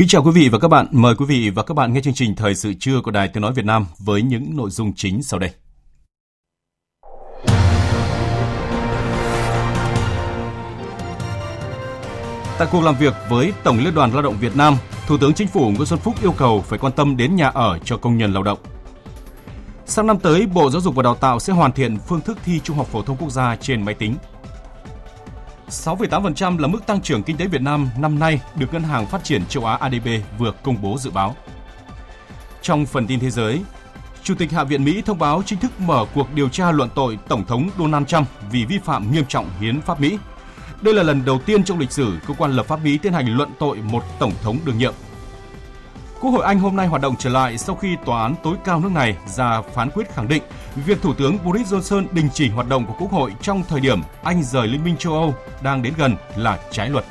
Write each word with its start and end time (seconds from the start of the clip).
Kính 0.00 0.08
chào 0.08 0.22
quý 0.22 0.30
vị 0.34 0.48
và 0.48 0.58
các 0.58 0.68
bạn. 0.68 0.86
Mời 0.90 1.14
quý 1.14 1.26
vị 1.26 1.50
và 1.50 1.62
các 1.62 1.74
bạn 1.74 1.92
nghe 1.92 2.00
chương 2.00 2.14
trình 2.14 2.36
Thời 2.36 2.54
sự 2.54 2.72
trưa 2.80 3.00
của 3.00 3.10
Đài 3.10 3.28
Tiếng 3.28 3.42
Nói 3.42 3.52
Việt 3.52 3.64
Nam 3.64 3.86
với 3.98 4.22
những 4.22 4.56
nội 4.56 4.70
dung 4.70 4.92
chính 4.96 5.22
sau 5.22 5.40
đây. 5.40 5.50
Tại 12.58 12.68
cuộc 12.72 12.82
làm 12.82 12.94
việc 12.98 13.14
với 13.28 13.52
Tổng 13.64 13.78
Liên 13.78 13.94
đoàn 13.94 14.12
Lao 14.12 14.22
động 14.22 14.36
Việt 14.40 14.56
Nam, 14.56 14.76
Thủ 15.06 15.18
tướng 15.18 15.34
Chính 15.34 15.48
phủ 15.48 15.70
Nguyễn 15.70 15.86
Xuân 15.86 16.00
Phúc 16.00 16.14
yêu 16.22 16.32
cầu 16.32 16.60
phải 16.60 16.78
quan 16.78 16.92
tâm 16.92 17.16
đến 17.16 17.36
nhà 17.36 17.48
ở 17.48 17.78
cho 17.84 17.96
công 17.96 18.18
nhân 18.18 18.32
lao 18.32 18.42
động. 18.42 18.58
Sang 19.86 20.06
năm 20.06 20.18
tới, 20.18 20.46
Bộ 20.46 20.70
Giáo 20.70 20.80
dục 20.80 20.94
và 20.94 21.02
Đào 21.02 21.14
tạo 21.14 21.40
sẽ 21.40 21.52
hoàn 21.52 21.72
thiện 21.72 21.98
phương 22.08 22.20
thức 22.20 22.38
thi 22.44 22.60
Trung 22.64 22.76
học 22.76 22.86
phổ 22.86 23.02
thông 23.02 23.16
quốc 23.16 23.30
gia 23.30 23.56
trên 23.56 23.84
máy 23.84 23.94
tính. 23.94 24.14
6,8% 25.70 26.58
là 26.58 26.68
mức 26.68 26.86
tăng 26.86 27.00
trưởng 27.00 27.22
kinh 27.22 27.36
tế 27.36 27.46
Việt 27.46 27.62
Nam 27.62 27.88
năm 27.98 28.18
nay 28.18 28.40
được 28.54 28.72
Ngân 28.72 28.82
hàng 28.82 29.06
Phát 29.06 29.24
triển 29.24 29.46
châu 29.46 29.64
Á 29.64 29.76
ADB 29.80 30.08
vừa 30.38 30.52
công 30.62 30.82
bố 30.82 30.96
dự 30.98 31.10
báo. 31.10 31.36
Trong 32.62 32.86
phần 32.86 33.06
tin 33.06 33.20
thế 33.20 33.30
giới, 33.30 33.62
Chủ 34.22 34.34
tịch 34.34 34.52
Hạ 34.52 34.64
viện 34.64 34.84
Mỹ 34.84 35.02
thông 35.06 35.18
báo 35.18 35.42
chính 35.46 35.58
thức 35.58 35.80
mở 35.80 36.04
cuộc 36.14 36.34
điều 36.34 36.48
tra 36.48 36.72
luận 36.72 36.88
tội 36.94 37.18
Tổng 37.28 37.44
thống 37.44 37.70
Donald 37.78 38.06
Trump 38.06 38.28
vì 38.50 38.64
vi 38.64 38.78
phạm 38.78 39.12
nghiêm 39.12 39.24
trọng 39.28 39.50
hiến 39.60 39.80
pháp 39.80 40.00
Mỹ. 40.00 40.18
Đây 40.82 40.94
là 40.94 41.02
lần 41.02 41.24
đầu 41.24 41.38
tiên 41.46 41.64
trong 41.64 41.78
lịch 41.78 41.92
sử 41.92 42.18
cơ 42.26 42.34
quan 42.38 42.52
lập 42.52 42.66
pháp 42.66 42.84
Mỹ 42.84 42.98
tiến 42.98 43.12
hành 43.12 43.36
luận 43.36 43.50
tội 43.58 43.76
một 43.76 44.04
tổng 44.18 44.32
thống 44.42 44.58
đương 44.64 44.78
nhiệm. 44.78 44.94
Quốc 46.20 46.30
hội 46.30 46.44
Anh 46.44 46.58
hôm 46.58 46.76
nay 46.76 46.86
hoạt 46.86 47.02
động 47.02 47.14
trở 47.18 47.30
lại 47.30 47.58
sau 47.58 47.76
khi 47.76 47.96
tòa 48.04 48.22
án 48.22 48.34
tối 48.42 48.56
cao 48.64 48.80
nước 48.80 48.92
này 48.92 49.16
ra 49.26 49.62
phán 49.62 49.90
quyết 49.90 50.14
khẳng 50.14 50.28
định 50.28 50.42
việc 50.86 51.02
Thủ 51.02 51.14
tướng 51.14 51.38
Boris 51.44 51.72
Johnson 51.72 52.06
đình 52.12 52.28
chỉ 52.34 52.48
hoạt 52.48 52.68
động 52.68 52.86
của 52.86 52.94
Quốc 52.98 53.10
hội 53.10 53.34
trong 53.42 53.62
thời 53.68 53.80
điểm 53.80 54.00
Anh 54.22 54.42
rời 54.42 54.66
Liên 54.68 54.84
minh 54.84 54.96
châu 54.96 55.12
Âu 55.12 55.34
đang 55.62 55.82
đến 55.82 55.94
gần 55.96 56.16
là 56.36 56.58
trái 56.70 56.90
luật. 56.90 57.04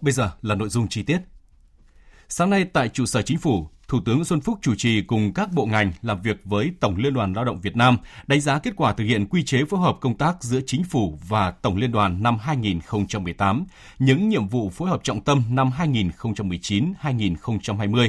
Bây 0.00 0.12
giờ 0.12 0.30
là 0.42 0.54
nội 0.54 0.68
dung 0.68 0.88
chi 0.88 1.02
tiết. 1.02 1.18
Sáng 2.28 2.50
nay 2.50 2.64
tại 2.72 2.88
trụ 2.88 3.06
sở 3.06 3.22
chính 3.22 3.38
phủ, 3.38 3.68
Thủ 3.88 4.00
tướng 4.04 4.24
Xuân 4.24 4.40
Phúc 4.40 4.58
chủ 4.62 4.74
trì 4.74 5.02
cùng 5.02 5.32
các 5.32 5.52
bộ 5.52 5.66
ngành 5.66 5.92
làm 6.02 6.22
việc 6.22 6.40
với 6.44 6.70
Tổng 6.80 6.96
Liên 6.96 7.14
đoàn 7.14 7.32
Lao 7.32 7.44
động 7.44 7.60
Việt 7.60 7.76
Nam, 7.76 7.98
đánh 8.26 8.40
giá 8.40 8.58
kết 8.58 8.72
quả 8.76 8.92
thực 8.92 9.04
hiện 9.04 9.26
quy 9.26 9.44
chế 9.44 9.64
phối 9.64 9.80
hợp 9.80 9.96
công 10.00 10.18
tác 10.18 10.42
giữa 10.42 10.60
chính 10.66 10.84
phủ 10.84 11.18
và 11.28 11.50
Tổng 11.50 11.76
Liên 11.76 11.92
đoàn 11.92 12.22
năm 12.22 12.38
2018, 12.38 13.64
những 13.98 14.28
nhiệm 14.28 14.48
vụ 14.48 14.70
phối 14.70 14.88
hợp 14.88 15.00
trọng 15.04 15.20
tâm 15.20 15.42
năm 15.50 15.70
2019-2020. 15.78 18.08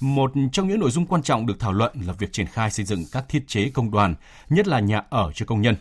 Một 0.00 0.32
trong 0.52 0.68
những 0.68 0.80
nội 0.80 0.90
dung 0.90 1.06
quan 1.06 1.22
trọng 1.22 1.46
được 1.46 1.60
thảo 1.60 1.72
luận 1.72 1.92
là 2.06 2.12
việc 2.12 2.32
triển 2.32 2.46
khai 2.46 2.70
xây 2.70 2.86
dựng 2.86 3.04
các 3.12 3.24
thiết 3.28 3.44
chế 3.46 3.70
công 3.70 3.90
đoàn, 3.90 4.14
nhất 4.48 4.68
là 4.68 4.80
nhà 4.80 5.02
ở 5.10 5.32
cho 5.34 5.46
công 5.46 5.60
nhân. 5.60 5.76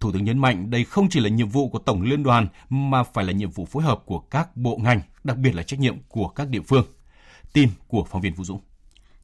Thủ 0.00 0.12
tướng 0.12 0.24
nhấn 0.24 0.38
mạnh 0.38 0.70
đây 0.70 0.84
không 0.84 1.08
chỉ 1.08 1.20
là 1.20 1.28
nhiệm 1.28 1.48
vụ 1.48 1.68
của 1.68 1.78
Tổng 1.78 2.02
Liên 2.02 2.22
đoàn 2.22 2.46
mà 2.68 3.02
phải 3.02 3.24
là 3.24 3.32
nhiệm 3.32 3.50
vụ 3.50 3.66
phối 3.66 3.82
hợp 3.82 4.02
của 4.06 4.18
các 4.18 4.56
bộ 4.56 4.78
ngành, 4.82 5.00
đặc 5.24 5.36
biệt 5.36 5.54
là 5.54 5.62
trách 5.62 5.80
nhiệm 5.80 5.96
của 6.08 6.28
các 6.28 6.48
địa 6.48 6.62
phương. 6.68 6.84
Tin 7.52 7.68
của 7.88 8.06
phóng 8.10 8.22
viên 8.22 8.34
Vũ 8.34 8.44
Dũng. 8.44 8.60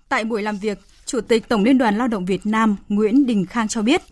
Tại 0.09 0.25
buổi 0.25 0.43
làm 0.43 0.59
việc, 0.59 0.79
Chủ 1.07 1.21
tịch 1.21 1.49
Tổng 1.49 1.65
Liên 1.65 1.79
đoàn 1.79 1.99
Lao 1.99 2.09
động 2.09 2.25
Việt 2.25 2.47
Nam 2.47 2.77
Nguyễn 2.89 3.27
Đình 3.27 3.47
Khang 3.47 3.69
cho 3.69 3.83
biết, 3.83 4.03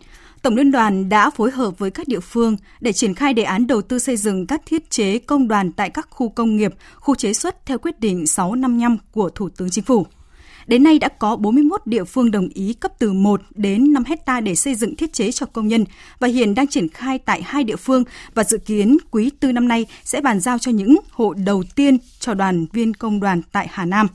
Tổng 0.41 0.55
Liên 0.55 0.71
đoàn 0.71 1.09
đã 1.09 1.29
phối 1.29 1.51
hợp 1.51 1.79
với 1.79 1.91
các 1.91 2.07
địa 2.07 2.19
phương 2.19 2.57
để 2.81 2.93
triển 2.93 3.13
khai 3.13 3.33
đề 3.33 3.43
án 3.43 3.67
đầu 3.67 3.81
tư 3.81 3.99
xây 3.99 4.17
dựng 4.17 4.47
các 4.47 4.61
thiết 4.65 4.89
chế 4.89 5.19
công 5.19 5.47
đoàn 5.47 5.71
tại 5.71 5.89
các 5.89 6.07
khu 6.09 6.29
công 6.29 6.55
nghiệp, 6.55 6.73
khu 6.95 7.15
chế 7.15 7.33
xuất 7.33 7.65
theo 7.65 7.77
quyết 7.77 7.99
định 7.99 8.27
655 8.27 8.97
của 9.11 9.29
Thủ 9.29 9.49
tướng 9.49 9.69
Chính 9.69 9.83
phủ. 9.83 10.05
Đến 10.67 10.83
nay 10.83 10.99
đã 10.99 11.07
có 11.07 11.35
41 11.35 11.87
địa 11.87 12.03
phương 12.03 12.31
đồng 12.31 12.49
ý 12.53 12.73
cấp 12.73 12.91
từ 12.99 13.13
1 13.13 13.41
đến 13.55 13.93
5 13.93 14.03
hecta 14.07 14.39
để 14.39 14.55
xây 14.55 14.75
dựng 14.75 14.95
thiết 14.95 15.13
chế 15.13 15.31
cho 15.31 15.45
công 15.45 15.67
nhân 15.67 15.85
và 16.19 16.27
hiện 16.27 16.55
đang 16.55 16.67
triển 16.67 16.89
khai 16.89 17.19
tại 17.19 17.41
hai 17.41 17.63
địa 17.63 17.75
phương 17.75 18.03
và 18.33 18.43
dự 18.43 18.57
kiến 18.57 18.97
quý 19.11 19.29
tư 19.39 19.51
năm 19.51 19.67
nay 19.67 19.85
sẽ 20.03 20.21
bàn 20.21 20.39
giao 20.39 20.57
cho 20.57 20.71
những 20.71 20.97
hộ 21.11 21.33
đầu 21.33 21.63
tiên 21.75 21.97
cho 22.19 22.33
đoàn 22.33 22.65
viên 22.73 22.93
công 22.93 23.19
đoàn 23.19 23.41
tại 23.51 23.67
Hà 23.71 23.85
Nam. 23.85 24.07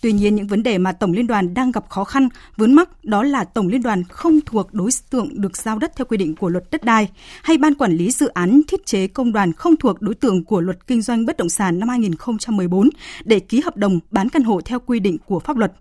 Tuy 0.00 0.12
nhiên, 0.12 0.34
những 0.34 0.46
vấn 0.46 0.62
đề 0.62 0.78
mà 0.78 0.92
Tổng 0.92 1.12
Liên 1.12 1.26
đoàn 1.26 1.54
đang 1.54 1.72
gặp 1.72 1.88
khó 1.88 2.04
khăn, 2.04 2.28
vướng 2.56 2.74
mắc 2.74 3.04
đó 3.04 3.22
là 3.22 3.44
Tổng 3.44 3.68
Liên 3.68 3.82
đoàn 3.82 4.04
không 4.08 4.40
thuộc 4.46 4.74
đối 4.74 4.90
tượng 5.10 5.28
được 5.40 5.56
giao 5.56 5.78
đất 5.78 5.92
theo 5.96 6.04
quy 6.04 6.16
định 6.16 6.36
của 6.36 6.48
luật 6.48 6.64
đất 6.70 6.84
đai, 6.84 7.08
hay 7.42 7.58
Ban 7.58 7.74
Quản 7.74 7.92
lý 7.92 8.10
Dự 8.10 8.28
án 8.28 8.60
Thiết 8.68 8.86
chế 8.86 9.06
Công 9.06 9.32
đoàn 9.32 9.52
không 9.52 9.76
thuộc 9.76 10.02
đối 10.02 10.14
tượng 10.14 10.44
của 10.44 10.60
luật 10.60 10.86
kinh 10.86 11.02
doanh 11.02 11.26
bất 11.26 11.36
động 11.36 11.48
sản 11.48 11.78
năm 11.78 11.88
2014 11.88 12.90
để 13.24 13.40
ký 13.40 13.60
hợp 13.60 13.76
đồng 13.76 14.00
bán 14.10 14.28
căn 14.28 14.42
hộ 14.42 14.60
theo 14.64 14.80
quy 14.80 15.00
định 15.00 15.18
của 15.26 15.38
pháp 15.38 15.56
luật. 15.56 15.72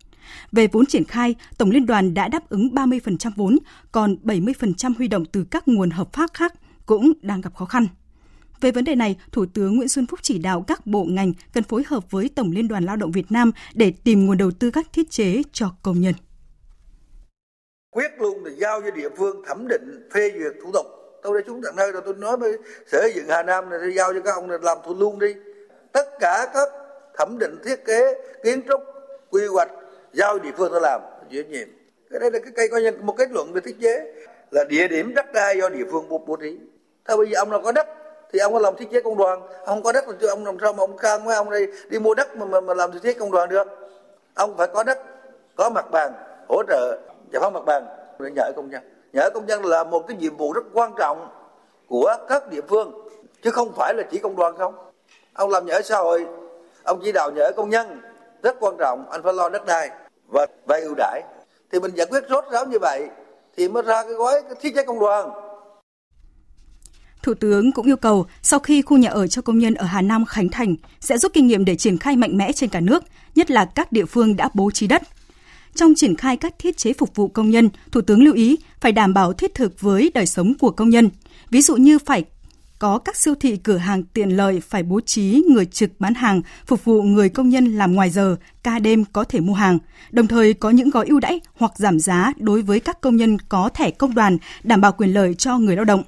Về 0.51 0.67
vốn 0.67 0.85
triển 0.85 1.03
khai, 1.03 1.35
Tổng 1.57 1.71
Liên 1.71 1.85
đoàn 1.85 2.13
đã 2.13 2.27
đáp 2.27 2.49
ứng 2.49 2.69
30% 2.69 3.31
vốn, 3.35 3.57
còn 3.91 4.15
70% 4.23 4.93
huy 4.97 5.07
động 5.07 5.25
từ 5.25 5.43
các 5.43 5.67
nguồn 5.67 5.89
hợp 5.89 6.13
pháp 6.13 6.29
khác 6.33 6.53
cũng 6.85 7.13
đang 7.21 7.41
gặp 7.41 7.55
khó 7.55 7.65
khăn. 7.65 7.87
Về 8.63 8.71
vấn 8.71 8.83
đề 8.83 8.95
này, 8.95 9.19
Thủ 9.31 9.45
tướng 9.53 9.75
Nguyễn 9.75 9.87
Xuân 9.87 10.07
Phúc 10.07 10.19
chỉ 10.21 10.37
đạo 10.37 10.63
các 10.67 10.85
bộ 10.85 11.05
ngành 11.09 11.33
cần 11.53 11.63
phối 11.63 11.83
hợp 11.87 12.11
với 12.11 12.29
Tổng 12.35 12.51
Liên 12.51 12.67
đoàn 12.67 12.85
Lao 12.85 12.95
động 12.95 13.11
Việt 13.11 13.25
Nam 13.29 13.51
để 13.73 13.93
tìm 14.03 14.25
nguồn 14.25 14.37
đầu 14.37 14.51
tư 14.59 14.71
các 14.71 14.85
thiết 14.93 15.11
chế 15.11 15.41
cho 15.51 15.69
công 15.83 16.01
nhân. 16.01 16.13
Quyết 17.91 18.11
luôn 18.19 18.45
là 18.45 18.51
giao 18.57 18.81
cho 18.81 18.91
địa 18.91 19.09
phương 19.17 19.43
thẩm 19.47 19.67
định 19.67 20.09
phê 20.13 20.31
duyệt 20.39 20.53
thủ 20.63 20.71
tục. 20.73 20.85
Tôi 21.23 21.41
đã 21.41 21.43
xuống 21.47 21.61
tận 21.63 21.75
nơi 21.75 21.91
rồi 21.91 22.01
tôi 22.05 22.13
nói 22.13 22.37
với 22.37 22.57
Sở 22.91 23.09
dựng 23.15 23.25
Hà 23.29 23.43
Nam 23.43 23.69
này 23.69 23.79
giao 23.95 24.13
cho 24.13 24.19
các 24.19 24.31
ông 24.35 24.47
này 24.47 24.57
làm 24.61 24.77
thủ 24.85 24.95
luôn 24.99 25.19
đi. 25.19 25.33
Tất 25.91 26.05
cả 26.19 26.47
các 26.53 26.69
thẩm 27.17 27.37
định 27.39 27.55
thiết 27.65 27.85
kế, 27.85 28.13
kiến 28.43 28.61
trúc, 28.67 28.81
quy 29.29 29.45
hoạch 29.45 29.71
giao 30.13 30.39
địa 30.39 30.51
phương 30.57 30.71
tôi 30.71 30.81
làm 30.81 31.01
chịu 31.31 31.43
nhiệm. 31.49 31.67
Cái 32.09 32.19
đây 32.19 32.31
là 32.31 32.39
cái 32.39 32.51
cây 32.55 32.67
coi 32.67 32.81
như 32.81 32.91
một 33.01 33.15
kết 33.17 33.31
luận 33.31 33.53
về 33.53 33.61
thiết 33.61 33.75
chế 33.81 34.13
là 34.51 34.63
địa 34.63 34.87
điểm 34.87 35.13
đất 35.13 35.25
đai 35.33 35.57
do 35.57 35.69
địa 35.69 35.85
phương 35.91 36.09
bố 36.09 36.37
trí. 36.41 36.57
Thôi 37.05 37.17
bây 37.17 37.27
giờ 37.27 37.39
ông 37.39 37.49
nào 37.49 37.61
có 37.63 37.71
đất 37.71 37.87
thì 38.33 38.39
ông 38.39 38.53
có 38.53 38.59
làm 38.59 38.75
thiết 38.75 38.91
chế 38.91 39.01
công 39.01 39.17
đoàn. 39.17 39.41
Ông 39.65 39.83
có 39.83 39.91
đất 39.91 40.05
thì 40.21 40.27
ông 40.27 40.45
làm 40.45 40.57
sao 40.61 40.73
mà 40.73 40.83
ông 40.83 40.97
khang 40.97 41.25
với 41.25 41.35
ông 41.35 41.49
đây? 41.49 41.67
Đi 41.89 41.99
mua 41.99 42.13
đất 42.13 42.35
mà, 42.35 42.45
mà, 42.45 42.61
mà 42.61 42.73
làm 42.73 42.91
thiết 42.91 42.99
chế 43.03 43.13
công 43.13 43.31
đoàn 43.31 43.49
được. 43.49 43.67
Ông 44.33 44.57
phải 44.57 44.67
có 44.67 44.83
đất 44.83 44.99
có 45.55 45.69
mặt 45.69 45.91
bằng 45.91 46.13
hỗ 46.49 46.63
trợ 46.67 46.97
giải 47.33 47.41
phóng 47.41 47.53
mặt 47.53 47.65
bằng 47.65 47.87
để 48.19 48.29
nhờ 48.35 48.51
công 48.55 48.69
nhân. 48.69 48.81
Nhờ 49.13 49.29
công 49.33 49.45
nhân 49.45 49.65
là 49.65 49.83
một 49.83 50.07
cái 50.07 50.17
nhiệm 50.17 50.37
vụ 50.37 50.53
rất 50.53 50.63
quan 50.73 50.93
trọng 50.97 51.29
của 51.89 52.15
các 52.29 52.49
địa 52.49 52.61
phương 52.69 53.07
chứ 53.43 53.51
không 53.51 53.73
phải 53.75 53.93
là 53.93 54.03
chỉ 54.11 54.17
công 54.17 54.35
đoàn 54.35 54.57
không. 54.57 54.75
Ông 55.33 55.49
làm 55.49 55.65
nhờ 55.65 55.81
xã 55.81 55.97
hội 55.97 56.25
ông 56.83 56.99
chỉ 57.03 57.11
đạo 57.11 57.31
nhờ 57.31 57.51
công 57.55 57.69
nhân 57.69 58.01
rất 58.43 58.55
quan 58.59 58.77
trọng 58.77 59.09
anh 59.09 59.23
phải 59.23 59.33
lo 59.33 59.49
đất 59.49 59.65
đai 59.65 59.89
và 60.33 60.45
vay 60.65 60.81
ưu 60.81 60.93
đãi. 60.97 61.21
Thì 61.71 61.79
mình 61.79 61.91
giải 61.95 62.07
quyết 62.09 62.23
rốt 62.29 62.45
ráo 62.51 62.65
như 62.65 62.77
vậy 62.81 63.07
thì 63.57 63.67
mới 63.67 63.83
ra 63.83 64.03
cái 64.03 64.13
gói 64.13 64.41
cái 64.41 64.55
thiết 64.61 64.71
chế 64.75 64.83
công 64.83 64.99
đoàn. 64.99 65.42
Thủ 67.23 67.33
tướng 67.33 67.71
cũng 67.71 67.85
yêu 67.85 67.97
cầu 67.97 68.25
sau 68.41 68.59
khi 68.59 68.81
khu 68.81 68.97
nhà 68.97 69.09
ở 69.09 69.27
cho 69.27 69.41
công 69.41 69.59
nhân 69.59 69.73
ở 69.73 69.85
Hà 69.85 70.01
Nam 70.01 70.25
khánh 70.25 70.49
thành 70.49 70.75
sẽ 70.99 71.17
rút 71.17 71.33
kinh 71.33 71.47
nghiệm 71.47 71.65
để 71.65 71.75
triển 71.75 71.97
khai 71.97 72.15
mạnh 72.15 72.37
mẽ 72.37 72.51
trên 72.51 72.69
cả 72.69 72.79
nước, 72.79 73.03
nhất 73.35 73.51
là 73.51 73.65
các 73.65 73.91
địa 73.91 74.05
phương 74.05 74.35
đã 74.35 74.49
bố 74.53 74.71
trí 74.71 74.87
đất. 74.87 75.01
Trong 75.75 75.93
triển 75.95 76.15
khai 76.15 76.37
các 76.37 76.53
thiết 76.59 76.77
chế 76.77 76.93
phục 76.93 77.15
vụ 77.15 77.27
công 77.27 77.49
nhân, 77.49 77.69
Thủ 77.91 78.01
tướng 78.01 78.23
lưu 78.23 78.33
ý 78.33 78.57
phải 78.79 78.91
đảm 78.91 79.13
bảo 79.13 79.33
thiết 79.33 79.53
thực 79.53 79.81
với 79.81 80.11
đời 80.13 80.25
sống 80.25 80.53
của 80.59 80.71
công 80.71 80.89
nhân. 80.89 81.09
Ví 81.49 81.61
dụ 81.61 81.75
như 81.75 81.99
phải 81.99 82.23
có 82.79 82.97
các 82.97 83.15
siêu 83.15 83.35
thị 83.39 83.57
cửa 83.57 83.77
hàng 83.77 84.03
tiện 84.03 84.29
lợi 84.29 84.61
phải 84.69 84.83
bố 84.83 85.01
trí 85.01 85.43
người 85.49 85.65
trực 85.65 85.89
bán 85.99 86.13
hàng 86.13 86.41
phục 86.65 86.85
vụ 86.85 87.01
người 87.01 87.29
công 87.29 87.49
nhân 87.49 87.65
làm 87.65 87.93
ngoài 87.93 88.09
giờ, 88.09 88.35
ca 88.63 88.79
đêm 88.79 89.05
có 89.13 89.23
thể 89.23 89.39
mua 89.39 89.53
hàng, 89.53 89.77
đồng 90.11 90.27
thời 90.27 90.53
có 90.53 90.69
những 90.69 90.89
gói 90.89 91.05
ưu 91.07 91.19
đãi 91.19 91.39
hoặc 91.53 91.71
giảm 91.75 91.99
giá 91.99 92.33
đối 92.37 92.61
với 92.61 92.79
các 92.79 93.01
công 93.01 93.15
nhân 93.15 93.37
có 93.49 93.69
thẻ 93.69 93.91
công 93.91 94.15
đoàn 94.15 94.37
đảm 94.63 94.81
bảo 94.81 94.91
quyền 94.91 95.13
lợi 95.13 95.33
cho 95.33 95.57
người 95.57 95.75
lao 95.75 95.85
động. 95.85 96.03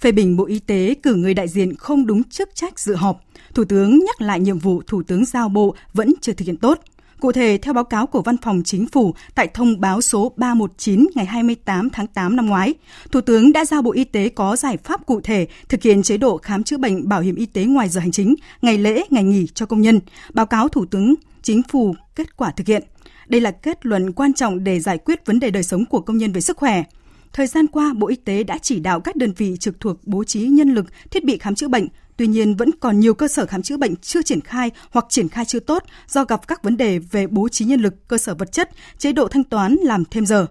Phê 0.00 0.12
bình 0.12 0.36
Bộ 0.36 0.46
Y 0.46 0.58
tế 0.58 0.94
cử 1.02 1.14
người 1.14 1.34
đại 1.34 1.48
diện 1.48 1.76
không 1.76 2.06
đúng 2.06 2.24
chức 2.24 2.54
trách 2.54 2.80
dự 2.80 2.94
họp, 2.94 3.20
Thủ 3.54 3.64
tướng 3.64 3.98
nhắc 3.98 4.20
lại 4.20 4.40
nhiệm 4.40 4.58
vụ 4.58 4.82
Thủ 4.86 5.02
tướng 5.02 5.24
giao 5.24 5.48
bộ 5.48 5.74
vẫn 5.94 6.14
chưa 6.20 6.32
thực 6.32 6.46
hiện 6.46 6.56
tốt. 6.56 6.80
Cụ 7.20 7.32
thể, 7.32 7.58
theo 7.62 7.74
báo 7.74 7.84
cáo 7.84 8.06
của 8.06 8.22
Văn 8.22 8.36
phòng 8.36 8.62
Chính 8.64 8.86
phủ 8.86 9.14
tại 9.34 9.48
thông 9.54 9.80
báo 9.80 10.00
số 10.00 10.32
319 10.36 11.06
ngày 11.14 11.26
28 11.26 11.90
tháng 11.90 12.06
8 12.06 12.36
năm 12.36 12.46
ngoái, 12.46 12.74
Thủ 13.12 13.20
tướng 13.20 13.52
đã 13.52 13.64
giao 13.64 13.82
Bộ 13.82 13.92
Y 13.92 14.04
tế 14.04 14.28
có 14.28 14.56
giải 14.56 14.76
pháp 14.76 15.06
cụ 15.06 15.20
thể 15.20 15.46
thực 15.68 15.82
hiện 15.82 16.02
chế 16.02 16.16
độ 16.16 16.36
khám 16.36 16.62
chữa 16.62 16.78
bệnh 16.78 17.08
bảo 17.08 17.20
hiểm 17.20 17.34
y 17.34 17.46
tế 17.46 17.64
ngoài 17.64 17.88
giờ 17.88 18.00
hành 18.00 18.10
chính, 18.10 18.34
ngày 18.62 18.78
lễ, 18.78 19.04
ngày 19.10 19.24
nghỉ 19.24 19.46
cho 19.54 19.66
công 19.66 19.80
nhân, 19.80 20.00
báo 20.34 20.46
cáo 20.46 20.68
Thủ 20.68 20.84
tướng 20.86 21.14
Chính 21.42 21.62
phủ 21.68 21.94
kết 22.14 22.36
quả 22.36 22.50
thực 22.50 22.66
hiện. 22.66 22.82
Đây 23.28 23.40
là 23.40 23.50
kết 23.50 23.86
luận 23.86 24.12
quan 24.12 24.32
trọng 24.32 24.64
để 24.64 24.80
giải 24.80 24.98
quyết 24.98 25.26
vấn 25.26 25.40
đề 25.40 25.50
đời 25.50 25.62
sống 25.62 25.84
của 25.84 26.00
công 26.00 26.18
nhân 26.18 26.32
về 26.32 26.40
sức 26.40 26.56
khỏe. 26.56 26.84
Thời 27.36 27.46
gian 27.46 27.66
qua, 27.66 27.92
Bộ 27.96 28.08
Y 28.08 28.16
tế 28.16 28.42
đã 28.42 28.58
chỉ 28.58 28.80
đạo 28.80 29.00
các 29.00 29.16
đơn 29.16 29.32
vị 29.36 29.56
trực 29.60 29.80
thuộc 29.80 29.96
bố 30.06 30.24
trí 30.24 30.40
nhân 30.40 30.74
lực, 30.74 30.86
thiết 31.10 31.24
bị 31.24 31.38
khám 31.38 31.54
chữa 31.54 31.68
bệnh, 31.68 31.88
Tuy 32.16 32.26
nhiên 32.26 32.54
vẫn 32.54 32.70
còn 32.80 33.00
nhiều 33.00 33.14
cơ 33.14 33.28
sở 33.28 33.46
khám 33.46 33.62
chữa 33.62 33.76
bệnh 33.76 33.96
chưa 33.96 34.22
triển 34.22 34.40
khai 34.40 34.70
hoặc 34.90 35.06
triển 35.08 35.28
khai 35.28 35.44
chưa 35.44 35.60
tốt 35.60 35.82
do 36.08 36.24
gặp 36.24 36.48
các 36.48 36.62
vấn 36.62 36.76
đề 36.76 36.98
về 36.98 37.26
bố 37.26 37.48
trí 37.48 37.64
nhân 37.64 37.80
lực, 37.80 38.08
cơ 38.08 38.18
sở 38.18 38.34
vật 38.34 38.52
chất, 38.52 38.70
chế 38.98 39.12
độ 39.12 39.28
thanh 39.28 39.44
toán 39.44 39.74
làm 39.74 40.04
thêm 40.04 40.26
giờ. 40.26 40.46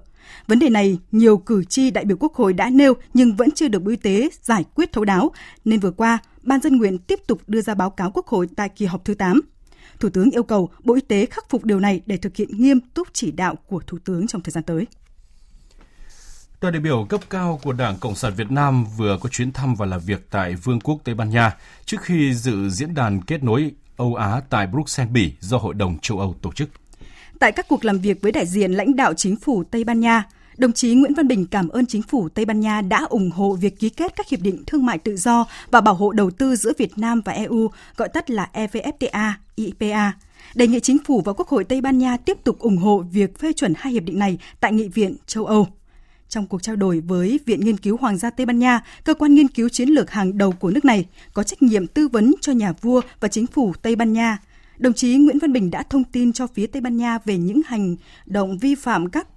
Vấn 0.47 0.59
đề 0.59 0.69
này, 0.69 0.97
nhiều 1.11 1.37
cử 1.37 1.63
tri 1.63 1.91
đại 1.91 2.05
biểu 2.05 2.17
Quốc 2.19 2.33
hội 2.35 2.53
đã 2.53 2.69
nêu 2.69 2.93
nhưng 3.13 3.35
vẫn 3.35 3.51
chưa 3.51 3.67
được 3.67 3.79
Bộ 3.83 3.91
Y 3.91 3.97
tế 3.97 4.29
giải 4.41 4.63
quyết 4.75 4.91
thấu 4.93 5.05
đáo, 5.05 5.31
nên 5.65 5.79
vừa 5.79 5.91
qua, 5.91 6.17
Ban 6.43 6.61
dân 6.61 6.77
nguyện 6.77 6.97
tiếp 6.97 7.19
tục 7.27 7.41
đưa 7.47 7.61
ra 7.61 7.75
báo 7.75 7.89
cáo 7.89 8.11
Quốc 8.11 8.27
hội 8.27 8.47
tại 8.55 8.69
kỳ 8.69 8.85
họp 8.85 9.05
thứ 9.05 9.13
8. 9.13 9.41
Thủ 9.99 10.09
tướng 10.09 10.31
yêu 10.31 10.43
cầu 10.43 10.69
Bộ 10.83 10.95
Y 10.95 11.01
tế 11.01 11.25
khắc 11.25 11.49
phục 11.49 11.65
điều 11.65 11.79
này 11.79 12.01
để 12.05 12.17
thực 12.17 12.35
hiện 12.35 12.49
nghiêm 12.51 12.79
túc 12.79 13.07
chỉ 13.13 13.31
đạo 13.31 13.55
của 13.67 13.79
Thủ 13.87 13.97
tướng 14.05 14.27
trong 14.27 14.41
thời 14.41 14.51
gian 14.51 14.63
tới. 14.63 14.85
Đoàn 16.61 16.73
đại 16.73 16.81
biểu 16.81 17.05
cấp 17.09 17.21
cao 17.29 17.59
của 17.63 17.73
Đảng 17.73 17.97
Cộng 17.97 18.15
sản 18.15 18.33
Việt 18.33 18.51
Nam 18.51 18.85
vừa 18.97 19.17
có 19.21 19.29
chuyến 19.29 19.51
thăm 19.51 19.75
và 19.75 19.85
làm 19.85 19.99
việc 19.99 20.27
tại 20.29 20.55
Vương 20.55 20.79
quốc 20.79 20.99
Tây 21.03 21.15
Ban 21.15 21.29
Nha 21.29 21.55
trước 21.85 21.97
khi 22.01 22.33
dự 22.33 22.69
diễn 22.69 22.93
đàn 22.93 23.21
kết 23.21 23.43
nối 23.43 23.71
Âu 23.97 24.15
Á 24.15 24.41
tại 24.49 24.67
Bruxelles, 24.67 25.13
Bỉ 25.13 25.33
do 25.39 25.57
Hội 25.57 25.73
đồng 25.73 25.99
châu 25.99 26.19
Âu 26.19 26.35
tổ 26.41 26.51
chức. 26.51 26.69
Tại 27.39 27.51
các 27.51 27.67
cuộc 27.67 27.85
làm 27.85 27.99
việc 27.99 28.21
với 28.21 28.31
đại 28.31 28.45
diện 28.45 28.71
lãnh 28.71 28.95
đạo 28.95 29.13
chính 29.13 29.35
phủ 29.35 29.63
Tây 29.63 29.83
Ban 29.83 29.99
Nha, 29.99 30.23
đồng 30.57 30.73
chí 30.73 30.93
Nguyễn 30.93 31.13
Văn 31.13 31.27
Bình 31.27 31.45
cảm 31.45 31.69
ơn 31.69 31.85
chính 31.85 32.01
phủ 32.01 32.29
Tây 32.29 32.45
Ban 32.45 32.59
Nha 32.59 32.81
đã 32.81 33.05
ủng 33.09 33.31
hộ 33.31 33.53
việc 33.53 33.79
ký 33.79 33.89
kết 33.89 34.15
các 34.15 34.29
hiệp 34.29 34.39
định 34.39 34.63
thương 34.67 34.85
mại 34.85 34.97
tự 34.97 35.15
do 35.17 35.45
và 35.71 35.81
bảo 35.81 35.93
hộ 35.93 36.11
đầu 36.11 36.31
tư 36.31 36.55
giữa 36.55 36.71
Việt 36.77 36.97
Nam 36.97 37.21
và 37.25 37.33
EU, 37.33 37.71
gọi 37.97 38.09
tắt 38.09 38.29
là 38.29 38.49
EVFTA, 38.53 39.31
IPA. 39.55 40.11
Đề 40.55 40.67
nghị 40.67 40.79
chính 40.79 40.97
phủ 41.05 41.21
và 41.25 41.33
Quốc 41.33 41.47
hội 41.47 41.63
Tây 41.63 41.81
Ban 41.81 41.97
Nha 41.97 42.17
tiếp 42.17 42.37
tục 42.43 42.59
ủng 42.59 42.77
hộ 42.77 43.03
việc 43.11 43.39
phê 43.39 43.53
chuẩn 43.53 43.73
hai 43.77 43.93
hiệp 43.93 44.03
định 44.03 44.19
này 44.19 44.37
tại 44.59 44.73
Nghị 44.73 44.87
viện 44.87 45.15
châu 45.27 45.45
Âu. 45.45 45.67
Trong 46.29 46.47
cuộc 46.47 46.63
trao 46.63 46.75
đổi 46.75 46.99
với 46.99 47.39
Viện 47.45 47.59
Nghiên 47.59 47.77
cứu 47.77 47.97
Hoàng 47.97 48.17
gia 48.17 48.29
Tây 48.29 48.45
Ban 48.45 48.59
Nha, 48.59 48.81
cơ 49.03 49.13
quan 49.13 49.33
nghiên 49.33 49.47
cứu 49.47 49.69
chiến 49.69 49.89
lược 49.89 50.11
hàng 50.11 50.37
đầu 50.37 50.51
của 50.51 50.71
nước 50.71 50.85
này 50.85 51.05
có 51.33 51.43
trách 51.43 51.61
nhiệm 51.61 51.87
tư 51.87 52.07
vấn 52.07 52.35
cho 52.41 52.51
nhà 52.51 52.73
vua 52.81 53.01
và 53.19 53.27
chính 53.27 53.47
phủ 53.47 53.73
Tây 53.81 53.95
Ban 53.95 54.13
Nha. 54.13 54.37
Đồng 54.77 54.93
chí 54.93 55.15
Nguyễn 55.15 55.39
Văn 55.39 55.53
Bình 55.53 55.71
đã 55.71 55.83
thông 55.83 56.03
tin 56.03 56.33
cho 56.33 56.47
phía 56.47 56.67
Tây 56.67 56.81
Ban 56.81 56.97
Nha 56.97 57.17
về 57.25 57.37
những 57.37 57.61
hành 57.65 57.95
động 58.25 58.57
vi 58.57 58.75
phạm 58.75 59.09
các 59.09 59.27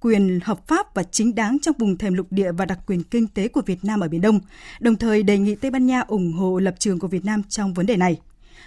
quyền 0.00 0.40
hợp 0.44 0.68
pháp 0.68 0.94
và 0.94 1.02
chính 1.02 1.34
đáng 1.34 1.58
trong 1.62 1.74
vùng 1.78 1.98
thềm 1.98 2.14
lục 2.14 2.26
địa 2.30 2.52
và 2.52 2.64
đặc 2.64 2.78
quyền 2.86 3.02
kinh 3.02 3.26
tế 3.26 3.48
của 3.48 3.62
Việt 3.66 3.84
Nam 3.84 4.00
ở 4.00 4.08
Biển 4.08 4.20
Đông, 4.20 4.40
đồng 4.80 4.96
thời 4.96 5.22
đề 5.22 5.38
nghị 5.38 5.54
Tây 5.54 5.70
Ban 5.70 5.86
Nha 5.86 6.00
ủng 6.00 6.32
hộ 6.32 6.58
lập 6.58 6.74
trường 6.78 6.98
của 6.98 7.08
Việt 7.08 7.24
Nam 7.24 7.42
trong 7.48 7.74
vấn 7.74 7.86
đề 7.86 7.96
này. 7.96 8.20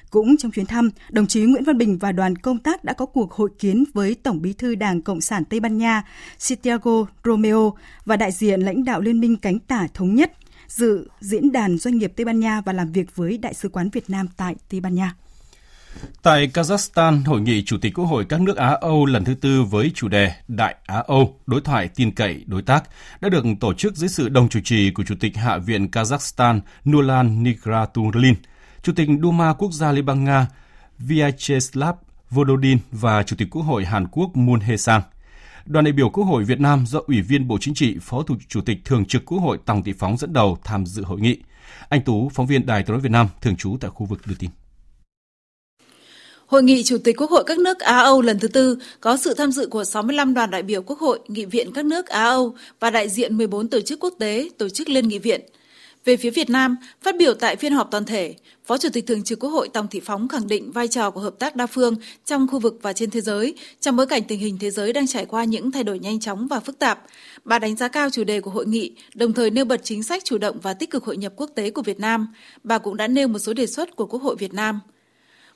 Cũng 0.09 0.37
trong 0.37 0.51
chuyến 0.51 0.65
thăm, 0.65 0.89
đồng 1.09 1.27
chí 1.27 1.41
Nguyễn 1.41 1.63
Văn 1.63 1.77
Bình 1.77 1.97
và 1.97 2.11
đoàn 2.11 2.35
công 2.35 2.59
tác 2.59 2.83
đã 2.83 2.93
có 2.93 3.05
cuộc 3.05 3.33
hội 3.33 3.49
kiến 3.59 3.83
với 3.93 4.15
Tổng 4.23 4.41
bí 4.41 4.53
thư 4.53 4.75
Đảng 4.75 5.01
Cộng 5.01 5.21
sản 5.21 5.45
Tây 5.45 5.59
Ban 5.59 5.77
Nha 5.77 6.03
Santiago 6.37 7.05
Romeo 7.23 7.73
và 8.05 8.17
đại 8.17 8.31
diện 8.31 8.61
lãnh 8.61 8.83
đạo 8.83 9.01
Liên 9.01 9.19
minh 9.19 9.37
cánh 9.37 9.59
tả 9.59 9.87
thống 9.93 10.15
nhất 10.15 10.31
dự 10.67 11.07
diễn 11.19 11.51
đàn 11.51 11.77
doanh 11.77 11.97
nghiệp 11.97 12.13
Tây 12.15 12.25
Ban 12.25 12.39
Nha 12.39 12.61
và 12.61 12.73
làm 12.73 12.91
việc 12.91 13.15
với 13.15 13.37
Đại 13.37 13.53
sứ 13.53 13.69
quán 13.69 13.89
Việt 13.89 14.09
Nam 14.09 14.27
tại 14.37 14.55
Tây 14.69 14.79
Ban 14.79 14.95
Nha. 14.95 15.15
Tại 16.23 16.49
Kazakhstan, 16.53 17.25
hội 17.25 17.41
nghị 17.41 17.63
Chủ 17.63 17.77
tịch 17.81 17.93
Quốc 17.93 18.05
hội 18.05 18.25
các 18.29 18.41
nước 18.41 18.57
Á-Âu 18.57 19.05
lần 19.05 19.23
thứ 19.23 19.33
tư 19.33 19.63
với 19.63 19.91
chủ 19.95 20.07
đề 20.07 20.31
Đại 20.47 20.75
Á-Âu, 20.85 21.39
đối 21.45 21.61
thoại 21.61 21.89
tin 21.95 22.11
cậy, 22.11 22.43
đối 22.47 22.61
tác 22.61 22.83
đã 23.21 23.29
được 23.29 23.45
tổ 23.59 23.73
chức 23.73 23.95
dưới 23.95 24.09
sự 24.09 24.29
đồng 24.29 24.49
chủ 24.49 24.59
trì 24.63 24.91
của 24.91 25.03
Chủ 25.03 25.15
tịch 25.19 25.37
Hạ 25.37 25.57
viện 25.57 25.87
Kazakhstan 25.91 26.59
Nulan 26.85 27.43
Nigratulin– 27.43 28.35
Chủ 28.85 28.93
tịch 28.95 29.07
Duma 29.23 29.53
Quốc 29.53 29.73
gia 29.73 29.91
Liên 29.91 30.05
bang 30.05 30.23
Nga 30.23 30.47
Vyacheslav 30.99 31.95
Volodin 32.29 32.77
và 32.91 33.23
Chủ 33.23 33.35
tịch 33.39 33.47
Quốc 33.51 33.61
hội 33.61 33.85
Hàn 33.85 34.07
Quốc 34.07 34.35
Moon 34.35 34.59
Hee 34.59 34.77
Sang. 34.77 35.01
Đoàn 35.65 35.85
đại 35.85 35.91
biểu 35.91 36.09
Quốc 36.09 36.23
hội 36.23 36.43
Việt 36.43 36.59
Nam 36.59 36.85
do 36.87 36.99
Ủy 37.07 37.21
viên 37.21 37.47
Bộ 37.47 37.57
Chính 37.61 37.73
trị, 37.73 37.97
Phó 38.01 38.23
Thủ 38.23 38.35
Chủ 38.47 38.61
tịch 38.61 38.77
Thường 38.85 39.05
trực 39.05 39.25
Quốc 39.25 39.39
hội 39.39 39.57
Tòng 39.65 39.83
Thị 39.83 39.93
Phóng 39.99 40.17
dẫn 40.17 40.33
đầu 40.33 40.57
tham 40.63 40.85
dự 40.85 41.03
hội 41.03 41.19
nghị. 41.19 41.37
Anh 41.89 42.01
Tú, 42.01 42.29
phóng 42.33 42.47
viên 42.47 42.65
Đài 42.65 42.83
tiếng 42.83 42.91
nói 42.91 43.01
Việt 43.01 43.11
Nam, 43.11 43.27
thường 43.41 43.55
trú 43.55 43.77
tại 43.81 43.91
khu 43.93 44.05
vực 44.05 44.19
đưa 44.25 44.35
tin. 44.39 44.49
Hội 46.45 46.63
nghị 46.63 46.83
Chủ 46.83 46.97
tịch 47.03 47.17
Quốc 47.17 47.31
hội 47.31 47.43
các 47.47 47.57
nước 47.57 47.79
Á-Âu 47.79 48.21
lần 48.21 48.39
thứ 48.39 48.47
tư 48.47 48.77
có 49.01 49.17
sự 49.17 49.33
tham 49.33 49.51
dự 49.51 49.67
của 49.67 49.83
65 49.83 50.33
đoàn 50.33 50.51
đại 50.51 50.63
biểu 50.63 50.81
Quốc 50.81 50.99
hội, 50.99 51.19
nghị 51.27 51.45
viện 51.45 51.73
các 51.73 51.85
nước 51.85 52.07
Á-Âu 52.07 52.55
và 52.79 52.89
đại 52.89 53.09
diện 53.09 53.37
14 53.37 53.69
tổ 53.69 53.81
chức 53.81 53.99
quốc 53.99 54.13
tế, 54.19 54.49
tổ 54.57 54.69
chức 54.69 54.89
liên 54.89 55.07
nghị 55.07 55.19
viện– 55.19 55.41
về 56.05 56.17
phía 56.17 56.29
Việt 56.29 56.49
Nam, 56.49 56.75
phát 57.01 57.15
biểu 57.17 57.33
tại 57.33 57.55
phiên 57.55 57.73
họp 57.73 57.91
toàn 57.91 58.05
thể, 58.05 58.35
Phó 58.65 58.77
Chủ 58.77 58.89
tịch 58.93 59.07
Thường 59.07 59.23
trực 59.23 59.39
Quốc 59.39 59.49
hội 59.49 59.69
Tòng 59.69 59.87
Thị 59.87 60.01
Phóng 60.05 60.27
khẳng 60.27 60.47
định 60.47 60.71
vai 60.71 60.87
trò 60.87 61.11
của 61.11 61.19
hợp 61.21 61.39
tác 61.39 61.55
đa 61.55 61.67
phương 61.67 61.95
trong 62.25 62.47
khu 62.47 62.59
vực 62.59 62.79
và 62.81 62.93
trên 62.93 63.09
thế 63.09 63.21
giới 63.21 63.55
trong 63.79 63.95
bối 63.95 64.07
cảnh 64.07 64.23
tình 64.23 64.39
hình 64.39 64.57
thế 64.59 64.71
giới 64.71 64.93
đang 64.93 65.07
trải 65.07 65.25
qua 65.25 65.43
những 65.43 65.71
thay 65.71 65.83
đổi 65.83 65.99
nhanh 65.99 66.19
chóng 66.19 66.47
và 66.47 66.59
phức 66.59 66.79
tạp. 66.79 67.03
Bà 67.45 67.59
đánh 67.59 67.75
giá 67.75 67.87
cao 67.87 68.09
chủ 68.09 68.23
đề 68.23 68.41
của 68.41 68.51
hội 68.51 68.65
nghị, 68.65 68.95
đồng 69.15 69.33
thời 69.33 69.49
nêu 69.49 69.65
bật 69.65 69.81
chính 69.83 70.03
sách 70.03 70.23
chủ 70.25 70.37
động 70.37 70.59
và 70.61 70.73
tích 70.73 70.91
cực 70.91 71.03
hội 71.03 71.17
nhập 71.17 71.33
quốc 71.35 71.51
tế 71.55 71.71
của 71.71 71.81
Việt 71.81 71.99
Nam. 71.99 72.27
Bà 72.63 72.77
cũng 72.77 72.97
đã 72.97 73.07
nêu 73.07 73.27
một 73.27 73.39
số 73.39 73.53
đề 73.53 73.67
xuất 73.67 73.95
của 73.95 74.05
Quốc 74.05 74.21
hội 74.21 74.35
Việt 74.35 74.53
Nam– 74.53 74.79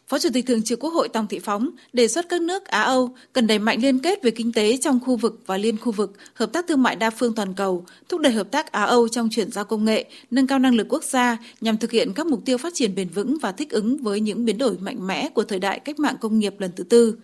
Phó 0.09 0.19
Chủ 0.19 0.29
tịch 0.33 0.45
Thường 0.45 0.63
trực 0.63 0.79
Quốc 0.79 0.89
hội 0.89 1.09
Tòng 1.09 1.27
Thị 1.27 1.39
Phóng 1.39 1.69
đề 1.93 2.07
xuất 2.07 2.29
các 2.29 2.41
nước 2.41 2.65
Á-Âu 2.65 3.15
cần 3.33 3.47
đẩy 3.47 3.59
mạnh 3.59 3.81
liên 3.81 3.99
kết 3.99 4.23
về 4.23 4.31
kinh 4.31 4.51
tế 4.53 4.77
trong 4.77 4.99
khu 5.05 5.15
vực 5.15 5.41
và 5.45 5.57
liên 5.57 5.77
khu 5.77 5.91
vực, 5.91 6.13
hợp 6.33 6.53
tác 6.53 6.67
thương 6.67 6.83
mại 6.83 6.95
đa 6.95 7.09
phương 7.09 7.35
toàn 7.35 7.53
cầu, 7.53 7.85
thúc 8.09 8.21
đẩy 8.21 8.33
hợp 8.33 8.51
tác 8.51 8.71
Á-Âu 8.71 9.07
trong 9.07 9.29
chuyển 9.29 9.51
giao 9.51 9.65
công 9.65 9.85
nghệ, 9.85 10.05
nâng 10.31 10.47
cao 10.47 10.59
năng 10.59 10.75
lực 10.75 10.87
quốc 10.89 11.03
gia 11.03 11.37
nhằm 11.61 11.77
thực 11.77 11.91
hiện 11.91 12.13
các 12.13 12.27
mục 12.27 12.41
tiêu 12.45 12.57
phát 12.57 12.73
triển 12.73 12.95
bền 12.95 13.09
vững 13.09 13.37
và 13.41 13.51
thích 13.51 13.69
ứng 13.69 13.97
với 13.97 14.19
những 14.19 14.45
biến 14.45 14.57
đổi 14.57 14.77
mạnh 14.77 15.07
mẽ 15.07 15.29
của 15.29 15.43
thời 15.43 15.59
đại 15.59 15.79
cách 15.79 15.99
mạng 15.99 16.15
công 16.21 16.39
nghiệp 16.39 16.55
lần 16.59 16.71
thứ 16.75 16.83
tư. 16.83 17.15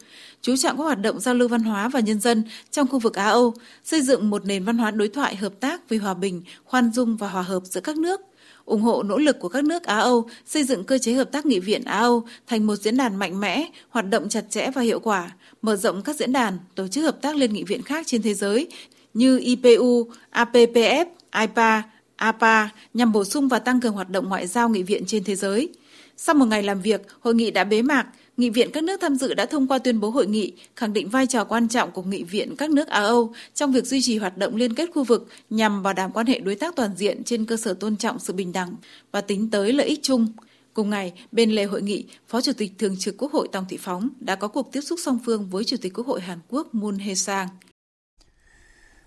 Chú 0.41 0.55
trọng 0.55 0.77
các 0.77 0.83
hoạt 0.83 1.01
động 1.01 1.19
giao 1.19 1.33
lưu 1.33 1.47
văn 1.47 1.63
hóa 1.63 1.89
và 1.89 1.99
nhân 1.99 2.19
dân 2.19 2.43
trong 2.71 2.87
khu 2.87 2.99
vực 2.99 3.15
Á-Âu, 3.15 3.53
xây 3.83 4.01
dựng 4.01 4.29
một 4.29 4.45
nền 4.45 4.63
văn 4.63 4.77
hóa 4.77 4.91
đối 4.91 5.07
thoại 5.07 5.35
hợp 5.35 5.59
tác 5.59 5.89
vì 5.89 5.97
hòa 5.97 6.13
bình, 6.13 6.43
khoan 6.65 6.91
dung 6.93 7.17
và 7.17 7.29
hòa 7.29 7.41
hợp 7.41 7.63
giữa 7.65 7.81
các 7.81 7.97
nước– 7.97 8.21
ủng 8.65 8.81
hộ 8.81 9.03
nỗ 9.03 9.17
lực 9.17 9.39
của 9.39 9.49
các 9.49 9.63
nước 9.63 9.83
Á-Âu 9.83 10.29
xây 10.45 10.63
dựng 10.63 10.83
cơ 10.83 10.97
chế 10.97 11.13
hợp 11.13 11.31
tác 11.31 11.45
nghị 11.45 11.59
viện 11.59 11.83
Á-Âu 11.83 12.25
thành 12.47 12.67
một 12.67 12.75
diễn 12.75 12.97
đàn 12.97 13.15
mạnh 13.15 13.39
mẽ, 13.39 13.69
hoạt 13.89 14.09
động 14.09 14.29
chặt 14.29 14.45
chẽ 14.49 14.71
và 14.75 14.81
hiệu 14.81 14.99
quả, 14.99 15.31
mở 15.61 15.75
rộng 15.75 16.01
các 16.01 16.15
diễn 16.15 16.31
đàn, 16.31 16.57
tổ 16.75 16.87
chức 16.87 17.03
hợp 17.03 17.21
tác 17.21 17.35
liên 17.35 17.53
nghị 17.53 17.63
viện 17.63 17.81
khác 17.81 18.07
trên 18.07 18.21
thế 18.21 18.33
giới 18.33 18.67
như 19.13 19.39
IPU, 19.39 20.07
APPF, 20.31 21.05
IPA, 21.39 21.83
APA 22.15 22.69
nhằm 22.93 23.11
bổ 23.11 23.23
sung 23.23 23.47
và 23.47 23.59
tăng 23.59 23.81
cường 23.81 23.93
hoạt 23.93 24.09
động 24.09 24.29
ngoại 24.29 24.47
giao 24.47 24.69
nghị 24.69 24.83
viện 24.83 25.03
trên 25.07 25.23
thế 25.23 25.35
giới. 25.35 25.69
Sau 26.17 26.35
một 26.35 26.45
ngày 26.45 26.63
làm 26.63 26.81
việc, 26.81 27.01
hội 27.19 27.35
nghị 27.35 27.51
đã 27.51 27.63
bế 27.63 27.81
mạc, 27.81 28.07
Nghị 28.37 28.49
viện 28.49 28.69
các 28.73 28.83
nước 28.83 29.01
tham 29.01 29.15
dự 29.15 29.33
đã 29.33 29.45
thông 29.45 29.67
qua 29.67 29.79
tuyên 29.79 29.99
bố 29.99 30.09
hội 30.09 30.27
nghị, 30.27 30.53
khẳng 30.75 30.93
định 30.93 31.09
vai 31.09 31.27
trò 31.27 31.43
quan 31.43 31.67
trọng 31.67 31.91
của 31.91 32.03
Nghị 32.03 32.23
viện 32.23 32.55
các 32.55 32.69
nước 32.69 32.87
Á-Âu 32.87 33.33
trong 33.53 33.71
việc 33.71 33.85
duy 33.85 34.01
trì 34.01 34.17
hoạt 34.17 34.37
động 34.37 34.55
liên 34.55 34.75
kết 34.75 34.89
khu 34.93 35.03
vực 35.03 35.27
nhằm 35.49 35.83
bảo 35.83 35.93
đảm 35.93 36.11
quan 36.11 36.27
hệ 36.27 36.39
đối 36.39 36.55
tác 36.55 36.75
toàn 36.75 36.91
diện 36.95 37.23
trên 37.23 37.45
cơ 37.45 37.57
sở 37.57 37.73
tôn 37.73 37.97
trọng 37.97 38.19
sự 38.19 38.33
bình 38.33 38.51
đẳng 38.51 38.75
và 39.11 39.21
tính 39.21 39.49
tới 39.49 39.73
lợi 39.73 39.87
ích 39.87 39.99
chung. 40.03 40.27
Cùng 40.73 40.89
ngày, 40.89 41.13
bên 41.31 41.51
lề 41.51 41.63
hội 41.63 41.81
nghị, 41.81 42.05
Phó 42.27 42.41
Chủ 42.41 42.51
tịch 42.57 42.71
Thường 42.77 42.97
trực 42.97 43.15
Quốc 43.17 43.31
hội 43.31 43.47
Tòng 43.51 43.65
Thị 43.69 43.77
Phóng 43.81 44.09
đã 44.19 44.35
có 44.35 44.47
cuộc 44.47 44.71
tiếp 44.71 44.81
xúc 44.81 44.99
song 45.03 45.19
phương 45.25 45.49
với 45.49 45.63
Chủ 45.63 45.77
tịch 45.81 45.93
Quốc 45.93 46.07
hội 46.07 46.21
Hàn 46.21 46.39
Quốc 46.49 46.75
Moon 46.75 46.95
Hee 46.95 47.15
Sang. 47.15 47.47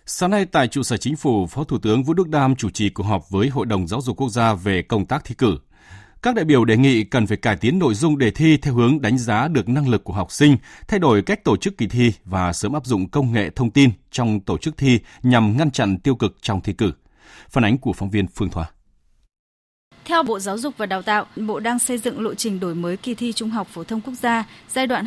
Sáng 0.07 0.31
nay 0.31 0.47
tại 0.47 0.69
trụ 0.69 0.83
sở 0.83 0.97
chính 0.97 1.17
phủ, 1.17 1.47
Phó 1.47 1.65
Thủ 1.65 1.79
tướng 1.79 2.05
Vũ 2.05 2.15
Đức 2.15 2.29
Đam 2.29 2.57
chủ 2.57 2.71
trì 2.71 2.91
cuộc 2.91 3.03
họp 3.03 3.31
với 3.31 3.49
Hội 3.49 3.67
đồng 3.67 3.89
Giáo 3.89 4.01
dục 4.01 4.17
Quốc 4.17 4.29
gia 4.29 4.55
về 4.55 4.83
công 4.83 5.07
tác 5.07 5.25
thi 5.25 5.35
cử. 5.39 5.59
Các 6.23 6.35
đại 6.35 6.45
biểu 6.45 6.65
đề 6.65 6.77
nghị 6.77 7.05
cần 7.05 7.27
phải 7.27 7.37
cải 7.37 7.57
tiến 7.57 7.79
nội 7.79 7.95
dung 7.95 8.19
đề 8.19 8.31
thi 8.31 8.57
theo 8.57 8.75
hướng 8.75 9.01
đánh 9.01 9.19
giá 9.19 9.49
được 9.49 9.69
năng 9.69 9.89
lực 9.89 10.05
của 10.05 10.13
học 10.13 10.33
sinh, 10.33 10.57
thay 10.89 11.01
đổi 11.01 11.23
cách 11.23 11.45
tổ 11.45 11.57
chức 11.57 11.79
kỳ 11.79 11.87
thi 11.87 12.13
và 12.25 12.53
sớm 12.53 12.73
áp 12.73 12.87
dụng 12.87 13.09
công 13.09 13.33
nghệ 13.33 13.51
thông 13.51 13.71
tin 13.71 13.91
trong 14.11 14.41
tổ 14.41 14.59
chức 14.59 14.77
thi 14.77 15.01
nhằm 15.23 15.57
ngăn 15.57 15.71
chặn 15.71 15.99
tiêu 15.99 16.15
cực 16.15 16.37
trong 16.43 16.61
thi 16.61 16.73
cử. 16.73 16.93
Phản 17.51 17.65
ánh 17.65 17.79
của 17.79 17.93
phóng 17.93 18.11
viên 18.11 18.27
Phương 18.27 18.51
Thoa. 18.51 18.71
Theo 20.05 20.23
Bộ 20.23 20.39
Giáo 20.39 20.59
dục 20.59 20.75
và 20.77 20.87
Đào 20.87 21.03
tạo, 21.03 21.27
Bộ 21.37 21.61
đang 21.61 21.79
xây 21.79 21.99
dựng 21.99 22.21
lộ 22.21 22.35
trình 22.35 22.61
đổi 22.61 22.75
mới 22.75 22.97
kỳ 22.97 23.15
thi 23.15 23.33
Trung 23.33 23.51
học 23.51 23.69
phổ 23.71 23.85
thông 23.85 24.01
quốc 24.01 24.15
gia 24.15 24.45
giai 24.69 24.87
đoạn 24.87 25.05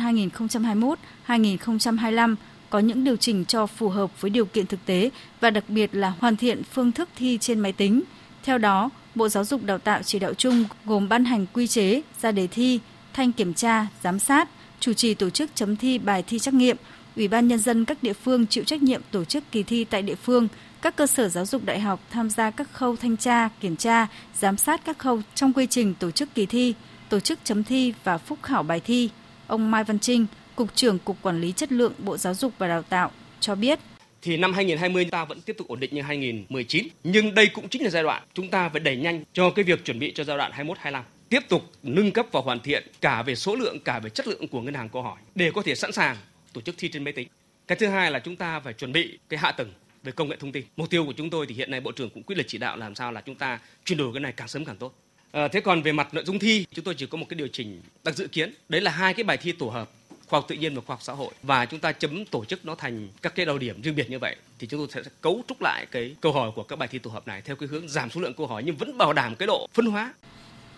2021-2025 1.26 2.34
có 2.70 2.78
những 2.78 3.04
điều 3.04 3.16
chỉnh 3.16 3.44
cho 3.44 3.66
phù 3.66 3.88
hợp 3.88 4.20
với 4.20 4.30
điều 4.30 4.44
kiện 4.44 4.66
thực 4.66 4.86
tế 4.86 5.10
và 5.40 5.50
đặc 5.50 5.64
biệt 5.68 5.94
là 5.94 6.12
hoàn 6.18 6.36
thiện 6.36 6.62
phương 6.64 6.92
thức 6.92 7.08
thi 7.16 7.38
trên 7.40 7.60
máy 7.60 7.72
tính. 7.72 8.02
Theo 8.42 8.58
đó, 8.58 8.90
Bộ 9.14 9.28
Giáo 9.28 9.44
dục 9.44 9.64
Đào 9.64 9.78
tạo 9.78 10.02
chỉ 10.02 10.18
đạo 10.18 10.34
chung 10.34 10.64
gồm 10.84 11.08
ban 11.08 11.24
hành 11.24 11.46
quy 11.52 11.66
chế, 11.66 12.02
ra 12.22 12.32
đề 12.32 12.46
thi, 12.46 12.80
thanh 13.12 13.32
kiểm 13.32 13.54
tra, 13.54 13.86
giám 14.02 14.18
sát, 14.18 14.48
chủ 14.80 14.92
trì 14.92 15.14
tổ 15.14 15.30
chức 15.30 15.50
chấm 15.54 15.76
thi 15.76 15.98
bài 15.98 16.24
thi 16.26 16.38
trắc 16.38 16.54
nghiệm, 16.54 16.76
Ủy 17.16 17.28
ban 17.28 17.48
nhân 17.48 17.58
dân 17.58 17.84
các 17.84 18.02
địa 18.02 18.12
phương 18.12 18.46
chịu 18.46 18.64
trách 18.64 18.82
nhiệm 18.82 19.02
tổ 19.10 19.24
chức 19.24 19.44
kỳ 19.52 19.62
thi 19.62 19.84
tại 19.84 20.02
địa 20.02 20.14
phương, 20.14 20.48
các 20.82 20.96
cơ 20.96 21.06
sở 21.06 21.28
giáo 21.28 21.46
dục 21.46 21.64
đại 21.64 21.80
học 21.80 22.00
tham 22.10 22.30
gia 22.30 22.50
các 22.50 22.72
khâu 22.72 22.96
thanh 22.96 23.16
tra, 23.16 23.48
kiểm 23.60 23.76
tra, 23.76 24.06
giám 24.38 24.56
sát 24.56 24.84
các 24.84 24.98
khâu 24.98 25.20
trong 25.34 25.52
quy 25.52 25.66
trình 25.66 25.94
tổ 25.94 26.10
chức 26.10 26.34
kỳ 26.34 26.46
thi, 26.46 26.74
tổ 27.08 27.20
chức 27.20 27.38
chấm 27.44 27.64
thi 27.64 27.94
và 28.04 28.18
phúc 28.18 28.38
khảo 28.42 28.62
bài 28.62 28.80
thi. 28.80 29.10
Ông 29.46 29.70
Mai 29.70 29.84
Văn 29.84 29.98
Trinh, 29.98 30.26
Cục 30.56 30.74
trưởng 30.74 30.98
Cục 30.98 31.16
Quản 31.22 31.40
lý 31.40 31.52
Chất 31.52 31.72
lượng 31.72 31.92
Bộ 31.98 32.16
Giáo 32.16 32.34
dục 32.34 32.52
và 32.58 32.68
Đào 32.68 32.82
tạo 32.82 33.10
cho 33.40 33.54
biết 33.54 33.78
thì 34.22 34.36
năm 34.36 34.52
2020 34.52 35.04
ta 35.04 35.24
vẫn 35.24 35.40
tiếp 35.40 35.56
tục 35.58 35.68
ổn 35.68 35.80
định 35.80 35.94
như 35.94 36.02
2019. 36.02 36.88
Nhưng 37.04 37.34
đây 37.34 37.46
cũng 37.46 37.68
chính 37.68 37.82
là 37.82 37.90
giai 37.90 38.02
đoạn 38.02 38.22
chúng 38.34 38.48
ta 38.48 38.68
phải 38.68 38.80
đẩy 38.80 38.96
nhanh 38.96 39.24
cho 39.32 39.50
cái 39.50 39.64
việc 39.64 39.84
chuẩn 39.84 39.98
bị 39.98 40.12
cho 40.14 40.24
giai 40.24 40.36
đoạn 40.36 40.52
21-25 40.52 41.02
tiếp 41.28 41.40
tục 41.48 41.62
nâng 41.82 42.12
cấp 42.12 42.26
và 42.32 42.40
hoàn 42.40 42.60
thiện 42.60 42.86
cả 43.00 43.22
về 43.22 43.34
số 43.34 43.54
lượng 43.56 43.80
cả 43.80 43.98
về 43.98 44.10
chất 44.10 44.28
lượng 44.28 44.48
của 44.48 44.60
ngân 44.60 44.74
hàng 44.74 44.88
câu 44.88 45.02
hỏi 45.02 45.16
để 45.34 45.50
có 45.50 45.62
thể 45.62 45.74
sẵn 45.74 45.92
sàng 45.92 46.16
tổ 46.52 46.60
chức 46.60 46.74
thi 46.78 46.88
trên 46.88 47.04
máy 47.04 47.12
tính. 47.12 47.28
Cái 47.66 47.78
thứ 47.78 47.86
hai 47.86 48.10
là 48.10 48.18
chúng 48.18 48.36
ta 48.36 48.60
phải 48.60 48.72
chuẩn 48.72 48.92
bị 48.92 49.18
cái 49.28 49.38
hạ 49.38 49.52
tầng 49.52 49.72
về 50.02 50.12
công 50.12 50.28
nghệ 50.28 50.36
thông 50.40 50.52
tin. 50.52 50.64
Mục 50.76 50.90
tiêu 50.90 51.04
của 51.06 51.12
chúng 51.16 51.30
tôi 51.30 51.46
thì 51.46 51.54
hiện 51.54 51.70
nay 51.70 51.80
Bộ 51.80 51.92
trưởng 51.92 52.10
cũng 52.10 52.22
quyết 52.22 52.36
liệt 52.36 52.46
chỉ 52.48 52.58
đạo 52.58 52.76
làm 52.76 52.94
sao 52.94 53.12
là 53.12 53.20
chúng 53.20 53.34
ta 53.34 53.58
chuyển 53.84 53.98
đổi 53.98 54.12
cái 54.12 54.20
này 54.20 54.32
càng 54.32 54.48
sớm 54.48 54.64
càng 54.64 54.76
tốt. 54.76 54.94
À, 55.32 55.48
thế 55.48 55.60
còn 55.60 55.82
về 55.82 55.92
mặt 55.92 56.14
nội 56.14 56.24
dung 56.24 56.38
thi, 56.38 56.66
chúng 56.74 56.84
tôi 56.84 56.94
chỉ 56.94 57.06
có 57.06 57.18
một 57.18 57.26
cái 57.28 57.34
điều 57.36 57.48
chỉnh 57.48 57.82
đang 58.04 58.14
dự 58.14 58.26
kiến. 58.26 58.52
Đấy 58.68 58.80
là 58.80 58.90
hai 58.90 59.14
cái 59.14 59.24
bài 59.24 59.36
thi 59.36 59.52
tổ 59.52 59.66
hợp 59.66 59.90
khoa 60.32 60.40
học 60.40 60.48
tự 60.48 60.54
nhiên 60.54 60.74
và 60.74 60.82
khoa 60.86 60.94
học 60.96 61.02
xã 61.02 61.12
hội 61.12 61.30
và 61.42 61.66
chúng 61.66 61.80
ta 61.80 61.92
chấm 61.92 62.24
tổ 62.24 62.44
chức 62.44 62.66
nó 62.66 62.74
thành 62.74 63.08
các 63.22 63.34
cái 63.34 63.46
đầu 63.46 63.58
điểm 63.58 63.82
riêng 63.82 63.94
biệt 63.94 64.10
như 64.10 64.18
vậy 64.18 64.36
thì 64.58 64.66
chúng 64.66 64.80
tôi 64.80 65.04
sẽ 65.04 65.10
cấu 65.20 65.42
trúc 65.48 65.62
lại 65.62 65.86
cái 65.90 66.14
câu 66.20 66.32
hỏi 66.32 66.50
của 66.54 66.62
các 66.62 66.78
bài 66.78 66.88
thi 66.92 66.98
tổ 66.98 67.10
hợp 67.10 67.26
này 67.26 67.42
theo 67.44 67.56
cái 67.56 67.68
hướng 67.68 67.88
giảm 67.88 68.10
số 68.10 68.20
lượng 68.20 68.34
câu 68.34 68.46
hỏi 68.46 68.62
nhưng 68.66 68.76
vẫn 68.76 68.98
bảo 68.98 69.12
đảm 69.12 69.36
cái 69.36 69.46
độ 69.46 69.68
phân 69.74 69.86
hóa. 69.86 70.14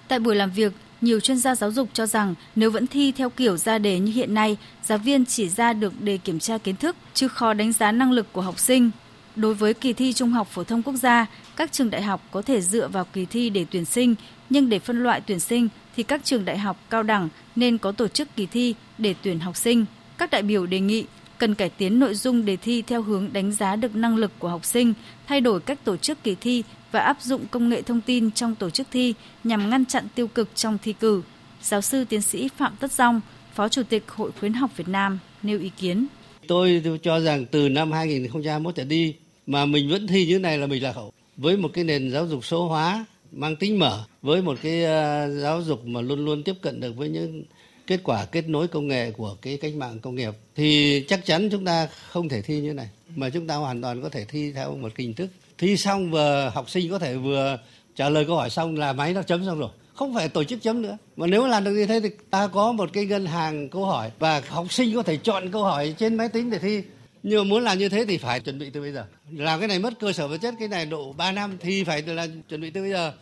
Tại 0.08 0.18
buổi 0.18 0.36
làm 0.36 0.50
việc, 0.50 0.72
nhiều 1.00 1.20
chuyên 1.20 1.36
gia 1.36 1.54
giáo 1.54 1.70
dục 1.70 1.88
cho 1.92 2.06
rằng 2.06 2.34
nếu 2.56 2.70
vẫn 2.70 2.86
thi 2.86 3.12
theo 3.12 3.30
kiểu 3.30 3.56
ra 3.56 3.78
đề 3.78 3.98
như 3.98 4.12
hiện 4.12 4.34
nay, 4.34 4.56
giáo 4.82 4.98
viên 4.98 5.26
chỉ 5.26 5.48
ra 5.48 5.72
được 5.72 6.00
đề 6.00 6.16
kiểm 6.16 6.38
tra 6.38 6.58
kiến 6.58 6.76
thức 6.76 6.96
chứ 7.14 7.28
khó 7.28 7.54
đánh 7.54 7.72
giá 7.72 7.92
năng 7.92 8.12
lực 8.12 8.26
của 8.32 8.40
học 8.42 8.58
sinh. 8.58 8.90
Đối 9.36 9.54
với 9.54 9.74
kỳ 9.74 9.92
thi 9.92 10.12
Trung 10.12 10.30
học 10.30 10.48
phổ 10.50 10.64
thông 10.64 10.82
quốc 10.82 10.94
gia, 10.96 11.26
các 11.56 11.72
trường 11.72 11.90
đại 11.90 12.02
học 12.02 12.22
có 12.30 12.42
thể 12.42 12.60
dựa 12.60 12.88
vào 12.88 13.04
kỳ 13.04 13.24
thi 13.24 13.50
để 13.50 13.66
tuyển 13.70 13.84
sinh, 13.84 14.14
nhưng 14.50 14.68
để 14.68 14.78
phân 14.78 15.02
loại 15.02 15.20
tuyển 15.20 15.40
sinh 15.40 15.68
thì 15.96 16.02
các 16.02 16.24
trường 16.24 16.44
đại 16.44 16.58
học 16.58 16.76
cao 16.90 17.02
đẳng 17.02 17.28
nên 17.56 17.78
có 17.78 17.92
tổ 17.92 18.08
chức 18.08 18.36
kỳ 18.36 18.46
thi 18.46 18.74
để 18.98 19.14
tuyển 19.22 19.40
học 19.40 19.56
sinh. 19.56 19.84
Các 20.18 20.30
đại 20.30 20.42
biểu 20.42 20.66
đề 20.66 20.80
nghị 20.80 21.04
cần 21.38 21.54
cải 21.54 21.68
tiến 21.68 21.98
nội 21.98 22.14
dung 22.14 22.44
đề 22.44 22.56
thi 22.56 22.82
theo 22.82 23.02
hướng 23.02 23.32
đánh 23.32 23.52
giá 23.52 23.76
được 23.76 23.96
năng 23.96 24.16
lực 24.16 24.30
của 24.38 24.48
học 24.48 24.64
sinh, 24.64 24.94
thay 25.26 25.40
đổi 25.40 25.60
cách 25.60 25.84
tổ 25.84 25.96
chức 25.96 26.22
kỳ 26.22 26.34
thi 26.34 26.62
và 26.92 27.00
áp 27.00 27.22
dụng 27.22 27.46
công 27.50 27.68
nghệ 27.68 27.82
thông 27.82 28.00
tin 28.00 28.30
trong 28.30 28.54
tổ 28.54 28.70
chức 28.70 28.86
thi 28.90 29.14
nhằm 29.44 29.70
ngăn 29.70 29.84
chặn 29.84 30.06
tiêu 30.14 30.26
cực 30.26 30.48
trong 30.54 30.78
thi 30.82 30.92
cử. 30.92 31.22
Giáo 31.62 31.80
sư 31.80 32.04
tiến 32.04 32.22
sĩ 32.22 32.48
Phạm 32.56 32.76
Tất 32.80 32.92
Dong, 32.92 33.20
Phó 33.54 33.68
Chủ 33.68 33.82
tịch 33.82 34.04
Hội 34.08 34.30
khuyến 34.40 34.52
học 34.52 34.70
Việt 34.76 34.88
Nam 34.88 35.18
nêu 35.42 35.58
ý 35.58 35.70
kiến. 35.78 36.06
Tôi 36.48 36.82
cho 37.02 37.20
rằng 37.20 37.46
từ 37.46 37.68
năm 37.68 37.92
2021 37.92 38.74
trở 38.74 38.84
đi 38.84 39.14
mà 39.46 39.66
mình 39.66 39.90
vẫn 39.90 40.06
thi 40.06 40.26
như 40.26 40.38
này 40.38 40.58
là 40.58 40.66
mình 40.66 40.82
là 40.82 40.92
hậu. 40.92 41.12
Với 41.36 41.56
một 41.56 41.70
cái 41.74 41.84
nền 41.84 42.10
giáo 42.10 42.26
dục 42.26 42.44
số 42.44 42.68
hóa 42.68 43.04
mang 43.32 43.56
tính 43.56 43.78
mở, 43.78 44.04
với 44.22 44.42
một 44.42 44.58
cái 44.62 44.84
ờ, 44.84 45.30
giáo 45.30 45.62
dục 45.62 45.86
mà 45.86 46.00
luôn 46.00 46.24
luôn 46.24 46.42
tiếp 46.42 46.54
cận 46.62 46.80
được 46.80 46.96
với 46.96 47.08
những 47.08 47.44
kết 47.86 48.00
quả 48.04 48.24
kết 48.24 48.48
nối 48.48 48.68
công 48.68 48.88
nghệ 48.88 49.10
của 49.10 49.36
cái 49.42 49.56
cách 49.56 49.74
mạng 49.74 50.00
công 50.00 50.14
nghiệp 50.14 50.34
thì 50.56 51.00
chắc 51.08 51.26
chắn 51.26 51.48
chúng 51.50 51.64
ta 51.64 51.88
không 52.10 52.28
thể 52.28 52.42
thi 52.42 52.60
như 52.60 52.72
này, 52.72 52.88
mà 53.16 53.30
chúng 53.30 53.46
ta 53.46 53.54
hoàn 53.54 53.82
toàn 53.82 54.02
có 54.02 54.08
thể 54.08 54.24
thi 54.24 54.52
theo 54.52 54.76
một 54.76 54.92
hình 54.96 55.14
thức. 55.14 55.30
Thi 55.58 55.76
xong 55.76 56.10
vừa, 56.10 56.50
học 56.54 56.70
sinh 56.70 56.90
có 56.90 56.98
thể 56.98 57.16
vừa 57.16 57.58
trả 57.96 58.08
lời 58.08 58.24
câu 58.24 58.36
hỏi 58.36 58.50
xong 58.50 58.76
là 58.76 58.92
máy 58.92 59.12
nó 59.12 59.22
chấm 59.22 59.44
xong 59.46 59.58
rồi. 59.58 59.70
Không 59.94 60.14
phải 60.14 60.28
tổ 60.28 60.44
chức 60.44 60.62
chấm 60.62 60.82
nữa. 60.82 60.98
Mà 61.16 61.26
nếu 61.26 61.46
làm 61.46 61.64
được 61.64 61.70
như 61.70 61.86
thế 61.86 62.00
thì 62.00 62.08
ta 62.30 62.46
có 62.46 62.72
một 62.72 62.90
cái 62.92 63.06
ngân 63.06 63.26
hàng 63.26 63.68
câu 63.68 63.84
hỏi 63.84 64.10
và 64.18 64.42
học 64.48 64.72
sinh 64.72 64.94
có 64.94 65.02
thể 65.02 65.16
chọn 65.16 65.50
câu 65.52 65.62
hỏi 65.62 65.94
trên 65.98 66.14
máy 66.14 66.28
tính 66.28 66.50
để 66.50 66.58
thi. 66.58 66.82
Nhưng 67.22 67.38
mà 67.38 67.44
muốn 67.44 67.62
làm 67.62 67.78
như 67.78 67.88
thế 67.88 68.04
thì 68.08 68.18
phải 68.18 68.40
chuẩn 68.40 68.58
bị 68.58 68.70
từ 68.70 68.80
bây 68.80 68.92
giờ. 68.92 69.04
Làm 69.30 69.58
cái 69.58 69.68
này 69.68 69.78
mất 69.78 70.00
cơ 70.00 70.12
sở 70.12 70.28
vật 70.28 70.38
chất, 70.38 70.54
cái 70.58 70.68
này 70.68 70.86
độ 70.86 71.12
3 71.12 71.32
năm 71.32 71.56
thì 71.60 71.84
phải 71.84 72.02
là 72.02 72.26
chuẩn 72.48 72.60
bị 72.60 72.70
từ 72.70 72.80
bây 72.80 72.90
giờ 72.90 73.12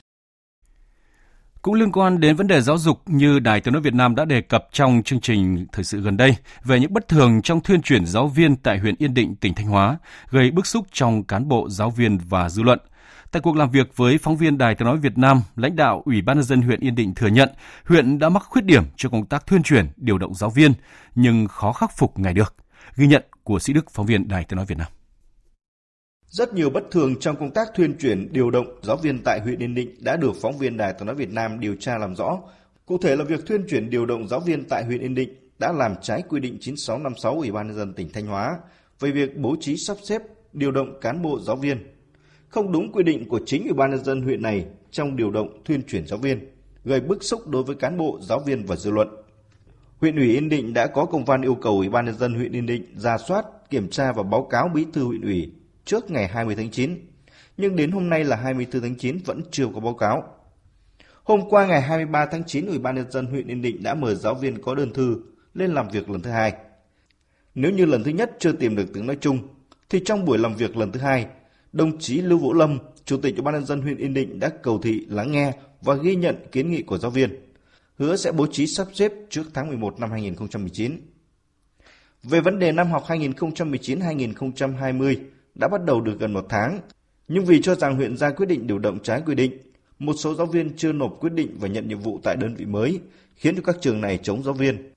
cũng 1.62 1.74
liên 1.74 1.92
quan 1.92 2.20
đến 2.20 2.36
vấn 2.36 2.46
đề 2.46 2.60
giáo 2.60 2.78
dục 2.78 3.02
như 3.06 3.38
Đài 3.38 3.60
Tiếng 3.60 3.74
nói 3.74 3.82
Việt 3.82 3.94
Nam 3.94 4.14
đã 4.14 4.24
đề 4.24 4.40
cập 4.40 4.68
trong 4.72 5.02
chương 5.02 5.20
trình 5.20 5.66
thời 5.72 5.84
sự 5.84 6.00
gần 6.00 6.16
đây 6.16 6.36
về 6.64 6.80
những 6.80 6.92
bất 6.92 7.08
thường 7.08 7.42
trong 7.42 7.60
thuyên 7.60 7.82
chuyển 7.82 8.06
giáo 8.06 8.28
viên 8.28 8.56
tại 8.56 8.78
huyện 8.78 8.94
Yên 8.98 9.14
Định, 9.14 9.36
tỉnh 9.36 9.54
Thanh 9.54 9.66
Hóa, 9.66 9.98
gây 10.30 10.50
bức 10.50 10.66
xúc 10.66 10.86
trong 10.92 11.24
cán 11.24 11.48
bộ, 11.48 11.68
giáo 11.68 11.90
viên 11.90 12.18
và 12.18 12.48
dư 12.48 12.62
luận. 12.62 12.78
Tại 13.30 13.42
cuộc 13.42 13.56
làm 13.56 13.70
việc 13.70 13.96
với 13.96 14.18
phóng 14.18 14.36
viên 14.36 14.58
Đài 14.58 14.74
Tiếng 14.74 14.86
nói 14.86 14.96
Việt 14.96 15.18
Nam, 15.18 15.42
lãnh 15.56 15.76
đạo 15.76 16.02
Ủy 16.04 16.22
ban 16.22 16.36
nhân 16.36 16.44
dân 16.44 16.62
huyện 16.62 16.80
Yên 16.80 16.94
Định 16.94 17.14
thừa 17.14 17.28
nhận 17.28 17.48
huyện 17.84 18.18
đã 18.18 18.28
mắc 18.28 18.42
khuyết 18.48 18.64
điểm 18.64 18.84
cho 18.96 19.08
công 19.08 19.26
tác 19.26 19.46
thuyên 19.46 19.62
chuyển, 19.62 19.86
điều 19.96 20.18
động 20.18 20.34
giáo 20.34 20.50
viên 20.50 20.72
nhưng 21.14 21.48
khó 21.48 21.72
khắc 21.72 21.96
phục 21.96 22.18
ngày 22.18 22.34
được. 22.34 22.54
Ghi 22.96 23.06
nhận 23.06 23.22
của 23.44 23.58
Sĩ 23.58 23.72
Đức 23.72 23.90
phóng 23.90 24.06
viên 24.06 24.28
Đài 24.28 24.44
Tiếng 24.44 24.56
nói 24.56 24.66
Việt 24.66 24.78
Nam. 24.78 24.88
Rất 26.32 26.54
nhiều 26.54 26.70
bất 26.70 26.90
thường 26.90 27.14
trong 27.20 27.36
công 27.36 27.50
tác 27.50 27.68
thuyên 27.74 27.98
chuyển 27.98 28.32
điều 28.32 28.50
động 28.50 28.66
giáo 28.82 28.96
viên 28.96 29.22
tại 29.24 29.40
huyện 29.40 29.58
Yên 29.58 29.74
Định 29.74 29.94
đã 30.00 30.16
được 30.16 30.32
phóng 30.42 30.58
viên 30.58 30.76
Đài 30.76 30.92
Tiếng 30.92 31.06
nói 31.06 31.14
Việt 31.14 31.32
Nam 31.32 31.60
điều 31.60 31.76
tra 31.80 31.98
làm 31.98 32.14
rõ. 32.16 32.38
Cụ 32.86 32.98
thể 32.98 33.16
là 33.16 33.24
việc 33.24 33.46
thuyên 33.46 33.66
chuyển 33.68 33.90
điều 33.90 34.06
động 34.06 34.28
giáo 34.28 34.40
viên 34.40 34.64
tại 34.64 34.84
huyện 34.84 35.00
Yên 35.00 35.14
Định 35.14 35.34
đã 35.58 35.72
làm 35.72 35.94
trái 36.02 36.22
quy 36.28 36.40
định 36.40 36.58
9656 36.60 37.34
Ủy 37.34 37.52
ban 37.52 37.66
nhân 37.66 37.76
dân 37.76 37.94
tỉnh 37.94 38.12
Thanh 38.12 38.26
Hóa 38.26 38.58
về 39.00 39.10
việc 39.10 39.36
bố 39.36 39.56
trí 39.60 39.76
sắp 39.76 39.96
xếp 40.02 40.22
điều 40.52 40.70
động 40.70 40.98
cán 41.00 41.22
bộ 41.22 41.40
giáo 41.40 41.56
viên. 41.56 41.78
Không 42.48 42.72
đúng 42.72 42.92
quy 42.92 43.02
định 43.02 43.28
của 43.28 43.40
chính 43.46 43.62
Ủy 43.62 43.72
ban 43.72 43.90
nhân 43.90 44.04
dân 44.04 44.22
huyện 44.22 44.42
này 44.42 44.66
trong 44.90 45.16
điều 45.16 45.30
động 45.30 45.62
thuyên 45.64 45.82
chuyển 45.82 46.06
giáo 46.06 46.18
viên, 46.18 46.38
gây 46.84 47.00
bức 47.00 47.24
xúc 47.24 47.48
đối 47.48 47.62
với 47.62 47.76
cán 47.76 47.98
bộ, 47.98 48.18
giáo 48.22 48.38
viên 48.46 48.66
và 48.66 48.76
dư 48.76 48.90
luận. 48.90 49.08
Huyện 50.00 50.16
ủy 50.16 50.30
Yên 50.30 50.48
Định 50.48 50.74
đã 50.74 50.86
có 50.86 51.04
công 51.04 51.24
văn 51.24 51.42
yêu 51.42 51.54
cầu 51.54 51.76
Ủy 51.76 51.88
ban 51.88 52.04
nhân 52.04 52.18
dân 52.18 52.34
huyện 52.34 52.52
Yên 52.52 52.66
Định 52.66 52.94
ra 52.96 53.18
soát, 53.18 53.44
kiểm 53.70 53.90
tra 53.90 54.12
và 54.12 54.22
báo 54.22 54.46
cáo 54.50 54.68
bí 54.74 54.86
thư 54.92 55.04
huyện 55.04 55.22
ủy 55.22 55.52
trước 55.84 56.10
ngày 56.10 56.28
20 56.28 56.54
tháng 56.54 56.70
9, 56.70 57.06
nhưng 57.56 57.76
đến 57.76 57.90
hôm 57.90 58.08
nay 58.08 58.24
là 58.24 58.36
24 58.36 58.82
tháng 58.82 58.94
9 58.94 59.18
vẫn 59.24 59.42
chưa 59.50 59.66
có 59.74 59.80
báo 59.80 59.94
cáo. 59.94 60.24
Hôm 61.24 61.40
qua 61.50 61.66
ngày 61.66 61.80
23 61.80 62.26
tháng 62.26 62.44
9, 62.44 62.66
Ủy 62.66 62.78
ban 62.78 62.94
nhân 62.94 63.10
dân 63.10 63.26
huyện 63.26 63.46
Yên 63.46 63.62
Định 63.62 63.82
đã 63.82 63.94
mời 63.94 64.14
giáo 64.14 64.34
viên 64.34 64.62
có 64.62 64.74
đơn 64.74 64.92
thư 64.92 65.16
lên 65.54 65.74
làm 65.74 65.88
việc 65.88 66.10
lần 66.10 66.20
thứ 66.20 66.30
hai. 66.30 66.52
Nếu 67.54 67.70
như 67.70 67.84
lần 67.84 68.04
thứ 68.04 68.10
nhất 68.10 68.30
chưa 68.38 68.52
tìm 68.52 68.76
được 68.76 68.86
tiếng 68.94 69.06
nói 69.06 69.16
chung, 69.20 69.38
thì 69.90 70.00
trong 70.04 70.24
buổi 70.24 70.38
làm 70.38 70.54
việc 70.54 70.76
lần 70.76 70.92
thứ 70.92 71.00
hai, 71.00 71.26
đồng 71.72 71.98
chí 71.98 72.20
Lưu 72.20 72.38
Vũ 72.38 72.54
Lâm, 72.54 72.78
Chủ 73.04 73.16
tịch 73.16 73.34
Ủy 73.34 73.42
ban 73.42 73.54
nhân 73.54 73.64
dân 73.64 73.80
huyện 73.80 73.96
Yên 73.96 74.14
Định 74.14 74.40
đã 74.40 74.50
cầu 74.62 74.80
thị 74.82 75.06
lắng 75.08 75.32
nghe 75.32 75.52
và 75.80 75.94
ghi 75.94 76.16
nhận 76.16 76.36
kiến 76.52 76.70
nghị 76.70 76.82
của 76.82 76.98
giáo 76.98 77.10
viên, 77.10 77.30
hứa 77.98 78.16
sẽ 78.16 78.32
bố 78.32 78.46
trí 78.46 78.66
sắp 78.66 78.86
xếp 78.92 79.12
trước 79.30 79.44
tháng 79.54 79.68
11 79.68 80.00
năm 80.00 80.10
2019. 80.10 81.00
Về 82.22 82.40
vấn 82.40 82.58
đề 82.58 82.72
năm 82.72 82.90
học 82.90 83.04
2019-2020, 83.06 85.16
đã 85.54 85.68
bắt 85.68 85.84
đầu 85.84 86.00
được 86.00 86.20
gần 86.20 86.32
một 86.32 86.46
tháng, 86.48 86.80
nhưng 87.28 87.44
vì 87.44 87.60
cho 87.62 87.74
rằng 87.74 87.96
huyện 87.96 88.16
ra 88.16 88.30
quyết 88.30 88.46
định 88.46 88.66
điều 88.66 88.78
động 88.78 88.98
trái 89.02 89.22
quy 89.26 89.34
định, 89.34 89.58
một 89.98 90.14
số 90.18 90.34
giáo 90.34 90.46
viên 90.46 90.76
chưa 90.76 90.92
nộp 90.92 91.20
quyết 91.20 91.32
định 91.32 91.56
và 91.60 91.68
nhận 91.68 91.88
nhiệm 91.88 91.98
vụ 91.98 92.20
tại 92.22 92.36
đơn 92.36 92.54
vị 92.54 92.64
mới, 92.64 93.00
khiến 93.36 93.56
cho 93.56 93.62
các 93.64 93.76
trường 93.80 94.00
này 94.00 94.18
chống 94.22 94.42
giáo 94.42 94.54
viên. 94.54 94.92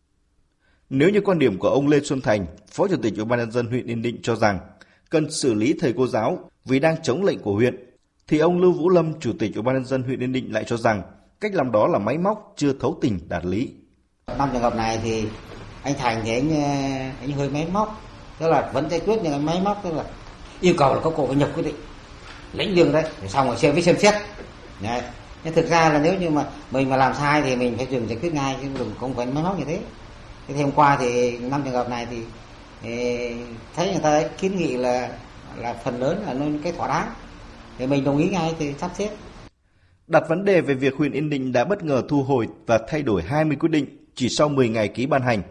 Nếu 0.89 1.09
như 1.09 1.21
quan 1.21 1.39
điểm 1.39 1.57
của 1.57 1.69
ông 1.69 1.87
Lê 1.87 1.99
Xuân 1.99 2.21
Thành, 2.21 2.45
Phó 2.71 2.87
Chủ 2.87 2.95
tịch 3.01 3.15
Ủy 3.15 3.25
ban 3.25 3.39
nhân 3.39 3.51
dân 3.51 3.67
huyện 3.67 3.87
Yên 3.87 4.01
Định 4.01 4.19
cho 4.23 4.35
rằng 4.35 4.59
cần 5.09 5.31
xử 5.31 5.53
lý 5.53 5.75
thầy 5.79 5.93
cô 5.97 6.07
giáo 6.07 6.49
vì 6.65 6.79
đang 6.79 7.01
chống 7.03 7.23
lệnh 7.23 7.39
của 7.39 7.53
huyện, 7.53 7.93
thì 8.27 8.39
ông 8.39 8.61
Lưu 8.61 8.71
Vũ 8.71 8.89
Lâm, 8.89 9.19
Chủ 9.19 9.33
tịch 9.39 9.53
Ủy 9.53 9.63
ban 9.63 9.75
nhân 9.75 9.85
dân 9.85 10.03
huyện 10.03 10.19
Yên 10.19 10.31
Định 10.31 10.53
lại 10.53 10.63
cho 10.67 10.77
rằng 10.77 11.01
cách 11.39 11.55
làm 11.55 11.71
đó 11.71 11.87
là 11.87 11.99
máy 11.99 12.17
móc 12.17 12.53
chưa 12.57 12.73
thấu 12.79 12.97
tình 13.01 13.19
đạt 13.29 13.45
lý. 13.45 13.69
Năm 14.37 14.49
trường 14.53 14.61
hợp 14.61 14.75
này 14.75 14.99
thì 15.03 15.25
anh 15.83 15.93
Thành 15.97 16.21
thì 16.23 16.31
anh 16.31 16.49
ờ, 16.49 16.61
anh 17.21 17.31
hơi 17.31 17.49
máy 17.49 17.67
móc, 17.73 18.01
tức 18.39 18.47
là 18.47 18.71
vẫn 18.73 18.89
giải 18.89 18.99
quyết 18.99 19.15
những 19.23 19.31
cái 19.31 19.41
máy 19.41 19.61
móc 19.63 19.81
tức 19.83 19.93
là 19.93 20.05
yêu 20.61 20.73
cầu 20.77 20.95
là 20.95 21.01
các 21.03 21.13
cụ 21.15 21.27
phải 21.27 21.35
nhập 21.35 21.49
quyết 21.55 21.63
định. 21.63 21.75
Lãnh 22.53 22.75
lương 22.75 22.91
đấy 22.91 23.03
để 23.21 23.27
xong 23.27 23.47
rồi 23.47 23.57
xem 23.57 23.73
với 23.73 23.81
xem 23.81 23.99
xét. 23.99 24.13
Đấy. 24.81 25.01
nhưng 25.43 25.53
thực 25.53 25.65
ra 25.69 25.89
là 25.89 25.99
nếu 25.99 26.13
như 26.19 26.29
mà 26.29 26.45
mình 26.71 26.89
mà 26.89 26.97
làm 26.97 27.13
sai 27.13 27.41
thì 27.41 27.55
mình 27.55 27.77
phải 27.77 27.87
dừng 27.89 28.09
giải 28.09 28.17
quyết 28.21 28.33
ngay 28.33 28.55
chứ 28.61 28.67
đừng 28.79 28.91
không 28.99 29.13
phải 29.13 29.25
máy 29.25 29.43
móc 29.43 29.59
như 29.59 29.65
thế. 29.65 29.79
Thế 30.47 30.53
thì 30.53 30.61
hôm 30.61 30.71
qua 30.71 30.97
thì 30.99 31.37
năm 31.37 31.61
trường 31.63 31.73
hợp 31.73 31.89
này 31.89 32.07
thì, 32.11 32.17
thì 32.81 33.17
thấy 33.75 33.91
người 33.91 34.01
ta 34.03 34.23
kiến 34.37 34.57
nghị 34.57 34.77
là 34.77 35.09
là 35.57 35.73
phần 35.83 35.99
lớn 35.99 36.23
là 36.25 36.33
nên 36.33 36.59
cái 36.63 36.71
thỏa 36.71 36.87
đáng. 36.87 37.07
Thì 37.77 37.87
mình 37.87 38.03
đồng 38.03 38.17
ý 38.17 38.29
ngay 38.29 38.55
thì 38.59 38.73
sắp 38.79 38.91
xếp. 38.97 39.09
Đặt 40.07 40.23
vấn 40.29 40.45
đề 40.45 40.61
về 40.61 40.73
việc 40.73 40.95
huyện 40.95 41.11
Yên 41.11 41.29
Định 41.29 41.51
đã 41.51 41.63
bất 41.63 41.83
ngờ 41.83 42.03
thu 42.09 42.23
hồi 42.23 42.47
và 42.65 42.79
thay 42.87 43.01
đổi 43.01 43.21
20 43.21 43.57
quyết 43.59 43.69
định 43.69 43.85
chỉ 44.15 44.29
sau 44.29 44.49
10 44.49 44.69
ngày 44.69 44.87
ký 44.87 45.05
ban 45.05 45.21
hành. 45.21 45.41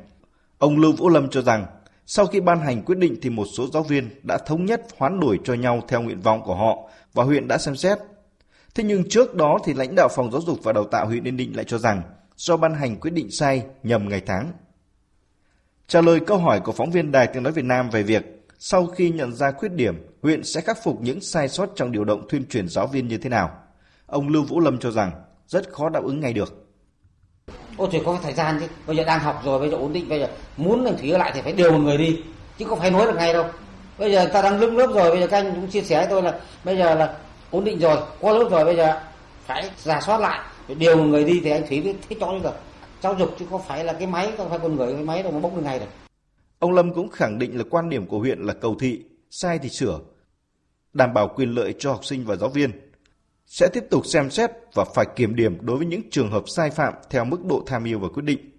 Ông 0.58 0.78
Lưu 0.78 0.92
Vũ 0.92 1.08
Lâm 1.08 1.30
cho 1.30 1.42
rằng 1.42 1.66
sau 2.06 2.26
khi 2.26 2.40
ban 2.40 2.60
hành 2.60 2.82
quyết 2.82 2.98
định 2.98 3.16
thì 3.22 3.30
một 3.30 3.44
số 3.56 3.66
giáo 3.72 3.82
viên 3.82 4.10
đã 4.22 4.38
thống 4.38 4.64
nhất 4.64 4.86
hoán 4.98 5.20
đổi 5.20 5.40
cho 5.44 5.54
nhau 5.54 5.80
theo 5.88 6.02
nguyện 6.02 6.20
vọng 6.20 6.42
của 6.44 6.54
họ 6.54 6.90
và 7.14 7.24
huyện 7.24 7.48
đã 7.48 7.58
xem 7.58 7.76
xét. 7.76 7.98
Thế 8.74 8.84
nhưng 8.84 9.08
trước 9.08 9.34
đó 9.34 9.58
thì 9.64 9.74
lãnh 9.74 9.94
đạo 9.94 10.08
phòng 10.14 10.32
giáo 10.32 10.40
dục 10.40 10.58
và 10.62 10.72
đào 10.72 10.84
tạo 10.84 11.06
huyện 11.06 11.24
Yên 11.24 11.36
Định 11.36 11.56
lại 11.56 11.64
cho 11.64 11.78
rằng 11.78 12.02
do 12.36 12.56
ban 12.56 12.74
hành 12.74 12.96
quyết 12.96 13.10
định 13.10 13.30
sai 13.30 13.62
nhầm 13.82 14.08
ngày 14.08 14.22
tháng. 14.26 14.52
Trả 15.88 16.00
lời 16.00 16.20
câu 16.20 16.38
hỏi 16.38 16.60
của 16.60 16.72
phóng 16.72 16.90
viên 16.90 17.12
Đài 17.12 17.26
Tiếng 17.26 17.42
Nói 17.42 17.52
Việt 17.52 17.64
Nam 17.64 17.90
về 17.90 18.02
việc 18.02 18.46
sau 18.58 18.86
khi 18.86 19.10
nhận 19.10 19.32
ra 19.32 19.52
khuyết 19.52 19.72
điểm, 19.72 20.06
huyện 20.22 20.44
sẽ 20.44 20.60
khắc 20.60 20.78
phục 20.84 21.00
những 21.00 21.20
sai 21.20 21.48
sót 21.48 21.68
trong 21.76 21.92
điều 21.92 22.04
động 22.04 22.26
tuyên 22.28 22.46
truyền 22.46 22.68
giáo 22.68 22.86
viên 22.86 23.08
như 23.08 23.18
thế 23.18 23.30
nào. 23.30 23.50
Ông 24.06 24.28
Lưu 24.28 24.44
Vũ 24.44 24.60
Lâm 24.60 24.78
cho 24.78 24.90
rằng 24.90 25.10
rất 25.46 25.72
khó 25.72 25.88
đáp 25.88 26.04
ứng 26.04 26.20
ngay 26.20 26.32
được. 26.32 26.63
Ô 27.76 27.88
thì 27.92 28.00
có 28.04 28.18
thời 28.22 28.32
gian 28.32 28.60
chứ, 28.60 28.66
bây 28.86 28.96
giờ 28.96 29.04
đang 29.04 29.20
học 29.20 29.42
rồi, 29.44 29.58
bây 29.58 29.70
giờ 29.70 29.76
ổn 29.76 29.92
định, 29.92 30.08
bây 30.08 30.20
giờ 30.20 30.28
muốn 30.56 30.84
anh 30.84 30.96
thủy 30.96 31.08
lại 31.08 31.32
thì 31.34 31.40
phải 31.40 31.52
điều 31.52 31.72
một 31.72 31.78
người 31.78 31.96
đi, 31.96 32.20
chứ 32.58 32.64
không 32.64 32.78
phải 32.78 32.90
nói 32.90 33.06
được 33.06 33.16
ngay 33.16 33.32
đâu. 33.32 33.44
Bây 33.98 34.12
giờ 34.12 34.26
ta 34.32 34.42
đang 34.42 34.60
lưng 34.60 34.76
lớp 34.76 34.86
rồi, 34.94 35.10
bây 35.10 35.20
giờ 35.20 35.26
các 35.26 35.36
anh 35.36 35.54
cũng 35.54 35.66
chia 35.66 35.82
sẻ 35.82 35.96
với 35.96 36.06
tôi 36.10 36.22
là 36.22 36.40
bây 36.64 36.76
giờ 36.76 36.94
là 36.94 37.16
ổn 37.50 37.64
định 37.64 37.78
rồi, 37.78 37.96
qua 38.20 38.32
lớp 38.32 38.48
rồi, 38.50 38.64
bây 38.64 38.76
giờ 38.76 39.00
phải 39.46 39.70
giả 39.78 40.00
soát 40.00 40.20
lại, 40.20 40.40
điều 40.78 40.96
một 40.96 41.04
người 41.04 41.24
đi 41.24 41.40
thì 41.44 41.50
anh 41.50 41.66
thủy 41.68 41.80
biết 41.80 41.96
thế 42.08 42.16
cho 42.20 42.38
được. 42.42 42.54
giáo 43.04 43.14
dục 43.18 43.36
chứ 43.38 43.46
không 43.50 43.62
phải 43.68 43.84
là 43.84 43.92
cái 43.92 44.06
máy 44.06 44.32
không 44.36 44.50
phải 44.50 44.58
con 44.58 44.76
người 44.76 44.92
cái 44.92 45.02
máy 45.02 45.22
đâu 45.22 45.32
mà 45.32 45.40
bốc 45.40 45.56
được 45.56 45.62
ngay 45.62 45.78
được 45.78 45.86
ông 46.58 46.72
Lâm 46.72 46.94
cũng 46.94 47.08
khẳng 47.08 47.38
định 47.38 47.58
là 47.58 47.64
quan 47.70 47.88
điểm 47.88 48.06
của 48.06 48.18
huyện 48.18 48.38
là 48.38 48.52
cầu 48.52 48.76
thị 48.80 49.04
sai 49.30 49.58
thì 49.58 49.68
sửa 49.68 50.00
đảm 50.92 51.14
bảo 51.14 51.28
quyền 51.28 51.54
lợi 51.54 51.74
cho 51.78 51.92
học 51.92 52.04
sinh 52.04 52.24
và 52.24 52.36
giáo 52.36 52.48
viên 52.48 52.70
sẽ 53.46 53.68
tiếp 53.72 53.84
tục 53.90 54.06
xem 54.06 54.30
xét 54.30 54.50
và 54.74 54.84
phải 54.94 55.06
kiểm 55.16 55.36
điểm 55.36 55.58
đối 55.60 55.76
với 55.76 55.86
những 55.86 56.10
trường 56.10 56.30
hợp 56.30 56.44
sai 56.56 56.70
phạm 56.70 56.94
theo 57.10 57.24
mức 57.24 57.44
độ 57.44 57.62
tham 57.66 57.84
mưu 57.84 57.98
và 57.98 58.08
quyết 58.08 58.24
định. 58.24 58.50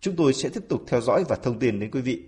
Chúng 0.00 0.16
tôi 0.16 0.32
sẽ 0.32 0.48
tiếp 0.48 0.60
tục 0.68 0.84
theo 0.88 1.00
dõi 1.00 1.24
và 1.28 1.36
thông 1.42 1.58
tin 1.58 1.80
đến 1.80 1.90
quý 1.90 2.00
vị. 2.00 2.22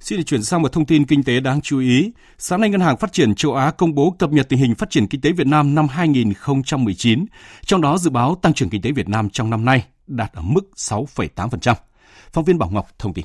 Xin 0.00 0.18
được 0.18 0.24
chuyển 0.26 0.42
sang 0.42 0.62
một 0.62 0.72
thông 0.72 0.86
tin 0.86 1.06
kinh 1.06 1.24
tế 1.24 1.40
đáng 1.40 1.60
chú 1.60 1.78
ý. 1.78 2.12
Sáng 2.38 2.60
nay, 2.60 2.70
Ngân 2.70 2.80
hàng 2.80 2.96
Phát 2.96 3.12
triển 3.12 3.34
châu 3.34 3.54
Á 3.54 3.70
công 3.70 3.94
bố 3.94 4.10
cập 4.18 4.32
nhật 4.32 4.48
tình 4.48 4.58
hình 4.58 4.74
phát 4.74 4.90
triển 4.90 5.06
kinh 5.06 5.20
tế 5.20 5.32
Việt 5.32 5.46
Nam 5.46 5.74
năm 5.74 5.88
2019, 5.88 7.26
trong 7.66 7.80
đó 7.80 7.98
dự 7.98 8.10
báo 8.10 8.34
tăng 8.42 8.54
trưởng 8.54 8.70
kinh 8.70 8.82
tế 8.82 8.92
Việt 8.92 9.08
Nam 9.08 9.30
trong 9.30 9.50
năm 9.50 9.64
nay 9.64 9.84
đạt 10.06 10.32
ở 10.32 10.42
mức 10.42 10.70
6,8%. 10.76 11.74
Phóng 12.32 12.44
viên 12.44 12.58
Bảo 12.58 12.70
Ngọc 12.70 12.88
thông 12.98 13.14
tin. 13.14 13.24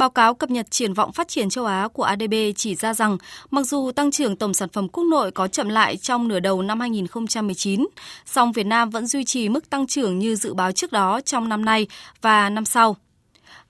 Báo 0.00 0.10
cáo 0.10 0.34
cập 0.34 0.50
nhật 0.50 0.70
triển 0.70 0.94
vọng 0.94 1.12
phát 1.12 1.28
triển 1.28 1.50
châu 1.50 1.64
Á 1.64 1.88
của 1.92 2.02
ADB 2.02 2.34
chỉ 2.56 2.74
ra 2.74 2.94
rằng, 2.94 3.18
mặc 3.50 3.62
dù 3.62 3.90
tăng 3.92 4.10
trưởng 4.10 4.36
tổng 4.36 4.54
sản 4.54 4.68
phẩm 4.68 4.88
quốc 4.88 5.04
nội 5.04 5.30
có 5.30 5.48
chậm 5.48 5.68
lại 5.68 5.96
trong 5.96 6.28
nửa 6.28 6.40
đầu 6.40 6.62
năm 6.62 6.80
2019, 6.80 7.86
song 8.26 8.52
Việt 8.52 8.66
Nam 8.66 8.90
vẫn 8.90 9.06
duy 9.06 9.24
trì 9.24 9.48
mức 9.48 9.70
tăng 9.70 9.86
trưởng 9.86 10.18
như 10.18 10.36
dự 10.36 10.54
báo 10.54 10.72
trước 10.72 10.92
đó 10.92 11.20
trong 11.20 11.48
năm 11.48 11.64
nay 11.64 11.86
và 12.22 12.50
năm 12.50 12.64
sau. 12.64 12.96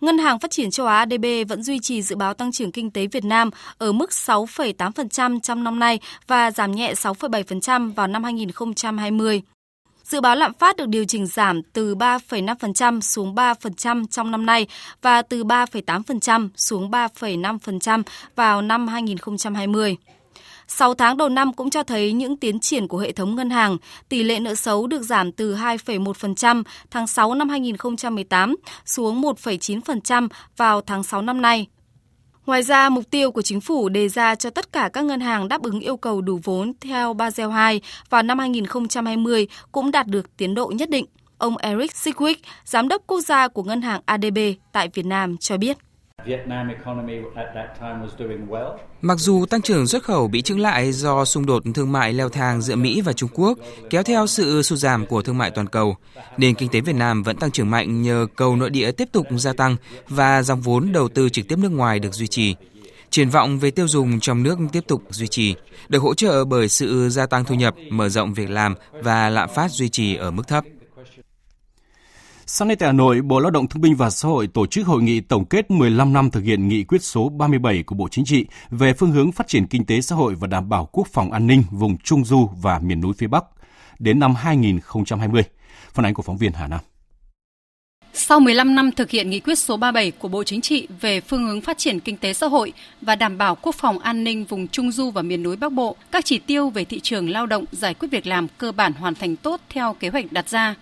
Ngân 0.00 0.18
hàng 0.18 0.38
Phát 0.38 0.50
triển 0.50 0.70
châu 0.70 0.86
Á 0.86 0.96
ADB 0.98 1.24
vẫn 1.48 1.62
duy 1.62 1.78
trì 1.78 2.02
dự 2.02 2.16
báo 2.16 2.34
tăng 2.34 2.52
trưởng 2.52 2.72
kinh 2.72 2.90
tế 2.90 3.06
Việt 3.06 3.24
Nam 3.24 3.50
ở 3.78 3.92
mức 3.92 4.10
6,8% 4.10 5.40
trong 5.40 5.64
năm 5.64 5.78
nay 5.78 6.00
và 6.26 6.50
giảm 6.50 6.72
nhẹ 6.72 6.94
6,7% 6.94 7.94
vào 7.94 8.06
năm 8.06 8.24
2020. 8.24 9.42
Dự 10.10 10.20
báo 10.20 10.36
lạm 10.36 10.52
phát 10.54 10.76
được 10.76 10.88
điều 10.88 11.04
chỉnh 11.04 11.26
giảm 11.26 11.62
từ 11.62 11.94
3,5% 11.94 13.00
xuống 13.00 13.34
3% 13.34 14.06
trong 14.10 14.30
năm 14.30 14.46
nay 14.46 14.66
và 15.02 15.22
từ 15.22 15.44
3,8% 15.44 16.48
xuống 16.56 16.90
3,5% 16.90 18.02
vào 18.36 18.62
năm 18.62 18.88
2020. 18.88 19.96
6 20.68 20.94
tháng 20.94 21.16
đầu 21.16 21.28
năm 21.28 21.52
cũng 21.52 21.70
cho 21.70 21.82
thấy 21.82 22.12
những 22.12 22.36
tiến 22.36 22.60
triển 22.60 22.88
của 22.88 22.98
hệ 22.98 23.12
thống 23.12 23.36
ngân 23.36 23.50
hàng. 23.50 23.76
Tỷ 24.08 24.22
lệ 24.22 24.40
nợ 24.40 24.54
xấu 24.54 24.86
được 24.86 25.02
giảm 25.02 25.32
từ 25.32 25.54
2,1% 25.54 26.62
tháng 26.90 27.06
6 27.06 27.34
năm 27.34 27.48
2018 27.48 28.56
xuống 28.84 29.22
1,9% 29.22 30.28
vào 30.56 30.80
tháng 30.80 31.02
6 31.02 31.22
năm 31.22 31.42
nay. 31.42 31.66
Ngoài 32.50 32.62
ra, 32.62 32.88
mục 32.88 33.10
tiêu 33.10 33.32
của 33.32 33.42
chính 33.42 33.60
phủ 33.60 33.88
đề 33.88 34.08
ra 34.08 34.34
cho 34.34 34.50
tất 34.50 34.72
cả 34.72 34.90
các 34.92 35.04
ngân 35.04 35.20
hàng 35.20 35.48
đáp 35.48 35.62
ứng 35.62 35.80
yêu 35.80 35.96
cầu 35.96 36.20
đủ 36.20 36.40
vốn 36.44 36.72
theo 36.80 37.14
Basel 37.14 37.46
II 37.46 37.80
vào 38.10 38.22
năm 38.22 38.38
2020 38.38 39.48
cũng 39.72 39.90
đạt 39.90 40.06
được 40.06 40.36
tiến 40.36 40.54
độ 40.54 40.72
nhất 40.74 40.90
định. 40.90 41.06
Ông 41.38 41.56
Eric 41.56 41.90
Sigwick, 41.90 42.34
giám 42.64 42.88
đốc 42.88 43.02
quốc 43.06 43.20
gia 43.20 43.48
của 43.48 43.62
ngân 43.62 43.82
hàng 43.82 44.00
ADB 44.04 44.38
tại 44.72 44.88
Việt 44.94 45.06
Nam 45.06 45.36
cho 45.36 45.56
biết. 45.56 45.76
Mặc 49.02 49.18
dù 49.18 49.46
tăng 49.46 49.62
trưởng 49.62 49.86
xuất 49.86 50.02
khẩu 50.02 50.28
bị 50.28 50.42
chững 50.42 50.60
lại 50.60 50.92
do 50.92 51.24
xung 51.24 51.46
đột 51.46 51.62
thương 51.74 51.92
mại 51.92 52.12
leo 52.12 52.28
thang 52.28 52.62
giữa 52.62 52.76
Mỹ 52.76 53.00
và 53.00 53.12
Trung 53.12 53.30
Quốc, 53.34 53.58
kéo 53.90 54.02
theo 54.02 54.26
sự 54.26 54.62
sụt 54.62 54.78
giảm 54.78 55.06
của 55.06 55.22
thương 55.22 55.38
mại 55.38 55.50
toàn 55.50 55.66
cầu, 55.66 55.96
nền 56.36 56.54
kinh 56.54 56.68
tế 56.68 56.80
Việt 56.80 56.96
Nam 56.96 57.22
vẫn 57.22 57.36
tăng 57.36 57.50
trưởng 57.50 57.70
mạnh 57.70 58.02
nhờ 58.02 58.26
cầu 58.36 58.56
nội 58.56 58.70
địa 58.70 58.92
tiếp 58.92 59.08
tục 59.12 59.26
gia 59.30 59.52
tăng 59.52 59.76
và 60.08 60.42
dòng 60.42 60.60
vốn 60.60 60.92
đầu 60.92 61.08
tư 61.08 61.28
trực 61.28 61.48
tiếp 61.48 61.58
nước 61.58 61.72
ngoài 61.72 61.98
được 61.98 62.14
duy 62.14 62.26
trì. 62.26 62.54
Triển 63.10 63.30
vọng 63.30 63.58
về 63.58 63.70
tiêu 63.70 63.88
dùng 63.88 64.20
trong 64.20 64.42
nước 64.42 64.58
tiếp 64.72 64.84
tục 64.88 65.02
duy 65.10 65.26
trì, 65.26 65.54
được 65.88 66.02
hỗ 66.02 66.14
trợ 66.14 66.44
bởi 66.44 66.68
sự 66.68 67.08
gia 67.08 67.26
tăng 67.26 67.44
thu 67.44 67.54
nhập, 67.54 67.74
mở 67.90 68.08
rộng 68.08 68.34
việc 68.34 68.50
làm 68.50 68.74
và 68.92 69.30
lạm 69.30 69.48
phát 69.54 69.70
duy 69.70 69.88
trì 69.88 70.16
ở 70.16 70.30
mức 70.30 70.48
thấp. 70.48 70.64
Sáng 72.52 72.68
nay 72.68 72.76
tại 72.76 72.86
Hà 72.86 72.92
Nội, 72.92 73.20
Bộ 73.22 73.40
Lao 73.40 73.50
động 73.50 73.68
Thương 73.68 73.80
binh 73.80 73.96
và 73.96 74.10
Xã 74.10 74.28
hội 74.28 74.46
tổ 74.46 74.66
chức 74.66 74.86
hội 74.86 75.02
nghị 75.02 75.20
tổng 75.20 75.44
kết 75.44 75.70
15 75.70 76.12
năm 76.12 76.30
thực 76.30 76.44
hiện 76.44 76.68
nghị 76.68 76.84
quyết 76.84 77.02
số 77.02 77.28
37 77.28 77.82
của 77.82 77.94
Bộ 77.94 78.08
Chính 78.10 78.24
trị 78.24 78.46
về 78.70 78.92
phương 78.92 79.12
hướng 79.12 79.32
phát 79.32 79.48
triển 79.48 79.66
kinh 79.66 79.84
tế 79.84 80.00
xã 80.00 80.16
hội 80.16 80.34
và 80.34 80.46
đảm 80.46 80.68
bảo 80.68 80.88
quốc 80.92 81.06
phòng 81.12 81.32
an 81.32 81.46
ninh 81.46 81.62
vùng 81.70 81.98
Trung 81.98 82.24
Du 82.24 82.50
và 82.62 82.78
miền 82.78 83.00
núi 83.00 83.12
phía 83.18 83.26
Bắc 83.26 83.44
đến 83.98 84.20
năm 84.20 84.34
2020. 84.34 85.42
Phản 85.92 86.06
ánh 86.06 86.14
của 86.14 86.22
phóng 86.22 86.36
viên 86.36 86.52
Hà 86.52 86.66
Nam. 86.66 86.80
Sau 88.12 88.40
15 88.40 88.74
năm 88.74 88.92
thực 88.92 89.10
hiện 89.10 89.30
nghị 89.30 89.40
quyết 89.40 89.58
số 89.58 89.76
37 89.76 90.10
của 90.10 90.28
Bộ 90.28 90.44
Chính 90.44 90.60
trị 90.60 90.88
về 91.00 91.20
phương 91.20 91.46
hướng 91.46 91.60
phát 91.60 91.78
triển 91.78 92.00
kinh 92.00 92.16
tế 92.16 92.32
xã 92.32 92.46
hội 92.46 92.72
và 93.00 93.16
đảm 93.16 93.38
bảo 93.38 93.54
quốc 93.62 93.74
phòng 93.74 93.98
an 93.98 94.24
ninh 94.24 94.44
vùng 94.44 94.68
Trung 94.68 94.92
Du 94.92 95.10
và 95.10 95.22
miền 95.22 95.42
núi 95.42 95.56
Bắc 95.56 95.72
Bộ, 95.72 95.96
các 96.12 96.24
chỉ 96.24 96.38
tiêu 96.38 96.70
về 96.70 96.84
thị 96.84 97.00
trường 97.00 97.30
lao 97.30 97.46
động 97.46 97.64
giải 97.72 97.94
quyết 97.94 98.08
việc 98.10 98.26
làm 98.26 98.46
cơ 98.58 98.72
bản 98.72 98.92
hoàn 98.92 99.14
thành 99.14 99.36
tốt 99.36 99.60
theo 99.68 99.96
kế 100.00 100.08
hoạch 100.08 100.32
đặt 100.32 100.48
ra 100.48 100.74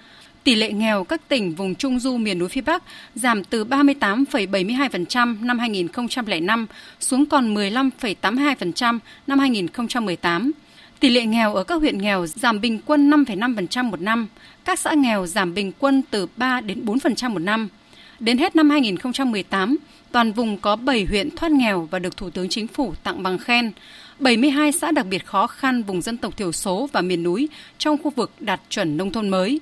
tỷ 0.48 0.54
lệ 0.54 0.72
nghèo 0.72 1.04
các 1.04 1.28
tỉnh 1.28 1.54
vùng 1.54 1.74
Trung 1.74 1.98
Du 1.98 2.16
miền 2.16 2.38
núi 2.38 2.48
phía 2.48 2.60
Bắc 2.60 2.82
giảm 3.14 3.44
từ 3.44 3.64
38,72% 3.64 5.46
năm 5.46 5.58
2005 5.58 6.66
xuống 7.00 7.26
còn 7.26 7.54
15,82% 7.54 8.98
năm 9.26 9.38
2018. 9.38 10.52
Tỷ 11.00 11.08
lệ 11.08 11.24
nghèo 11.24 11.54
ở 11.54 11.64
các 11.64 11.74
huyện 11.74 11.98
nghèo 11.98 12.26
giảm 12.26 12.60
bình 12.60 12.80
quân 12.86 13.10
5,5% 13.10 13.84
một 13.84 14.00
năm, 14.00 14.28
các 14.64 14.78
xã 14.78 14.94
nghèo 14.94 15.26
giảm 15.26 15.54
bình 15.54 15.72
quân 15.78 16.02
từ 16.10 16.26
3 16.36 16.60
đến 16.60 16.84
4% 16.84 17.30
một 17.30 17.38
năm. 17.38 17.68
Đến 18.20 18.38
hết 18.38 18.56
năm 18.56 18.70
2018, 18.70 19.76
toàn 20.12 20.32
vùng 20.32 20.58
có 20.58 20.76
7 20.76 21.04
huyện 21.04 21.36
thoát 21.36 21.52
nghèo 21.52 21.88
và 21.90 21.98
được 21.98 22.16
Thủ 22.16 22.30
tướng 22.30 22.48
Chính 22.48 22.66
phủ 22.66 22.94
tặng 23.02 23.22
bằng 23.22 23.38
khen. 23.38 23.72
72 24.18 24.72
xã 24.72 24.90
đặc 24.90 25.06
biệt 25.10 25.26
khó 25.26 25.46
khăn 25.46 25.82
vùng 25.82 26.02
dân 26.02 26.16
tộc 26.16 26.36
thiểu 26.36 26.52
số 26.52 26.88
và 26.92 27.00
miền 27.00 27.22
núi 27.22 27.48
trong 27.78 27.98
khu 28.02 28.10
vực 28.10 28.30
đạt 28.40 28.60
chuẩn 28.68 28.96
nông 28.96 29.12
thôn 29.12 29.28
mới. 29.28 29.60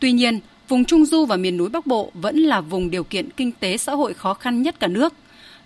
Tuy 0.00 0.12
nhiên, 0.12 0.40
vùng 0.68 0.84
Trung 0.84 1.04
Du 1.04 1.24
và 1.24 1.36
miền 1.36 1.56
núi 1.56 1.68
Bắc 1.68 1.86
Bộ 1.86 2.10
vẫn 2.14 2.36
là 2.36 2.60
vùng 2.60 2.90
điều 2.90 3.04
kiện 3.04 3.30
kinh 3.30 3.52
tế 3.52 3.76
xã 3.76 3.92
hội 3.92 4.14
khó 4.14 4.34
khăn 4.34 4.62
nhất 4.62 4.74
cả 4.80 4.86
nước. 4.86 5.14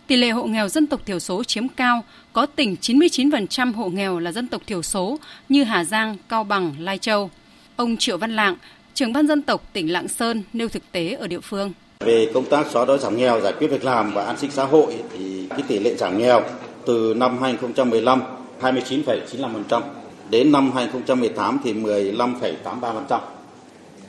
Tỷ 0.07 0.17
lệ 0.17 0.31
hộ 0.31 0.45
nghèo 0.45 0.69
dân 0.69 0.87
tộc 0.87 1.07
thiểu 1.07 1.19
số 1.19 1.45
chiếm 1.45 1.69
cao, 1.69 2.05
có 2.33 2.47
tỉnh 2.47 2.77
99% 2.81 3.73
hộ 3.73 3.89
nghèo 3.89 4.19
là 4.19 4.33
dân 4.33 4.49
tộc 4.49 4.63
thiểu 4.67 4.83
số 4.83 5.19
như 5.49 5.65
Hà 5.65 5.85
Giang, 5.85 6.17
Cao 6.29 6.45
Bằng, 6.45 6.75
Lai 6.79 6.99
Châu. 6.99 7.31
Ông 7.77 7.97
Triệu 7.97 8.19
Văn 8.19 8.37
Lạng, 8.37 8.57
trưởng 8.95 9.13
ban 9.13 9.27
dân 9.27 9.43
tộc 9.43 9.69
tỉnh 9.73 9.93
Lạng 9.93 10.09
Sơn 10.09 10.43
nêu 10.53 10.69
thực 10.69 10.93
tế 10.93 11.13
ở 11.13 11.27
địa 11.27 11.41
phương. 11.41 11.73
Về 12.01 12.31
công 12.35 12.45
tác 12.45 12.67
xóa 12.71 12.85
đói 12.85 12.99
giảm 12.99 13.17
nghèo, 13.17 13.41
giải 13.41 13.53
quyết 13.59 13.69
việc 13.69 13.85
làm 13.85 14.13
và 14.15 14.25
an 14.25 14.39
sinh 14.39 14.51
xã 14.51 14.65
hội 14.65 14.97
thì 15.13 15.47
cái 15.51 15.63
tỷ 15.69 15.79
lệ 15.79 15.95
giảm 15.95 16.19
nghèo 16.19 16.43
từ 16.87 17.15
năm 17.17 17.39
2015 17.43 18.23
29,95% 18.61 19.83
đến 20.31 20.53
năm 20.53 20.73
2018 20.75 21.59
thì 21.65 21.75
15,83% 21.75 23.21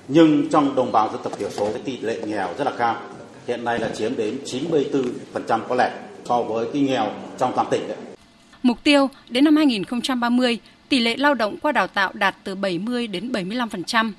nhưng 0.08 0.50
trong 0.50 0.76
đồng 0.76 0.92
bào 0.92 1.10
dân 1.12 1.22
tộc 1.24 1.40
thiểu 1.40 1.50
số 1.50 1.70
cái 1.74 1.82
tỷ 1.86 1.98
lệ 1.98 2.22
nghèo 2.26 2.50
rất 2.58 2.64
là 2.64 2.72
cao 2.78 3.02
hiện 3.48 3.64
nay 3.64 3.80
là 3.80 3.90
chiếm 3.96 4.18
đến 4.18 4.38
94% 4.46 5.60
có 5.70 5.76
lẽ 5.76 5.92
so 6.26 6.42
với 6.42 6.68
cái 6.74 6.82
nghèo 6.82 7.12
trong 7.38 7.52
toàn 7.56 7.68
tỉnh 7.72 7.88
đấy. 7.88 7.98
Mục 8.64 8.84
tiêu 8.84 9.10
đến 9.30 9.44
năm 9.44 9.56
2030, 9.56 10.60
tỷ 10.90 11.00
lệ 11.00 11.18
lao 11.18 11.34
động 11.34 11.58
qua 11.62 11.72
đào 11.72 11.88
tạo 11.88 12.12
đạt 12.14 12.36
từ 12.44 12.56
70 12.56 13.08
đến 13.08 13.32
75%, 13.32 14.12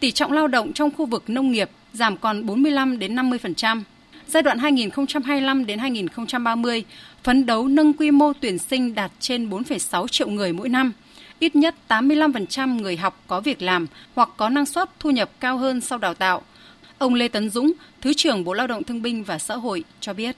tỷ 0.00 0.10
trọng 0.10 0.32
lao 0.32 0.48
động 0.48 0.72
trong 0.72 0.90
khu 0.96 1.06
vực 1.06 1.30
nông 1.30 1.50
nghiệp 1.50 1.70
giảm 1.92 2.16
còn 2.16 2.46
45 2.46 2.98
đến 2.98 3.16
50%. 3.16 3.82
Giai 4.26 4.42
đoạn 4.42 4.58
2025 4.58 5.66
đến 5.66 5.78
2030, 5.78 6.84
phấn 7.22 7.46
đấu 7.46 7.68
nâng 7.68 7.92
quy 7.92 8.10
mô 8.10 8.32
tuyển 8.40 8.58
sinh 8.58 8.94
đạt 8.94 9.12
trên 9.20 9.50
4,6 9.50 10.08
triệu 10.08 10.28
người 10.28 10.52
mỗi 10.52 10.68
năm– 10.68 10.92
ít 11.40 11.56
nhất 11.56 11.74
85% 11.88 12.80
người 12.80 12.96
học 12.96 13.20
có 13.26 13.40
việc 13.40 13.62
làm 13.62 13.86
hoặc 14.14 14.28
có 14.36 14.48
năng 14.48 14.66
suất 14.66 14.88
thu 14.98 15.10
nhập 15.10 15.30
cao 15.40 15.56
hơn 15.56 15.80
sau 15.80 15.98
đào 15.98 16.14
tạo. 16.14 16.42
Ông 16.98 17.14
Lê 17.14 17.28
Tấn 17.28 17.50
Dũng, 17.50 17.72
Thứ 18.00 18.12
trưởng 18.16 18.44
Bộ 18.44 18.52
Lao 18.52 18.66
động 18.66 18.82
Thương 18.82 19.02
binh 19.02 19.24
và 19.24 19.38
Xã 19.38 19.56
hội 19.56 19.84
cho 20.00 20.14
biết. 20.14 20.36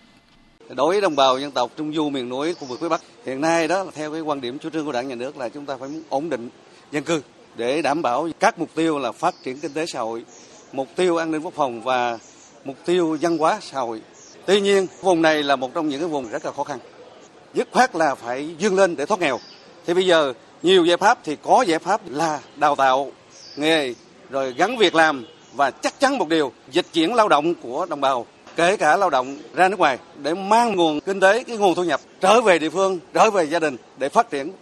Đối 0.69 0.95
với 0.95 1.01
đồng 1.01 1.17
bào 1.17 1.39
dân 1.39 1.51
tộc 1.51 1.71
Trung 1.77 1.95
Du 1.95 2.11
miền 2.11 2.29
núi 2.29 2.55
khu 2.55 2.67
vực 2.67 2.81
phía 2.81 2.89
Bắc, 2.89 3.03
hiện 3.27 3.41
nay 3.41 3.69
đó 3.69 3.85
là 3.85 3.91
theo 3.95 4.13
cái 4.13 4.21
quan 4.21 4.41
điểm 4.41 4.59
chủ 4.59 4.71
trương 4.71 4.87
của 4.87 4.93
Đảng 4.93 5.09
nhà 5.09 5.15
nước 5.15 5.37
là 5.37 5.49
chúng 5.49 5.67
ta 5.67 5.77
phải 5.77 5.89
ổn 6.09 6.31
định 6.31 6.49
dân 6.93 7.05
cư 7.05 7.23
để 7.57 7.83
đảm 7.83 8.03
bảo 8.03 8.29
các 8.41 8.59
mục 8.59 8.71
tiêu 8.75 8.99
là 8.99 9.13
phát 9.13 9.35
triển 9.45 9.59
kinh 9.61 9.73
tế 9.73 9.87
xã 9.87 10.01
hội, 10.01 10.25
mục 10.73 10.89
tiêu 10.97 11.17
an 11.17 11.31
ninh 11.31 11.41
quốc 11.43 11.55
phòng 11.55 11.83
và 11.83 12.19
mục 12.65 12.77
tiêu 12.85 13.19
văn 13.21 13.39
hóa 13.39 13.59
xã 13.63 13.81
hội. 13.81 14.01
Tuy 14.47 14.61
nhiên, 14.61 14.87
vùng 15.01 15.23
này 15.23 15.43
là 15.43 15.57
một 15.57 15.75
trong 15.75 15.89
những 15.89 16.01
cái 16.01 16.09
vùng 16.09 16.29
rất 16.29 16.45
là 16.45 16.53
khó 16.53 16.65
khăn. 16.65 16.79
Dứt 17.55 17.69
khoát 17.73 17.97
là 17.97 18.15
phải 18.15 18.55
dương 18.59 18.77
lên 18.77 18.97
để 18.97 19.07
thoát 19.07 19.21
nghèo. 19.21 19.39
Thì 19.87 19.95
bây 19.95 20.07
giờ 20.07 20.33
nhiều 20.63 20.85
giải 20.85 20.97
pháp 20.97 21.19
thì 21.25 21.37
có 21.43 21.63
giải 21.63 21.79
pháp 21.79 22.01
là 22.07 22.41
đào 22.57 22.77
tạo 22.77 23.11
nghề 23.57 23.95
rồi 24.31 24.53
gắn 24.53 24.77
việc 24.77 24.95
làm 24.95 25.25
và 25.55 25.71
chắc 25.71 26.01
chắn 26.01 26.19
một 26.19 26.29
điều 26.29 26.53
dịch 26.71 26.87
chuyển 26.93 27.15
lao 27.15 27.29
động 27.29 27.55
của 27.55 27.87
đồng 27.91 28.01
bào 28.01 28.27
kể 28.57 28.77
cả 28.77 28.97
lao 28.97 29.11
động 29.11 29.39
ra 29.55 29.69
nước 29.69 29.79
ngoài 29.79 29.99
để 30.23 30.35
mang 30.35 30.77
nguồn 30.77 31.01
kinh 31.01 31.21
tế 31.21 31.45
cái 31.45 31.57
nguồn 31.57 31.75
thu 31.75 31.85
nhập 31.85 32.01
trở 32.21 32.41
về 32.41 32.59
địa 32.59 32.71
phương 32.71 32.99
trở 33.15 33.31
về 33.31 33.45
gia 33.45 33.59
đình 33.59 33.77
để 33.99 34.09
phát 34.09 34.31
triển 34.31 34.53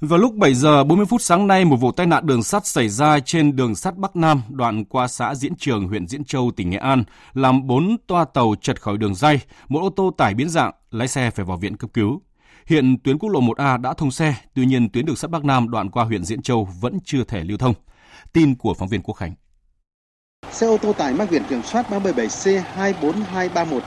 vào 0.00 0.18
lúc 0.18 0.34
7 0.34 0.54
giờ 0.54 0.84
40 0.84 1.06
phút 1.06 1.22
sáng 1.22 1.46
nay, 1.46 1.64
một 1.64 1.76
vụ 1.76 1.92
tai 1.92 2.06
nạn 2.06 2.26
đường 2.26 2.42
sắt 2.42 2.66
xảy 2.66 2.88
ra 2.88 3.18
trên 3.20 3.56
đường 3.56 3.74
sắt 3.74 3.96
Bắc 3.96 4.16
Nam, 4.16 4.42
đoạn 4.48 4.84
qua 4.84 5.08
xã 5.08 5.34
Diễn 5.34 5.52
Trường, 5.58 5.88
huyện 5.88 6.06
Diễn 6.06 6.24
Châu, 6.24 6.50
tỉnh 6.56 6.70
Nghệ 6.70 6.76
An, 6.76 7.04
làm 7.34 7.66
4 7.66 7.96
toa 8.06 8.24
tàu 8.24 8.54
chật 8.60 8.82
khỏi 8.82 8.98
đường 8.98 9.14
dây, 9.14 9.40
một 9.68 9.80
ô 9.80 9.90
tô 9.96 10.10
tải 10.16 10.34
biến 10.34 10.48
dạng, 10.48 10.72
lái 10.90 11.08
xe 11.08 11.30
phải 11.30 11.44
vào 11.44 11.56
viện 11.56 11.76
cấp 11.76 11.90
cứu. 11.94 12.22
Hiện 12.66 12.96
tuyến 13.04 13.18
quốc 13.18 13.30
lộ 13.30 13.40
1A 13.40 13.80
đã 13.80 13.94
thông 13.94 14.10
xe, 14.10 14.34
tuy 14.54 14.66
nhiên 14.66 14.88
tuyến 14.88 15.06
đường 15.06 15.16
sắt 15.16 15.30
Bắc 15.30 15.44
Nam 15.44 15.70
đoạn 15.70 15.90
qua 15.90 16.04
huyện 16.04 16.24
Diễn 16.24 16.42
Châu 16.42 16.68
vẫn 16.80 16.98
chưa 17.04 17.24
thể 17.24 17.44
lưu 17.44 17.58
thông. 17.58 17.74
Tin 18.32 18.54
của 18.54 18.74
phóng 18.74 18.88
viên 18.88 19.02
Quốc 19.02 19.14
Khánh. 19.14 19.34
Xe 20.50 20.66
ô 20.66 20.76
tô 20.76 20.92
tải 20.92 21.14
mang 21.14 21.28
biển 21.30 21.42
kiểm 21.48 21.62
soát 21.62 21.86
377C24231 21.90 23.80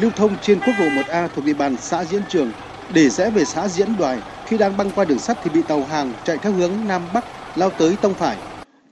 lưu 0.00 0.10
thông 0.10 0.36
trên 0.42 0.60
quốc 0.60 0.74
lộ 0.78 0.86
1A 0.86 1.28
thuộc 1.28 1.44
địa 1.44 1.54
bàn 1.54 1.76
xã 1.80 2.04
Diễn 2.04 2.22
Trường 2.28 2.52
để 2.94 3.08
rẽ 3.08 3.30
về 3.30 3.44
xã 3.44 3.68
Diễn 3.68 3.96
Đoài 3.98 4.18
khi 4.46 4.58
đang 4.58 4.76
băng 4.76 4.90
qua 4.90 5.04
đường 5.04 5.18
sắt 5.18 5.38
thì 5.44 5.50
bị 5.54 5.62
tàu 5.68 5.84
hàng 5.84 6.12
chạy 6.24 6.38
theo 6.38 6.52
hướng 6.52 6.72
Nam 6.88 7.02
Bắc 7.14 7.24
lao 7.56 7.70
tới 7.70 7.96
tông 8.02 8.14
phải. 8.14 8.36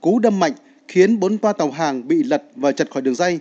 Cú 0.01 0.19
đâm 0.19 0.39
mạnh 0.39 0.53
khiến 0.87 1.19
bốn 1.19 1.37
toa 1.37 1.53
tàu 1.53 1.71
hàng 1.71 2.07
bị 2.07 2.23
lật 2.23 2.43
và 2.55 2.71
chật 2.71 2.91
khỏi 2.91 3.01
đường 3.01 3.15
dây. 3.15 3.39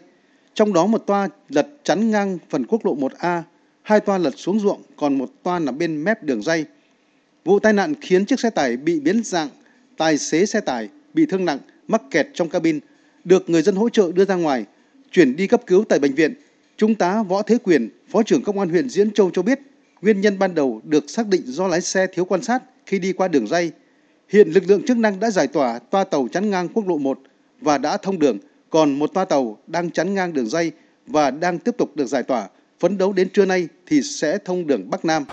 Trong 0.54 0.72
đó 0.72 0.86
một 0.86 1.02
toa 1.06 1.28
lật 1.48 1.68
chắn 1.84 2.10
ngang 2.10 2.38
phần 2.50 2.66
quốc 2.66 2.86
lộ 2.86 2.96
1A, 2.96 3.42
hai 3.82 4.00
toa 4.00 4.18
lật 4.18 4.34
xuống 4.36 4.60
ruộng, 4.60 4.82
còn 4.96 5.18
một 5.18 5.30
toa 5.42 5.58
nằm 5.58 5.78
bên 5.78 6.04
mép 6.04 6.22
đường 6.22 6.42
dây. 6.42 6.64
Vụ 7.44 7.58
tai 7.58 7.72
nạn 7.72 7.94
khiến 8.00 8.24
chiếc 8.24 8.40
xe 8.40 8.50
tải 8.50 8.76
bị 8.76 9.00
biến 9.00 9.22
dạng, 9.24 9.48
tài 9.96 10.18
xế 10.18 10.46
xe 10.46 10.60
tải 10.60 10.88
bị 11.14 11.26
thương 11.26 11.44
nặng, 11.44 11.58
mắc 11.88 12.02
kẹt 12.10 12.28
trong 12.34 12.48
cabin, 12.48 12.80
được 13.24 13.50
người 13.50 13.62
dân 13.62 13.76
hỗ 13.76 13.88
trợ 13.88 14.12
đưa 14.12 14.24
ra 14.24 14.34
ngoài, 14.34 14.64
chuyển 15.10 15.36
đi 15.36 15.46
cấp 15.46 15.62
cứu 15.66 15.84
tại 15.88 15.98
bệnh 15.98 16.14
viện. 16.14 16.34
Trung 16.76 16.94
tá 16.94 17.22
Võ 17.22 17.42
Thế 17.42 17.58
Quyền, 17.64 17.88
Phó 18.08 18.22
trưởng 18.22 18.42
Công 18.42 18.58
an 18.58 18.68
huyện 18.68 18.88
Diễn 18.88 19.10
Châu 19.10 19.30
cho 19.30 19.42
biết, 19.42 19.60
nguyên 20.02 20.20
nhân 20.20 20.38
ban 20.38 20.54
đầu 20.54 20.80
được 20.84 21.10
xác 21.10 21.26
định 21.26 21.42
do 21.44 21.68
lái 21.68 21.80
xe 21.80 22.06
thiếu 22.06 22.24
quan 22.24 22.42
sát 22.42 22.62
khi 22.86 22.98
đi 22.98 23.12
qua 23.12 23.28
đường 23.28 23.46
dây. 23.46 23.70
Hiện 24.28 24.48
lực 24.48 24.64
lượng 24.68 24.82
chức 24.86 24.96
năng 24.96 25.20
đã 25.20 25.30
giải 25.30 25.46
tỏa 25.46 25.78
toa 25.78 26.04
tàu 26.04 26.28
chắn 26.32 26.50
ngang 26.50 26.68
quốc 26.68 26.88
lộ 26.88 26.98
1 26.98 27.20
và 27.60 27.78
đã 27.78 27.96
thông 27.96 28.18
đường, 28.18 28.38
còn 28.70 28.98
một 28.98 29.10
toa 29.14 29.24
tàu 29.24 29.58
đang 29.66 29.90
chắn 29.90 30.14
ngang 30.14 30.32
đường 30.32 30.46
dây 30.46 30.72
và 31.06 31.30
đang 31.30 31.58
tiếp 31.58 31.76
tục 31.78 31.96
được 31.96 32.06
giải 32.06 32.22
tỏa. 32.22 32.48
Phấn 32.80 32.98
đấu 32.98 33.12
đến 33.12 33.28
trưa 33.30 33.44
nay 33.44 33.68
thì 33.86 34.02
sẽ 34.02 34.38
thông 34.44 34.66
đường 34.66 34.90
Bắc 34.90 35.04
Nam. 35.04 35.24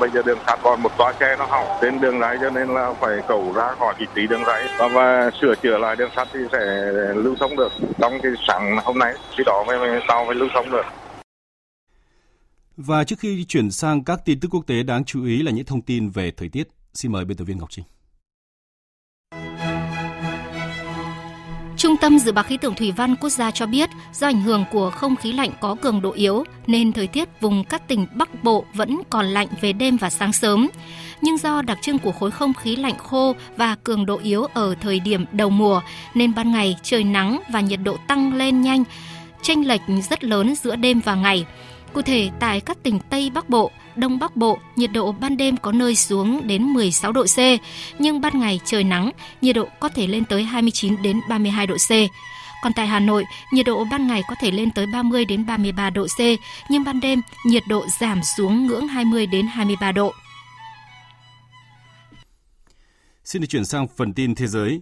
Bây 0.00 0.10
giờ 0.10 0.22
đường 0.26 0.38
sắt 0.46 0.58
còn 0.62 0.82
một 0.82 0.92
toa 0.98 1.12
xe 1.20 1.36
nó 1.38 1.46
hỏng 1.46 1.78
trên 1.82 2.00
đường 2.00 2.20
ray 2.20 2.36
cho 2.40 2.50
nên 2.50 2.68
là 2.68 2.94
phải 3.00 3.18
cầu 3.28 3.52
ra 3.56 3.74
khỏi 3.78 3.94
vị 3.98 4.06
trí 4.14 4.26
đường 4.26 4.42
ray 4.46 4.64
và, 4.78 4.88
và 4.88 5.30
sửa 5.40 5.54
chữa 5.62 5.78
lại 5.78 5.96
đường 5.96 6.10
sắt 6.16 6.28
thì 6.32 6.40
sẽ 6.52 6.92
lưu 7.14 7.36
thông 7.40 7.56
được 7.56 7.72
trong 7.98 8.12
cái 8.22 8.32
sáng 8.48 8.76
hôm 8.84 8.98
nay 8.98 9.14
khi 9.36 9.42
đó 9.46 9.64
mới 9.66 10.00
tàu 10.08 10.24
mới 10.24 10.34
lưu 10.34 10.48
thông 10.54 10.70
được. 10.70 10.84
Và 12.76 13.04
trước 13.04 13.18
khi 13.18 13.44
chuyển 13.44 13.70
sang 13.70 14.04
các 14.04 14.20
tin 14.24 14.40
tức 14.40 14.48
quốc 14.48 14.66
tế 14.66 14.82
đáng 14.82 15.04
chú 15.04 15.24
ý 15.24 15.42
là 15.42 15.50
những 15.50 15.64
thông 15.64 15.82
tin 15.82 16.10
về 16.10 16.30
thời 16.36 16.48
tiết, 16.48 16.68
xin 16.94 17.12
mời 17.12 17.24
biên 17.24 17.36
tập 17.36 17.44
viên 17.44 17.58
Ngọc 17.58 17.70
Trinh. 17.70 17.84
Trung 21.84 21.96
tâm 21.96 22.18
Dự 22.18 22.32
báo 22.32 22.44
Khí 22.44 22.56
tượng 22.56 22.74
Thủy 22.74 22.92
văn 22.92 23.16
Quốc 23.16 23.30
gia 23.30 23.50
cho 23.50 23.66
biết, 23.66 23.90
do 24.12 24.26
ảnh 24.26 24.40
hưởng 24.40 24.64
của 24.70 24.90
không 24.90 25.16
khí 25.16 25.32
lạnh 25.32 25.50
có 25.60 25.74
cường 25.74 26.02
độ 26.02 26.10
yếu, 26.10 26.44
nên 26.66 26.92
thời 26.92 27.06
tiết 27.06 27.40
vùng 27.40 27.64
các 27.64 27.88
tỉnh 27.88 28.06
Bắc 28.14 28.44
Bộ 28.44 28.64
vẫn 28.74 29.00
còn 29.10 29.26
lạnh 29.26 29.46
về 29.60 29.72
đêm 29.72 29.96
và 29.96 30.10
sáng 30.10 30.32
sớm. 30.32 30.68
Nhưng 31.20 31.38
do 31.38 31.62
đặc 31.62 31.78
trưng 31.82 31.98
của 31.98 32.12
khối 32.12 32.30
không 32.30 32.54
khí 32.54 32.76
lạnh 32.76 32.98
khô 32.98 33.34
và 33.56 33.74
cường 33.84 34.06
độ 34.06 34.20
yếu 34.22 34.44
ở 34.54 34.74
thời 34.80 35.00
điểm 35.00 35.24
đầu 35.32 35.50
mùa, 35.50 35.80
nên 36.14 36.34
ban 36.34 36.52
ngày 36.52 36.76
trời 36.82 37.04
nắng 37.04 37.40
và 37.52 37.60
nhiệt 37.60 37.80
độ 37.84 37.96
tăng 38.08 38.34
lên 38.34 38.62
nhanh, 38.62 38.84
chênh 39.42 39.68
lệch 39.68 39.82
rất 40.08 40.24
lớn 40.24 40.54
giữa 40.54 40.76
đêm 40.76 41.00
và 41.04 41.14
ngày. 41.14 41.46
Cụ 41.92 42.02
thể, 42.02 42.30
tại 42.40 42.60
các 42.60 42.82
tỉnh 42.82 42.98
Tây 43.10 43.30
Bắc 43.34 43.48
Bộ, 43.48 43.70
Đông 43.96 44.18
Bắc 44.18 44.36
Bộ, 44.36 44.58
nhiệt 44.76 44.92
độ 44.92 45.12
ban 45.12 45.36
đêm 45.36 45.56
có 45.56 45.72
nơi 45.72 45.96
xuống 45.96 46.46
đến 46.46 46.62
16 46.62 47.12
độ 47.12 47.24
C, 47.24 47.38
nhưng 47.98 48.20
ban 48.20 48.40
ngày 48.40 48.60
trời 48.64 48.84
nắng, 48.84 49.10
nhiệt 49.40 49.56
độ 49.56 49.68
có 49.80 49.88
thể 49.88 50.06
lên 50.06 50.24
tới 50.24 50.42
29 50.42 51.02
đến 51.02 51.20
32 51.28 51.66
độ 51.66 51.76
C. 51.76 51.90
Còn 52.62 52.72
tại 52.72 52.86
Hà 52.86 53.00
Nội, 53.00 53.24
nhiệt 53.52 53.66
độ 53.66 53.84
ban 53.90 54.06
ngày 54.06 54.22
có 54.28 54.34
thể 54.40 54.50
lên 54.50 54.70
tới 54.70 54.86
30 54.86 55.24
đến 55.24 55.46
33 55.46 55.90
độ 55.90 56.06
C, 56.06 56.20
nhưng 56.68 56.84
ban 56.84 57.00
đêm 57.00 57.20
nhiệt 57.46 57.62
độ 57.68 57.86
giảm 58.00 58.20
xuống 58.36 58.66
ngưỡng 58.66 58.88
20 58.88 59.26
đến 59.26 59.46
23 59.46 59.92
độ. 59.92 60.12
Xin 63.24 63.42
được 63.42 63.48
chuyển 63.48 63.64
sang 63.64 63.88
phần 63.96 64.14
tin 64.14 64.34
thế 64.34 64.46
giới. 64.46 64.80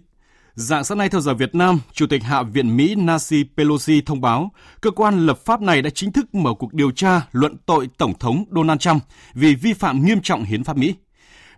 Dạng 0.55 0.83
sáng 0.83 0.97
nay 0.97 1.09
theo 1.09 1.21
giờ 1.21 1.33
Việt 1.33 1.55
Nam, 1.55 1.79
Chủ 1.91 2.07
tịch 2.07 2.23
Hạ 2.23 2.43
viện 2.43 2.77
Mỹ 2.77 2.95
Nancy 2.95 3.43
Pelosi 3.57 4.01
thông 4.01 4.21
báo 4.21 4.51
cơ 4.81 4.91
quan 4.91 5.25
lập 5.25 5.39
pháp 5.45 5.61
này 5.61 5.81
đã 5.81 5.89
chính 5.89 6.11
thức 6.11 6.35
mở 6.35 6.53
cuộc 6.59 6.73
điều 6.73 6.91
tra 6.91 7.21
luận 7.31 7.57
tội 7.65 7.89
Tổng 7.97 8.13
thống 8.19 8.45
Donald 8.51 8.79
Trump 8.79 9.03
vì 9.33 9.55
vi 9.55 9.73
phạm 9.73 10.05
nghiêm 10.05 10.21
trọng 10.21 10.43
hiến 10.43 10.63
pháp 10.63 10.77
Mỹ. 10.77 10.95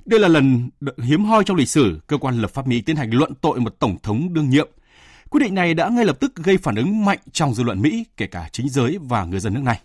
Đây 0.06 0.20
là 0.20 0.28
lần 0.28 0.70
hiếm 1.04 1.26
hoi 1.26 1.44
trong 1.44 1.58
lịch 1.58 1.70
sử 1.70 2.00
cơ 2.08 2.18
quan 2.18 2.42
lập 2.42 2.52
pháp 2.52 2.68
Mỹ 2.68 2.82
tiến 2.82 2.96
hành 2.96 3.14
luận 3.14 3.34
tội 3.42 3.60
một 3.60 3.80
tổng 3.80 3.98
thống 4.04 4.34
đương 4.34 4.50
nhiệm. 4.50 4.68
Quyết 5.30 5.40
định 5.44 5.56
này 5.56 5.74
đã 5.74 5.90
ngay 5.90 6.06
lập 6.06 6.18
tức 6.20 6.36
gây 6.36 6.58
phản 6.58 6.76
ứng 6.76 7.06
mạnh 7.06 7.20
trong 7.32 7.54
dư 7.54 7.64
luận 7.64 7.82
Mỹ, 7.82 8.06
kể 8.18 8.28
cả 8.28 8.50
chính 8.52 8.70
giới 8.70 8.98
và 9.02 9.26
người 9.26 9.40
dân 9.40 9.54
nước 9.54 9.64
này. 9.64 9.80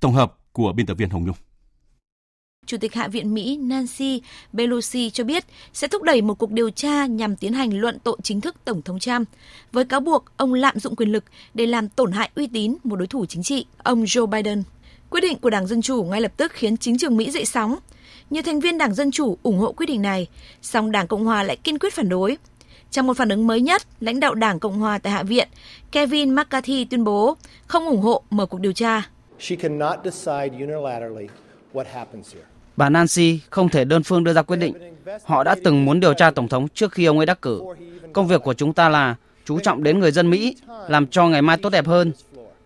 Tổng 0.00 0.12
hợp 0.12 0.34
của 0.52 0.72
biên 0.72 0.86
tập 0.86 0.94
viên 0.98 1.10
Hồng 1.10 1.24
Nhung. 1.24 1.36
Chủ 2.66 2.76
tịch 2.76 2.94
Hạ 2.94 3.08
viện 3.08 3.34
Mỹ 3.34 3.56
Nancy 3.56 4.22
Pelosi 4.58 5.10
cho 5.10 5.24
biết 5.24 5.44
sẽ 5.72 5.88
thúc 5.88 6.02
đẩy 6.02 6.22
một 6.22 6.34
cuộc 6.34 6.50
điều 6.50 6.70
tra 6.70 7.06
nhằm 7.06 7.36
tiến 7.36 7.52
hành 7.52 7.80
luận 7.80 7.98
tội 8.04 8.16
chính 8.22 8.40
thức 8.40 8.56
Tổng 8.64 8.82
thống 8.82 8.98
Trump 8.98 9.28
với 9.72 9.84
cáo 9.84 10.00
buộc 10.00 10.24
ông 10.36 10.54
lạm 10.54 10.78
dụng 10.78 10.96
quyền 10.96 11.12
lực 11.12 11.24
để 11.54 11.66
làm 11.66 11.88
tổn 11.88 12.12
hại 12.12 12.30
uy 12.34 12.46
tín 12.46 12.76
một 12.84 12.96
đối 12.96 13.06
thủ 13.06 13.26
chính 13.26 13.42
trị, 13.42 13.66
ông 13.82 14.04
Joe 14.04 14.26
Biden. 14.26 14.62
Quyết 15.10 15.20
định 15.20 15.38
của 15.38 15.50
Đảng 15.50 15.66
Dân 15.66 15.82
Chủ 15.82 16.04
ngay 16.04 16.20
lập 16.20 16.32
tức 16.36 16.52
khiến 16.52 16.76
chính 16.76 16.98
trường 16.98 17.16
Mỹ 17.16 17.30
dậy 17.30 17.44
sóng. 17.44 17.76
Nhiều 18.30 18.42
thành 18.42 18.60
viên 18.60 18.78
Đảng 18.78 18.94
Dân 18.94 19.10
Chủ 19.10 19.38
ủng 19.42 19.58
hộ 19.58 19.72
quyết 19.72 19.86
định 19.86 20.02
này, 20.02 20.26
song 20.62 20.92
Đảng 20.92 21.06
Cộng 21.06 21.24
Hòa 21.24 21.42
lại 21.42 21.56
kiên 21.56 21.78
quyết 21.78 21.92
phản 21.94 22.08
đối. 22.08 22.36
Trong 22.90 23.06
một 23.06 23.16
phản 23.16 23.28
ứng 23.28 23.46
mới 23.46 23.60
nhất, 23.60 23.82
lãnh 24.00 24.20
đạo 24.20 24.34
Đảng 24.34 24.60
Cộng 24.60 24.78
Hòa 24.78 24.98
tại 24.98 25.12
Hạ 25.12 25.22
viện, 25.22 25.48
Kevin 25.92 26.34
McCarthy 26.34 26.84
tuyên 26.84 27.04
bố 27.04 27.36
không 27.66 27.86
ủng 27.86 28.00
hộ 28.00 28.22
mở 28.30 28.46
cuộc 28.46 28.60
điều 28.60 28.72
tra. 28.72 29.02
She 29.38 29.56
cannot 29.56 29.98
decide 30.04 30.58
unilaterally 30.58 31.28
what 31.72 31.84
happens 31.92 32.34
here. 32.34 32.53
Bà 32.76 32.88
Nancy 32.88 33.40
không 33.50 33.68
thể 33.68 33.84
đơn 33.84 34.02
phương 34.02 34.24
đưa 34.24 34.32
ra 34.32 34.42
quyết 34.42 34.56
định. 34.56 34.74
Họ 35.24 35.44
đã 35.44 35.56
từng 35.64 35.84
muốn 35.84 36.00
điều 36.00 36.14
tra 36.14 36.30
Tổng 36.30 36.48
thống 36.48 36.68
trước 36.74 36.92
khi 36.92 37.04
ông 37.04 37.18
ấy 37.18 37.26
đắc 37.26 37.42
cử. 37.42 37.62
Công 38.12 38.26
việc 38.26 38.42
của 38.42 38.54
chúng 38.54 38.72
ta 38.72 38.88
là 38.88 39.16
chú 39.44 39.58
trọng 39.60 39.82
đến 39.82 39.98
người 39.98 40.12
dân 40.12 40.30
Mỹ, 40.30 40.56
làm 40.88 41.06
cho 41.06 41.28
ngày 41.28 41.42
mai 41.42 41.56
tốt 41.56 41.70
đẹp 41.70 41.86
hơn. 41.86 42.12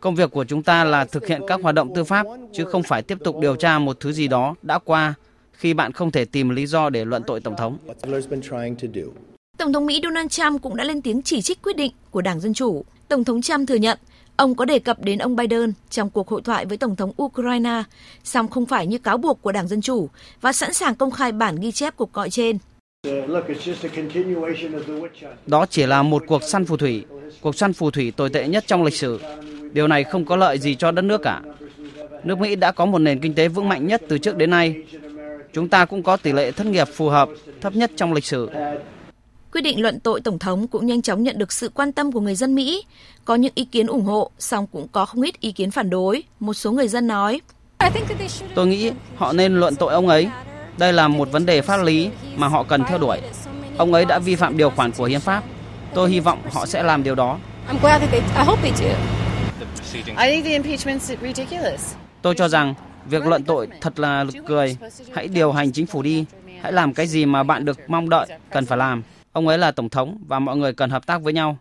Công 0.01 0.14
việc 0.14 0.31
của 0.31 0.44
chúng 0.44 0.62
ta 0.62 0.85
là 0.85 1.05
thực 1.05 1.27
hiện 1.27 1.42
các 1.49 1.61
hoạt 1.62 1.75
động 1.75 1.92
tư 1.94 2.05
pháp, 2.05 2.27
chứ 2.53 2.64
không 2.64 2.83
phải 2.83 3.03
tiếp 3.03 3.18
tục 3.25 3.37
điều 3.40 3.57
tra 3.57 3.79
một 3.79 4.01
thứ 4.01 4.12
gì 4.12 4.29
đó 4.29 4.55
đã 4.62 4.79
qua 4.79 5.14
khi 5.53 5.75
bạn 5.75 5.92
không 5.92 6.11
thể 6.11 6.25
tìm 6.25 6.49
lý 6.49 6.66
do 6.66 6.90
để 6.90 7.05
luận 7.05 7.23
tội 7.27 7.40
Tổng 7.40 7.57
thống. 7.57 7.79
Tổng 9.59 9.73
thống 9.73 9.87
Mỹ 9.87 10.01
Donald 10.03 10.31
Trump 10.31 10.62
cũng 10.62 10.77
đã 10.77 10.85
lên 10.85 11.03
tiếng 11.03 11.23
chỉ 11.23 11.42
trích 11.42 11.62
quyết 11.62 11.77
định 11.77 11.92
của 12.11 12.23
Đảng 12.23 12.40
Dân 12.40 12.55
Chủ. 12.55 12.85
Tổng 13.09 13.25
thống 13.25 13.42
Trump 13.42 13.68
thừa 13.68 13.75
nhận 13.75 13.99
Ông 14.38 14.55
có 14.55 14.64
đề 14.64 14.79
cập 14.79 15.01
đến 15.01 15.18
ông 15.18 15.37
Biden 15.37 15.72
trong 15.90 16.11
cuộc 16.11 16.29
hội 16.29 16.42
thoại 16.42 16.66
với 16.66 16.77
Tổng 16.77 16.96
thống 16.96 17.12
Ukraine, 17.22 17.83
song 18.24 18.48
không 18.48 18.66
phải 18.66 18.87
như 18.87 18.98
cáo 18.98 19.18
buộc 19.18 19.42
của 19.42 19.53
Đảng 19.53 19.68
Dân 19.68 19.81
Chủ 19.81 20.09
và 20.40 20.53
sẵn 20.53 20.72
sàng 20.72 20.94
công 20.94 21.11
khai 21.11 21.33
bản 21.33 21.57
ghi 21.57 21.72
chép 21.72 21.96
cuộc 21.96 22.12
gọi 22.12 22.31
trên. 22.31 22.59
Đó 25.46 25.66
chỉ 25.70 25.87
là 25.87 26.03
một 26.03 26.24
cuộc 26.27 26.42
săn 26.42 26.64
phù 26.64 26.77
thủy, 26.77 27.05
cuộc 27.40 27.57
săn 27.57 27.72
phù 27.72 27.90
thủy 27.90 28.12
tồi 28.16 28.31
tệ 28.31 28.48
nhất 28.48 28.64
trong 28.66 28.85
lịch 28.85 28.94
sử. 28.94 29.20
Điều 29.72 29.88
này 29.88 30.05
không 30.05 30.24
có 30.24 30.37
lợi 30.37 30.59
gì 30.59 30.74
cho 30.74 30.90
đất 30.90 31.03
nước 31.03 31.20
cả. 31.22 31.42
Nước 32.24 32.38
Mỹ 32.38 32.57
đã 32.57 32.72
có 32.72 32.87
một 32.87 32.98
nền 32.98 33.20
kinh 33.20 33.35
tế 33.35 33.48
vững 33.48 33.68
mạnh 33.68 33.87
nhất 33.87 34.03
từ 34.09 34.18
trước 34.18 34.37
đến 34.37 34.51
nay. 34.51 34.74
Chúng 35.53 35.68
ta 35.68 35.85
cũng 35.85 36.03
có 36.03 36.16
tỷ 36.16 36.33
lệ 36.33 36.51
thất 36.51 36.66
nghiệp 36.66 36.88
phù 36.94 37.09
hợp, 37.09 37.29
thấp 37.61 37.77
nhất 37.77 37.90
trong 37.96 38.12
lịch 38.12 38.24
sử. 38.24 38.48
Quyết 39.53 39.61
định 39.61 39.83
luận 39.83 40.01
tội 40.01 40.20
Tổng 40.20 40.38
thống 40.38 40.68
cũng 40.68 40.87
nhanh 40.87 41.03
chóng 41.03 41.22
nhận 41.22 41.38
được 41.38 41.53
sự 41.53 41.68
quan 41.68 41.92
tâm 41.92 42.12
của 42.12 42.20
người 42.20 42.35
dân 42.35 42.55
Mỹ. 42.55 42.85
Có 43.29 43.35
những 43.35 43.53
ý 43.55 43.64
kiến 43.64 43.87
ủng 43.87 44.05
hộ, 44.05 44.31
song 44.38 44.67
cũng 44.73 44.87
có 44.93 45.07
không 45.07 45.23
ít 45.23 45.41
ý 45.41 45.53
kiến 45.53 45.71
phản 45.71 45.91
đối. 45.91 46.23
Một 46.41 46.55
số 46.55 46.73
người 46.73 46.88
dân 46.88 47.07
nói. 47.07 47.41
Tôi 48.55 48.67
nghĩ 48.67 48.91
họ 49.17 49.33
nên 49.33 49.55
luận 49.55 49.77
tội 49.77 49.93
ông 49.93 50.09
ấy. 50.09 50.29
Đây 50.79 50.93
là 50.93 51.09
một 51.09 51.33
vấn 51.33 51.47
đề 51.47 51.62
pháp 51.62 51.77
lý 51.77 52.11
mà 52.37 52.49
họ 52.49 52.62
cần 52.62 52.85
theo 52.85 52.99
đuổi. 52.99 53.19
Ông 53.79 53.95
ấy 53.95 54.05
đã 54.05 54.19
vi 54.19 54.35
phạm 54.37 54.57
điều 54.57 54.71
khoản 54.71 54.93
của 54.93 55.05
hiến 55.05 55.21
pháp. 55.21 55.45
Tôi 55.95 56.11
hy 56.11 56.21
vọng 56.21 56.38
họ 56.53 56.67
sẽ 56.67 56.83
làm 56.83 57.03
điều 57.03 57.14
đó. 57.14 57.38
Tôi 62.23 62.35
cho 62.35 62.49
rằng 62.49 62.75
việc 63.07 63.27
luận 63.27 63.45
tội 63.45 63.69
thật 63.81 63.99
là 63.99 64.25
lực 64.25 64.37
cười. 64.47 64.77
Hãy 65.14 65.29
điều 65.29 65.53
hành 65.53 65.73
chính 65.73 65.87
phủ 65.87 66.03
đi. 66.03 66.25
Hãy 66.62 66.73
làm 66.73 66.95
cái 66.95 67.07
gì 67.07 67.27
mà 67.27 67.43
bạn 67.43 67.64
được 67.64 67.79
mong 67.88 68.09
đợi, 68.09 68.27
cần 68.51 68.67
phải 68.67 68.79
làm. 68.79 69.03
Ông 69.33 69.49
ấy 69.49 69.59
là 69.59 69.71
tổng 69.71 69.88
thống 69.88 70.19
và 70.27 70.38
mọi 70.38 70.57
người 70.57 70.73
cần 70.73 70.91
hợp 70.91 71.07
tác 71.07 71.23
với 71.23 71.33
nhau. 71.33 71.59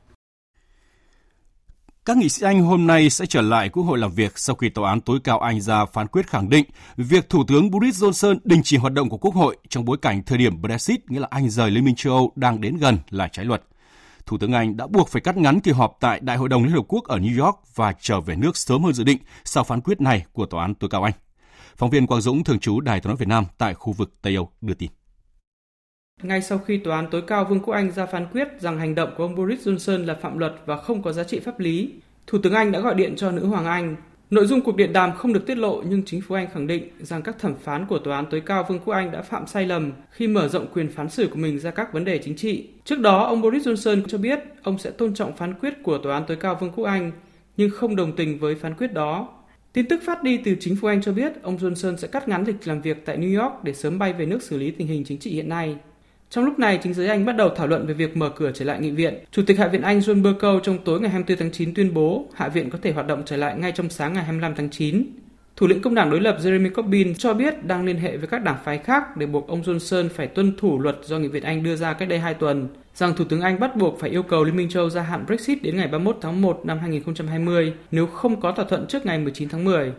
Các 2.08 2.18
nghị 2.18 2.30
sĩ 2.30 2.46
Anh 2.46 2.62
hôm 2.62 2.88
nay 2.88 3.10
sẽ 3.10 3.26
trở 3.26 3.42
lại 3.42 3.70
Quốc 3.70 3.84
hội 3.84 3.98
làm 3.98 4.12
việc 4.12 4.40
sau 4.40 4.56
khi 4.56 4.70
Tòa 4.70 4.90
án 4.90 5.02
tối 5.02 5.20
cao 5.24 5.40
Anh 5.40 5.62
ra 5.62 5.86
phán 5.86 6.08
quyết 6.08 6.28
khẳng 6.28 6.50
định 6.50 6.66
việc 6.98 7.30
Thủ 7.30 7.44
tướng 7.48 7.72
Boris 7.72 8.04
Johnson 8.04 8.38
đình 8.44 8.62
chỉ 8.64 8.78
hoạt 8.78 8.94
động 8.94 9.10
của 9.10 9.18
Quốc 9.18 9.36
hội 9.36 9.58
trong 9.70 9.86
bối 9.86 9.98
cảnh 10.02 10.24
thời 10.24 10.38
điểm 10.38 10.62
Brexit, 10.62 11.12
nghĩa 11.12 11.20
là 11.20 11.28
Anh 11.32 11.50
rời 11.50 11.72
Liên 11.72 11.86
minh 11.86 11.96
châu 11.96 12.14
Âu, 12.14 12.32
đang 12.36 12.62
đến 12.62 12.78
gần 12.78 12.98
là 13.10 13.28
trái 13.28 13.46
luật. 13.46 13.64
Thủ 14.26 14.38
tướng 14.38 14.54
Anh 14.54 14.78
đã 14.78 14.88
buộc 14.88 15.10
phải 15.10 15.22
cắt 15.22 15.38
ngắn 15.38 15.60
kỳ 15.60 15.72
họp 15.72 15.98
tại 16.00 16.20
Đại 16.20 16.38
hội 16.38 16.50
đồng 16.50 16.64
Liên 16.64 16.74
Hợp 16.74 16.84
Quốc 16.88 17.04
ở 17.04 17.18
New 17.18 17.46
York 17.46 17.60
và 17.76 17.94
trở 18.00 18.20
về 18.20 18.36
nước 18.36 18.58
sớm 18.58 18.84
hơn 18.84 18.94
dự 18.94 19.04
định 19.04 19.18
sau 19.46 19.64
phán 19.64 19.82
quyết 19.82 20.02
này 20.02 20.26
của 20.34 20.46
Tòa 20.46 20.62
án 20.62 20.76
tối 20.76 20.90
cao 20.90 21.04
Anh. 21.04 21.14
Phóng 21.78 21.90
viên 21.90 22.08
Quang 22.08 22.22
Dũng, 22.22 22.44
thường 22.44 22.60
trú 22.60 22.80
Đài 22.80 23.00
tiếng 23.00 23.10
nói 23.10 23.18
Việt 23.18 23.28
Nam 23.28 23.46
tại 23.58 23.74
khu 23.74 23.94
vực 23.94 24.14
Tây 24.22 24.36
Âu 24.36 24.52
đưa 24.62 24.74
tin. 24.74 24.97
Ngay 26.24 26.42
sau 26.42 26.58
khi 26.58 26.78
Tòa 26.78 26.96
án 26.96 27.08
tối 27.12 27.22
cao 27.28 27.46
Vương 27.46 27.60
quốc 27.60 27.74
Anh 27.74 27.92
ra 27.92 28.06
phán 28.06 28.28
quyết 28.32 28.48
rằng 28.60 28.80
hành 28.80 28.96
động 28.96 29.10
của 29.18 29.24
ông 29.24 29.36
Boris 29.36 29.68
Johnson 29.68 30.06
là 30.06 30.16
phạm 30.16 30.38
luật 30.38 30.54
và 30.66 30.78
không 30.78 31.02
có 31.02 31.12
giá 31.12 31.24
trị 31.24 31.40
pháp 31.40 31.60
lý, 31.60 31.94
Thủ 32.28 32.38
tướng 32.44 32.54
Anh 32.54 32.72
đã 32.72 32.80
gọi 32.80 32.96
điện 32.96 33.16
cho 33.16 33.32
nữ 33.32 33.46
hoàng 33.46 33.66
Anh 33.66 33.96
Nội 34.30 34.46
dung 34.46 34.62
cuộc 34.62 34.76
điện 34.76 34.94
đàm 34.94 35.16
không 35.16 35.34
được 35.34 35.46
tiết 35.48 35.58
lộ 35.58 35.82
nhưng 35.90 36.06
chính 36.06 36.22
phủ 36.22 36.36
Anh 36.36 36.48
khẳng 36.54 36.68
định 36.68 36.90
rằng 37.00 37.22
các 37.22 37.40
thẩm 37.40 37.56
phán 37.56 37.86
của 37.86 38.00
Tòa 38.00 38.16
án 38.16 38.26
tối 38.30 38.42
cao 38.46 38.66
Vương 38.70 38.80
quốc 38.80 38.94
Anh 38.94 39.12
đã 39.12 39.22
phạm 39.22 39.48
sai 39.48 39.66
lầm 39.66 39.92
khi 40.12 40.28
mở 40.28 40.48
rộng 40.48 40.68
quyền 40.74 40.92
phán 40.92 41.10
xử 41.10 41.28
của 41.28 41.36
mình 41.36 41.60
ra 41.60 41.72
các 41.72 41.94
vấn 41.94 42.06
đề 42.06 42.18
chính 42.18 42.36
trị. 42.36 42.68
Trước 42.86 43.00
đó, 43.00 43.24
ông 43.24 43.42
Boris 43.42 43.68
Johnson 43.68 44.04
cho 44.08 44.18
biết 44.18 44.40
ông 44.64 44.80
sẽ 44.80 44.92
tôn 44.92 45.14
trọng 45.14 45.36
phán 45.36 45.54
quyết 45.54 45.84
của 45.84 45.98
Tòa 45.98 46.14
án 46.14 46.24
tối 46.28 46.38
cao 46.38 46.58
Vương 46.62 46.72
quốc 46.72 46.86
Anh 46.86 47.12
nhưng 47.58 47.70
không 47.70 47.96
đồng 47.96 48.16
tình 48.16 48.40
với 48.40 48.56
phán 48.56 48.74
quyết 48.74 48.94
đó. 48.94 49.30
Tin 49.74 49.88
tức 49.88 50.02
phát 50.06 50.24
đi 50.24 50.38
từ 50.38 50.56
chính 50.60 50.76
phủ 50.76 50.88
Anh 50.88 51.02
cho 51.02 51.12
biết 51.12 51.44
ông 51.44 51.58
Johnson 51.58 51.98
sẽ 51.98 52.08
cắt 52.08 52.28
ngắn 52.28 52.44
lịch 52.44 52.68
làm 52.68 52.82
việc 52.82 53.06
tại 53.06 53.18
New 53.18 53.42
York 53.42 53.64
để 53.64 53.74
sớm 53.74 54.00
bay 54.00 54.14
về 54.14 54.26
nước 54.26 54.44
xử 54.44 54.58
lý 54.58 54.72
tình 54.72 54.88
hình 54.88 55.04
chính 55.04 55.20
trị 55.20 55.32
hiện 55.32 55.50
nay. 55.50 55.78
Trong 56.30 56.46
lúc 56.46 56.60
này, 56.60 56.80
chính 56.84 56.94
giới 56.94 57.08
Anh 57.08 57.26
bắt 57.26 57.36
đầu 57.36 57.50
thảo 57.50 57.68
luận 57.68 57.88
về 57.88 57.94
việc 57.94 58.18
mở 58.18 58.30
cửa 58.30 58.52
trở 58.54 58.66
lại 58.66 58.80
nghị 58.80 58.92
viện. 58.92 59.14
Chủ 59.32 59.42
tịch 59.48 59.60
Hạ 59.60 59.68
viện 59.68 59.82
Anh 59.82 60.00
John 60.00 60.22
Bercow 60.22 60.60
trong 60.60 60.78
tối 60.78 61.00
ngày 61.00 61.10
24 61.10 61.40
tháng 61.40 61.52
9 61.52 61.74
tuyên 61.74 61.94
bố 61.94 62.26
Hạ 62.34 62.50
viện 62.50 62.70
có 62.70 62.78
thể 62.82 62.92
hoạt 62.92 63.08
động 63.08 63.24
trở 63.26 63.38
lại 63.38 63.58
ngay 63.58 63.72
trong 63.72 63.90
sáng 63.90 64.14
ngày 64.14 64.24
25 64.24 64.56
tháng 64.56 64.70
9. 64.70 65.04
Thủ 65.56 65.68
lĩnh 65.68 65.82
công 65.82 65.96
đảng 65.96 66.10
đối 66.10 66.22
lập 66.22 66.38
Jeremy 66.42 66.74
Corbyn 66.74 67.16
cho 67.16 67.34
biết 67.34 67.66
đang 67.66 67.86
liên 67.86 67.98
hệ 67.98 68.18
với 68.18 68.28
các 68.28 68.44
đảng 68.44 68.58
phái 68.64 68.78
khác 68.78 69.18
để 69.18 69.26
buộc 69.26 69.48
ông 69.48 69.62
Johnson 69.62 70.10
phải 70.10 70.28
tuân 70.28 70.58
thủ 70.58 70.80
luật 70.80 70.98
do 71.04 71.20
Nghị 71.20 71.28
viện 71.28 71.44
Anh 71.44 71.64
đưa 71.64 71.76
ra 71.76 71.94
cách 71.94 72.10
đây 72.10 72.20
2 72.20 72.34
tuần, 72.34 72.68
rằng 72.96 73.16
Thủ 73.16 73.26
tướng 73.26 73.42
Anh 73.42 73.60
bắt 73.60 73.76
buộc 73.76 74.00
phải 74.00 74.10
yêu 74.10 74.24
cầu 74.24 74.44
Liên 74.44 74.56
minh 74.56 74.70
châu 74.70 74.90
gia 74.90 75.02
hạn 75.02 75.26
Brexit 75.26 75.62
đến 75.62 75.78
ngày 75.78 75.88
31 75.88 76.18
tháng 76.22 76.42
1 76.42 76.62
năm 76.64 76.80
2020 76.80 77.74
nếu 77.92 78.08
không 78.08 78.42
có 78.42 78.52
thỏa 78.52 78.66
thuận 78.66 78.88
trước 78.88 79.06
ngày 79.06 79.20
19 79.20 79.50
tháng 79.50 79.64
10. 79.64 79.94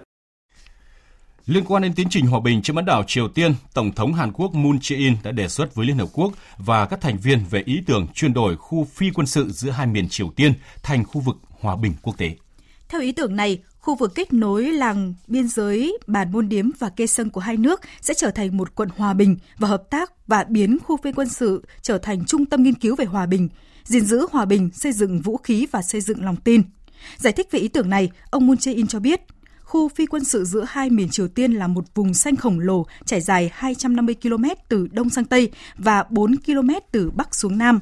Liên 1.49 1.65
quan 1.65 1.83
đến 1.83 1.93
tiến 1.93 2.09
trình 2.11 2.27
hòa 2.27 2.41
bình 2.41 2.63
trên 2.63 2.77
bán 2.77 2.85
đảo 2.85 3.05
Triều 3.07 3.29
Tiên, 3.29 3.55
Tổng 3.75 3.93
thống 3.93 4.15
Hàn 4.15 4.33
Quốc 4.33 4.55
Moon 4.55 4.79
Jae-in 4.79 5.15
đã 5.23 5.31
đề 5.31 5.49
xuất 5.49 5.75
với 5.75 5.87
Liên 5.87 5.99
Hợp 5.99 6.09
Quốc 6.13 6.33
và 6.59 6.87
các 6.87 7.01
thành 7.01 7.19
viên 7.19 7.45
về 7.51 7.63
ý 7.67 7.81
tưởng 7.87 8.07
chuyển 8.15 8.33
đổi 8.33 8.57
khu 8.57 8.85
phi 8.85 9.11
quân 9.15 9.27
sự 9.27 9.51
giữa 9.51 9.71
hai 9.71 9.87
miền 9.87 10.09
Triều 10.09 10.31
Tiên 10.37 10.53
thành 10.83 11.05
khu 11.05 11.21
vực 11.21 11.37
hòa 11.61 11.77
bình 11.77 11.93
quốc 12.03 12.19
tế. 12.19 12.37
Theo 12.89 13.01
ý 13.01 13.13
tưởng 13.13 13.37
này, 13.37 13.59
khu 13.79 13.95
vực 13.95 14.15
kết 14.15 14.33
nối 14.33 14.65
làng 14.65 15.15
biên 15.27 15.49
giới 15.49 15.99
Bản 16.07 16.33
Môn 16.33 16.49
Điếm 16.49 16.71
và 16.79 16.89
Kê 16.89 17.07
Sân 17.07 17.31
của 17.31 17.41
hai 17.41 17.57
nước 17.57 17.81
sẽ 18.01 18.15
trở 18.15 18.31
thành 18.31 18.57
một 18.57 18.75
quận 18.75 18.89
hòa 18.97 19.15
bình 19.15 19.37
và 19.59 19.69
hợp 19.69 19.83
tác 19.91 20.27
và 20.27 20.45
biến 20.49 20.79
khu 20.85 20.97
phi 20.97 21.13
quân 21.13 21.29
sự 21.29 21.65
trở 21.83 21.99
thành 21.99 22.25
trung 22.25 22.47
tâm 22.47 22.63
nghiên 22.63 22.75
cứu 22.75 22.97
về 22.97 23.05
hòa 23.05 23.27
bình, 23.27 23.49
gìn 23.85 24.05
giữ 24.05 24.27
hòa 24.33 24.45
bình, 24.45 24.71
xây 24.75 24.93
dựng 24.93 25.21
vũ 25.21 25.37
khí 25.37 25.67
và 25.71 25.83
xây 25.83 26.01
dựng 26.01 26.25
lòng 26.25 26.37
tin. 26.37 26.63
Giải 27.17 27.33
thích 27.33 27.49
về 27.51 27.59
ý 27.59 27.69
tưởng 27.69 27.91
này, 27.91 28.11
ông 28.31 28.47
Moon 28.47 28.57
Jae-in 28.57 28.87
cho 28.87 29.01
biết– 29.01 29.21
khu 29.69 29.89
phi 29.89 30.07
quân 30.07 30.25
sự 30.25 30.45
giữa 30.45 30.65
hai 30.69 30.91
miền 30.91 31.09
Triều 31.09 31.29
Tiên 31.29 31.53
là 31.53 31.67
một 31.67 31.85
vùng 31.95 32.15
xanh 32.15 32.37
khổng 32.37 32.61
lồ 32.61 32.87
trải 33.05 33.21
dài 33.21 33.51
250 33.53 34.17
km 34.23 34.45
từ 34.69 34.89
đông 34.93 35.11
sang 35.11 35.25
tây 35.25 35.51
và 35.77 36.05
4 36.11 36.37
km 36.37 36.71
từ 36.93 37.11
bắc 37.11 37.35
xuống 37.35 37.59
nam. 37.59 37.81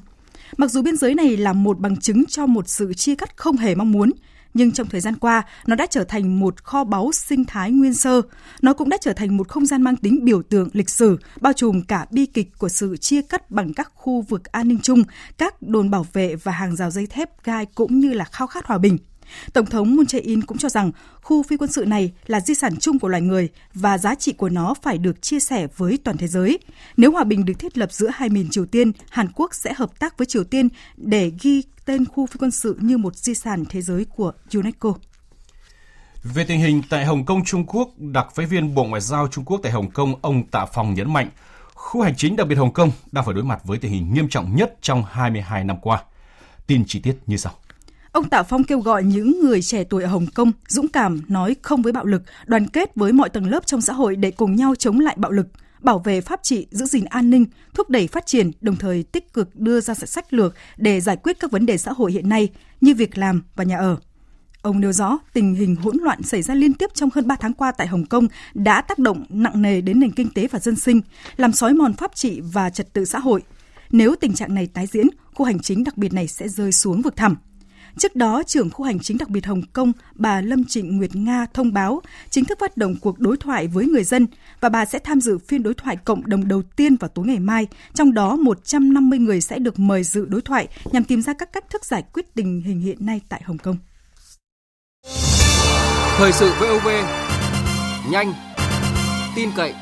Mặc 0.57 0.70
dù 0.70 0.83
biên 0.83 0.96
giới 0.96 1.14
này 1.14 1.37
là 1.37 1.53
một 1.53 1.79
bằng 1.79 1.96
chứng 1.96 2.25
cho 2.27 2.46
một 2.46 2.68
sự 2.68 2.94
chia 2.94 3.14
cắt 3.14 3.37
không 3.37 3.57
hề 3.57 3.75
mong 3.75 3.92
muốn, 3.92 4.11
nhưng 4.55 4.72
trong 4.72 4.87
thời 4.87 5.01
gian 5.01 5.16
qua, 5.16 5.42
nó 5.66 5.77
đã 5.77 5.87
trở 5.90 6.05
thành 6.05 6.40
một 6.40 6.64
kho 6.64 6.85
báu 6.85 7.12
sinh 7.12 7.44
thái 7.44 7.70
nguyên 7.70 7.94
sơ. 7.94 8.22
Nó 8.62 8.72
cũng 8.72 8.88
đã 8.88 8.96
trở 9.01 9.12
thành 9.12 9.37
một 9.37 9.49
không 9.49 9.66
gian 9.66 9.83
mang 9.83 9.96
tính 9.96 10.25
biểu 10.25 10.42
tượng 10.42 10.68
lịch 10.72 10.90
sử, 10.90 11.18
bao 11.40 11.53
trùm 11.53 11.83
cả 11.83 12.07
bi 12.11 12.27
kịch 12.27 12.59
của 12.59 12.68
sự 12.68 12.96
chia 12.96 13.22
cắt 13.22 13.51
bằng 13.51 13.75
các 13.75 13.92
khu 13.94 14.22
vực 14.22 14.44
an 14.44 14.68
ninh 14.68 14.79
chung, 14.83 15.03
các 15.38 15.62
đồn 15.62 15.90
bảo 15.90 16.07
vệ 16.12 16.37
và 16.37 16.53
hàng 16.53 16.77
rào 16.77 16.90
dây 16.90 17.07
thép 17.07 17.44
gai 17.44 17.66
cũng 17.66 17.99
như 18.01 18.12
là 18.12 18.25
khao 18.25 18.46
khát 18.46 18.66
hòa 18.66 18.79
bình. 18.79 18.99
Tổng 19.53 19.67
thống 19.67 19.97
Moon 19.97 20.07
Jae-in 20.07 20.43
cũng 20.47 20.59
cho 20.59 20.69
rằng 20.69 20.93
khu 21.23 21.43
phi 21.43 21.57
quân 21.57 21.73
sự 21.73 21.85
này 21.85 22.12
là 22.27 22.41
di 22.41 22.55
sản 22.55 22.77
chung 22.77 22.99
của 22.99 23.09
loài 23.09 23.23
người 23.23 23.49
và 23.75 23.99
giá 23.99 24.15
trị 24.15 24.33
của 24.33 24.49
nó 24.49 24.75
phải 24.83 24.99
được 24.99 25.23
chia 25.23 25.41
sẻ 25.41 25.67
với 25.77 25.99
toàn 26.05 26.17
thế 26.17 26.29
giới. 26.29 26.59
Nếu 26.97 27.12
hòa 27.12 27.25
bình 27.25 27.45
được 27.45 27.59
thiết 27.59 27.79
lập 27.79 27.93
giữa 27.93 28.09
hai 28.15 28.29
miền 28.29 28.49
Triều 28.51 28.67
Tiên, 28.67 28.93
Hàn 29.11 29.29
Quốc 29.35 29.55
sẽ 29.55 29.73
hợp 29.77 29.99
tác 29.99 30.19
với 30.19 30.27
Triều 30.27 30.45
Tiên 30.45 30.69
để 30.97 31.33
ghi 31.41 31.62
tên 31.85 32.05
khu 32.05 32.27
phi 32.27 32.37
quân 32.39 32.51
sự 32.51 32.77
như 32.81 32.99
một 32.99 33.17
di 33.17 33.35
sản 33.35 33.65
thế 33.69 33.83
giới 33.83 34.07
của 34.17 34.33
UNESCO. 34.55 34.95
Về 36.35 36.45
tình 36.45 36.61
hình 36.61 36.83
tại 36.91 37.05
Hồng 37.05 37.25
Kông, 37.25 37.45
Trung 37.45 37.67
Quốc, 37.67 37.91
đặc 37.99 38.27
phái 38.35 38.47
viên 38.47 38.75
Bộ 38.75 38.85
Ngoại 38.85 39.01
giao 39.01 39.29
Trung 39.29 39.45
Quốc 39.45 39.61
tại 39.62 39.73
Hồng 39.73 39.91
Kông 39.91 40.15
ông 40.23 40.47
Tạ 40.47 40.67
Phong 40.75 40.95
nhấn 40.95 41.12
mạnh, 41.12 41.31
khu 41.75 42.03
hành 42.03 42.17
chính 42.17 42.37
đặc 42.37 42.49
biệt 42.49 42.55
Hồng 42.55 42.73
Kông 42.73 42.91
đang 43.12 43.25
phải 43.25 43.35
đối 43.35 43.45
mặt 43.45 43.61
với 43.65 43.79
tình 43.79 43.93
hình 43.93 44.15
nghiêm 44.15 44.29
trọng 44.29 44.57
nhất 44.57 44.77
trong 44.81 45.05
22 45.11 45.65
năm 45.65 45.77
qua. 45.83 46.03
Tin 46.67 46.85
chi 46.87 47.01
tiết 47.01 47.17
như 47.27 47.37
sau. 47.37 47.53
Ông 48.16 48.29
Tạ 48.29 48.42
Phong 48.42 48.64
kêu 48.64 48.81
gọi 48.81 49.05
những 49.05 49.40
người 49.40 49.62
trẻ 49.62 49.85
tuổi 49.85 50.02
ở 50.02 50.09
Hồng 50.09 50.26
Kông 50.35 50.52
dũng 50.68 50.88
cảm 50.88 51.20
nói 51.29 51.57
không 51.62 51.83
với 51.83 51.92
bạo 51.92 52.05
lực, 52.05 52.22
đoàn 52.46 52.68
kết 52.68 52.94
với 52.94 53.12
mọi 53.12 53.29
tầng 53.29 53.50
lớp 53.50 53.66
trong 53.66 53.81
xã 53.81 53.92
hội 53.92 54.16
để 54.16 54.31
cùng 54.31 54.57
nhau 54.57 54.74
chống 54.74 55.00
lại 55.00 55.16
bạo 55.18 55.31
lực, 55.31 55.46
bảo 55.81 55.98
vệ 55.98 56.20
pháp 56.20 56.40
trị, 56.42 56.66
giữ 56.70 56.87
gìn 56.87 57.05
an 57.05 57.31
ninh, 57.31 57.44
thúc 57.74 57.90
đẩy 57.90 58.09
phát 58.09 58.26
triển, 58.26 58.50
đồng 58.61 58.76
thời 58.76 59.02
tích 59.02 59.33
cực 59.33 59.57
đưa 59.57 59.81
ra 59.81 59.94
sách 59.94 60.33
lược 60.33 60.55
để 60.76 61.00
giải 61.00 61.16
quyết 61.16 61.40
các 61.40 61.50
vấn 61.50 61.66
đề 61.66 61.79
xã 61.79 61.92
hội 61.92 62.12
hiện 62.12 62.29
nay 62.29 62.48
như 62.81 62.94
việc 62.94 63.18
làm 63.18 63.42
và 63.57 63.64
nhà 63.64 63.79
ở. 63.79 63.96
Ông 64.62 64.81
nêu 64.81 64.92
rõ 64.92 65.18
tình 65.33 65.55
hình 65.55 65.76
hỗn 65.76 65.96
loạn 66.02 66.22
xảy 66.22 66.42
ra 66.42 66.55
liên 66.55 66.72
tiếp 66.72 66.90
trong 66.94 67.11
hơn 67.14 67.26
3 67.26 67.37
tháng 67.40 67.55
qua 67.55 67.72
tại 67.72 67.87
Hồng 67.87 68.07
Kông 68.07 68.29
đã 68.55 68.81
tác 68.81 68.98
động 68.98 69.24
nặng 69.29 69.62
nề 69.62 69.81
đến 69.81 70.00
nền 70.00 70.11
kinh 70.11 70.31
tế 70.31 70.48
và 70.50 70.59
dân 70.59 70.76
sinh, 70.76 71.00
làm 71.37 71.52
sói 71.52 71.74
mòn 71.74 71.92
pháp 71.92 72.14
trị 72.14 72.40
và 72.40 72.70
trật 72.70 72.92
tự 72.92 73.05
xã 73.05 73.18
hội. 73.18 73.42
Nếu 73.90 74.14
tình 74.20 74.35
trạng 74.35 74.55
này 74.55 74.66
tái 74.66 74.87
diễn, 74.87 75.07
khu 75.35 75.46
hành 75.46 75.59
chính 75.59 75.85
đặc 75.85 75.96
biệt 75.96 76.12
này 76.12 76.29
sẽ 76.29 76.48
rơi 76.48 76.72
xuống 76.72 77.02
vực 77.02 77.16
thẳm. 77.16 77.37
Trước 77.98 78.16
đó, 78.16 78.42
trưởng 78.46 78.70
khu 78.70 78.85
hành 78.85 78.98
chính 78.98 79.18
đặc 79.18 79.28
biệt 79.28 79.46
Hồng 79.46 79.62
Kông, 79.72 79.92
bà 80.14 80.40
Lâm 80.40 80.64
Trịnh 80.64 80.96
Nguyệt 80.96 81.14
Nga 81.14 81.46
thông 81.54 81.72
báo 81.72 82.02
chính 82.30 82.44
thức 82.44 82.59
phát 82.61 82.76
động 82.76 82.94
cuộc 83.00 83.18
đối 83.18 83.37
thoại 83.37 83.66
với 83.68 83.87
người 83.87 84.04
dân 84.04 84.26
và 84.61 84.68
bà 84.68 84.85
sẽ 84.85 84.98
tham 84.98 85.20
dự 85.20 85.38
phiên 85.38 85.62
đối 85.62 85.74
thoại 85.74 85.96
cộng 85.96 86.26
đồng 86.26 86.48
đầu 86.48 86.62
tiên 86.76 86.96
vào 86.96 87.09
tối 87.09 87.26
ngày 87.26 87.38
mai. 87.38 87.66
Trong 87.94 88.14
đó, 88.14 88.37
150 88.37 89.18
người 89.18 89.40
sẽ 89.40 89.59
được 89.59 89.78
mời 89.78 90.04
dự 90.04 90.24
đối 90.24 90.40
thoại 90.40 90.68
nhằm 90.85 91.04
tìm 91.04 91.22
ra 91.22 91.32
các 91.32 91.52
cách 91.52 91.70
thức 91.70 91.85
giải 91.85 92.02
quyết 92.12 92.35
tình 92.35 92.62
hình 92.62 92.80
hiện 92.80 93.06
nay 93.06 93.20
tại 93.28 93.42
Hồng 93.44 93.59
Kông. 93.59 93.76
Thời 96.18 96.32
sự 96.32 96.52
VOV, 96.61 96.88
nhanh, 98.11 98.32
tin 99.37 99.50
cậy, 99.56 99.74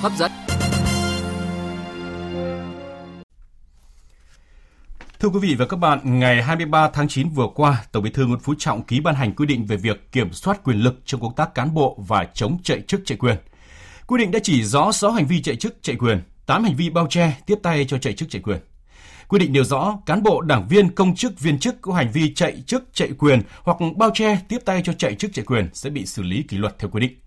hấp 0.00 0.12
dẫn. 0.18 0.53
Thưa 5.24 5.30
quý 5.30 5.38
vị 5.38 5.54
và 5.54 5.66
các 5.66 5.76
bạn, 5.76 6.18
ngày 6.18 6.42
23 6.42 6.88
tháng 6.88 7.08
9 7.08 7.28
vừa 7.28 7.46
qua, 7.54 7.84
Tổng 7.92 8.04
Bí 8.04 8.10
thư 8.10 8.26
Nguyễn 8.26 8.40
Phú 8.40 8.54
Trọng 8.58 8.82
ký 8.82 9.00
ban 9.00 9.14
hành 9.14 9.34
quy 9.34 9.46
định 9.46 9.66
về 9.66 9.76
việc 9.76 10.12
kiểm 10.12 10.32
soát 10.32 10.64
quyền 10.64 10.76
lực 10.76 11.00
trong 11.04 11.20
công 11.20 11.34
tác 11.34 11.54
cán 11.54 11.74
bộ 11.74 11.98
và 12.08 12.24
chống 12.34 12.58
chạy 12.62 12.80
chức 12.80 13.00
chạy 13.04 13.18
quyền. 13.18 13.36
Quy 14.06 14.18
định 14.18 14.30
đã 14.30 14.38
chỉ 14.42 14.64
rõ 14.64 14.92
6 14.92 15.12
hành 15.12 15.26
vi 15.26 15.42
chạy 15.42 15.56
chức 15.56 15.76
chạy 15.82 15.96
quyền, 15.96 16.22
8 16.46 16.64
hành 16.64 16.74
vi 16.76 16.90
bao 16.90 17.06
che, 17.10 17.36
tiếp 17.46 17.58
tay 17.62 17.84
cho 17.88 17.98
chạy 17.98 18.12
chức 18.12 18.30
chạy 18.30 18.42
quyền. 18.42 18.58
Quy 19.28 19.38
định 19.38 19.52
nêu 19.52 19.64
rõ 19.64 19.98
cán 20.06 20.22
bộ, 20.22 20.40
đảng 20.40 20.68
viên, 20.68 20.94
công 20.94 21.14
chức, 21.14 21.40
viên 21.40 21.58
chức 21.58 21.82
có 21.82 21.94
hành 21.94 22.12
vi 22.12 22.34
chạy 22.34 22.62
chức 22.66 22.84
chạy 22.92 23.08
quyền 23.18 23.42
hoặc 23.62 23.76
bao 23.96 24.10
che, 24.14 24.38
tiếp 24.48 24.58
tay 24.64 24.82
cho 24.84 24.92
chạy 24.92 25.14
chức 25.14 25.32
chạy 25.34 25.44
quyền 25.44 25.68
sẽ 25.72 25.90
bị 25.90 26.06
xử 26.06 26.22
lý 26.22 26.42
kỷ 26.42 26.56
luật 26.56 26.78
theo 26.78 26.90
quy 26.90 27.00
định. 27.00 27.18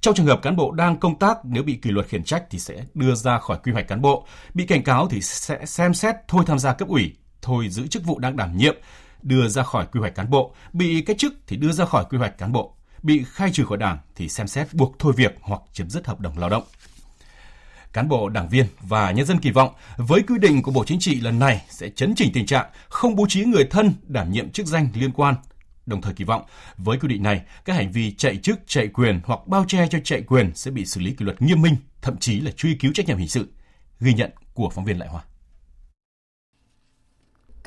Trong 0.00 0.14
trường 0.14 0.26
hợp 0.26 0.42
cán 0.42 0.56
bộ 0.56 0.70
đang 0.70 0.96
công 0.96 1.18
tác 1.18 1.38
nếu 1.44 1.62
bị 1.62 1.74
kỷ 1.82 1.90
luật 1.90 2.06
khiển 2.06 2.24
trách 2.24 2.44
thì 2.50 2.58
sẽ 2.58 2.74
đưa 2.94 3.14
ra 3.14 3.38
khỏi 3.38 3.58
quy 3.64 3.72
hoạch 3.72 3.88
cán 3.88 4.02
bộ, 4.02 4.26
bị 4.54 4.66
cảnh 4.66 4.82
cáo 4.82 5.08
thì 5.08 5.20
sẽ 5.20 5.66
xem 5.66 5.94
xét 5.94 6.14
thôi 6.28 6.44
tham 6.46 6.58
gia 6.58 6.72
cấp 6.72 6.88
ủy, 6.88 7.14
thôi 7.42 7.68
giữ 7.68 7.86
chức 7.86 8.04
vụ 8.04 8.18
đang 8.18 8.36
đảm 8.36 8.56
nhiệm, 8.56 8.74
đưa 9.22 9.48
ra 9.48 9.62
khỏi 9.62 9.86
quy 9.92 10.00
hoạch 10.00 10.14
cán 10.14 10.30
bộ, 10.30 10.54
bị 10.72 11.02
cách 11.02 11.18
chức 11.18 11.34
thì 11.46 11.56
đưa 11.56 11.72
ra 11.72 11.84
khỏi 11.84 12.04
quy 12.10 12.18
hoạch 12.18 12.38
cán 12.38 12.52
bộ, 12.52 12.74
bị 13.02 13.24
khai 13.28 13.50
trừ 13.52 13.64
khỏi 13.64 13.78
đảng 13.78 13.98
thì 14.14 14.28
xem 14.28 14.46
xét 14.46 14.74
buộc 14.74 14.96
thôi 14.98 15.12
việc 15.16 15.36
hoặc 15.40 15.60
chấm 15.72 15.90
dứt 15.90 16.06
hợp 16.06 16.20
đồng 16.20 16.38
lao 16.38 16.48
động. 16.50 16.64
Cán 17.92 18.08
bộ, 18.08 18.28
đảng 18.28 18.48
viên 18.48 18.66
và 18.80 19.10
nhân 19.10 19.26
dân 19.26 19.38
kỳ 19.38 19.50
vọng 19.50 19.74
với 19.96 20.22
quy 20.22 20.38
định 20.38 20.62
của 20.62 20.70
Bộ 20.70 20.84
Chính 20.84 20.98
trị 21.00 21.20
lần 21.20 21.38
này 21.38 21.64
sẽ 21.70 21.88
chấn 21.88 22.14
chỉnh 22.16 22.30
tình 22.34 22.46
trạng 22.46 22.66
không 22.88 23.16
bố 23.16 23.26
trí 23.28 23.44
người 23.44 23.64
thân 23.64 23.92
đảm 24.02 24.30
nhiệm 24.30 24.50
chức 24.50 24.66
danh 24.66 24.88
liên 24.94 25.12
quan. 25.12 25.34
Đồng 25.86 26.00
thời 26.00 26.14
kỳ 26.14 26.24
vọng 26.24 26.42
với 26.76 26.98
quy 26.98 27.08
định 27.08 27.22
này, 27.22 27.42
các 27.64 27.76
hành 27.76 27.92
vi 27.92 28.12
chạy 28.12 28.36
chức, 28.36 28.60
chạy 28.66 28.88
quyền 28.88 29.20
hoặc 29.24 29.40
bao 29.46 29.64
che 29.68 29.86
cho 29.90 29.98
chạy 30.04 30.22
quyền 30.22 30.54
sẽ 30.54 30.70
bị 30.70 30.86
xử 30.86 31.00
lý 31.00 31.10
kỷ 31.10 31.24
luật 31.24 31.42
nghiêm 31.42 31.62
minh, 31.62 31.76
thậm 32.02 32.16
chí 32.16 32.40
là 32.40 32.50
truy 32.50 32.74
cứu 32.74 32.92
trách 32.94 33.06
nhiệm 33.06 33.18
hình 33.18 33.28
sự. 33.28 33.48
Ghi 34.00 34.14
nhận 34.14 34.30
của 34.54 34.70
phóng 34.70 34.84
viên 34.84 34.98
Lại 34.98 35.08
Hoa 35.08 35.22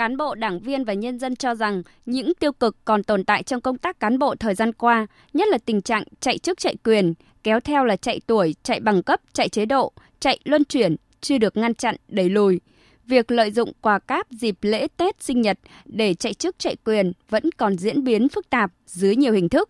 cán 0.01 0.17
bộ, 0.17 0.35
đảng 0.35 0.59
viên 0.59 0.83
và 0.83 0.93
nhân 0.93 1.19
dân 1.19 1.35
cho 1.35 1.55
rằng 1.55 1.83
những 2.05 2.33
tiêu 2.39 2.51
cực 2.51 2.77
còn 2.85 3.03
tồn 3.03 3.23
tại 3.23 3.43
trong 3.43 3.61
công 3.61 3.77
tác 3.77 3.99
cán 3.99 4.19
bộ 4.19 4.35
thời 4.35 4.55
gian 4.55 4.73
qua, 4.73 5.07
nhất 5.33 5.47
là 5.47 5.57
tình 5.65 5.81
trạng 5.81 6.03
chạy 6.19 6.37
chức 6.37 6.59
chạy 6.59 6.75
quyền, 6.83 7.13
kéo 7.43 7.59
theo 7.59 7.85
là 7.85 7.95
chạy 7.95 8.19
tuổi, 8.27 8.55
chạy 8.63 8.79
bằng 8.79 9.03
cấp, 9.03 9.21
chạy 9.33 9.49
chế 9.49 9.65
độ, 9.65 9.91
chạy 10.19 10.39
luân 10.43 10.65
chuyển, 10.65 10.95
chưa 11.21 11.37
được 11.37 11.57
ngăn 11.57 11.75
chặn, 11.75 11.95
đẩy 12.07 12.29
lùi. 12.29 12.59
Việc 13.05 13.31
lợi 13.31 13.51
dụng 13.51 13.71
quà 13.81 13.99
cáp 13.99 14.31
dịp 14.31 14.55
lễ 14.61 14.87
Tết 14.97 15.23
sinh 15.23 15.41
nhật 15.41 15.59
để 15.85 16.13
chạy 16.13 16.33
chức 16.33 16.59
chạy 16.59 16.75
quyền 16.85 17.11
vẫn 17.29 17.43
còn 17.57 17.77
diễn 17.77 18.03
biến 18.03 18.29
phức 18.29 18.49
tạp 18.49 18.71
dưới 18.85 19.15
nhiều 19.15 19.33
hình 19.33 19.49
thức. 19.49 19.69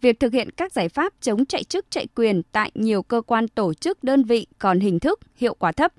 Việc 0.00 0.20
thực 0.20 0.32
hiện 0.32 0.50
các 0.50 0.72
giải 0.72 0.88
pháp 0.88 1.12
chống 1.20 1.46
chạy 1.46 1.64
chức 1.64 1.86
chạy 1.90 2.06
quyền 2.14 2.42
tại 2.52 2.70
nhiều 2.74 3.02
cơ 3.02 3.20
quan 3.20 3.48
tổ 3.48 3.74
chức 3.74 4.04
đơn 4.04 4.24
vị 4.24 4.46
còn 4.58 4.80
hình 4.80 5.00
thức, 5.00 5.20
hiệu 5.36 5.54
quả 5.54 5.72
thấp. 5.72 5.92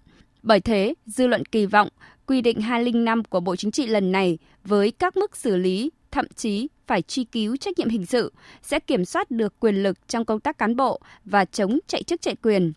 Bởi 0.43 0.59
thế, 0.59 0.93
dư 1.05 1.27
luận 1.27 1.45
kỳ 1.45 1.65
vọng 1.65 1.89
quy 2.27 2.41
định 2.41 2.61
205 2.61 3.23
của 3.23 3.39
Bộ 3.39 3.55
Chính 3.55 3.71
trị 3.71 3.87
lần 3.87 4.11
này 4.11 4.37
với 4.65 4.91
các 4.91 5.17
mức 5.17 5.35
xử 5.35 5.57
lý, 5.57 5.91
thậm 6.11 6.25
chí 6.35 6.69
phải 6.87 7.01
truy 7.01 7.23
cứu 7.23 7.57
trách 7.57 7.79
nhiệm 7.79 7.89
hình 7.89 8.05
sự 8.05 8.33
sẽ 8.61 8.79
kiểm 8.79 9.05
soát 9.05 9.31
được 9.31 9.53
quyền 9.59 9.75
lực 9.75 10.07
trong 10.07 10.25
công 10.25 10.39
tác 10.39 10.57
cán 10.57 10.75
bộ 10.75 10.99
và 11.25 11.45
chống 11.45 11.79
chạy 11.87 12.03
chức 12.03 12.21
chạy 12.21 12.35
quyền. 12.43 12.73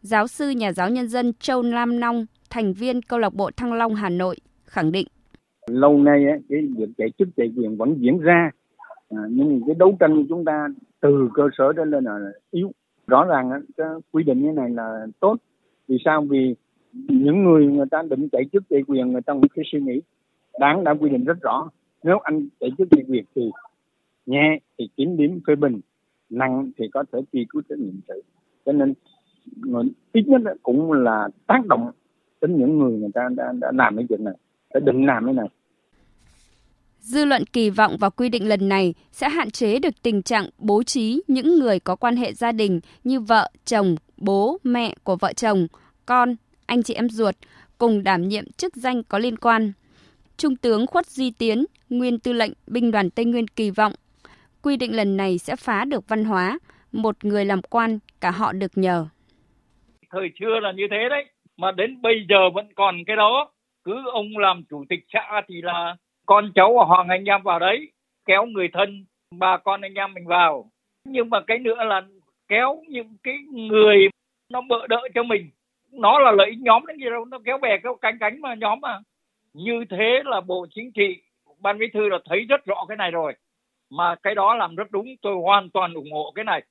Giáo 0.00 0.26
sư 0.26 0.50
nhà 0.50 0.72
giáo 0.72 0.90
nhân 0.90 1.08
dân 1.08 1.32
Châu 1.40 1.62
Lam 1.62 2.00
Nong, 2.00 2.26
thành 2.50 2.72
viên 2.72 3.02
câu 3.02 3.18
lạc 3.18 3.34
bộ 3.34 3.50
Thăng 3.56 3.72
Long 3.72 3.94
Hà 3.94 4.08
Nội 4.08 4.36
khẳng 4.64 4.92
định. 4.92 5.06
Lâu 5.66 5.98
nay 5.98 6.24
cái 6.48 6.58
việc 6.78 6.88
chạy 6.98 7.08
chức 7.18 7.28
chạy 7.36 7.52
quyền 7.56 7.76
vẫn 7.76 7.94
diễn 8.00 8.18
ra 8.18 8.50
à, 9.10 9.20
nhưng 9.30 9.60
cái 9.66 9.74
đấu 9.78 9.96
tranh 10.00 10.16
của 10.16 10.26
chúng 10.28 10.44
ta 10.44 10.68
từ 11.00 11.28
cơ 11.34 11.42
sở 11.58 11.72
đến 11.72 11.90
lên 11.90 12.04
là 12.04 12.18
yếu. 12.50 12.72
Rõ 13.06 13.24
ràng 13.24 13.50
cái 13.76 13.86
quy 14.12 14.22
định 14.22 14.42
như 14.42 14.52
này 14.52 14.70
là 14.70 15.06
tốt. 15.20 15.36
Vì 15.88 15.96
sao? 16.04 16.26
Vì 16.30 16.54
những 16.92 17.44
người 17.44 17.66
người 17.66 17.86
ta 17.90 18.02
định 18.10 18.28
chạy 18.32 18.42
chức 18.52 18.62
chạy 18.70 18.80
quyền 18.86 19.12
người 19.12 19.22
ta 19.22 19.32
cũng 19.32 19.46
phải 19.56 19.64
suy 19.72 19.80
nghĩ. 19.80 20.00
Đáng 20.60 20.84
đã 20.84 20.94
quy 21.00 21.10
định 21.10 21.24
rất 21.24 21.40
rõ 21.42 21.70
nếu 22.02 22.18
anh 22.18 22.48
chạy 22.60 22.70
chức 22.78 22.88
chạy 22.90 23.04
quyền 23.08 23.24
thì 23.34 23.50
nhẹ 24.26 24.58
thì 24.78 24.88
kiểm 24.96 25.16
điểm 25.16 25.40
phê 25.46 25.54
bình 25.54 25.80
nặng 26.30 26.70
thì 26.78 26.88
có 26.92 27.04
thể 27.12 27.18
truy 27.32 27.46
cứu 27.48 27.62
trách 27.68 27.78
nhiệm 27.78 28.00
sự. 28.08 28.22
Cho 28.66 28.72
nên 28.72 28.94
ít 30.12 30.22
nhất 30.26 30.40
cũng 30.62 30.92
là 30.92 31.28
tác 31.46 31.66
động 31.66 31.90
đến 32.40 32.56
những 32.56 32.78
người 32.78 32.92
người 32.92 33.10
ta 33.14 33.28
đã, 33.36 33.52
đã 33.60 33.72
làm 33.74 33.96
cái 33.96 34.06
chuyện 34.08 34.24
này 34.24 34.34
đã 34.74 34.80
định 34.80 35.06
làm 35.06 35.24
cái 35.24 35.34
này. 35.34 35.46
Dư 37.00 37.24
luận 37.24 37.42
kỳ 37.52 37.70
vọng 37.70 37.96
vào 38.00 38.10
quy 38.10 38.28
định 38.28 38.48
lần 38.48 38.68
này 38.68 38.94
sẽ 39.12 39.28
hạn 39.28 39.50
chế 39.50 39.78
được 39.78 40.02
tình 40.02 40.22
trạng 40.22 40.46
bố 40.58 40.82
trí 40.82 41.22
những 41.28 41.58
người 41.58 41.80
có 41.80 41.96
quan 41.96 42.16
hệ 42.16 42.32
gia 42.32 42.52
đình 42.52 42.80
như 43.04 43.20
vợ, 43.20 43.50
chồng, 43.64 43.94
bố, 44.16 44.58
mẹ 44.64 44.94
của 45.04 45.16
vợ 45.16 45.32
chồng, 45.32 45.66
con, 46.06 46.36
anh 46.70 46.82
chị 46.82 46.94
em 46.94 47.08
ruột 47.08 47.34
cùng 47.78 48.04
đảm 48.04 48.28
nhiệm 48.28 48.44
chức 48.56 48.76
danh 48.76 49.02
có 49.02 49.18
liên 49.18 49.36
quan. 49.36 49.72
Trung 50.36 50.56
tướng 50.56 50.86
Khuất 50.86 51.06
Duy 51.06 51.32
Tiến, 51.38 51.64
nguyên 51.88 52.18
tư 52.18 52.32
lệnh 52.32 52.52
binh 52.66 52.90
đoàn 52.90 53.10
Tây 53.10 53.24
Nguyên 53.24 53.48
kỳ 53.48 53.70
vọng 53.70 53.92
quy 54.62 54.76
định 54.76 54.96
lần 54.96 55.16
này 55.16 55.38
sẽ 55.38 55.56
phá 55.56 55.84
được 55.84 56.08
văn 56.08 56.24
hóa, 56.24 56.58
một 56.92 57.24
người 57.24 57.44
làm 57.44 57.62
quan 57.62 57.98
cả 58.20 58.30
họ 58.30 58.52
được 58.52 58.70
nhờ. 58.74 59.06
Thời 60.10 60.30
xưa 60.40 60.60
là 60.62 60.72
như 60.72 60.86
thế 60.90 61.08
đấy, 61.10 61.24
mà 61.56 61.72
đến 61.72 62.02
bây 62.02 62.26
giờ 62.28 62.50
vẫn 62.54 62.68
còn 62.74 62.96
cái 63.06 63.16
đó. 63.16 63.50
Cứ 63.84 63.94
ông 64.12 64.38
làm 64.38 64.64
chủ 64.70 64.84
tịch 64.88 65.00
xã 65.12 65.42
thì 65.48 65.62
là 65.62 65.96
con 66.26 66.52
cháu 66.54 66.72
của 66.72 66.84
hoàng 66.84 67.08
anh 67.08 67.24
em 67.24 67.42
vào 67.42 67.58
đấy, 67.58 67.92
kéo 68.26 68.46
người 68.46 68.68
thân, 68.72 69.04
bà 69.38 69.56
con 69.64 69.80
anh 69.80 69.94
em 69.94 70.14
mình 70.14 70.26
vào. 70.26 70.70
Nhưng 71.04 71.30
mà 71.30 71.40
cái 71.46 71.58
nữa 71.58 71.84
là 71.84 72.02
kéo 72.48 72.82
những 72.88 73.16
cái 73.22 73.36
người 73.52 73.96
nó 74.52 74.60
bợ 74.68 74.86
đỡ 74.86 75.00
cho 75.14 75.22
mình. 75.22 75.50
Nó 75.92 76.18
là 76.18 76.32
lợi 76.32 76.46
ích 76.50 76.58
nhóm 76.60 76.86
đến 76.86 76.96
gì 76.96 77.04
đâu, 77.10 77.24
nó 77.24 77.38
kéo 77.44 77.58
bè 77.58 77.78
kéo 77.82 77.94
cánh 78.00 78.18
cánh 78.20 78.40
mà 78.40 78.54
nhóm 78.54 78.80
mà. 78.80 78.98
Như 79.54 79.84
thế 79.90 80.22
là 80.24 80.40
Bộ 80.40 80.66
Chính 80.70 80.92
trị, 80.92 81.22
Ban 81.58 81.78
Bí 81.78 81.86
thư 81.94 82.08
là 82.08 82.18
thấy 82.24 82.44
rất 82.48 82.64
rõ 82.64 82.84
cái 82.88 82.96
này 82.96 83.10
rồi. 83.10 83.34
Mà 83.90 84.14
cái 84.22 84.34
đó 84.34 84.54
làm 84.54 84.76
rất 84.76 84.90
đúng 84.90 85.06
tôi 85.22 85.34
hoàn 85.42 85.70
toàn 85.70 85.94
ủng 85.94 86.12
hộ 86.12 86.32
cái 86.34 86.44
này. 86.44 86.62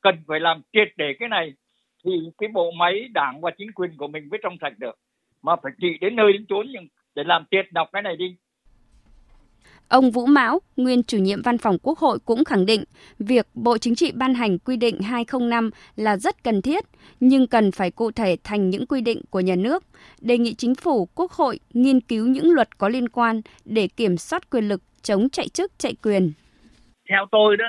Cần 0.00 0.16
phải 0.28 0.40
làm 0.40 0.62
triệt 0.72 0.88
để 0.96 1.14
cái 1.18 1.28
này 1.28 1.52
thì 2.04 2.10
cái 2.38 2.48
bộ 2.52 2.70
máy 2.70 3.08
đảng 3.14 3.40
và 3.40 3.50
chính 3.58 3.72
quyền 3.72 3.96
của 3.96 4.06
mình 4.08 4.28
mới 4.30 4.40
trong 4.42 4.56
sạch 4.60 4.72
được. 4.78 4.98
Mà 5.42 5.56
phải 5.62 5.72
trị 5.80 5.98
đến 6.00 6.16
nơi 6.16 6.32
đến 6.32 6.46
chốn 6.48 6.66
nhưng 6.70 6.86
để 7.14 7.24
làm 7.24 7.44
triệt 7.50 7.66
đọc 7.72 7.88
cái 7.92 8.02
này 8.02 8.16
đi. 8.16 8.36
Ông 9.88 10.10
Vũ 10.10 10.26
Mão, 10.26 10.60
nguyên 10.76 11.02
chủ 11.02 11.18
nhiệm 11.18 11.42
văn 11.42 11.58
phòng 11.58 11.78
Quốc 11.82 11.98
hội 11.98 12.18
cũng 12.24 12.44
khẳng 12.44 12.66
định 12.66 12.84
việc 13.18 13.46
Bộ 13.54 13.78
Chính 13.78 13.94
trị 13.94 14.12
ban 14.14 14.34
hành 14.34 14.58
quy 14.58 14.76
định 14.76 15.00
205 15.00 15.70
là 15.96 16.16
rất 16.16 16.44
cần 16.44 16.62
thiết, 16.62 16.84
nhưng 17.20 17.46
cần 17.46 17.72
phải 17.72 17.90
cụ 17.90 18.10
thể 18.10 18.36
thành 18.44 18.70
những 18.70 18.86
quy 18.86 19.00
định 19.00 19.22
của 19.30 19.40
nhà 19.40 19.54
nước, 19.56 19.84
đề 20.20 20.38
nghị 20.38 20.54
chính 20.54 20.74
phủ, 20.74 21.08
Quốc 21.14 21.32
hội 21.32 21.58
nghiên 21.74 22.00
cứu 22.00 22.26
những 22.26 22.50
luật 22.50 22.78
có 22.78 22.88
liên 22.88 23.08
quan 23.08 23.40
để 23.64 23.88
kiểm 23.96 24.16
soát 24.16 24.50
quyền 24.50 24.68
lực 24.68 24.82
chống 25.02 25.28
chạy 25.30 25.48
chức 25.48 25.72
chạy 25.78 25.94
quyền. 26.02 26.32
Theo 27.08 27.26
tôi 27.30 27.56
đó, 27.56 27.66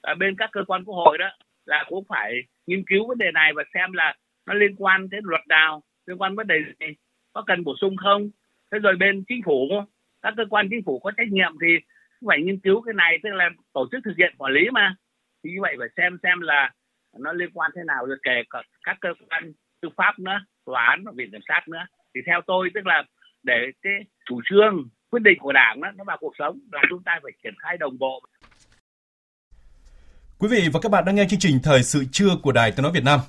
ở 0.00 0.14
bên 0.14 0.34
các 0.38 0.50
cơ 0.52 0.60
quan 0.66 0.84
quốc 0.84 0.94
hội 0.94 1.18
đó 1.18 1.26
là 1.66 1.84
cũng 1.88 2.04
phải 2.08 2.32
nghiên 2.66 2.84
cứu 2.86 3.08
vấn 3.08 3.18
đề 3.18 3.26
này 3.34 3.52
và 3.56 3.62
xem 3.74 3.92
là 3.92 4.14
nó 4.46 4.54
liên 4.54 4.74
quan 4.78 5.08
đến 5.10 5.20
luật 5.24 5.42
nào, 5.48 5.82
liên 6.06 6.20
quan 6.20 6.36
vấn 6.36 6.46
đề 6.46 6.54
gì, 6.80 6.86
có 7.32 7.44
cần 7.46 7.64
bổ 7.64 7.72
sung 7.80 7.96
không. 7.96 8.30
Thế 8.72 8.78
rồi 8.78 8.96
bên 9.00 9.24
chính 9.28 9.40
phủ, 9.44 9.68
các 10.26 10.34
cơ 10.36 10.44
quan 10.50 10.68
chính 10.70 10.84
phủ 10.86 10.98
có 10.98 11.10
trách 11.16 11.30
nhiệm 11.30 11.52
thì 11.62 11.70
phải 12.26 12.38
nghiên 12.44 12.60
cứu 12.60 12.82
cái 12.82 12.94
này, 12.94 13.12
tức 13.22 13.30
là 13.32 13.48
tổ 13.72 13.88
chức 13.92 14.00
thực 14.04 14.16
hiện 14.18 14.34
quản 14.38 14.52
lý 14.52 14.60
mà. 14.72 14.94
Thì 15.44 15.50
như 15.50 15.60
vậy 15.62 15.74
phải 15.78 15.88
xem 15.96 16.18
xem 16.22 16.40
là 16.40 16.70
nó 17.18 17.32
liên 17.32 17.50
quan 17.54 17.70
thế 17.74 17.82
nào 17.86 18.06
rồi 18.06 18.16
kể 18.22 18.36
cả 18.50 18.62
các 18.86 18.96
cơ 19.00 19.08
quan 19.28 19.52
tư 19.80 19.88
pháp 19.96 20.18
nữa, 20.18 20.38
tòa 20.66 20.82
án 20.90 21.04
và 21.04 21.12
viện 21.16 21.30
kiểm 21.32 21.40
sát 21.48 21.62
nữa. 21.68 21.84
Thì 22.14 22.20
theo 22.26 22.40
tôi 22.46 22.70
tức 22.74 22.86
là 22.86 23.04
để 23.42 23.58
cái 23.82 23.92
chủ 24.28 24.40
trương 24.50 24.88
quyết 25.10 25.22
định 25.22 25.38
của 25.40 25.52
đảng 25.52 25.80
đó, 25.80 25.88
nó 25.96 26.04
vào 26.04 26.16
cuộc 26.20 26.34
sống 26.38 26.58
là 26.72 26.82
chúng 26.90 27.02
ta 27.02 27.12
phải 27.22 27.32
triển 27.42 27.54
khai 27.58 27.76
đồng 27.76 27.98
bộ. 27.98 28.22
Quý 30.38 30.48
vị 30.50 30.68
và 30.72 30.80
các 30.82 30.92
bạn 30.92 31.04
đang 31.04 31.14
nghe 31.14 31.26
chương 31.30 31.40
trình 31.40 31.58
Thời 31.62 31.82
sự 31.82 32.04
trưa 32.12 32.30
của 32.42 32.52
Đài 32.52 32.72
Tiếng 32.72 32.82
Nói 32.82 32.92
Việt 32.94 33.04
Nam. 33.04 33.20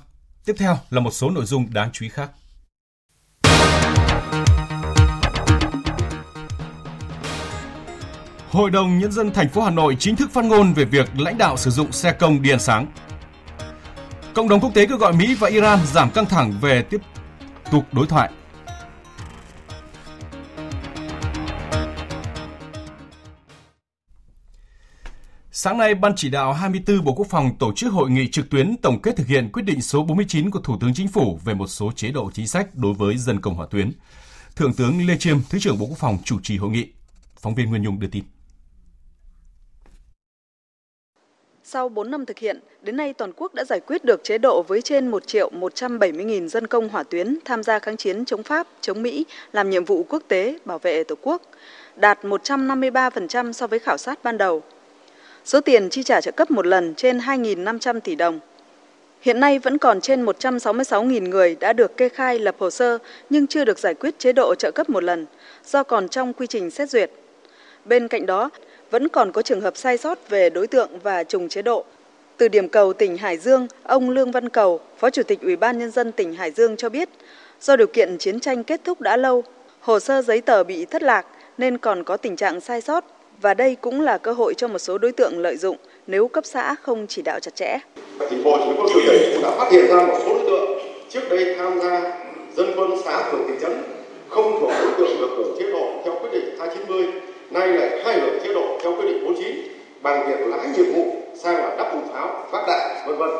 Tiếp 0.46 0.54
theo 0.58 0.74
là 0.90 1.00
một 1.00 1.10
số 1.10 1.30
nội 1.30 1.44
dung 1.44 1.66
đáng 1.74 1.88
chú 1.92 2.04
ý 2.04 2.08
khác. 2.08 2.28
Hội 8.50 8.70
đồng 8.70 8.98
Nhân 8.98 9.12
dân 9.12 9.30
thành 9.30 9.48
phố 9.48 9.62
Hà 9.62 9.70
Nội 9.70 9.96
chính 9.98 10.16
thức 10.16 10.30
phát 10.30 10.44
ngôn 10.44 10.72
về 10.72 10.84
việc 10.84 11.20
lãnh 11.20 11.38
đạo 11.38 11.56
sử 11.56 11.70
dụng 11.70 11.92
xe 11.92 12.12
công 12.12 12.42
điện 12.42 12.58
sáng. 12.58 12.86
Cộng 14.34 14.48
đồng 14.48 14.60
quốc 14.60 14.74
tế 14.74 14.86
kêu 14.86 14.96
gọi 14.96 15.12
Mỹ 15.12 15.34
và 15.34 15.48
Iran 15.48 15.78
giảm 15.86 16.10
căng 16.10 16.26
thẳng 16.26 16.54
về 16.60 16.82
tiếp 16.82 17.00
tục 17.70 17.84
đối 17.92 18.06
thoại. 18.06 18.30
Sáng 25.52 25.78
nay, 25.78 25.94
Ban 25.94 26.12
chỉ 26.16 26.30
đạo 26.30 26.52
24 26.52 27.04
Bộ 27.04 27.12
Quốc 27.12 27.26
phòng 27.30 27.58
tổ 27.58 27.72
chức 27.76 27.92
hội 27.92 28.10
nghị 28.10 28.30
trực 28.30 28.50
tuyến 28.50 28.76
tổng 28.76 29.02
kết 29.02 29.16
thực 29.16 29.26
hiện 29.26 29.52
quyết 29.52 29.62
định 29.62 29.80
số 29.80 30.02
49 30.02 30.50
của 30.50 30.60
Thủ 30.60 30.78
tướng 30.80 30.94
Chính 30.94 31.08
phủ 31.08 31.40
về 31.44 31.54
một 31.54 31.66
số 31.66 31.92
chế 31.92 32.10
độ 32.10 32.30
chính 32.34 32.46
sách 32.46 32.74
đối 32.74 32.94
với 32.94 33.16
dân 33.16 33.40
công 33.40 33.54
hỏa 33.54 33.66
tuyến. 33.70 33.92
Thượng 34.56 34.72
tướng 34.72 35.06
Lê 35.06 35.16
Chiêm, 35.16 35.38
Thứ 35.50 35.58
trưởng 35.58 35.78
Bộ 35.78 35.86
Quốc 35.86 35.98
phòng 35.98 36.18
chủ 36.24 36.40
trì 36.42 36.56
hội 36.56 36.70
nghị. 36.70 36.86
Phóng 37.40 37.54
viên 37.54 37.70
Nguyên 37.70 37.82
Nhung 37.82 38.00
đưa 38.00 38.08
tin. 38.08 38.24
Sau 41.70 41.88
4 41.88 42.10
năm 42.10 42.26
thực 42.26 42.38
hiện, 42.38 42.60
đến 42.82 42.96
nay 42.96 43.12
toàn 43.12 43.32
quốc 43.36 43.54
đã 43.54 43.64
giải 43.64 43.80
quyết 43.80 44.04
được 44.04 44.24
chế 44.24 44.38
độ 44.38 44.62
với 44.62 44.82
trên 44.82 45.08
1 45.08 45.26
triệu 45.26 45.50
170 45.50 46.24
nghìn 46.24 46.48
dân 46.48 46.66
công 46.66 46.88
hỏa 46.88 47.02
tuyến 47.02 47.38
tham 47.44 47.62
gia 47.62 47.78
kháng 47.78 47.96
chiến 47.96 48.24
chống 48.24 48.42
Pháp, 48.42 48.66
chống 48.80 49.02
Mỹ, 49.02 49.24
làm 49.52 49.70
nhiệm 49.70 49.84
vụ 49.84 50.06
quốc 50.08 50.22
tế, 50.28 50.58
bảo 50.64 50.78
vệ 50.78 51.04
Tổ 51.04 51.14
quốc, 51.22 51.42
đạt 51.96 52.24
153% 52.24 53.52
so 53.52 53.66
với 53.66 53.78
khảo 53.78 53.96
sát 53.96 54.24
ban 54.24 54.38
đầu. 54.38 54.62
Số 55.44 55.60
tiền 55.60 55.90
chi 55.90 56.02
trả 56.02 56.20
trợ 56.20 56.30
cấp 56.30 56.50
một 56.50 56.66
lần 56.66 56.94
trên 56.94 57.18
2.500 57.18 58.00
tỷ 58.00 58.14
đồng. 58.14 58.40
Hiện 59.20 59.40
nay 59.40 59.58
vẫn 59.58 59.78
còn 59.78 60.00
trên 60.00 60.24
166.000 60.24 61.28
người 61.28 61.56
đã 61.60 61.72
được 61.72 61.96
kê 61.96 62.08
khai 62.08 62.38
lập 62.38 62.54
hồ 62.58 62.70
sơ 62.70 62.98
nhưng 63.30 63.46
chưa 63.46 63.64
được 63.64 63.78
giải 63.78 63.94
quyết 63.94 64.18
chế 64.18 64.32
độ 64.32 64.54
trợ 64.54 64.70
cấp 64.70 64.90
một 64.90 65.04
lần 65.04 65.26
do 65.64 65.82
còn 65.82 66.08
trong 66.08 66.32
quy 66.32 66.46
trình 66.46 66.70
xét 66.70 66.90
duyệt. 66.90 67.10
Bên 67.84 68.08
cạnh 68.08 68.26
đó, 68.26 68.50
vẫn 68.90 69.08
còn 69.08 69.32
có 69.32 69.42
trường 69.42 69.60
hợp 69.60 69.76
sai 69.76 69.96
sót 69.96 70.28
về 70.28 70.50
đối 70.50 70.66
tượng 70.66 70.88
và 71.02 71.24
trùng 71.24 71.48
chế 71.48 71.62
độ. 71.62 71.84
Từ 72.36 72.48
điểm 72.48 72.68
cầu 72.68 72.92
tỉnh 72.92 73.16
Hải 73.16 73.36
Dương, 73.36 73.66
ông 73.82 74.10
Lương 74.10 74.30
Văn 74.30 74.48
Cầu, 74.48 74.80
Phó 74.98 75.10
Chủ 75.10 75.22
tịch 75.22 75.40
Ủy 75.40 75.56
ban 75.56 75.78
Nhân 75.78 75.90
dân 75.90 76.12
tỉnh 76.12 76.34
Hải 76.34 76.50
Dương 76.50 76.76
cho 76.76 76.88
biết, 76.88 77.08
do 77.60 77.76
điều 77.76 77.86
kiện 77.86 78.18
chiến 78.18 78.40
tranh 78.40 78.64
kết 78.64 78.80
thúc 78.84 79.00
đã 79.00 79.16
lâu, 79.16 79.44
hồ 79.80 80.00
sơ 80.00 80.22
giấy 80.22 80.40
tờ 80.40 80.64
bị 80.64 80.84
thất 80.84 81.02
lạc 81.02 81.26
nên 81.58 81.78
còn 81.78 82.04
có 82.04 82.16
tình 82.16 82.36
trạng 82.36 82.60
sai 82.60 82.80
sót 82.80 83.04
và 83.40 83.54
đây 83.54 83.76
cũng 83.80 84.00
là 84.00 84.18
cơ 84.18 84.32
hội 84.32 84.54
cho 84.54 84.68
một 84.68 84.78
số 84.78 84.98
đối 84.98 85.12
tượng 85.12 85.38
lợi 85.38 85.56
dụng 85.56 85.76
nếu 86.06 86.28
cấp 86.28 86.44
xã 86.46 86.74
không 86.82 87.06
chỉ 87.06 87.22
đạo 87.22 87.40
chặt 87.40 87.54
chẽ. 87.54 87.78
Tỉnh 88.30 88.44
Bộ 88.44 88.58
Chỉ 88.88 89.00
huy 89.06 89.32
cũng 89.32 89.42
đã 89.42 89.50
phát 89.50 89.72
hiện 89.72 89.86
ra 89.88 90.06
một 90.06 90.18
số 90.24 90.34
đối 90.34 90.44
tượng 90.46 90.78
trước 91.08 91.20
đây 91.30 91.54
tham 91.58 91.80
gia 91.80 92.00
dân 92.56 92.66
quân 92.76 92.90
xã 93.04 93.30
phường 93.32 93.44
thị 93.48 93.54
trấn 93.62 93.72
không 94.28 94.60
thuộc 94.60 94.70
đối 94.70 94.92
tượng 94.98 95.20
được 95.20 95.30
hưởng 95.36 95.56
chế 95.58 95.70
độ 95.70 96.02
theo 96.04 96.18
quyết 96.20 96.30
định 96.32 96.58
290, 96.58 97.06
nay 97.50 97.68
lại 97.68 98.00
khai 98.04 98.20
đổi 98.20 98.30
chế 98.44 98.54
độ 98.54 98.78
theo 98.82 98.94
quyết 98.94 99.06
định 99.06 99.24
49 99.24 99.56
bằng 100.02 100.28
việc 100.28 100.46
lái 100.46 100.68
nhiệm 100.76 100.92
vụ 100.94 101.16
sang 101.34 101.56
là 101.56 101.74
đắp 101.78 101.94
bùn 101.94 102.02
pháo, 102.12 102.46
phát 102.50 102.64
đạn, 102.66 103.06
vân 103.06 103.18
vân. 103.18 103.30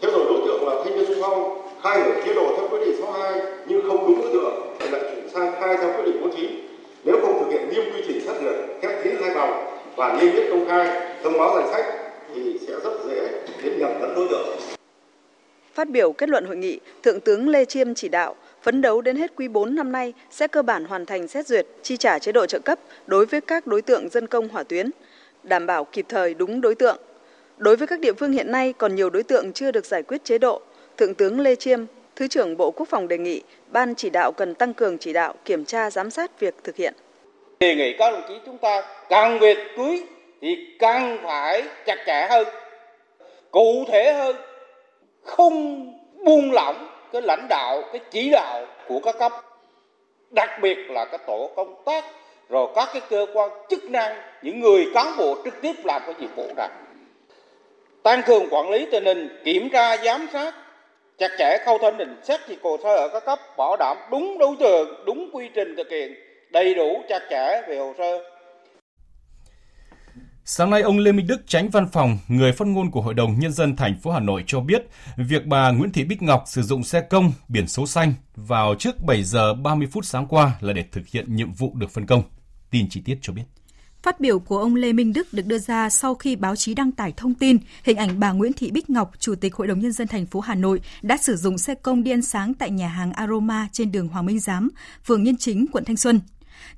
Thế 0.00 0.08
rồi 0.12 0.24
đối 0.28 0.40
tượng 0.46 0.68
là 0.68 0.74
thanh 0.84 0.96
niên 0.96 1.06
xung 1.06 1.18
phong 1.20 1.62
khai 1.82 2.00
hưởng 2.00 2.24
chế 2.26 2.34
độ 2.34 2.54
theo 2.56 2.68
quyết 2.68 2.78
định 2.86 2.96
62 3.00 3.40
nhưng 3.66 3.88
không 3.88 4.06
đúng 4.06 4.22
đối 4.22 4.32
tượng 4.32 4.76
lại 4.92 5.00
chuyển 5.14 5.28
sang 5.28 5.52
khai 5.60 5.76
theo 5.76 5.92
quyết 5.96 6.04
định 6.04 6.20
49 6.20 6.50
nếu 7.04 7.16
không 7.22 7.40
thực 7.40 7.50
hiện 7.50 7.70
nghiêm 7.70 7.94
quy 7.94 8.02
trình 8.06 8.20
xét 8.26 8.42
duyệt 8.42 8.54
khép 8.82 9.04
kín 9.04 9.14
hai 9.20 9.34
vòng 9.34 9.78
và 9.96 10.18
niêm 10.20 10.32
yết 10.32 10.44
công 10.50 10.68
khai 10.68 11.00
thông 11.22 11.38
báo 11.38 11.54
danh 11.56 11.68
sách 11.72 11.84
thì 12.34 12.58
sẽ 12.66 12.72
rất 12.84 12.92
dễ 13.08 13.28
đến 13.62 13.78
nhầm 13.78 13.90
lẫn 14.00 14.14
đối 14.14 14.28
tượng. 14.30 14.46
Phát 15.74 15.88
biểu 15.88 16.12
kết 16.12 16.28
luận 16.28 16.44
hội 16.44 16.56
nghị, 16.56 16.80
Thượng 17.02 17.20
tướng 17.20 17.48
Lê 17.48 17.64
Chiêm 17.64 17.94
chỉ 17.94 18.08
đạo 18.08 18.34
phấn 18.62 18.80
đấu 18.80 19.00
đến 19.00 19.16
hết 19.16 19.32
quý 19.36 19.48
4 19.48 19.74
năm 19.74 19.92
nay 19.92 20.12
sẽ 20.30 20.46
cơ 20.46 20.62
bản 20.62 20.84
hoàn 20.84 21.06
thành 21.06 21.28
xét 21.28 21.46
duyệt, 21.46 21.66
chi 21.82 21.96
trả 21.96 22.18
chế 22.18 22.32
độ 22.32 22.46
trợ 22.46 22.58
cấp 22.58 22.78
đối 23.06 23.26
với 23.26 23.40
các 23.40 23.66
đối 23.66 23.82
tượng 23.82 24.08
dân 24.08 24.26
công 24.26 24.48
hỏa 24.48 24.62
tuyến, 24.62 24.90
đảm 25.42 25.66
bảo 25.66 25.84
kịp 25.84 26.06
thời 26.08 26.34
đúng 26.34 26.60
đối 26.60 26.74
tượng. 26.74 26.96
Đối 27.58 27.76
với 27.76 27.86
các 27.86 28.00
địa 28.00 28.12
phương 28.12 28.32
hiện 28.32 28.52
nay 28.52 28.74
còn 28.78 28.94
nhiều 28.94 29.10
đối 29.10 29.22
tượng 29.22 29.52
chưa 29.52 29.70
được 29.70 29.86
giải 29.86 30.02
quyết 30.02 30.24
chế 30.24 30.38
độ, 30.38 30.60
Thượng 30.96 31.14
tướng 31.14 31.40
Lê 31.40 31.54
Chiêm, 31.54 31.80
Thứ 32.16 32.28
trưởng 32.28 32.56
Bộ 32.56 32.70
Quốc 32.70 32.88
phòng 32.88 33.08
đề 33.08 33.18
nghị 33.18 33.42
Ban 33.68 33.94
chỉ 33.94 34.10
đạo 34.10 34.32
cần 34.32 34.54
tăng 34.54 34.74
cường 34.74 34.98
chỉ 34.98 35.12
đạo, 35.12 35.34
kiểm 35.44 35.64
tra, 35.64 35.90
giám 35.90 36.10
sát 36.10 36.40
việc 36.40 36.54
thực 36.64 36.76
hiện. 36.76 36.94
Đề 37.60 37.74
nghị 37.74 37.96
các 37.98 38.10
đồng 38.10 38.22
chí 38.28 38.34
chúng 38.46 38.58
ta 38.58 38.82
càng 39.08 39.38
về 39.38 39.54
cưới 39.76 40.02
thì 40.40 40.56
càng 40.78 41.18
phải 41.22 41.62
chặt 41.86 41.96
chẽ 42.06 42.26
hơn, 42.30 42.46
cụ 43.50 43.84
thể 43.88 44.12
hơn, 44.12 44.36
không 45.22 45.86
buông 46.24 46.52
lỏng 46.52 46.91
cái 47.12 47.22
lãnh 47.22 47.46
đạo, 47.48 47.82
cái 47.92 48.00
chỉ 48.10 48.30
đạo 48.30 48.66
của 48.88 49.00
các 49.00 49.18
cấp, 49.18 49.32
đặc 50.30 50.50
biệt 50.62 50.78
là 50.90 51.04
các 51.04 51.26
tổ 51.26 51.50
công 51.56 51.74
tác 51.84 52.04
rồi 52.48 52.68
các 52.74 52.88
cái 52.92 53.02
cơ 53.10 53.26
quan 53.34 53.50
chức 53.70 53.84
năng 53.84 54.16
những 54.42 54.60
người 54.60 54.86
cán 54.94 55.06
bộ 55.18 55.36
trực 55.44 55.54
tiếp 55.62 55.72
làm 55.84 56.02
cái 56.06 56.14
nhiệm 56.18 56.30
vụ 56.36 56.46
này. 56.56 56.68
Tăng 58.02 58.22
cường 58.22 58.48
quản 58.50 58.70
lý 58.70 58.86
tình 58.90 59.04
hình 59.04 59.40
kiểm 59.44 59.68
tra 59.72 59.96
giám 59.96 60.26
sát 60.32 60.54
chặt 61.18 61.30
chẽ 61.38 61.58
khâu 61.64 61.78
thanh 61.78 61.96
định 61.96 62.16
xét 62.22 62.40
duyệt 62.48 62.58
hồ 62.62 62.76
sơ 62.82 62.96
ở 62.96 63.08
các 63.08 63.24
cấp 63.24 63.38
bảo 63.56 63.76
đảm 63.76 63.96
đúng 64.10 64.38
đối 64.38 64.56
tượng 64.60 65.04
đúng 65.06 65.30
quy 65.32 65.48
trình 65.54 65.76
thực 65.76 65.90
hiện 65.90 66.14
đầy 66.50 66.74
đủ 66.74 67.02
chặt 67.08 67.22
chẽ 67.30 67.62
về 67.68 67.76
hồ 67.76 67.94
sơ. 67.98 68.31
Sáng 70.44 70.70
nay, 70.70 70.82
ông 70.82 70.98
Lê 70.98 71.12
Minh 71.12 71.26
Đức, 71.26 71.42
tránh 71.46 71.68
văn 71.70 71.88
phòng, 71.92 72.18
người 72.28 72.52
phát 72.52 72.68
ngôn 72.68 72.90
của 72.90 73.00
Hội 73.00 73.14
đồng 73.14 73.38
Nhân 73.38 73.52
dân 73.52 73.76
thành 73.76 74.00
phố 74.00 74.10
Hà 74.10 74.20
Nội 74.20 74.44
cho 74.46 74.60
biết, 74.60 74.86
việc 75.16 75.46
bà 75.46 75.70
Nguyễn 75.70 75.92
Thị 75.92 76.04
Bích 76.04 76.22
Ngọc 76.22 76.44
sử 76.46 76.62
dụng 76.62 76.84
xe 76.84 77.00
công 77.00 77.32
biển 77.48 77.68
số 77.68 77.86
xanh 77.86 78.14
vào 78.36 78.74
trước 78.78 79.04
7 79.06 79.22
giờ 79.22 79.54
30 79.54 79.88
phút 79.92 80.04
sáng 80.04 80.26
qua 80.26 80.52
là 80.60 80.72
để 80.72 80.84
thực 80.92 81.08
hiện 81.08 81.36
nhiệm 81.36 81.52
vụ 81.52 81.72
được 81.74 81.90
phân 81.90 82.06
công. 82.06 82.22
Tin 82.70 82.88
chi 82.88 83.02
tiết 83.04 83.18
cho 83.22 83.32
biết. 83.32 83.42
Phát 84.02 84.20
biểu 84.20 84.38
của 84.38 84.58
ông 84.58 84.74
Lê 84.74 84.92
Minh 84.92 85.12
Đức 85.12 85.26
được 85.32 85.46
đưa 85.46 85.58
ra 85.58 85.90
sau 85.90 86.14
khi 86.14 86.36
báo 86.36 86.56
chí 86.56 86.74
đăng 86.74 86.92
tải 86.92 87.12
thông 87.16 87.34
tin 87.34 87.58
hình 87.84 87.96
ảnh 87.96 88.20
bà 88.20 88.32
Nguyễn 88.32 88.52
Thị 88.52 88.70
Bích 88.70 88.90
Ngọc, 88.90 89.12
Chủ 89.18 89.34
tịch 89.34 89.54
Hội 89.54 89.66
đồng 89.66 89.78
Nhân 89.78 89.92
dân 89.92 90.08
thành 90.08 90.26
phố 90.26 90.40
Hà 90.40 90.54
Nội 90.54 90.80
đã 91.02 91.16
sử 91.16 91.36
dụng 91.36 91.58
xe 91.58 91.74
công 91.74 92.02
đi 92.02 92.10
ăn 92.10 92.22
sáng 92.22 92.54
tại 92.54 92.70
nhà 92.70 92.88
hàng 92.88 93.12
Aroma 93.12 93.68
trên 93.72 93.92
đường 93.92 94.08
Hoàng 94.08 94.26
Minh 94.26 94.40
Giám, 94.40 94.70
phường 95.04 95.22
Nhân 95.22 95.36
Chính, 95.36 95.66
quận 95.72 95.84
Thanh 95.84 95.96
Xuân. 95.96 96.20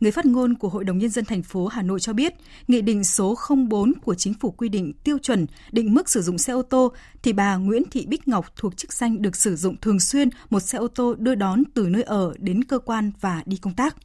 Người 0.05 0.13
phát 0.13 0.27
ngôn 0.27 0.55
của 0.55 0.69
Hội 0.69 0.85
đồng 0.85 0.99
Nhân 0.99 1.11
dân 1.11 1.25
thành 1.25 1.43
phố 1.43 1.67
Hà 1.67 1.83
Nội 1.83 2.01
cho 2.01 2.13
biết, 2.13 2.35
Nghị 2.69 2.81
định 2.81 3.05
số 3.05 3.37
04 3.69 3.93
của 4.03 4.15
Chính 4.15 4.35
phủ 4.35 4.51
quy 4.51 4.69
định 4.69 4.93
tiêu 5.05 5.19
chuẩn 5.19 5.47
định 5.73 5.95
mức 5.95 6.09
sử 6.09 6.23
dụng 6.23 6.39
xe 6.39 6.53
ô 6.53 6.63
tô, 6.63 6.93
thì 7.23 7.33
bà 7.33 7.57
Nguyễn 7.57 7.83
Thị 7.91 8.07
Bích 8.07 8.29
Ngọc 8.29 8.47
thuộc 8.57 8.77
chức 8.77 8.93
danh 8.93 9.23
được 9.23 9.37
sử 9.37 9.57
dụng 9.57 9.77
thường 9.77 10.01
xuyên 10.01 10.29
một 10.51 10.61
xe 10.61 10.79
ô 10.79 10.89
tô 10.89 11.15
đưa 11.15 11.35
đón 11.35 11.63
từ 11.75 11.89
nơi 11.89 12.03
ở 12.03 12.35
đến 12.39 12.65
cơ 12.65 12.79
quan 12.79 13.13
và 13.21 13.43
đi 13.47 13.57
công 13.57 13.75
tác. 13.75 13.97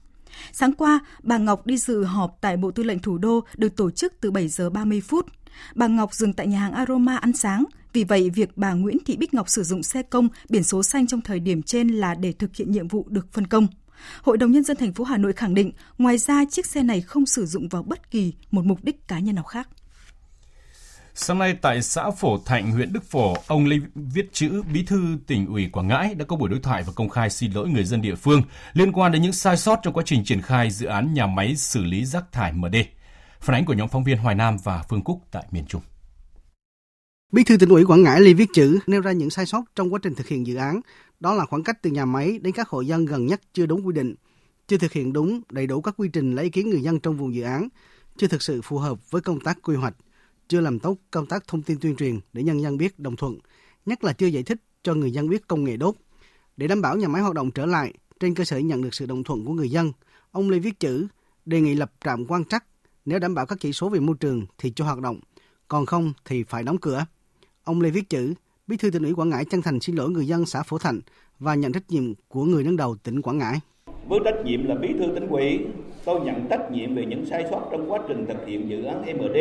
Sáng 0.53 0.73
qua, 0.73 0.99
bà 1.23 1.37
Ngọc 1.37 1.65
đi 1.65 1.77
dự 1.77 2.03
họp 2.03 2.37
tại 2.41 2.57
Bộ 2.57 2.71
Tư 2.71 2.83
lệnh 2.83 2.99
Thủ 2.99 3.17
đô 3.17 3.43
được 3.55 3.75
tổ 3.75 3.91
chức 3.91 4.13
từ 4.21 4.31
7 4.31 4.47
giờ 4.47 4.69
30 4.69 5.01
phút. 5.01 5.25
Bà 5.75 5.87
Ngọc 5.87 6.13
dừng 6.13 6.33
tại 6.33 6.47
nhà 6.47 6.59
hàng 6.59 6.73
Aroma 6.73 7.17
ăn 7.17 7.33
sáng. 7.33 7.63
Vì 7.93 8.03
vậy, 8.03 8.29
việc 8.29 8.49
bà 8.55 8.73
Nguyễn 8.73 8.97
Thị 9.05 9.17
Bích 9.17 9.33
Ngọc 9.33 9.49
sử 9.49 9.63
dụng 9.63 9.83
xe 9.83 10.03
công 10.03 10.27
biển 10.49 10.63
số 10.63 10.83
xanh 10.83 11.07
trong 11.07 11.21
thời 11.21 11.39
điểm 11.39 11.63
trên 11.63 11.87
là 11.87 12.15
để 12.15 12.31
thực 12.31 12.55
hiện 12.55 12.71
nhiệm 12.71 12.87
vụ 12.87 13.05
được 13.09 13.33
phân 13.33 13.47
công. 13.47 13.67
Hội 14.21 14.37
đồng 14.37 14.51
nhân 14.51 14.63
dân 14.63 14.77
thành 14.77 14.93
phố 14.93 15.03
Hà 15.03 15.17
Nội 15.17 15.33
khẳng 15.33 15.53
định, 15.53 15.71
ngoài 15.97 16.17
ra 16.17 16.45
chiếc 16.51 16.65
xe 16.65 16.83
này 16.83 17.01
không 17.01 17.25
sử 17.25 17.45
dụng 17.45 17.67
vào 17.67 17.83
bất 17.83 18.11
kỳ 18.11 18.33
một 18.51 18.65
mục 18.65 18.79
đích 18.83 19.07
cá 19.07 19.19
nhân 19.19 19.35
nào 19.35 19.43
khác. 19.43 19.69
Sáng 21.15 21.39
nay 21.39 21.55
tại 21.61 21.81
xã 21.81 22.11
Phổ 22.11 22.37
Thạnh, 22.37 22.71
huyện 22.71 22.93
Đức 22.93 23.03
Phổ, 23.03 23.33
ông 23.47 23.65
Lê 23.65 23.75
Viết 23.95 24.29
Chữ, 24.33 24.63
bí 24.73 24.83
thư 24.83 25.17
tỉnh 25.27 25.45
ủy 25.45 25.69
Quảng 25.71 25.87
Ngãi 25.87 26.15
đã 26.15 26.25
có 26.25 26.35
buổi 26.35 26.49
đối 26.49 26.59
thoại 26.59 26.83
và 26.83 26.93
công 26.95 27.09
khai 27.09 27.29
xin 27.29 27.51
lỗi 27.51 27.69
người 27.69 27.83
dân 27.83 28.01
địa 28.01 28.15
phương 28.15 28.41
liên 28.73 28.91
quan 28.91 29.11
đến 29.11 29.21
những 29.21 29.33
sai 29.33 29.57
sót 29.57 29.79
trong 29.83 29.93
quá 29.93 30.03
trình 30.05 30.23
triển 30.23 30.41
khai 30.41 30.71
dự 30.71 30.87
án 30.87 31.13
nhà 31.13 31.27
máy 31.27 31.55
xử 31.55 31.83
lý 31.83 32.05
rác 32.05 32.31
thải 32.31 32.53
MD. 32.53 32.75
Phản 33.41 33.55
ánh 33.55 33.65
của 33.65 33.73
nhóm 33.73 33.89
phóng 33.89 34.03
viên 34.03 34.17
Hoài 34.17 34.35
Nam 34.35 34.57
và 34.63 34.83
Phương 34.89 35.03
Cúc 35.03 35.21
tại 35.31 35.43
miền 35.51 35.65
Trung. 35.65 35.81
Bí 37.31 37.43
thư 37.43 37.57
tỉnh 37.57 37.69
ủy 37.69 37.85
Quảng 37.85 38.03
Ngãi 38.03 38.21
Lê 38.21 38.33
Viết 38.33 38.49
Chữ 38.53 38.79
nêu 38.87 39.01
ra 39.01 39.11
những 39.11 39.29
sai 39.29 39.45
sót 39.45 39.63
trong 39.75 39.93
quá 39.93 39.99
trình 40.03 40.15
thực 40.15 40.27
hiện 40.27 40.47
dự 40.47 40.55
án, 40.55 40.81
đó 41.19 41.33
là 41.33 41.45
khoảng 41.45 41.63
cách 41.63 41.81
từ 41.81 41.89
nhà 41.89 42.05
máy 42.05 42.39
đến 42.41 42.53
các 42.53 42.69
hộ 42.69 42.81
dân 42.81 43.05
gần 43.05 43.25
nhất 43.25 43.41
chưa 43.53 43.65
đúng 43.65 43.87
quy 43.87 43.93
định, 43.93 44.15
chưa 44.67 44.77
thực 44.77 44.91
hiện 44.91 45.13
đúng 45.13 45.41
đầy 45.49 45.67
đủ 45.67 45.81
các 45.81 45.93
quy 45.97 46.09
trình 46.13 46.35
lấy 46.35 46.43
ý 46.43 46.49
kiến 46.51 46.69
người 46.69 46.81
dân 46.81 46.99
trong 46.99 47.17
vùng 47.17 47.35
dự 47.35 47.43
án, 47.43 47.67
chưa 48.17 48.27
thực 48.27 48.41
sự 48.41 48.61
phù 48.61 48.77
hợp 48.77 49.11
với 49.11 49.21
công 49.21 49.39
tác 49.39 49.57
quy 49.61 49.75
hoạch, 49.75 49.95
chưa 50.47 50.59
làm 50.59 50.79
tốt 50.79 50.97
công 51.11 51.25
tác 51.25 51.47
thông 51.47 51.61
tin 51.61 51.79
tuyên 51.79 51.95
truyền 51.95 52.19
để 52.33 52.43
nhân 52.43 52.61
dân 52.61 52.77
biết 52.77 52.99
đồng 52.99 53.15
thuận, 53.15 53.37
nhất 53.85 54.03
là 54.03 54.13
chưa 54.13 54.27
giải 54.27 54.43
thích 54.43 54.61
cho 54.83 54.93
người 54.93 55.11
dân 55.11 55.29
biết 55.29 55.47
công 55.47 55.63
nghệ 55.63 55.77
đốt. 55.77 55.95
Để 56.57 56.67
đảm 56.67 56.81
bảo 56.81 56.97
nhà 56.97 57.07
máy 57.07 57.21
hoạt 57.21 57.33
động 57.33 57.51
trở 57.51 57.65
lại, 57.65 57.93
trên 58.19 58.35
cơ 58.35 58.43
sở 58.43 58.57
nhận 58.57 58.81
được 58.81 58.93
sự 58.93 59.05
đồng 59.05 59.23
thuận 59.23 59.45
của 59.45 59.53
người 59.53 59.69
dân, 59.69 59.91
ông 60.31 60.49
Lê 60.49 60.59
Viết 60.59 60.79
Chữ 60.79 61.07
đề 61.45 61.61
nghị 61.61 61.75
lập 61.75 61.91
trạm 62.05 62.25
quan 62.25 62.45
trắc, 62.45 62.65
nếu 63.05 63.19
đảm 63.19 63.35
bảo 63.35 63.45
các 63.45 63.59
chỉ 63.61 63.73
số 63.73 63.89
về 63.89 63.99
môi 63.99 64.15
trường 64.19 64.45
thì 64.57 64.73
cho 64.75 64.85
hoạt 64.85 64.99
động, 64.99 65.19
còn 65.67 65.85
không 65.85 66.13
thì 66.25 66.43
phải 66.43 66.63
đóng 66.63 66.77
cửa. 66.77 67.05
Ông 67.69 67.81
Lê 67.81 67.89
Viết 67.89 68.09
Chữ, 68.09 68.33
Bí 68.67 68.77
thư 68.77 68.89
tỉnh 68.91 69.03
ủy 69.03 69.13
Quảng 69.13 69.29
Ngãi 69.29 69.45
chân 69.45 69.61
thành 69.61 69.79
xin 69.79 69.95
lỗi 69.95 70.09
người 70.09 70.27
dân 70.27 70.45
xã 70.45 70.63
Phổ 70.63 70.77
Thạnh 70.77 70.99
và 71.39 71.55
nhận 71.55 71.71
trách 71.71 71.83
nhiệm 71.89 72.13
của 72.27 72.43
người 72.43 72.63
đứng 72.63 72.77
đầu 72.77 72.95
tỉnh 73.03 73.21
Quảng 73.21 73.37
Ngãi. 73.37 73.59
Với 74.07 74.19
trách 74.25 74.45
nhiệm 74.45 74.67
là 74.67 74.75
bí 74.75 74.93
thư 74.99 75.05
tỉnh 75.15 75.27
ủy, 75.27 75.59
tôi 76.05 76.19
nhận 76.19 76.47
trách 76.49 76.71
nhiệm 76.71 76.95
về 76.95 77.05
những 77.05 77.25
sai 77.25 77.45
sót 77.51 77.61
trong 77.71 77.91
quá 77.91 77.99
trình 78.07 78.25
thực 78.27 78.47
hiện 78.47 78.69
dự 78.69 78.83
án 78.83 79.01
MD 79.01 79.37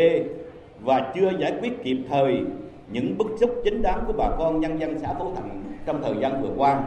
và 0.80 1.12
chưa 1.14 1.32
giải 1.40 1.58
quyết 1.60 1.84
kịp 1.84 1.98
thời 2.08 2.40
những 2.92 3.18
bức 3.18 3.26
xúc 3.40 3.50
chính 3.64 3.82
đáng 3.82 4.04
của 4.06 4.12
bà 4.12 4.30
con 4.38 4.60
nhân 4.60 4.80
dân 4.80 4.98
xã 5.02 5.14
Phổ 5.14 5.34
Thạnh 5.34 5.62
trong 5.86 6.02
thời 6.02 6.14
gian 6.20 6.42
vừa 6.42 6.54
qua. 6.56 6.82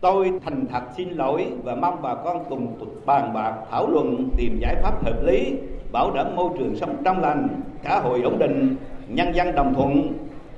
Tôi 0.00 0.32
thành 0.44 0.66
thật 0.72 0.82
xin 0.96 1.08
lỗi 1.08 1.46
và 1.64 1.74
mong 1.74 2.02
bà 2.02 2.14
con 2.14 2.44
cùng 2.48 2.94
bàn 3.06 3.32
bạc 3.34 3.54
thảo 3.70 3.90
luận 3.90 4.30
tìm 4.36 4.58
giải 4.60 4.76
pháp 4.82 5.04
hợp 5.04 5.22
lý, 5.24 5.52
bảo 5.92 6.10
đảm 6.14 6.36
môi 6.36 6.50
trường 6.58 6.76
sống 6.76 6.96
trong 7.04 7.20
lành, 7.20 7.48
xã 7.84 8.00
hội 8.00 8.22
ổn 8.22 8.38
định, 8.38 8.76
nhân 9.08 9.34
dân 9.34 9.54
đồng 9.54 9.74
thuận, 9.74 10.12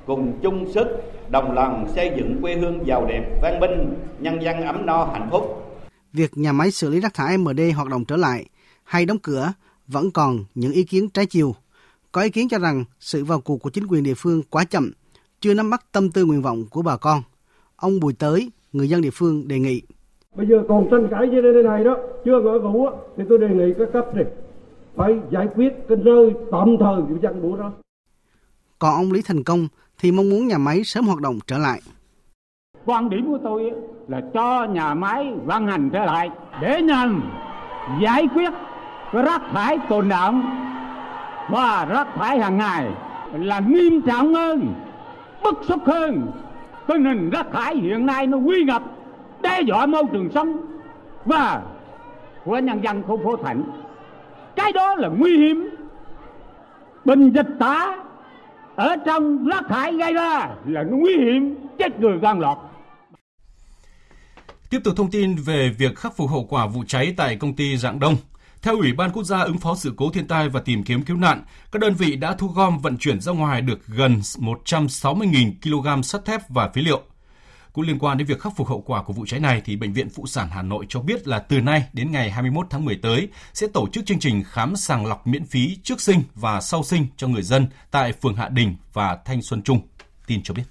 cùng 0.05 0.39
chung 0.41 0.71
sức 0.73 0.87
đồng 1.29 1.51
lòng 1.51 1.87
xây 1.95 2.11
dựng 2.17 2.41
quê 2.41 2.55
hương 2.55 2.87
giàu 2.87 3.05
đẹp, 3.09 3.39
văn 3.41 3.59
minh, 3.59 3.93
nhân 4.19 4.41
dân 4.41 4.61
ấm 4.61 4.85
no 4.85 5.05
hạnh 5.05 5.27
phúc. 5.31 5.63
Việc 6.13 6.31
nhà 6.37 6.51
máy 6.51 6.71
xử 6.71 6.89
lý 6.89 6.99
rác 6.99 7.13
thải 7.13 7.37
MD 7.37 7.59
hoạt 7.75 7.87
động 7.89 8.05
trở 8.05 8.15
lại 8.15 8.45
hay 8.83 9.05
đóng 9.05 9.17
cửa 9.23 9.53
vẫn 9.87 10.11
còn 10.11 10.37
những 10.55 10.71
ý 10.71 10.83
kiến 10.83 11.09
trái 11.09 11.25
chiều. 11.25 11.55
Có 12.11 12.21
ý 12.21 12.29
kiến 12.29 12.47
cho 12.49 12.59
rằng 12.59 12.83
sự 12.99 13.25
vào 13.25 13.39
cuộc 13.41 13.57
của 13.57 13.69
chính 13.69 13.87
quyền 13.87 14.03
địa 14.03 14.13
phương 14.17 14.41
quá 14.49 14.63
chậm, 14.63 14.91
chưa 15.39 15.53
nắm 15.53 15.69
bắt 15.69 15.85
tâm 15.91 16.11
tư 16.11 16.25
nguyện 16.25 16.41
vọng 16.41 16.65
của 16.71 16.81
bà 16.81 16.97
con. 16.97 17.21
Ông 17.75 17.99
Bùi 17.99 18.13
Tới, 18.13 18.49
người 18.73 18.89
dân 18.89 19.01
địa 19.01 19.09
phương 19.13 19.47
đề 19.47 19.59
nghị. 19.59 19.81
Bây 20.35 20.47
giờ 20.47 20.63
còn 20.69 20.87
tranh 20.91 21.07
cãi 21.11 21.27
như 21.27 21.41
thế 21.41 21.69
này 21.69 21.83
đó, 21.83 21.97
chưa 22.25 22.41
gỡ 22.43 22.59
gũ 22.59 22.89
thì 23.17 23.23
tôi 23.29 23.37
đề 23.37 23.47
nghị 23.47 23.73
các 23.79 23.89
cấp 23.93 24.15
này 24.15 24.25
phải 24.95 25.13
giải 25.31 25.47
quyết 25.55 25.73
cái 25.89 25.97
rơi 26.03 26.31
tạm 26.51 26.75
thời 26.79 27.01
của 27.01 27.15
dân 27.21 27.41
bố 27.41 27.57
đó. 27.57 27.73
Còn 28.79 28.95
ông 28.95 29.11
Lý 29.11 29.21
Thành 29.21 29.43
Công 29.43 29.67
thì 30.03 30.11
mong 30.11 30.29
muốn 30.29 30.47
nhà 30.47 30.57
máy 30.57 30.83
sớm 30.83 31.05
hoạt 31.05 31.19
động 31.19 31.39
trở 31.47 31.57
lại. 31.57 31.81
Quan 32.85 33.09
điểm 33.09 33.25
của 33.27 33.37
tôi 33.43 33.71
là 34.07 34.21
cho 34.33 34.65
nhà 34.65 34.93
máy 34.93 35.33
vận 35.45 35.67
hành 35.67 35.89
trở 35.93 36.05
lại 36.05 36.29
để 36.61 36.81
nhằm 36.81 37.23
giải 38.01 38.27
quyết 38.35 38.49
cái 39.11 39.23
rác 39.23 39.41
thải 39.53 39.77
tồn 39.89 40.09
đọng 40.09 40.43
và 41.49 41.85
rác 41.89 42.07
thải 42.15 42.39
hàng 42.39 42.57
ngày 42.57 42.89
là 43.33 43.59
nghiêm 43.59 44.01
trọng 44.01 44.33
hơn, 44.33 44.73
bức 45.43 45.59
xúc 45.67 45.79
hơn. 45.85 46.31
Tình 46.87 47.05
hình 47.05 47.29
rác 47.29 47.45
thải 47.53 47.75
hiện 47.75 48.05
nay 48.05 48.27
nó 48.27 48.37
nguy 48.37 48.63
ngập, 48.63 48.83
đe 49.41 49.61
dọa 49.61 49.85
môi 49.85 50.03
trường 50.11 50.29
sống 50.33 50.57
và 51.25 51.61
của 52.45 52.57
nhân 52.57 52.83
dân 52.83 53.03
khu 53.03 53.19
phố 53.23 53.35
Thạnh. 53.35 53.63
Cái 54.55 54.71
đó 54.71 54.95
là 54.95 55.07
nguy 55.07 55.37
hiểm. 55.37 55.69
Bình 57.05 57.29
dịch 57.29 57.47
tả 57.59 58.02
ở 58.75 58.95
trong 59.05 59.45
rác 59.47 59.63
thải 59.69 59.93
gây 59.93 60.13
ra 60.13 60.49
là 60.65 60.83
nó 60.83 60.97
nguy 60.97 61.13
hiểm 61.17 61.55
chết 61.79 61.99
người 61.99 62.17
gan 62.21 62.39
lọt. 62.39 62.57
Tiếp 64.69 64.79
tục 64.83 64.93
thông 64.97 65.11
tin 65.11 65.35
về 65.35 65.69
việc 65.77 65.95
khắc 65.95 66.17
phục 66.17 66.29
hậu 66.29 66.45
quả 66.49 66.67
vụ 66.67 66.83
cháy 66.87 67.13
tại 67.17 67.35
công 67.35 67.55
ty 67.55 67.77
dạng 67.77 67.99
Đông. 67.99 68.15
Theo 68.61 68.77
Ủy 68.77 68.93
ban 68.93 69.11
Quốc 69.11 69.23
gia 69.23 69.39
ứng 69.39 69.57
phó 69.57 69.75
sự 69.75 69.93
cố 69.97 70.09
thiên 70.09 70.27
tai 70.27 70.49
và 70.49 70.61
tìm 70.61 70.83
kiếm 70.83 71.03
cứu 71.03 71.17
nạn, 71.17 71.43
các 71.71 71.79
đơn 71.79 71.93
vị 71.93 72.15
đã 72.15 72.35
thu 72.35 72.47
gom 72.47 72.79
vận 72.79 72.97
chuyển 72.97 73.21
ra 73.21 73.31
ngoài 73.31 73.61
được 73.61 73.87
gần 73.87 74.19
160.000 74.19 75.51
kg 75.63 76.03
sắt 76.03 76.25
thép 76.25 76.49
và 76.49 76.69
phế 76.69 76.81
liệu. 76.81 77.01
Cũng 77.73 77.85
liên 77.85 77.99
quan 77.99 78.17
đến 78.17 78.27
việc 78.27 78.39
khắc 78.39 78.53
phục 78.55 78.67
hậu 78.67 78.81
quả 78.81 79.03
của 79.03 79.13
vụ 79.13 79.25
cháy 79.25 79.39
này 79.39 79.61
thì 79.65 79.75
Bệnh 79.75 79.93
viện 79.93 80.09
Phụ 80.09 80.27
sản 80.27 80.49
Hà 80.51 80.61
Nội 80.61 80.85
cho 80.89 80.99
biết 80.99 81.27
là 81.27 81.39
từ 81.39 81.61
nay 81.61 81.83
đến 81.93 82.11
ngày 82.11 82.31
21 82.31 82.67
tháng 82.69 82.85
10 82.85 82.95
tới 82.95 83.27
sẽ 83.53 83.67
tổ 83.67 83.87
chức 83.91 84.05
chương 84.05 84.19
trình 84.19 84.43
khám 84.43 84.75
sàng 84.75 85.05
lọc 85.05 85.27
miễn 85.27 85.45
phí 85.45 85.77
trước 85.83 86.01
sinh 86.01 86.23
và 86.35 86.61
sau 86.61 86.83
sinh 86.83 87.07
cho 87.17 87.27
người 87.27 87.41
dân 87.41 87.67
tại 87.91 88.13
phường 88.13 88.35
Hạ 88.35 88.49
Đình 88.49 88.75
và 88.93 89.17
Thanh 89.25 89.41
Xuân 89.41 89.61
Trung. 89.61 89.81
Tin 90.27 90.43
cho 90.43 90.53
biết. 90.53 90.63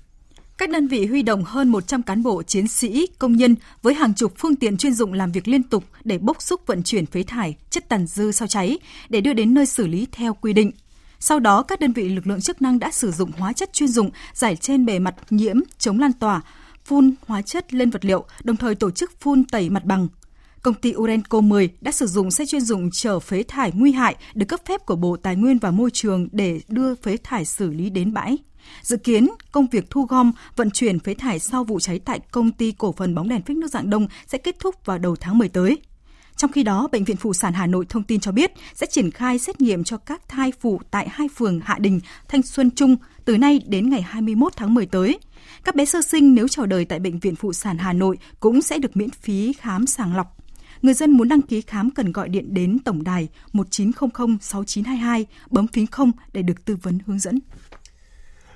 Các 0.59 0.70
đơn 0.70 0.88
vị 0.88 1.07
huy 1.07 1.22
động 1.22 1.44
hơn 1.44 1.68
100 1.68 2.03
cán 2.03 2.22
bộ, 2.22 2.42
chiến 2.42 2.68
sĩ, 2.68 3.07
công 3.18 3.36
nhân 3.36 3.55
với 3.82 3.94
hàng 3.94 4.14
chục 4.14 4.32
phương 4.38 4.57
tiện 4.57 4.76
chuyên 4.76 4.94
dụng 4.94 5.12
làm 5.12 5.32
việc 5.32 5.48
liên 5.48 5.62
tục 5.62 5.84
để 6.05 6.18
bốc 6.18 6.42
xúc 6.42 6.61
vận 6.66 6.82
chuyển 6.82 7.07
phế 7.07 7.22
thải, 7.22 7.55
chất 7.70 7.88
tàn 7.88 8.07
dư 8.07 8.32
sau 8.32 8.48
cháy 8.48 8.78
để 9.09 9.20
đưa 9.20 9.32
đến 9.32 9.55
nơi 9.55 9.66
xử 9.66 9.86
lý 9.86 10.07
theo 10.12 10.34
quy 10.34 10.53
định. 10.53 10.70
Sau 11.18 11.40
đó, 11.40 11.62
các 11.62 11.80
đơn 11.80 11.92
vị 11.92 12.09
lực 12.09 12.26
lượng 12.26 12.40
chức 12.40 12.62
năng 12.62 12.78
đã 12.78 12.90
sử 12.90 13.11
dụng 13.11 13.30
hóa 13.38 13.53
chất 13.53 13.72
chuyên 13.72 13.88
dụng 13.88 14.11
giải 14.32 14.57
trên 14.57 14.86
bề 14.86 14.98
mặt 14.98 15.14
nhiễm, 15.30 15.57
chống 15.78 15.98
lan 15.98 16.12
tỏa, 16.12 16.40
phun 16.85 17.14
hóa 17.26 17.43
chất 17.43 17.74
lên 17.74 17.91
vật 17.91 18.05
liệu, 18.05 18.24
đồng 18.45 18.57
thời 18.57 18.74
tổ 18.74 18.91
chức 18.91 19.20
phun 19.20 19.45
tẩy 19.45 19.70
mặt 19.70 19.85
bằng. 19.85 20.09
Công 20.62 20.74
ty 20.74 20.95
Urenco 20.97 21.41
10 21.41 21.70
đã 21.80 21.93
sử 21.93 22.07
dụng 22.07 22.30
xe 22.30 22.47
chuyên 22.47 22.61
dụng 22.61 22.91
chở 22.91 23.20
phế 23.20 23.43
thải 23.43 23.72
nguy 23.74 23.93
hại 23.93 24.16
được 24.35 24.47
cấp 24.47 24.61
phép 24.66 24.87
của 24.87 24.97
Bộ 24.97 25.16
Tài 25.16 25.37
nguyên 25.37 25.59
và 25.59 25.70
Môi 25.70 25.91
trường 25.91 26.28
để 26.33 26.61
đưa 26.68 26.95
phế 26.95 27.16
thải 27.16 27.45
xử 27.45 27.70
lý 27.70 27.91
đến 27.91 28.12
bãi. 28.12 28.39
Dự 28.83 28.97
kiến, 28.97 29.28
công 29.53 29.66
việc 29.66 29.91
thu 29.91 30.03
gom, 30.03 30.33
vận 30.57 30.70
chuyển 30.70 30.99
phế 30.99 31.14
thải 31.14 31.39
sau 31.39 31.64
vụ 31.64 31.80
cháy 31.80 31.99
tại 31.99 32.20
công 32.30 32.53
ty 32.53 32.72
cổ 32.78 32.93
phần 32.93 33.14
bóng 33.14 33.28
đèn 33.28 33.43
phích 33.43 33.57
nước 33.57 33.68
dạng 33.68 33.91
đông 33.91 34.07
sẽ 34.26 34.39
kết 34.39 34.57
thúc 34.59 34.74
vào 34.85 34.99
đầu 34.99 35.16
tháng 35.16 35.39
10 35.39 35.49
tới. 35.49 35.78
Trong 36.43 36.53
khi 36.53 36.62
đó, 36.62 36.88
Bệnh 36.93 37.05
viện 37.05 37.16
Phụ 37.16 37.32
sản 37.32 37.53
Hà 37.53 37.66
Nội 37.66 37.86
thông 37.88 38.03
tin 38.03 38.20
cho 38.20 38.32
biết 38.32 38.53
sẽ 38.74 38.86
triển 38.86 39.11
khai 39.11 39.38
xét 39.38 39.61
nghiệm 39.61 39.84
cho 39.84 39.97
các 39.97 40.28
thai 40.28 40.53
phụ 40.61 40.80
tại 40.90 41.09
hai 41.11 41.28
phường 41.36 41.61
Hạ 41.64 41.78
Đình, 41.80 42.01
Thanh 42.28 42.43
Xuân 42.43 42.70
Trung 42.70 42.97
từ 43.24 43.38
nay 43.38 43.61
đến 43.66 43.90
ngày 43.90 44.03
21 44.03 44.53
tháng 44.57 44.74
10 44.74 44.86
tới. 44.86 45.18
Các 45.64 45.74
bé 45.74 45.84
sơ 45.84 46.03
sinh 46.03 46.34
nếu 46.34 46.49
chào 46.49 46.66
đời 46.66 46.84
tại 46.84 46.99
Bệnh 46.99 47.18
viện 47.18 47.36
Phụ 47.36 47.53
sản 47.53 47.78
Hà 47.78 47.93
Nội 47.93 48.18
cũng 48.40 48.62
sẽ 48.62 48.78
được 48.78 48.97
miễn 48.97 49.11
phí 49.11 49.53
khám 49.53 49.86
sàng 49.86 50.16
lọc. 50.16 50.36
Người 50.82 50.95
dân 50.95 51.11
muốn 51.11 51.28
đăng 51.28 51.43
ký 51.43 51.61
khám 51.61 51.90
cần 51.90 52.12
gọi 52.12 52.28
điện 52.28 52.55
đến 52.55 52.78
tổng 52.78 53.05
đài 53.05 53.28
1900 53.53 54.38
6922 54.40 55.26
bấm 55.51 55.66
phím 55.66 55.86
0 55.86 56.12
để 56.32 56.43
được 56.43 56.64
tư 56.64 56.76
vấn 56.82 56.99
hướng 57.07 57.18
dẫn. 57.18 57.38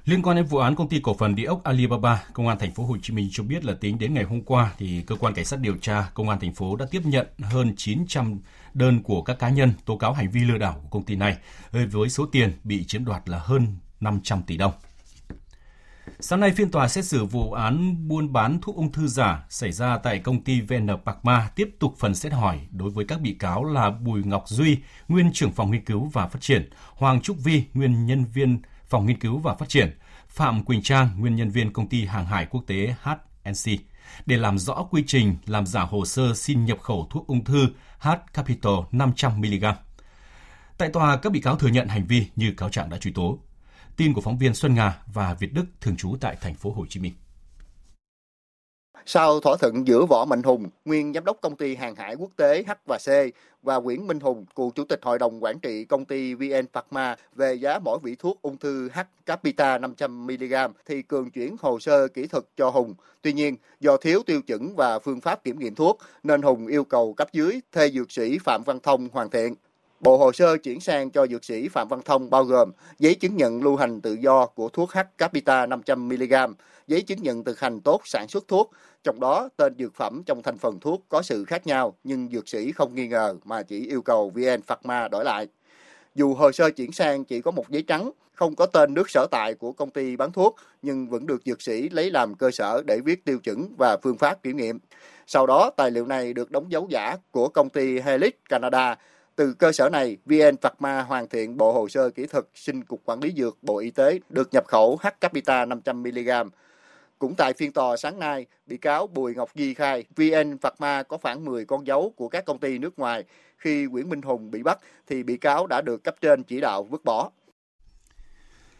Liên 0.06 0.22
quan 0.22 0.36
đến 0.36 0.46
vụ 0.46 0.58
án 0.58 0.74
công 0.74 0.88
ty 0.88 1.00
cổ 1.00 1.14
phần 1.14 1.34
địa 1.34 1.44
ốc 1.44 1.64
Alibaba, 1.64 2.22
Công 2.32 2.48
an 2.48 2.58
thành 2.58 2.70
phố 2.70 2.84
Hồ 2.84 2.96
Chí 3.02 3.14
Minh 3.14 3.28
cho 3.32 3.42
biết 3.42 3.64
là 3.64 3.74
tính 3.80 3.98
đến 3.98 4.14
ngày 4.14 4.24
hôm 4.24 4.42
qua 4.42 4.72
thì 4.78 5.02
cơ 5.06 5.16
quan 5.16 5.34
cảnh 5.34 5.44
sát 5.44 5.60
điều 5.60 5.76
tra 5.76 6.10
Công 6.14 6.28
an 6.28 6.40
thành 6.40 6.54
phố 6.54 6.76
đã 6.76 6.86
tiếp 6.90 7.02
nhận 7.04 7.26
hơn 7.42 7.74
900 7.76 8.38
đơn 8.74 9.02
của 9.02 9.22
các 9.22 9.38
cá 9.38 9.48
nhân 9.48 9.72
tố 9.84 9.96
cáo 9.96 10.12
hành 10.12 10.30
vi 10.30 10.40
lừa 10.40 10.58
đảo 10.58 10.80
của 10.82 10.88
công 10.88 11.02
ty 11.02 11.16
này 11.16 11.36
với 11.72 12.08
số 12.08 12.26
tiền 12.26 12.52
bị 12.64 12.84
chiếm 12.84 13.04
đoạt 13.04 13.28
là 13.28 13.38
hơn 13.38 13.76
500 14.00 14.42
tỷ 14.42 14.56
đồng. 14.56 14.72
Sáng 16.20 16.40
nay, 16.40 16.50
phiên 16.50 16.70
tòa 16.70 16.88
xét 16.88 17.04
xử 17.04 17.24
vụ 17.24 17.52
án 17.52 18.08
buôn 18.08 18.32
bán 18.32 18.60
thuốc 18.62 18.76
ung 18.76 18.92
thư 18.92 19.06
giả 19.06 19.46
xảy 19.48 19.72
ra 19.72 19.98
tại 19.98 20.18
công 20.18 20.44
ty 20.44 20.60
VN 20.60 20.88
Pharma 21.04 21.50
tiếp 21.56 21.70
tục 21.78 21.94
phần 21.98 22.14
xét 22.14 22.32
hỏi 22.32 22.60
đối 22.70 22.90
với 22.90 23.04
các 23.04 23.20
bị 23.20 23.36
cáo 23.38 23.64
là 23.64 23.90
Bùi 23.90 24.22
Ngọc 24.24 24.44
Duy, 24.48 24.78
nguyên 25.08 25.32
trưởng 25.32 25.52
phòng 25.52 25.70
nghiên 25.70 25.84
cứu 25.84 26.10
và 26.12 26.28
phát 26.28 26.40
triển, 26.40 26.70
Hoàng 26.94 27.20
Trúc 27.20 27.36
Vi, 27.44 27.64
nguyên 27.74 28.06
nhân 28.06 28.24
viên 28.24 28.58
phòng 28.88 29.06
nghiên 29.06 29.20
cứu 29.20 29.38
và 29.38 29.54
phát 29.54 29.68
triển, 29.68 29.98
Phạm 30.28 30.64
Quỳnh 30.64 30.82
Trang, 30.82 31.08
nguyên 31.18 31.36
nhân 31.36 31.50
viên 31.50 31.72
công 31.72 31.88
ty 31.88 32.04
hàng 32.04 32.26
hải 32.26 32.46
quốc 32.46 32.64
tế 32.66 32.94
HNC, 33.02 33.80
để 34.26 34.36
làm 34.36 34.58
rõ 34.58 34.86
quy 34.90 35.04
trình 35.06 35.36
làm 35.46 35.66
giả 35.66 35.80
hồ 35.80 36.04
sơ 36.04 36.34
xin 36.34 36.64
nhập 36.64 36.80
khẩu 36.80 37.06
thuốc 37.10 37.26
ung 37.26 37.44
thư 37.44 37.66
H 37.98 38.08
Capital 38.32 38.74
500mg. 38.92 39.74
Tại 40.78 40.88
tòa, 40.88 41.16
các 41.16 41.32
bị 41.32 41.40
cáo 41.40 41.56
thừa 41.56 41.68
nhận 41.68 41.88
hành 41.88 42.06
vi 42.06 42.26
như 42.36 42.54
cáo 42.56 42.68
trạng 42.68 42.90
đã 42.90 42.98
truy 42.98 43.12
tố. 43.12 43.38
Tin 43.96 44.12
của 44.12 44.20
phóng 44.20 44.38
viên 44.38 44.54
Xuân 44.54 44.74
Nga 44.74 44.98
và 45.06 45.34
Việt 45.34 45.52
Đức 45.52 45.64
thường 45.80 45.96
trú 45.96 46.16
tại 46.20 46.36
thành 46.40 46.54
phố 46.54 46.70
Hồ 46.70 46.86
Chí 46.88 47.00
Minh. 47.00 47.12
Sau 49.06 49.40
thỏa 49.40 49.56
thuận 49.60 49.86
giữa 49.86 50.06
Võ 50.06 50.24
Mạnh 50.24 50.42
Hùng, 50.42 50.66
nguyên 50.84 51.14
giám 51.14 51.24
đốc 51.24 51.36
công 51.42 51.56
ty 51.56 51.76
hàng 51.76 51.96
hải 51.96 52.14
quốc 52.16 52.30
tế 52.36 52.64
H 52.66 52.70
và 52.86 52.98
C 52.98 53.08
và 53.66 53.76
Nguyễn 53.76 54.06
Minh 54.06 54.20
Hùng, 54.20 54.44
cựu 54.56 54.70
chủ 54.70 54.84
tịch 54.84 55.00
hội 55.02 55.18
đồng 55.18 55.44
quản 55.44 55.58
trị 55.58 55.84
công 55.84 56.04
ty 56.04 56.34
VN 56.34 56.66
Pharma 56.72 57.16
về 57.34 57.54
giá 57.54 57.78
mỗi 57.78 57.98
vỉ 58.02 58.14
thuốc 58.14 58.42
ung 58.42 58.56
thư 58.56 58.88
H 58.88 58.98
Capita 59.26 59.78
500mg 59.78 60.70
thì 60.86 61.02
Cường 61.02 61.30
chuyển 61.30 61.56
hồ 61.60 61.78
sơ 61.80 62.08
kỹ 62.08 62.26
thuật 62.26 62.44
cho 62.56 62.70
Hùng. 62.70 62.94
Tuy 63.22 63.32
nhiên, 63.32 63.56
do 63.80 63.96
thiếu 63.96 64.22
tiêu 64.26 64.42
chuẩn 64.42 64.74
và 64.76 64.98
phương 64.98 65.20
pháp 65.20 65.44
kiểm 65.44 65.58
nghiệm 65.58 65.74
thuốc 65.74 65.98
nên 66.22 66.42
Hùng 66.42 66.66
yêu 66.66 66.84
cầu 66.84 67.14
cấp 67.14 67.28
dưới 67.32 67.60
thuê 67.72 67.90
dược 67.90 68.12
sĩ 68.12 68.38
Phạm 68.44 68.62
Văn 68.66 68.78
Thông 68.82 69.08
hoàn 69.12 69.30
thiện. 69.30 69.54
Bộ 70.06 70.16
hồ 70.16 70.32
sơ 70.32 70.56
chuyển 70.56 70.80
sang 70.80 71.10
cho 71.10 71.26
dược 71.26 71.44
sĩ 71.44 71.68
Phạm 71.68 71.88
Văn 71.88 72.00
Thông 72.04 72.30
bao 72.30 72.44
gồm 72.44 72.70
giấy 72.98 73.14
chứng 73.14 73.36
nhận 73.36 73.62
lưu 73.62 73.76
hành 73.76 74.00
tự 74.00 74.12
do 74.12 74.46
của 74.46 74.68
thuốc 74.68 74.90
H 74.92 74.98
Capita 75.18 75.66
500mg, 75.66 76.54
giấy 76.86 77.02
chứng 77.02 77.22
nhận 77.22 77.44
thực 77.44 77.60
hành 77.60 77.80
tốt 77.80 78.00
sản 78.04 78.28
xuất 78.28 78.48
thuốc, 78.48 78.70
trong 79.04 79.20
đó 79.20 79.48
tên 79.56 79.74
dược 79.78 79.94
phẩm 79.94 80.22
trong 80.26 80.42
thành 80.42 80.58
phần 80.58 80.80
thuốc 80.80 81.04
có 81.08 81.22
sự 81.22 81.44
khác 81.44 81.66
nhau 81.66 81.96
nhưng 82.04 82.28
dược 82.32 82.48
sĩ 82.48 82.72
không 82.72 82.94
nghi 82.94 83.08
ngờ 83.08 83.36
mà 83.44 83.62
chỉ 83.62 83.86
yêu 83.86 84.02
cầu 84.02 84.30
VN 84.30 84.62
Pharma 84.66 85.08
đổi 85.08 85.24
lại. 85.24 85.46
Dù 86.14 86.34
hồ 86.34 86.52
sơ 86.52 86.70
chuyển 86.70 86.92
sang 86.92 87.24
chỉ 87.24 87.40
có 87.40 87.50
một 87.50 87.68
giấy 87.68 87.82
trắng, 87.82 88.10
không 88.32 88.56
có 88.56 88.66
tên 88.66 88.94
nước 88.94 89.10
sở 89.10 89.26
tại 89.30 89.54
của 89.54 89.72
công 89.72 89.90
ty 89.90 90.16
bán 90.16 90.32
thuốc 90.32 90.56
nhưng 90.82 91.08
vẫn 91.08 91.26
được 91.26 91.42
dược 91.44 91.62
sĩ 91.62 91.88
lấy 91.88 92.10
làm 92.10 92.34
cơ 92.34 92.50
sở 92.50 92.82
để 92.86 93.00
viết 93.04 93.24
tiêu 93.24 93.38
chuẩn 93.38 93.74
và 93.78 93.96
phương 94.02 94.18
pháp 94.18 94.42
kiểm 94.42 94.56
nghiệm. 94.56 94.78
Sau 95.26 95.46
đó, 95.46 95.70
tài 95.76 95.90
liệu 95.90 96.06
này 96.06 96.32
được 96.32 96.50
đóng 96.50 96.72
dấu 96.72 96.86
giả 96.90 97.16
của 97.30 97.48
công 97.48 97.68
ty 97.68 98.00
Helix 98.00 98.32
Canada 98.48 98.96
từ 99.36 99.52
cơ 99.52 99.72
sở 99.72 99.88
này, 99.88 100.16
VN 100.26 100.56
Pharma 100.62 101.02
hoàn 101.02 101.28
thiện 101.28 101.56
bộ 101.56 101.72
hồ 101.72 101.88
sơ 101.88 102.10
kỹ 102.10 102.26
thuật 102.26 102.44
xin 102.54 102.84
Cục 102.84 103.00
Quản 103.04 103.20
lý 103.20 103.32
Dược 103.36 103.58
Bộ 103.62 103.78
Y 103.78 103.90
tế 103.90 104.18
được 104.28 104.48
nhập 104.52 104.64
khẩu 104.66 104.98
H 105.02 105.06
Capita 105.20 105.66
500mg. 105.66 106.50
Cũng 107.18 107.34
tại 107.38 107.52
phiên 107.52 107.72
tòa 107.72 107.96
sáng 107.96 108.18
nay, 108.18 108.46
bị 108.66 108.76
cáo 108.76 109.06
Bùi 109.06 109.34
Ngọc 109.34 109.50
Di 109.54 109.74
khai 109.74 110.04
VN 110.16 110.58
Pharma 110.58 111.02
có 111.02 111.16
khoảng 111.16 111.44
10 111.44 111.64
con 111.64 111.86
dấu 111.86 112.12
của 112.16 112.28
các 112.28 112.44
công 112.44 112.58
ty 112.58 112.78
nước 112.78 112.98
ngoài. 112.98 113.24
Khi 113.56 113.86
Nguyễn 113.86 114.08
Minh 114.08 114.22
Hùng 114.22 114.50
bị 114.50 114.62
bắt 114.62 114.78
thì 115.06 115.22
bị 115.22 115.36
cáo 115.36 115.66
đã 115.66 115.80
được 115.80 116.04
cấp 116.04 116.14
trên 116.20 116.42
chỉ 116.42 116.60
đạo 116.60 116.82
vứt 116.82 117.04
bỏ. 117.04 117.30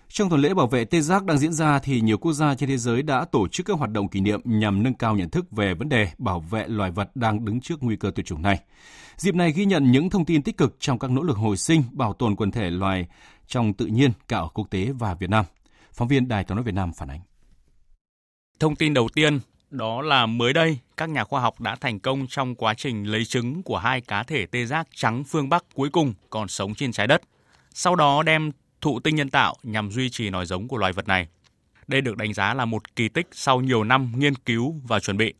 Trong 0.08 0.30
tuần 0.30 0.40
lễ 0.40 0.54
bảo 0.54 0.66
vệ 0.66 0.84
tê 0.84 1.00
giác 1.00 1.24
đang 1.24 1.38
diễn 1.38 1.52
ra 1.52 1.78
thì 1.78 2.00
nhiều 2.00 2.18
quốc 2.18 2.32
gia 2.32 2.54
trên 2.54 2.68
thế 2.68 2.76
giới 2.76 3.02
đã 3.02 3.24
tổ 3.24 3.48
chức 3.48 3.66
các 3.66 3.78
hoạt 3.78 3.90
động 3.90 4.08
kỷ 4.08 4.20
niệm 4.20 4.40
nhằm 4.44 4.82
nâng 4.82 4.94
cao 4.94 5.16
nhận 5.16 5.30
thức 5.30 5.50
về 5.50 5.74
vấn 5.74 5.88
đề 5.88 6.08
bảo 6.18 6.40
vệ 6.40 6.64
loài 6.68 6.90
vật 6.90 7.10
đang 7.14 7.44
đứng 7.44 7.60
trước 7.60 7.82
nguy 7.82 7.96
cơ 7.96 8.10
tuyệt 8.14 8.26
chủng 8.26 8.42
này. 8.42 8.58
Dịp 9.16 9.34
này 9.34 9.52
ghi 9.52 9.64
nhận 9.64 9.92
những 9.92 10.10
thông 10.10 10.24
tin 10.24 10.42
tích 10.42 10.56
cực 10.56 10.76
trong 10.80 10.98
các 10.98 11.10
nỗ 11.10 11.22
lực 11.22 11.36
hồi 11.36 11.56
sinh, 11.56 11.82
bảo 11.92 12.12
tồn 12.12 12.36
quần 12.36 12.50
thể 12.50 12.70
loài 12.70 13.06
trong 13.46 13.74
tự 13.74 13.86
nhiên 13.86 14.10
cả 14.28 14.38
ở 14.38 14.48
quốc 14.54 14.70
tế 14.70 14.92
và 14.92 15.14
Việt 15.14 15.30
Nam. 15.30 15.44
Phóng 15.92 16.08
viên 16.08 16.28
Đài 16.28 16.44
tiếng 16.44 16.56
nói 16.56 16.64
Việt 16.64 16.74
Nam 16.74 16.92
phản 16.92 17.10
ánh. 17.10 17.20
Thông 18.60 18.76
tin 18.76 18.94
đầu 18.94 19.08
tiên 19.14 19.40
đó 19.70 20.02
là 20.02 20.26
mới 20.26 20.52
đây 20.52 20.78
các 20.96 21.08
nhà 21.08 21.24
khoa 21.24 21.40
học 21.40 21.60
đã 21.60 21.76
thành 21.76 22.00
công 22.00 22.26
trong 22.28 22.54
quá 22.54 22.74
trình 22.74 23.04
lấy 23.04 23.24
trứng 23.24 23.62
của 23.62 23.78
hai 23.78 24.00
cá 24.00 24.22
thể 24.22 24.46
tê 24.46 24.64
giác 24.64 24.88
trắng 24.94 25.24
phương 25.24 25.48
Bắc 25.48 25.64
cuối 25.74 25.90
cùng 25.90 26.14
còn 26.30 26.48
sống 26.48 26.74
trên 26.74 26.92
trái 26.92 27.06
đất. 27.06 27.22
Sau 27.74 27.96
đó 27.96 28.22
đem 28.22 28.50
thụ 28.86 29.00
tinh 29.00 29.16
nhân 29.16 29.30
tạo 29.30 29.54
nhằm 29.62 29.90
duy 29.90 30.10
trì 30.10 30.30
nòi 30.30 30.46
giống 30.46 30.68
của 30.68 30.76
loài 30.76 30.92
vật 30.92 31.08
này. 31.08 31.28
Đây 31.86 32.00
được 32.00 32.16
đánh 32.16 32.34
giá 32.34 32.54
là 32.54 32.64
một 32.64 32.96
kỳ 32.96 33.08
tích 33.08 33.28
sau 33.32 33.60
nhiều 33.60 33.84
năm 33.84 34.12
nghiên 34.16 34.34
cứu 34.34 34.80
và 34.88 35.00
chuẩn 35.00 35.16
bị. 35.16 35.34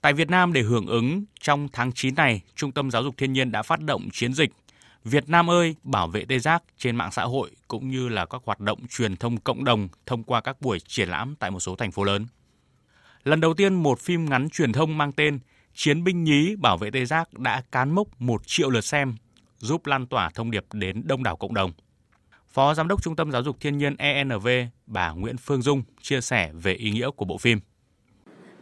Tại 0.00 0.12
Việt 0.12 0.30
Nam 0.30 0.52
để 0.52 0.62
hưởng 0.62 0.86
ứng, 0.86 1.24
trong 1.40 1.68
tháng 1.72 1.92
9 1.92 2.14
này, 2.14 2.40
Trung 2.54 2.72
tâm 2.72 2.90
Giáo 2.90 3.02
dục 3.02 3.14
Thiên 3.16 3.32
nhiên 3.32 3.52
đã 3.52 3.62
phát 3.62 3.80
động 3.80 4.08
chiến 4.12 4.34
dịch 4.34 4.50
Việt 5.04 5.28
Nam 5.28 5.50
ơi, 5.50 5.74
bảo 5.82 6.08
vệ 6.08 6.24
tê 6.24 6.38
giác 6.38 6.62
trên 6.78 6.96
mạng 6.96 7.12
xã 7.12 7.24
hội 7.24 7.50
cũng 7.68 7.90
như 7.90 8.08
là 8.08 8.26
các 8.26 8.42
hoạt 8.44 8.60
động 8.60 8.78
truyền 8.88 9.16
thông 9.16 9.36
cộng 9.36 9.64
đồng 9.64 9.88
thông 10.06 10.22
qua 10.22 10.40
các 10.40 10.60
buổi 10.60 10.80
triển 10.80 11.08
lãm 11.08 11.34
tại 11.38 11.50
một 11.50 11.60
số 11.60 11.76
thành 11.76 11.92
phố 11.92 12.04
lớn. 12.04 12.26
Lần 13.24 13.40
đầu 13.40 13.54
tiên 13.54 13.74
một 13.74 14.00
phim 14.00 14.24
ngắn 14.24 14.48
truyền 14.50 14.72
thông 14.72 14.98
mang 14.98 15.12
tên 15.12 15.38
Chiến 15.74 16.04
binh 16.04 16.24
nhí 16.24 16.56
bảo 16.56 16.78
vệ 16.78 16.90
tê 16.90 17.04
giác 17.04 17.34
đã 17.34 17.62
cán 17.72 17.90
mốc 17.90 18.20
1 18.20 18.42
triệu 18.46 18.70
lượt 18.70 18.84
xem, 18.84 19.14
giúp 19.58 19.86
lan 19.86 20.06
tỏa 20.06 20.30
thông 20.30 20.50
điệp 20.50 20.64
đến 20.72 21.02
đông 21.06 21.22
đảo 21.22 21.36
cộng 21.36 21.54
đồng. 21.54 21.72
Phó 22.52 22.74
Giám 22.74 22.88
đốc 22.88 23.02
Trung 23.02 23.16
tâm 23.16 23.30
Giáo 23.32 23.42
dục 23.42 23.56
Thiên 23.60 23.78
nhiên 23.78 23.96
ENV, 23.96 24.48
bà 24.86 25.10
Nguyễn 25.10 25.36
Phương 25.36 25.62
Dung 25.62 25.82
chia 26.02 26.20
sẻ 26.20 26.52
về 26.52 26.72
ý 26.72 26.90
nghĩa 26.90 27.10
của 27.10 27.24
bộ 27.24 27.38
phim. 27.38 27.60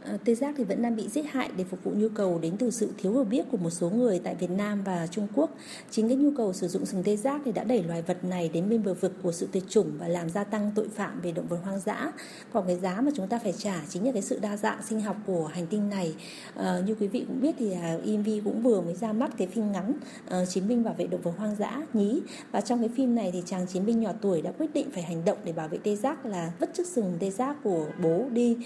Ờ, 0.05 0.17
tê 0.25 0.35
giác 0.35 0.55
thì 0.59 0.65
vẫn 0.65 0.83
đang 0.83 0.97
bị 0.97 1.09
giết 1.09 1.23
hại 1.31 1.51
để 1.57 1.65
phục 1.65 1.85
vụ 1.85 1.93
nhu 1.95 2.09
cầu 2.09 2.39
đến 2.43 2.57
từ 2.59 2.71
sự 2.71 2.89
thiếu 2.99 3.13
hiểu 3.13 3.25
biết 3.25 3.45
của 3.51 3.57
một 3.57 3.71
số 3.71 3.91
người 3.91 4.21
tại 4.25 4.35
Việt 4.35 4.51
Nam 4.51 4.83
và 4.85 5.07
Trung 5.07 5.27
Quốc. 5.35 5.51
Chính 5.91 6.09
cái 6.09 6.17
nhu 6.17 6.31
cầu 6.37 6.53
sử 6.53 6.69
dụng 6.69 6.87
sừng 6.87 7.03
tê 7.03 7.17
giác 7.17 7.41
thì 7.45 7.53
đã 7.53 7.65
đẩy 7.65 7.83
loài 7.83 8.03
vật 8.03 8.25
này 8.25 8.51
đến 8.53 8.71
bên 8.71 8.85
bờ 8.85 8.95
vực 8.95 9.13
của 9.23 9.33
sự 9.33 9.49
tuyệt 9.53 9.65
chủng 9.69 9.93
và 9.99 10.09
làm 10.09 10.31
gia 10.31 10.45
tăng 10.45 10.71
tội 10.75 10.89
phạm 10.89 11.21
về 11.21 11.33
động 11.33 11.47
vật 11.49 11.59
hoang 11.65 11.81
dã. 11.81 12.13
Còn 12.53 12.67
cái 12.67 12.77
giá 12.77 13.01
mà 13.01 13.11
chúng 13.17 13.29
ta 13.29 13.39
phải 13.39 13.53
trả 13.53 13.83
chính 13.89 14.07
là 14.07 14.13
cái 14.13 14.23
sự 14.23 14.39
đa 14.43 14.57
dạng 14.57 14.83
sinh 14.89 15.01
học 15.01 15.17
của 15.27 15.47
hành 15.47 15.67
tinh 15.67 15.91
này. 15.91 16.15
À, 16.55 16.83
như 16.87 16.95
quý 16.95 17.09
vị 17.09 17.25
cũng 17.29 17.41
biết 17.41 17.55
thì 17.59 17.73
à, 17.73 17.99
IMV 18.05 18.29
cũng 18.45 18.63
vừa 18.63 18.81
mới 18.81 18.95
ra 18.95 19.13
mắt 19.13 19.31
cái 19.39 19.47
phim 19.47 19.73
ngắn 19.73 19.93
uh, 20.27 20.49
chiến 20.49 20.69
binh 20.69 20.85
bảo 20.85 20.95
vệ 20.95 21.07
động 21.07 21.21
vật 21.23 21.33
hoang 21.37 21.57
dã 21.57 21.83
nhí 21.93 22.21
và 22.53 22.61
trong 22.61 22.81
cái 22.81 22.89
phim 22.97 23.15
này 23.15 23.31
thì 23.33 23.43
chàng 23.47 23.67
chiến 23.67 23.87
binh 23.87 24.01
nhỏ 24.01 24.13
tuổi 24.21 24.43
đã 24.43 24.53
quyết 24.59 24.75
định 24.75 24.91
phải 24.93 25.03
hành 25.03 25.25
động 25.25 25.39
để 25.45 25.53
bảo 25.53 25.69
vệ 25.69 25.79
tê 25.79 25.97
giác 25.97 26.27
là 26.27 26.53
vứt 26.61 26.71
chiếc 26.75 26.87
sừng 26.87 27.17
tê 27.21 27.31
giác 27.31 27.57
của 27.65 27.87
bố 28.03 28.25
đi. 28.33 28.57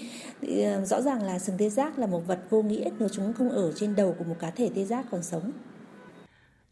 Thì, 0.41 0.65
uh, 0.81 0.87
rõ 0.87 1.01
ràng 1.01 1.24
là 1.25 1.39
sừng 1.39 1.57
tê 1.57 1.69
giác 1.69 1.99
là 1.99 2.07
một 2.07 2.27
vật 2.27 2.39
vô 2.49 2.61
nghĩa 2.61 2.89
nếu 2.99 3.09
chúng 3.09 3.33
không 3.33 3.49
ở 3.49 3.71
trên 3.75 3.95
đầu 3.95 4.15
của 4.19 4.23
một 4.23 4.35
cá 4.39 4.49
thể 4.49 4.69
tê 4.75 4.85
giác 4.85 5.05
còn 5.11 5.23
sống. 5.23 5.51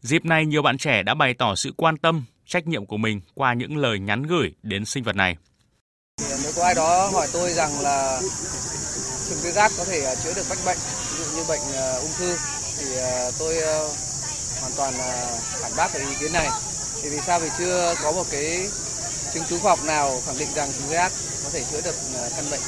Dịp 0.00 0.24
này, 0.24 0.46
nhiều 0.46 0.62
bạn 0.62 0.78
trẻ 0.78 1.02
đã 1.02 1.14
bày 1.14 1.34
tỏ 1.38 1.54
sự 1.54 1.72
quan 1.76 1.96
tâm, 1.96 2.24
trách 2.46 2.66
nhiệm 2.66 2.86
của 2.86 2.96
mình 2.96 3.20
qua 3.34 3.54
những 3.54 3.76
lời 3.76 3.98
nhắn 3.98 4.22
gửi 4.22 4.54
đến 4.62 4.84
sinh 4.84 5.04
vật 5.04 5.16
này. 5.16 5.36
Nếu 6.42 6.52
có 6.56 6.64
ai 6.64 6.74
đó 6.74 7.10
hỏi 7.12 7.26
tôi 7.32 7.50
rằng 7.50 7.70
là 7.82 8.20
sừng 9.28 9.38
tê 9.44 9.50
giác 9.50 9.72
có 9.78 9.84
thể 9.84 10.04
à, 10.04 10.14
chữa 10.14 10.34
được 10.36 10.46
bách 10.50 10.58
bệnh, 10.66 10.78
ví 11.10 11.24
dụ 11.24 11.36
như 11.36 11.44
bệnh 11.48 11.60
uh, 11.60 12.02
ung 12.02 12.12
thư, 12.18 12.36
thì 12.78 12.84
uh, 12.84 13.34
tôi 13.38 13.54
hoàn 14.60 14.72
toàn 14.76 14.94
phản 15.62 15.72
bác 15.76 15.88
cái 15.92 16.02
ý 16.02 16.14
kiến 16.20 16.32
này. 16.32 16.48
Thì 17.02 17.10
vì 17.10 17.18
sao 17.26 17.40
vì 17.40 17.48
chưa 17.58 17.94
có 18.02 18.12
một 18.12 18.24
cái 18.30 18.68
chứng 19.34 19.44
cứ 19.48 19.58
khoa 19.58 19.70
học 19.70 19.84
nào 19.84 20.20
khẳng 20.26 20.38
định 20.38 20.48
rằng 20.54 20.72
sừng 20.72 20.88
tê 20.88 20.94
giác 20.94 21.12
có 21.44 21.50
thể 21.52 21.64
chữa 21.70 21.80
được 21.80 21.94
căn 22.36 22.44
bệnh 22.50 22.60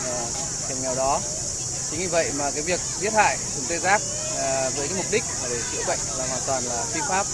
hiểm 0.69 0.83
nghèo 0.83 0.95
đó 0.95 1.21
chính 1.91 2.01
vì 2.01 2.07
vậy 2.07 2.33
mà 2.39 2.51
cái 2.51 2.63
việc 2.63 2.81
giết 3.01 3.13
hại 3.13 3.39
sừng 3.55 3.65
tê 3.69 3.79
giác 3.79 4.03
à, 4.39 4.71
với 4.77 4.89
cái 4.89 4.97
mục 4.97 5.07
đích 5.11 5.25
là 5.43 5.49
để 5.49 5.61
chữa 5.73 5.83
bệnh 5.87 5.99
là 6.19 6.27
hoàn 6.27 6.43
toàn 6.47 6.65
là 6.65 6.85
phi 6.85 7.01
pháp. 7.09 7.27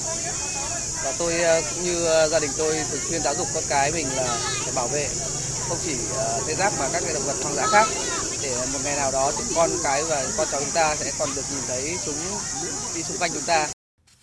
Và 1.05 1.13
tôi 1.19 1.43
à, 1.43 1.61
cũng 1.71 1.85
như 1.85 2.07
à, 2.07 2.29
gia 2.29 2.41
đình 2.41 2.51
tôi 2.57 2.85
thường 2.91 3.01
xuyên 3.09 3.23
giáo 3.23 3.35
dục 3.35 3.47
con 3.55 3.65
cái 3.69 3.93
mình 3.93 4.07
là 4.17 4.39
phải 4.65 4.73
bảo 4.75 4.89
vệ 4.89 5.09
không 5.69 5.79
chỉ 5.85 5.97
tê 6.47 6.55
giác 6.55 6.73
mà 6.79 6.89
các 6.93 7.03
loài 7.03 7.15
động 7.15 7.23
vật 7.27 7.37
hoang 7.43 7.55
dã 7.55 7.67
khác. 7.67 7.89
Để 8.43 8.57
một 8.73 8.79
ngày 8.85 8.97
nào 8.97 9.13
đó 9.13 9.33
con 9.55 9.71
cái 9.85 10.03
và 10.05 10.27
con 10.37 10.47
cháu 10.51 10.61
chúng 10.61 10.75
ta 10.75 10.97
sẽ 10.97 11.13
còn 11.19 11.29
được 11.37 11.45
nhìn 11.51 11.63
thấy 11.69 11.97
chúng 12.07 12.15
đi 12.95 13.03
xung 13.03 13.19
quanh 13.19 13.31
chúng 13.35 13.43
ta. 13.47 13.69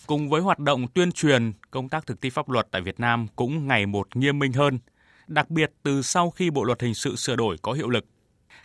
Cùng 0.08 0.30
với 0.30 0.42
hoạt 0.42 0.60
động 0.60 0.88
tuyên 0.88 1.12
truyền, 1.12 1.54
công 1.72 1.90
tác 1.90 2.06
thực 2.06 2.22
thi 2.22 2.30
pháp 2.30 2.50
luật 2.50 2.68
tại 2.72 2.82
Việt 2.82 3.00
Nam 3.00 3.28
cũng 3.36 3.68
ngày 3.68 3.86
một 3.86 4.16
nghiêm 4.16 4.40
minh 4.40 4.54
hơn, 4.54 4.80
đặc 5.28 5.50
biệt 5.50 5.72
từ 5.84 6.02
sau 6.02 6.30
khi 6.30 6.50
Bộ 6.50 6.64
luật 6.64 6.82
hình 6.82 6.96
sự 6.96 7.16
sửa 7.16 7.36
đổi 7.36 7.58
có 7.62 7.74
hiệu 7.74 7.90
lực 7.90 8.06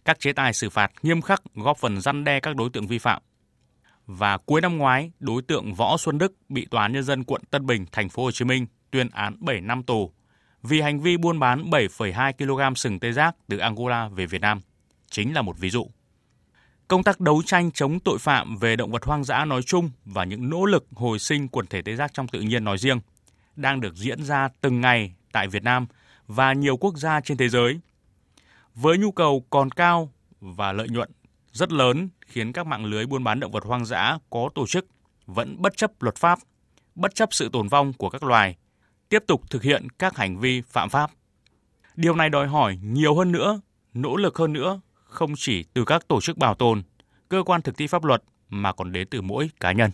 các 0.04 0.20
chế 0.20 0.32
tài 0.32 0.52
xử 0.52 0.70
phạt 0.70 0.92
nghiêm 1.02 1.22
khắc 1.22 1.42
góp 1.54 1.78
phần 1.78 2.00
răn 2.00 2.24
đe 2.24 2.40
các 2.40 2.56
đối 2.56 2.70
tượng 2.70 2.86
vi 2.86 2.98
phạm. 2.98 3.22
Và 4.06 4.38
cuối 4.38 4.60
năm 4.60 4.78
ngoái, 4.78 5.10
đối 5.20 5.42
tượng 5.42 5.74
Võ 5.74 5.96
Xuân 5.96 6.18
Đức 6.18 6.32
bị 6.48 6.66
Tòa 6.70 6.82
án 6.82 6.92
nhân 6.92 7.02
dân 7.02 7.24
quận 7.24 7.42
Tân 7.50 7.66
Bình, 7.66 7.86
thành 7.92 8.08
phố 8.08 8.24
Hồ 8.24 8.30
Chí 8.30 8.44
Minh 8.44 8.66
tuyên 8.90 9.08
án 9.10 9.36
7 9.40 9.60
năm 9.60 9.82
tù 9.82 10.12
vì 10.62 10.80
hành 10.80 11.00
vi 11.00 11.16
buôn 11.16 11.38
bán 11.38 11.70
7,2 11.70 12.32
kg 12.32 12.74
sừng 12.76 13.00
tê 13.00 13.12
giác 13.12 13.36
từ 13.48 13.58
Angola 13.58 14.08
về 14.08 14.26
Việt 14.26 14.40
Nam. 14.40 14.60
Chính 15.10 15.34
là 15.34 15.42
một 15.42 15.58
ví 15.58 15.70
dụ. 15.70 15.86
Công 16.88 17.02
tác 17.02 17.20
đấu 17.20 17.42
tranh 17.46 17.70
chống 17.70 18.00
tội 18.00 18.18
phạm 18.18 18.56
về 18.56 18.76
động 18.76 18.90
vật 18.90 19.04
hoang 19.04 19.24
dã 19.24 19.44
nói 19.44 19.62
chung 19.62 19.90
và 20.04 20.24
những 20.24 20.50
nỗ 20.50 20.64
lực 20.64 20.86
hồi 20.94 21.18
sinh 21.18 21.48
quần 21.48 21.66
thể 21.66 21.82
tê 21.82 21.96
giác 21.96 22.10
trong 22.14 22.28
tự 22.28 22.40
nhiên 22.40 22.64
nói 22.64 22.78
riêng 22.78 23.00
đang 23.56 23.80
được 23.80 23.94
diễn 23.94 24.22
ra 24.22 24.48
từng 24.60 24.80
ngày 24.80 25.14
tại 25.32 25.48
Việt 25.48 25.62
Nam 25.62 25.86
và 26.26 26.52
nhiều 26.52 26.76
quốc 26.76 26.96
gia 26.96 27.20
trên 27.20 27.36
thế 27.36 27.48
giới. 27.48 27.80
Với 28.74 28.98
nhu 28.98 29.12
cầu 29.12 29.46
còn 29.50 29.70
cao 29.70 30.12
và 30.40 30.72
lợi 30.72 30.88
nhuận 30.88 31.10
rất 31.52 31.72
lớn 31.72 32.08
khiến 32.26 32.52
các 32.52 32.66
mạng 32.66 32.84
lưới 32.84 33.06
buôn 33.06 33.24
bán 33.24 33.40
động 33.40 33.52
vật 33.52 33.64
hoang 33.64 33.84
dã 33.84 34.18
có 34.30 34.48
tổ 34.54 34.66
chức 34.66 34.86
vẫn 35.26 35.56
bất 35.58 35.76
chấp 35.76 36.02
luật 36.02 36.16
pháp, 36.16 36.38
bất 36.94 37.14
chấp 37.14 37.28
sự 37.32 37.48
tồn 37.48 37.68
vong 37.68 37.92
của 37.92 38.10
các 38.10 38.22
loài, 38.22 38.56
tiếp 39.08 39.24
tục 39.26 39.50
thực 39.50 39.62
hiện 39.62 39.86
các 39.98 40.16
hành 40.16 40.38
vi 40.38 40.60
phạm 40.60 40.90
pháp. 40.90 41.10
Điều 41.96 42.14
này 42.14 42.30
đòi 42.30 42.48
hỏi 42.48 42.78
nhiều 42.82 43.14
hơn 43.14 43.32
nữa, 43.32 43.60
nỗ 43.94 44.16
lực 44.16 44.38
hơn 44.38 44.52
nữa, 44.52 44.80
không 45.04 45.32
chỉ 45.36 45.64
từ 45.74 45.84
các 45.84 46.08
tổ 46.08 46.20
chức 46.20 46.38
bảo 46.38 46.54
tồn, 46.54 46.82
cơ 47.28 47.42
quan 47.42 47.62
thực 47.62 47.76
thi 47.76 47.86
pháp 47.86 48.04
luật 48.04 48.22
mà 48.48 48.72
còn 48.72 48.92
đến 48.92 49.08
từ 49.10 49.22
mỗi 49.22 49.50
cá 49.60 49.72
nhân 49.72 49.90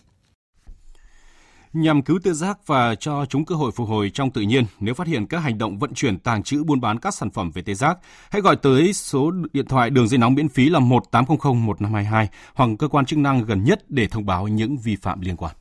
nhằm 1.73 2.01
cứu 2.01 2.19
tự 2.23 2.33
giác 2.33 2.67
và 2.67 2.95
cho 2.95 3.25
chúng 3.25 3.45
cơ 3.45 3.55
hội 3.55 3.71
phục 3.71 3.89
hồi 3.89 4.11
trong 4.13 4.31
tự 4.31 4.41
nhiên, 4.41 4.65
nếu 4.79 4.93
phát 4.93 5.07
hiện 5.07 5.27
các 5.27 5.39
hành 5.39 5.57
động 5.57 5.79
vận 5.79 5.93
chuyển 5.93 6.19
tàng 6.19 6.43
trữ 6.43 6.63
buôn 6.63 6.81
bán 6.81 6.99
các 6.99 7.13
sản 7.13 7.29
phẩm 7.31 7.51
về 7.51 7.61
tê 7.61 7.73
giác. 7.73 7.97
Hãy 8.29 8.41
gọi 8.41 8.55
tới 8.55 8.93
số 8.93 9.31
điện 9.53 9.65
thoại 9.65 9.89
đường 9.89 10.07
dây 10.07 10.17
nóng 10.17 10.33
miễn 10.33 10.49
phí 10.49 10.69
là 10.69 10.79
1800 10.79 11.65
1522 11.65 12.29
hoặc 12.53 12.69
cơ 12.79 12.87
quan 12.87 13.05
chức 13.05 13.19
năng 13.19 13.45
gần 13.45 13.63
nhất 13.63 13.83
để 13.89 14.07
thông 14.07 14.25
báo 14.25 14.47
những 14.47 14.77
vi 14.77 14.95
phạm 14.95 15.21
liên 15.21 15.37
quan. 15.37 15.55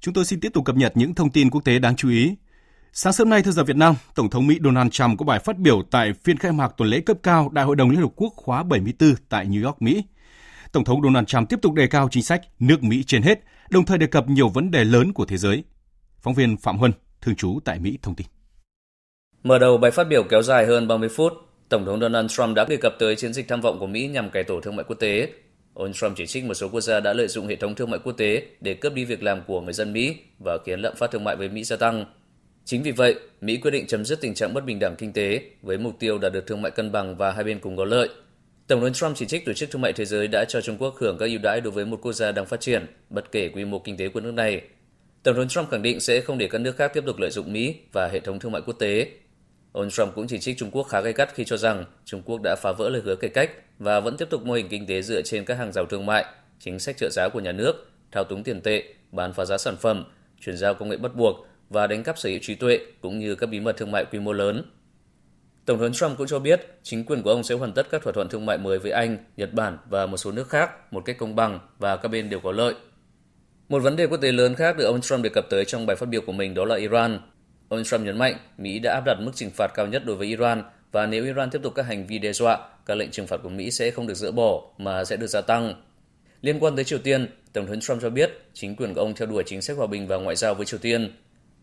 Chúng 0.00 0.14
tôi 0.14 0.24
xin 0.24 0.40
tiếp 0.40 0.48
tục 0.54 0.64
cập 0.64 0.76
nhật 0.76 0.92
những 0.96 1.14
thông 1.14 1.30
tin 1.30 1.50
quốc 1.50 1.64
tế 1.64 1.78
đáng 1.78 1.96
chú 1.96 2.08
ý. 2.08 2.34
Sáng 2.94 3.12
sớm 3.12 3.30
nay 3.30 3.42
theo 3.42 3.52
giờ 3.52 3.64
Việt 3.64 3.76
Nam, 3.76 3.94
Tổng 4.14 4.30
thống 4.30 4.46
Mỹ 4.46 4.58
Donald 4.64 4.90
Trump 4.90 5.18
có 5.18 5.24
bài 5.24 5.38
phát 5.38 5.58
biểu 5.58 5.82
tại 5.90 6.12
phiên 6.12 6.38
khai 6.38 6.52
mạc 6.52 6.68
tuần 6.76 6.90
lễ 6.90 7.00
cấp 7.00 7.16
cao 7.22 7.48
Đại 7.52 7.64
hội 7.64 7.76
đồng 7.76 7.90
Liên 7.90 8.00
Hợp 8.00 8.10
Quốc 8.16 8.32
khóa 8.36 8.62
74 8.62 9.14
tại 9.28 9.46
New 9.46 9.64
York, 9.64 9.82
Mỹ. 9.82 10.04
Tổng 10.72 10.84
thống 10.84 11.02
Donald 11.02 11.26
Trump 11.26 11.48
tiếp 11.48 11.58
tục 11.62 11.74
đề 11.74 11.86
cao 11.86 12.08
chính 12.10 12.22
sách 12.22 12.40
nước 12.58 12.82
Mỹ 12.82 13.04
trên 13.06 13.22
hết, 13.22 13.40
đồng 13.70 13.84
thời 13.84 13.98
đề 13.98 14.06
cập 14.06 14.28
nhiều 14.28 14.48
vấn 14.48 14.70
đề 14.70 14.84
lớn 14.84 15.12
của 15.12 15.24
thế 15.24 15.36
giới. 15.36 15.64
Phóng 16.20 16.34
viên 16.34 16.56
Phạm 16.56 16.78
Huân, 16.78 16.92
thường 17.20 17.36
trú 17.36 17.58
tại 17.64 17.78
Mỹ 17.78 17.98
thông 18.02 18.14
tin. 18.14 18.26
Mở 19.42 19.58
đầu 19.58 19.78
bài 19.78 19.90
phát 19.90 20.04
biểu 20.08 20.22
kéo 20.30 20.42
dài 20.42 20.66
hơn 20.66 20.88
30 20.88 21.08
phút, 21.08 21.32
Tổng 21.68 21.84
thống 21.84 22.00
Donald 22.00 22.30
Trump 22.30 22.56
đã 22.56 22.64
đề 22.64 22.76
cập 22.76 22.94
tới 22.98 23.16
chiến 23.16 23.32
dịch 23.32 23.48
tham 23.48 23.60
vọng 23.60 23.78
của 23.80 23.86
Mỹ 23.86 24.08
nhằm 24.08 24.30
cải 24.30 24.44
tổ 24.44 24.60
thương 24.60 24.76
mại 24.76 24.84
quốc 24.88 24.96
tế. 25.00 25.28
Ông 25.74 25.92
Trump 25.92 26.16
chỉ 26.16 26.26
trích 26.26 26.44
một 26.44 26.54
số 26.54 26.68
quốc 26.68 26.80
gia 26.80 27.00
đã 27.00 27.12
lợi 27.12 27.28
dụng 27.28 27.46
hệ 27.46 27.56
thống 27.56 27.74
thương 27.74 27.90
mại 27.90 28.00
quốc 28.04 28.12
tế 28.12 28.42
để 28.60 28.74
cướp 28.74 28.94
đi 28.94 29.04
việc 29.04 29.22
làm 29.22 29.42
của 29.46 29.60
người 29.60 29.72
dân 29.72 29.92
Mỹ 29.92 30.16
và 30.38 30.58
khiến 30.66 30.80
lạm 30.80 30.96
phát 30.96 31.10
thương 31.10 31.24
mại 31.24 31.36
với 31.36 31.48
Mỹ 31.48 31.64
gia 31.64 31.76
tăng. 31.76 32.04
Chính 32.64 32.82
vì 32.82 32.92
vậy, 32.92 33.14
Mỹ 33.40 33.56
quyết 33.56 33.70
định 33.70 33.86
chấm 33.86 34.04
dứt 34.04 34.20
tình 34.20 34.34
trạng 34.34 34.54
bất 34.54 34.64
bình 34.64 34.78
đẳng 34.78 34.96
kinh 34.96 35.12
tế 35.12 35.42
với 35.62 35.78
mục 35.78 35.98
tiêu 35.98 36.18
đạt 36.18 36.32
được 36.32 36.46
thương 36.46 36.62
mại 36.62 36.70
cân 36.70 36.92
bằng 36.92 37.16
và 37.16 37.32
hai 37.32 37.44
bên 37.44 37.60
cùng 37.60 37.76
có 37.76 37.84
lợi. 37.84 38.08
Tổng 38.66 38.80
thống 38.80 38.92
Trump 38.92 39.16
chỉ 39.16 39.26
trích 39.26 39.44
Tổ 39.44 39.52
chức 39.52 39.70
Thương 39.70 39.82
mại 39.82 39.92
Thế 39.92 40.04
giới 40.04 40.28
đã 40.28 40.44
cho 40.48 40.60
Trung 40.60 40.76
Quốc 40.78 40.94
hưởng 40.98 41.16
các 41.18 41.26
ưu 41.26 41.38
đãi 41.42 41.60
đối 41.60 41.70
với 41.70 41.84
một 41.84 41.98
quốc 42.02 42.12
gia 42.12 42.32
đang 42.32 42.46
phát 42.46 42.60
triển, 42.60 42.86
bất 43.10 43.32
kể 43.32 43.48
quy 43.48 43.64
mô 43.64 43.78
kinh 43.78 43.96
tế 43.96 44.08
của 44.08 44.20
nước 44.20 44.30
này. 44.30 44.62
Tổng 45.22 45.36
thống 45.36 45.48
Trump 45.48 45.70
khẳng 45.70 45.82
định 45.82 46.00
sẽ 46.00 46.20
không 46.20 46.38
để 46.38 46.48
các 46.48 46.58
nước 46.58 46.76
khác 46.76 46.90
tiếp 46.94 47.04
tục 47.06 47.18
lợi 47.18 47.30
dụng 47.30 47.52
Mỹ 47.52 47.74
và 47.92 48.08
hệ 48.08 48.20
thống 48.20 48.38
thương 48.38 48.52
mại 48.52 48.62
quốc 48.66 48.74
tế. 48.78 49.06
Ông 49.72 49.90
Trump 49.90 50.14
cũng 50.14 50.26
chỉ 50.26 50.38
trích 50.38 50.58
Trung 50.58 50.70
Quốc 50.70 50.82
khá 50.82 51.00
gay 51.00 51.12
gắt 51.12 51.34
khi 51.34 51.44
cho 51.44 51.56
rằng 51.56 51.84
Trung 52.04 52.22
Quốc 52.22 52.40
đã 52.44 52.56
phá 52.62 52.72
vỡ 52.72 52.88
lời 52.88 53.02
hứa 53.04 53.14
cải 53.14 53.30
cách 53.30 53.50
và 53.78 54.00
vẫn 54.00 54.16
tiếp 54.16 54.30
tục 54.30 54.46
mô 54.46 54.54
hình 54.54 54.68
kinh 54.68 54.86
tế 54.86 55.02
dựa 55.02 55.22
trên 55.22 55.44
các 55.44 55.58
hàng 55.58 55.72
rào 55.72 55.86
thương 55.86 56.06
mại, 56.06 56.24
chính 56.58 56.78
sách 56.78 56.96
trợ 56.96 57.08
giá 57.10 57.28
của 57.28 57.40
nhà 57.40 57.52
nước, 57.52 57.90
thao 58.12 58.24
túng 58.24 58.42
tiền 58.42 58.60
tệ, 58.60 58.84
bán 59.12 59.32
phá 59.32 59.44
giá 59.44 59.58
sản 59.58 59.76
phẩm, 59.76 60.04
chuyển 60.40 60.56
giao 60.56 60.74
công 60.74 60.88
nghệ 60.88 60.96
bắt 60.96 61.14
buộc 61.14 61.46
và 61.72 61.86
đánh 61.86 62.02
cắp 62.02 62.18
sở 62.18 62.28
hữu 62.28 62.38
trí 62.42 62.54
tuệ 62.54 62.78
cũng 63.00 63.18
như 63.18 63.34
các 63.34 63.46
bí 63.46 63.60
mật 63.60 63.76
thương 63.76 63.90
mại 63.90 64.04
quy 64.04 64.18
mô 64.18 64.32
lớn. 64.32 64.64
Tổng 65.64 65.78
thống 65.78 65.92
Trump 65.92 66.18
cũng 66.18 66.26
cho 66.26 66.38
biết 66.38 66.78
chính 66.82 67.04
quyền 67.04 67.22
của 67.22 67.30
ông 67.30 67.42
sẽ 67.42 67.54
hoàn 67.54 67.72
tất 67.72 67.86
các 67.90 68.02
thỏa 68.02 68.12
thuận 68.12 68.28
thương 68.28 68.46
mại 68.46 68.58
mới 68.58 68.78
với 68.78 68.90
Anh, 68.90 69.16
Nhật 69.36 69.52
Bản 69.52 69.78
và 69.88 70.06
một 70.06 70.16
số 70.16 70.32
nước 70.32 70.48
khác 70.48 70.92
một 70.92 71.04
cách 71.04 71.16
công 71.18 71.36
bằng 71.36 71.58
và 71.78 71.96
các 71.96 72.08
bên 72.08 72.30
đều 72.30 72.40
có 72.40 72.52
lợi. 72.52 72.74
Một 73.68 73.82
vấn 73.82 73.96
đề 73.96 74.06
quốc 74.06 74.16
tế 74.16 74.32
lớn 74.32 74.54
khác 74.54 74.76
được 74.76 74.84
ông 74.84 75.00
Trump 75.00 75.24
đề 75.24 75.30
cập 75.34 75.44
tới 75.50 75.64
trong 75.64 75.86
bài 75.86 75.96
phát 75.96 76.08
biểu 76.08 76.20
của 76.20 76.32
mình 76.32 76.54
đó 76.54 76.64
là 76.64 76.76
Iran. 76.76 77.20
Ông 77.68 77.84
Trump 77.84 78.04
nhấn 78.04 78.18
mạnh 78.18 78.36
Mỹ 78.58 78.78
đã 78.78 78.92
áp 78.94 79.02
đặt 79.06 79.16
mức 79.20 79.32
trừng 79.34 79.50
phạt 79.50 79.70
cao 79.74 79.86
nhất 79.86 80.02
đối 80.06 80.16
với 80.16 80.26
Iran 80.26 80.62
và 80.92 81.06
nếu 81.06 81.24
Iran 81.24 81.50
tiếp 81.50 81.60
tục 81.62 81.72
các 81.74 81.86
hành 81.86 82.06
vi 82.06 82.18
đe 82.18 82.32
dọa, 82.32 82.58
các 82.86 82.94
lệnh 82.94 83.10
trừng 83.10 83.26
phạt 83.26 83.36
của 83.42 83.48
Mỹ 83.48 83.70
sẽ 83.70 83.90
không 83.90 84.06
được 84.06 84.14
dỡ 84.14 84.30
bỏ 84.30 84.62
mà 84.78 85.04
sẽ 85.04 85.16
được 85.16 85.26
gia 85.26 85.40
tăng. 85.40 85.74
Liên 86.40 86.60
quan 86.60 86.76
tới 86.76 86.84
Triều 86.84 86.98
Tiên, 86.98 87.26
Tổng 87.52 87.66
thống 87.66 87.80
Trump 87.80 88.02
cho 88.02 88.10
biết 88.10 88.30
chính 88.54 88.76
quyền 88.76 88.94
của 88.94 89.00
ông 89.00 89.14
theo 89.14 89.26
đuổi 89.26 89.42
chính 89.46 89.62
sách 89.62 89.76
hòa 89.76 89.86
bình 89.86 90.06
và 90.06 90.16
ngoại 90.16 90.36
giao 90.36 90.54
với 90.54 90.66
Triều 90.66 90.78
Tiên. 90.78 91.12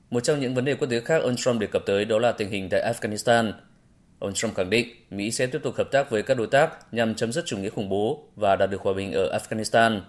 Một 0.09 0.19
trong 0.23 0.39
những 0.39 0.53
vấn 0.53 0.65
đề 0.65 0.75
quốc 0.75 0.87
tế 0.89 1.01
khác 1.01 1.21
ông 1.21 1.35
Trump 1.35 1.61
đề 1.61 1.67
cập 1.67 1.81
tới 1.85 2.05
đó 2.05 2.19
là 2.19 2.31
tình 2.31 2.49
hình 2.49 2.69
tại 2.71 2.93
Afghanistan. 2.93 3.51
Ông 4.19 4.33
Trump 4.33 4.55
khẳng 4.55 4.69
định 4.69 4.87
Mỹ 5.09 5.31
sẽ 5.31 5.47
tiếp 5.47 5.59
tục 5.63 5.75
hợp 5.77 5.91
tác 5.91 6.09
với 6.09 6.23
các 6.23 6.37
đối 6.37 6.47
tác 6.47 6.93
nhằm 6.93 7.15
chấm 7.15 7.31
dứt 7.31 7.45
chủ 7.45 7.57
nghĩa 7.57 7.69
khủng 7.69 7.89
bố 7.89 8.23
và 8.35 8.55
đạt 8.55 8.69
được 8.69 8.81
hòa 8.81 8.93
bình 8.93 9.11
ở 9.11 9.37
Afghanistan. 9.37 10.01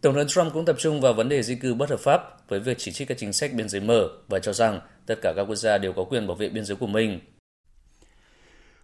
Tổng 0.00 0.14
thống 0.14 0.26
Trump 0.26 0.52
cũng 0.52 0.64
tập 0.64 0.76
trung 0.78 1.00
vào 1.00 1.12
vấn 1.12 1.28
đề 1.28 1.42
di 1.42 1.54
cư 1.54 1.74
bất 1.74 1.90
hợp 1.90 2.00
pháp 2.00 2.48
với 2.48 2.60
việc 2.60 2.78
chỉ 2.78 2.92
trích 2.92 3.08
các 3.08 3.18
chính 3.18 3.32
sách 3.32 3.52
biên 3.54 3.68
giới 3.68 3.80
mở 3.80 4.08
và 4.28 4.38
cho 4.38 4.52
rằng 4.52 4.80
tất 5.06 5.14
cả 5.22 5.32
các 5.36 5.44
quốc 5.44 5.56
gia 5.56 5.78
đều 5.78 5.92
có 5.92 6.04
quyền 6.04 6.26
bảo 6.26 6.36
vệ 6.36 6.48
biên 6.48 6.64
giới 6.64 6.76
của 6.76 6.86
mình. 6.86 7.20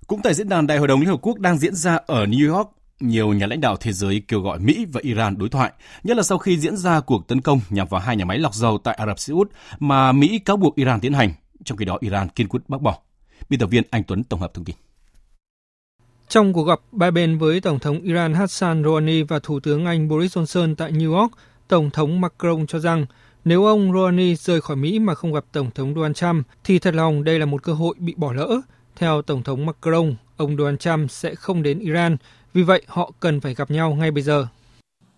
Cũng 0.06 0.20
tại 0.22 0.34
diễn 0.34 0.48
đàn 0.48 0.66
Đại 0.66 0.78
hội 0.78 0.88
đồng 0.88 1.00
Liên 1.00 1.08
Hợp 1.08 1.18
Quốc 1.22 1.38
đang 1.38 1.58
diễn 1.58 1.74
ra 1.74 1.98
ở 2.06 2.24
New 2.24 2.54
York, 2.54 2.70
nhiều 3.01 3.32
nhà 3.32 3.46
lãnh 3.46 3.61
đạo 3.61 3.76
thế 3.76 3.92
giới 3.92 4.22
kêu 4.28 4.40
gọi 4.40 4.59
Mỹ 4.59 4.86
và 4.92 5.01
Iran 5.05 5.38
đối 5.38 5.48
thoại, 5.48 5.72
nhất 6.03 6.16
là 6.16 6.22
sau 6.22 6.38
khi 6.38 6.59
diễn 6.59 6.76
ra 6.76 7.01
cuộc 7.01 7.28
tấn 7.28 7.40
công 7.40 7.61
nhằm 7.70 7.86
vào 7.86 8.01
hai 8.01 8.16
nhà 8.16 8.24
máy 8.24 8.38
lọc 8.38 8.55
dầu 8.55 8.78
tại 8.78 8.94
Ả 8.94 9.07
Rập 9.07 9.18
Xê 9.18 9.32
Út 9.32 9.51
mà 9.78 10.12
Mỹ 10.12 10.38
cáo 10.38 10.57
buộc 10.57 10.76
Iran 10.76 11.01
tiến 11.01 11.12
hành, 11.12 11.32
trong 11.64 11.78
khi 11.78 11.84
đó 11.84 11.98
Iran 12.01 12.28
kiên 12.28 12.48
quyết 12.48 12.61
bác 12.68 12.80
bỏ. 12.80 12.98
Biên 13.48 13.61
tập 13.61 13.66
viên 13.66 13.84
Anh 13.90 14.03
Tuấn 14.05 14.24
tổng 14.24 14.40
hợp 14.40 14.55
thông 14.55 14.64
tin. 14.64 14.76
Trong 16.28 16.53
cuộc 16.53 16.64
gặp 16.64 16.80
ba 16.92 17.11
bên 17.11 17.38
với 17.38 17.61
Tổng 17.61 17.78
thống 17.78 18.01
Iran 18.01 18.34
Hassan 18.34 18.84
Rouhani 18.84 19.22
và 19.22 19.38
Thủ 19.38 19.61
tướng 19.61 19.86
Anh 19.86 20.09
Boris 20.09 20.38
Johnson 20.38 20.74
tại 20.74 20.92
New 20.92 21.14
York, 21.14 21.32
Tổng 21.68 21.90
thống 21.90 22.20
Macron 22.20 22.66
cho 22.66 22.78
rằng 22.78 23.07
nếu 23.44 23.64
ông 23.64 23.92
Rouhani 23.92 24.34
rời 24.34 24.61
khỏi 24.61 24.76
Mỹ 24.76 24.98
mà 24.98 25.14
không 25.14 25.32
gặp 25.32 25.44
Tổng 25.53 25.70
thống 25.70 25.94
Donald 25.94 26.16
Trump 26.16 26.46
thì 26.64 26.78
thật 26.78 26.94
lòng 26.94 27.24
đây 27.24 27.38
là 27.38 27.46
một 27.46 27.62
cơ 27.62 27.72
hội 27.72 27.94
bị 27.98 28.14
bỏ 28.16 28.32
lỡ. 28.32 28.61
Theo 28.96 29.22
Tổng 29.22 29.42
thống 29.42 29.66
Macron, 29.66 30.14
ông 30.36 30.57
Donald 30.57 30.78
Trump 30.78 31.11
sẽ 31.11 31.34
không 31.34 31.62
đến 31.62 31.78
Iran 31.78 32.16
vì 32.55 32.62
vậy, 32.62 32.82
họ 32.86 33.12
cần 33.20 33.40
phải 33.40 33.55
gặp 33.55 33.70
nhau 33.70 33.94
ngay 33.94 34.11
bây 34.11 34.22
giờ. 34.22 34.46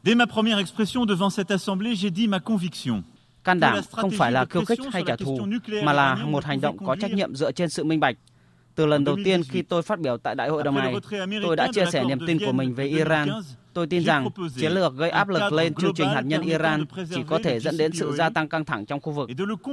Dès 0.04 0.16
ma 0.16 0.26
première 0.26 0.58
expression 0.58 1.06
devant 1.06 1.30
cette 1.30 1.54
assemblée, 1.54 1.94
j'ai 1.94 2.10
dit 2.10 2.26
ma 2.26 2.38
conviction. 2.38 3.02
Can 3.44 3.60
đảm 3.60 3.80
không 3.90 4.10
phải 4.18 4.32
là 4.32 4.44
khiêu 4.44 4.64
khích 4.64 4.78
hay 4.92 5.02
trả 5.06 5.16
thù, 5.16 5.38
mà 5.84 5.92
là 5.92 6.14
một 6.14 6.44
hành 6.44 6.60
động 6.60 6.78
có 6.86 6.96
trách 7.00 7.12
nhiệm 7.12 7.34
dựa 7.34 7.52
trên 7.52 7.70
sự 7.70 7.84
minh 7.84 8.00
bạch. 8.00 8.16
Từ 8.74 8.86
lần 8.86 9.04
đầu 9.04 9.16
tiên 9.24 9.42
khi 9.48 9.62
tôi 9.62 9.82
phát 9.82 10.00
biểu 10.00 10.16
tại 10.16 10.34
đại 10.34 10.48
hội 10.48 10.62
đồng 10.62 10.74
này, 10.74 10.94
tôi 11.42 11.56
đã 11.56 11.68
chia 11.74 11.84
sẻ 11.92 12.04
niềm 12.04 12.18
tin 12.26 12.38
của 12.46 12.52
mình 12.52 12.74
về 12.74 12.86
Iran 12.86 13.28
Tôi 13.74 13.86
tin 13.86 14.04
rằng 14.04 14.28
chiến 14.56 14.72
lược 14.72 14.96
gây 14.96 15.10
áp 15.10 15.28
lực 15.28 15.52
lên 15.52 15.74
chương 15.74 15.94
trình 15.94 16.08
hạt 16.08 16.20
nhân 16.20 16.42
Iran 16.42 16.84
chỉ 17.14 17.22
có 17.28 17.38
thể 17.44 17.60
dẫn 17.60 17.76
đến 17.76 17.92
sự 17.92 18.12
gia 18.12 18.30
tăng 18.30 18.48
căng 18.48 18.64
thẳng 18.64 18.86
trong 18.86 19.00
khu 19.00 19.12
vực. 19.12 19.30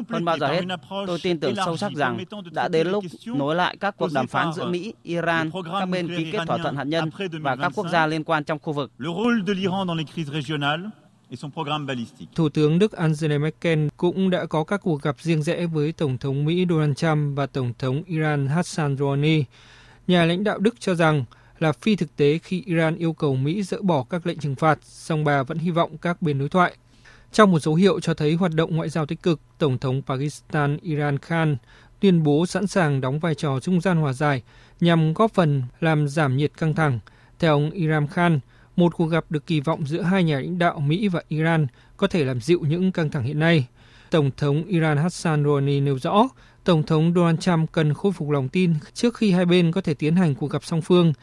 Hơn 0.10 0.26
bao 0.26 0.38
giờ 0.38 0.48
hết, 0.48 0.62
tôi 1.08 1.20
tin 1.24 1.40
tưởng 1.40 1.56
sâu 1.56 1.78
sắc 1.78 1.92
rằng 1.96 2.24
đã 2.52 2.68
đến 2.68 2.88
lúc 2.88 3.04
nối 3.26 3.56
lại 3.56 3.78
các 3.80 3.98
cuộc 3.98 4.10
đàm 4.14 4.28
phán 4.28 4.54
giữa 4.54 4.66
Mỹ, 4.66 4.94
Iran, 5.04 5.52
các 5.80 5.86
bên 5.86 6.08
ký 6.08 6.32
kết 6.32 6.40
thỏa 6.48 6.58
thuận 6.58 6.76
hạt 6.76 6.84
nhân 6.84 7.10
và 7.42 7.56
các 7.56 7.72
quốc 7.76 7.88
gia 7.92 8.08
liên 8.08 8.24
quan 8.24 8.44
trong 8.44 8.60
khu 8.60 8.74
vực. 8.74 8.92
Thủ 12.36 12.50
tướng 12.50 12.80
Đức 12.80 12.92
Angela 12.92 13.38
Merkel 13.38 13.88
cũng 13.98 14.30
đã 14.30 14.46
có 14.46 14.64
các 14.64 14.82
cuộc 14.84 15.02
gặp 15.02 15.16
riêng 15.22 15.44
rẽ 15.44 15.66
với 15.66 15.92
Tổng 15.92 16.18
thống 16.18 16.46
Mỹ 16.46 16.66
Donald 16.70 16.96
Trump 16.96 17.38
và 17.38 17.46
Tổng 17.46 17.74
thống 17.80 18.04
Iran 18.08 18.48
Hassan 18.48 18.98
Rouhani. 18.98 19.44
Nhà 20.08 20.26
lãnh 20.26 20.44
đạo 20.44 20.60
Đức 20.60 20.76
cho 20.80 20.96
rằng 20.96 21.26
là 21.60 21.72
phi 21.72 21.96
thực 21.96 22.16
tế 22.16 22.40
khi 22.44 22.64
Iran 22.66 22.96
yêu 22.98 23.14
cầu 23.14 23.36
Mỹ 23.36 23.64
dỡ 23.64 23.78
bỏ 23.82 24.04
các 24.10 24.28
lệnh 24.28 24.40
trừng 24.40 24.56
phạt, 24.56 24.80
song 24.84 25.24
bà 25.24 25.44
vẫn 25.44 25.58
hy 25.58 25.72
vọng 25.72 25.98
các 25.98 26.22
bên 26.22 26.40
đối 26.40 26.50
thoại. 26.50 26.78
Trong 27.32 27.52
một 27.52 27.60
dấu 27.60 27.76
hiệu 27.76 28.00
cho 28.00 28.14
thấy 28.14 28.34
hoạt 28.34 28.52
động 28.56 28.76
ngoại 28.76 28.90
giao 28.90 29.06
tích 29.06 29.24
cực, 29.24 29.40
Tổng 29.58 29.78
thống 29.78 30.02
Pakistan 30.02 30.78
Iran 30.82 31.18
Khan 31.18 31.58
tuyên 32.00 32.24
bố 32.24 32.46
sẵn 32.46 32.68
sàng 32.68 33.02
đóng 33.02 33.20
vai 33.20 33.36
trò 33.36 33.60
trung 33.60 33.82
gian 33.82 33.98
hòa 33.98 34.14
giải 34.14 34.44
nhằm 34.80 35.14
góp 35.14 35.34
phần 35.34 35.64
làm 35.80 36.08
giảm 36.08 36.38
nhiệt 36.38 36.52
căng 36.58 36.74
thẳng. 36.74 37.00
Theo 37.40 37.54
ông 37.54 37.72
Iran 37.72 38.08
Khan, 38.08 38.40
một 38.80 38.96
cuộc 38.96 39.06
gặp 39.06 39.26
được 39.30 39.48
kỳ 39.48 39.60
vọng 39.60 39.86
giữa 39.86 40.02
hai 40.02 40.24
nhà 40.24 40.36
lãnh 40.36 40.60
đạo 40.60 40.80
Mỹ 40.80 41.08
và 41.08 41.22
Iran 41.28 41.68
có 41.98 42.08
thể 42.08 42.26
làm 42.26 42.42
dịu 42.42 42.60
những 42.68 42.92
căng 42.92 43.10
thẳng 43.10 43.24
hiện 43.24 43.40
nay. 43.40 43.68
Tổng 44.10 44.32
thống 44.38 44.64
Iran 44.64 44.98
Hassan 44.98 45.44
Rouhani 45.44 45.80
nêu 45.80 46.00
rõ, 46.00 46.28
Tổng 46.64 46.84
thống 46.84 47.14
Donald 47.16 47.40
Trump 47.40 47.72
cần 47.72 47.94
khôi 47.94 48.12
phục 48.12 48.30
lòng 48.30 48.50
tin 48.50 48.74
trước 48.94 49.16
khi 49.16 49.32
hai 49.32 49.46
bên 49.46 49.72
có 49.72 49.82
thể 49.82 49.94
tiến 49.94 50.16
hành 50.16 50.36
cuộc 50.36 50.52
gặp 50.52 50.64
song 50.64 50.82
phương 50.82 51.14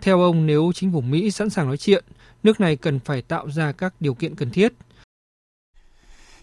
theo 0.00 0.20
ông, 0.20 0.46
nếu 0.46 0.72
chính 0.74 0.92
phủ 0.92 1.00
Mỹ 1.00 1.30
sẵn 1.30 1.50
sàng 1.50 1.66
nói 1.66 1.76
chuyện, 1.76 2.04
nước 2.42 2.60
này 2.60 2.76
cần 2.76 2.98
phải 2.98 3.22
tạo 3.22 3.50
ra 3.50 3.72
các 3.72 3.94
điều 4.00 4.14
kiện 4.14 4.34
cần 4.34 4.50
thiết. 4.50 4.72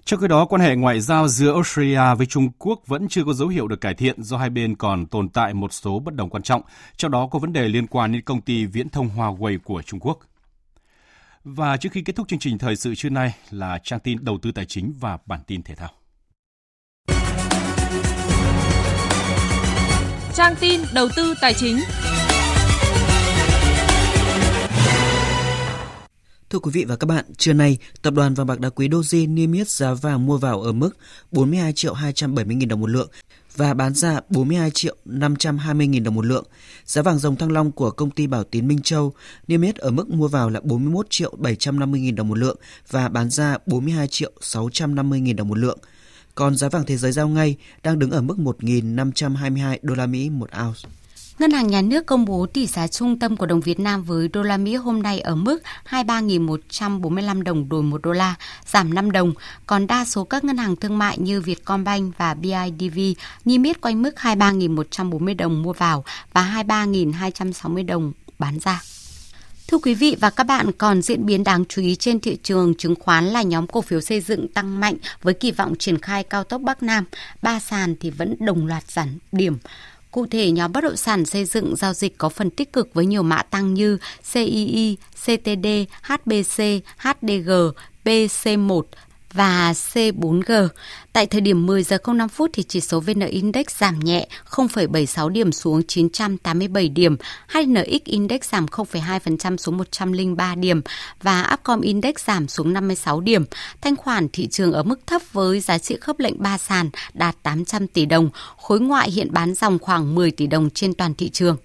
Trong 0.06 0.20
khi 0.20 0.28
đó, 0.28 0.46
quan 0.46 0.62
hệ 0.62 0.76
ngoại 0.76 1.02
giao 1.02 1.28
giữa 1.28 1.54
Australia 1.54 2.16
với 2.18 2.26
Trung 2.26 2.50
Quốc 2.60 2.88
vẫn 2.88 3.08
chưa 3.08 3.24
có 3.26 3.34
dấu 3.34 3.48
hiệu 3.48 3.68
được 3.68 3.82
cải 3.82 3.94
thiện 3.94 4.24
do 4.24 4.38
hai 4.38 4.50
bên 4.50 4.76
còn 4.76 5.06
tồn 5.06 5.30
tại 5.30 5.54
một 5.54 5.74
số 5.74 6.00
bất 6.00 6.16
đồng 6.16 6.30
quan 6.30 6.44
trọng, 6.44 6.62
trong 6.98 7.12
đó 7.12 7.28
có 7.32 7.40
vấn 7.40 7.54
đề 7.54 7.68
liên 7.70 7.88
quan 7.88 8.12
đến 8.12 8.22
công 8.22 8.42
ty 8.42 8.66
viễn 8.66 8.90
thông 8.90 9.10
Huawei 9.16 9.60
của 9.64 9.82
Trung 9.82 10.00
Quốc. 10.00 10.20
Và 11.44 11.78
trước 11.78 11.90
khi 11.92 12.02
kết 12.02 12.16
thúc 12.16 12.28
chương 12.28 12.40
trình 12.40 12.58
thời 12.58 12.76
sự 12.76 12.96
trưa 12.96 13.10
nay 13.10 13.36
là 13.50 13.80
trang 13.84 14.00
tin 14.00 14.26
đầu 14.26 14.38
tư 14.42 14.52
tài 14.52 14.66
chính 14.66 14.94
và 15.00 15.18
bản 15.26 15.40
tin 15.48 15.64
thể 15.64 15.76
thao. 15.76 15.90
Trang 20.34 20.56
tin 20.60 20.82
đầu 20.94 21.08
tư 21.16 21.34
tài 21.42 21.54
chính. 21.54 21.78
Thưa 26.54 26.60
quý 26.60 26.72
vị 26.74 26.86
và 26.86 26.96
các 26.96 27.06
bạn, 27.06 27.26
trưa 27.38 27.54
nay, 27.54 27.78
tập 28.02 28.14
đoàn 28.14 28.34
vàng 28.34 28.48
bạc 28.48 28.60
đá 28.60 28.70
quý 28.70 28.90
Doji 28.90 29.34
niêm 29.34 29.52
yết 29.52 29.70
giá 29.70 29.94
vàng 29.94 30.26
mua 30.26 30.38
vào 30.38 30.62
ở 30.62 30.72
mức 30.72 30.98
42 31.32 31.74
triệu 31.74 31.94
270 31.94 32.58
000 32.60 32.68
đồng 32.68 32.80
một 32.80 32.90
lượng 32.90 33.10
và 33.56 33.74
bán 33.74 33.94
ra 33.94 34.20
42 34.30 34.72
triệu 34.72 34.96
520 35.06 35.90
000 35.94 36.04
đồng 36.04 36.16
một 36.16 36.26
lượng. 36.26 36.46
Giá 36.86 37.02
vàng 37.02 37.20
dòng 37.20 37.36
thăng 37.36 37.52
long 37.52 37.72
của 37.72 37.92
công 37.92 38.12
ty 38.12 38.28
Bảo 38.28 38.44
Tín 38.44 38.68
Minh 38.68 38.82
Châu 38.82 39.14
niêm 39.48 39.62
yết 39.62 39.76
ở 39.76 39.92
mức 39.92 40.10
mua 40.10 40.28
vào 40.28 40.50
là 40.50 40.60
41 40.64 41.08
triệu 41.10 41.34
750 41.38 42.02
000 42.06 42.16
đồng 42.16 42.28
một 42.28 42.38
lượng 42.38 42.58
và 42.90 43.10
bán 43.10 43.30
ra 43.30 43.58
42 43.66 44.08
triệu 44.08 44.32
650 44.42 45.22
000 45.26 45.36
đồng 45.36 45.48
một 45.48 45.58
lượng. 45.58 45.80
Còn 46.36 46.56
giá 46.56 46.70
vàng 46.70 46.86
thế 46.86 46.98
giới 46.98 47.12
giao 47.12 47.28
ngay 47.28 47.56
đang 47.84 48.00
đứng 48.00 48.12
ở 48.12 48.22
mức 48.22 48.36
1.522 48.38 49.78
đô 49.82 49.96
la 49.96 50.06
Mỹ 50.06 50.30
một 50.30 50.50
ounce. 50.66 50.90
Ngân 51.40 51.52
hàng 51.52 51.68
Nhà 51.68 51.82
nước 51.82 52.06
công 52.06 52.26
bố 52.26 52.46
tỷ 52.46 52.68
giá 52.68 52.88
trung 52.88 53.20
tâm 53.20 53.38
của 53.38 53.46
đồng 53.46 53.62
Việt 53.62 53.80
Nam 53.80 54.04
với 54.04 54.28
đô 54.28 54.44
la 54.44 54.58
Mỹ 54.58 54.76
hôm 54.76 55.04
nay 55.04 55.20
ở 55.20 55.36
mức 55.36 55.64
23.145 55.90 57.44
đồng 57.44 57.70
đổi 57.70 57.84
1 57.84 58.02
đô 58.04 58.12
la, 58.12 58.36
giảm 58.66 58.94
5 58.94 59.12
đồng. 59.12 59.34
Còn 59.66 59.88
đa 59.88 60.06
số 60.06 60.24
các 60.24 60.44
ngân 60.44 60.58
hàng 60.58 60.76
thương 60.76 60.98
mại 60.98 61.18
như 61.18 61.42
Vietcombank 61.42 62.18
và 62.18 62.34
BIDV 62.34 63.00
niêm 63.46 63.64
yết 63.64 63.82
quanh 63.82 64.02
mức 64.02 64.16
23.140 64.18 65.38
đồng 65.38 65.64
mua 65.64 65.74
vào 65.74 66.04
và 66.34 66.64
23.260 66.68 67.86
đồng 67.86 68.14
bán 68.40 68.60
ra. 68.60 68.82
Thưa 69.68 69.78
quý 69.78 69.94
vị 69.94 70.16
và 70.20 70.30
các 70.30 70.44
bạn, 70.44 70.72
còn 70.78 71.02
diễn 71.02 71.26
biến 71.26 71.44
đáng 71.44 71.66
chú 71.70 71.82
ý 71.82 71.96
trên 71.96 72.20
thị 72.20 72.38
trường 72.44 72.76
chứng 72.76 72.96
khoán 73.00 73.26
là 73.26 73.42
nhóm 73.42 73.68
cổ 73.68 73.82
phiếu 73.82 74.02
xây 74.02 74.22
dựng 74.22 74.48
tăng 74.48 74.80
mạnh 74.80 74.96
với 75.22 75.34
kỳ 75.34 75.52
vọng 75.52 75.76
triển 75.80 76.00
khai 76.00 76.24
cao 76.24 76.44
tốc 76.44 76.62
Bắc 76.62 76.84
Nam. 76.84 77.06
Ba 77.42 77.60
sàn 77.60 77.96
thì 78.00 78.10
vẫn 78.10 78.36
đồng 78.40 78.68
loạt 78.68 78.92
giảm 78.92 79.08
điểm. 79.32 79.58
Cụ 80.14 80.26
thể, 80.26 80.52
nhóm 80.52 80.72
bất 80.72 80.84
động 80.84 80.98
sản 80.98 81.26
xây 81.26 81.46
dựng 81.46 81.76
giao 81.76 81.94
dịch 81.94 82.18
có 82.18 82.30
phần 82.30 82.50
tích 82.50 82.74
cực 82.74 82.94
với 82.94 83.06
nhiều 83.06 83.24
mã 83.24 83.42
tăng 83.42 83.74
như 83.74 83.98
CII, 84.34 84.98
CTD, 85.26 85.68
HBC, 86.02 86.64
HDG, 86.98 87.52
PC1, 88.06 88.82
và 89.34 89.74
C4G. 89.74 90.68
Tại 91.14 91.26
thời 91.26 91.42
điểm 91.42 91.66
10 91.66 91.84
giờ 91.84 91.98
05 92.08 92.30
phút 92.30 92.50
thì 92.54 92.64
chỉ 92.64 92.82
số 92.82 93.00
VN 93.00 93.20
Index 93.20 93.66
giảm 93.78 94.00
nhẹ 94.00 94.28
0,76 94.50 95.30
điểm 95.30 95.52
xuống 95.52 95.82
987 95.88 96.90
điểm, 96.90 97.18
HNX 97.48 98.04
Index 98.04 98.42
giảm 98.52 98.66
0,2% 98.66 99.58
xuống 99.58 99.78
103 99.78 100.56
điểm 100.56 100.82
và 101.22 101.50
Upcom 101.54 101.82
Index 101.82 102.16
giảm 102.26 102.48
xuống 102.48 102.74
56 102.74 103.22
điểm. 103.22 103.46
Thanh 103.82 103.96
khoản 103.96 104.28
thị 104.34 104.48
trường 104.48 104.74
ở 104.74 104.84
mức 104.84 105.00
thấp 105.08 105.22
với 105.34 105.60
giá 105.60 105.78
trị 105.78 105.98
khớp 106.02 106.20
lệnh 106.20 106.42
3 106.44 106.58
sàn 106.58 106.90
đạt 107.14 107.36
800 107.44 107.88
tỷ 107.88 108.06
đồng, 108.06 108.30
khối 108.58 108.80
ngoại 108.80 109.12
hiện 109.12 109.28
bán 109.32 109.54
dòng 109.54 109.80
khoảng 109.80 110.16
10 110.16 110.32
tỷ 110.32 110.48
đồng 110.48 110.70
trên 110.70 110.94
toàn 110.94 111.14
thị 111.16 111.30
trường. 111.30 111.58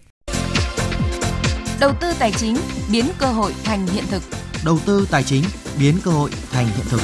Đầu 1.80 1.92
tư 2.00 2.12
tài 2.18 2.32
chính 2.32 2.56
biến 2.92 3.04
cơ 3.18 3.26
hội 3.26 3.54
thành 3.64 3.86
hiện 3.86 4.04
thực. 4.10 4.47
Đầu 4.64 4.78
tư 4.86 5.06
tài 5.11 5.24
chính 5.24 5.44
biến 5.78 5.98
cơ 6.04 6.11
hội 6.11 6.30
thành 6.50 6.66
hiện 6.66 6.86
thực. 6.88 7.00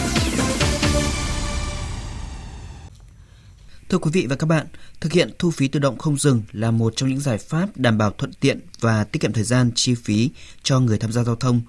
Thưa 3.89 3.99
quý 3.99 4.11
vị 4.15 4.27
và 4.27 4.37
các 4.37 4.47
bạn, 4.47 4.67
thực 5.01 5.13
hiện 5.13 5.31
thu 5.39 5.51
phí 5.51 5.69
tự 5.69 5.81
động 5.81 5.99
không 5.99 6.19
dừng 6.19 6.43
là 6.53 6.71
một 6.71 6.93
trong 6.97 7.09
những 7.09 7.21
giải 7.21 7.39
pháp 7.39 7.67
đảm 7.77 7.99
bảo 7.99 8.11
thuận 8.11 8.33
tiện 8.33 8.61
và 8.81 9.05
tiết 9.05 9.19
kiệm 9.19 9.33
thời 9.33 9.45
gian 9.45 9.71
chi 9.75 9.95
phí 9.95 10.31
cho 10.63 10.81
người 10.81 10.99
tham 10.99 11.13
gia 11.13 11.25
giao 11.25 11.37
thông. 11.37 11.61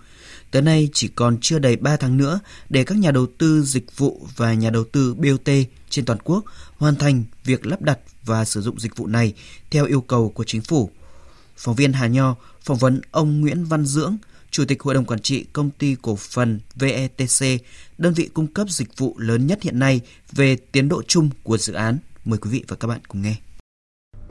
Tới 0.52 0.62
nay 0.62 0.90
chỉ 0.94 1.08
còn 1.08 1.38
chưa 1.42 1.60
đầy 1.60 1.76
3 1.76 1.98
tháng 1.98 2.18
nữa 2.18 2.40
để 2.70 2.84
các 2.84 2.98
nhà 2.98 3.12
đầu 3.12 3.28
tư 3.38 3.64
dịch 3.64 3.98
vụ 3.98 4.28
và 4.36 4.54
nhà 4.54 4.70
đầu 4.70 4.84
tư 4.92 5.14
BOT 5.14 5.50
trên 5.90 6.06
toàn 6.06 6.20
quốc 6.24 6.46
hoàn 6.78 6.96
thành 6.96 7.24
việc 7.44 7.66
lắp 7.66 7.82
đặt 7.82 8.00
và 8.26 8.46
sử 8.46 8.62
dụng 8.62 8.80
dịch 8.80 8.98
vụ 8.98 9.08
này 9.08 9.34
theo 9.72 9.86
yêu 9.86 10.02
cầu 10.02 10.30
của 10.30 10.44
chính 10.44 10.62
phủ. 10.62 10.90
Phóng 11.58 11.76
viên 11.76 11.94
Hà 11.94 12.08
Nho 12.08 12.36
phỏng 12.62 12.78
vấn 12.78 13.02
ông 13.12 13.42
Nguyễn 13.42 13.66
Văn 13.66 13.86
Dưỡng, 13.86 14.18
Chủ 14.52 14.66
tịch 14.68 14.82
Hội 14.82 14.94
đồng 14.94 15.06
Quản 15.06 15.20
trị 15.20 15.46
Công 15.54 15.70
ty 15.70 15.96
Cổ 16.02 16.16
phần 16.16 16.60
VETC, 16.76 17.62
đơn 17.98 18.14
vị 18.14 18.30
cung 18.34 18.48
cấp 18.48 18.70
dịch 18.70 18.98
vụ 18.98 19.16
lớn 19.18 19.48
nhất 19.48 19.62
hiện 19.62 19.80
nay 19.80 20.02
về 20.32 20.56
tiến 20.72 20.90
độ 20.90 21.02
chung 21.08 21.30
của 21.44 21.58
dự 21.58 21.74
án. 21.74 21.98
Mời 22.26 22.40
quý 22.40 22.50
vị 22.50 22.64
và 22.68 22.76
các 22.76 22.88
bạn 22.88 23.00
cùng 23.08 23.22
nghe. 23.22 23.36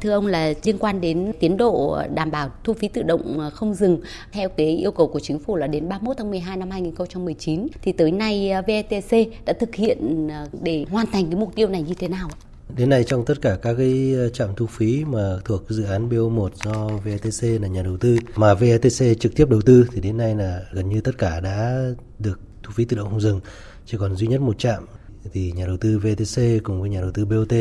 Thưa 0.00 0.10
ông 0.10 0.26
là 0.26 0.52
liên 0.64 0.78
quan 0.78 1.00
đến 1.00 1.32
tiến 1.40 1.56
độ 1.56 1.98
đảm 2.14 2.30
bảo 2.30 2.50
thu 2.64 2.72
phí 2.72 2.88
tự 2.88 3.02
động 3.02 3.50
không 3.54 3.74
dừng 3.74 4.00
theo 4.32 4.48
cái 4.48 4.66
yêu 4.66 4.92
cầu 4.92 5.08
của 5.08 5.20
chính 5.20 5.38
phủ 5.38 5.56
là 5.56 5.66
đến 5.66 5.88
31 5.88 6.16
tháng 6.16 6.30
12 6.30 6.56
năm 6.56 6.70
2019 6.70 7.66
thì 7.82 7.92
tới 7.92 8.10
nay 8.10 8.50
VETC 8.66 9.28
đã 9.44 9.52
thực 9.52 9.74
hiện 9.74 10.28
để 10.62 10.84
hoàn 10.90 11.06
thành 11.06 11.26
cái 11.26 11.36
mục 11.40 11.54
tiêu 11.54 11.68
này 11.68 11.82
như 11.82 11.94
thế 11.94 12.08
nào 12.08 12.28
ạ? 12.32 12.38
Đến 12.68 12.90
nay 12.90 13.04
trong 13.04 13.24
tất 13.24 13.34
cả 13.42 13.58
các 13.62 13.74
cái 13.74 14.14
ờ, 14.14 14.28
trạm 14.28 14.48
thu 14.56 14.66
phí 14.66 15.04
mà 15.04 15.36
thuộc 15.44 15.62
dự 15.68 15.84
án 15.84 16.08
BO1 16.08 16.48
do 16.64 16.88
VETC 17.04 17.62
là 17.62 17.68
nhà 17.68 17.82
đầu 17.82 17.96
tư, 17.96 18.16
mà 18.36 18.54
VETC 18.54 19.20
trực 19.20 19.36
tiếp 19.36 19.48
đầu 19.50 19.60
tư, 19.60 19.86
thì 19.92 20.00
đến 20.00 20.16
nay 20.16 20.34
là 20.34 20.62
gần 20.72 20.88
như 20.88 21.00
tất 21.00 21.18
cả 21.18 21.40
đã 21.40 21.84
được 22.18 22.40
thu 22.62 22.72
phí 22.74 22.84
tự 22.84 22.96
động 22.96 23.10
không 23.10 23.20
dừng. 23.20 23.40
Chỉ 23.86 23.96
còn 24.00 24.16
duy 24.16 24.26
nhất 24.26 24.40
một 24.40 24.58
trạm 24.58 24.86
thì 25.32 25.52
nhà 25.52 25.66
đầu 25.66 25.76
tư 25.76 25.98
VTC 25.98 26.64
cùng 26.64 26.80
với 26.80 26.90
nhà 26.90 27.00
đầu 27.00 27.10
tư 27.10 27.24
BOT 27.24 27.54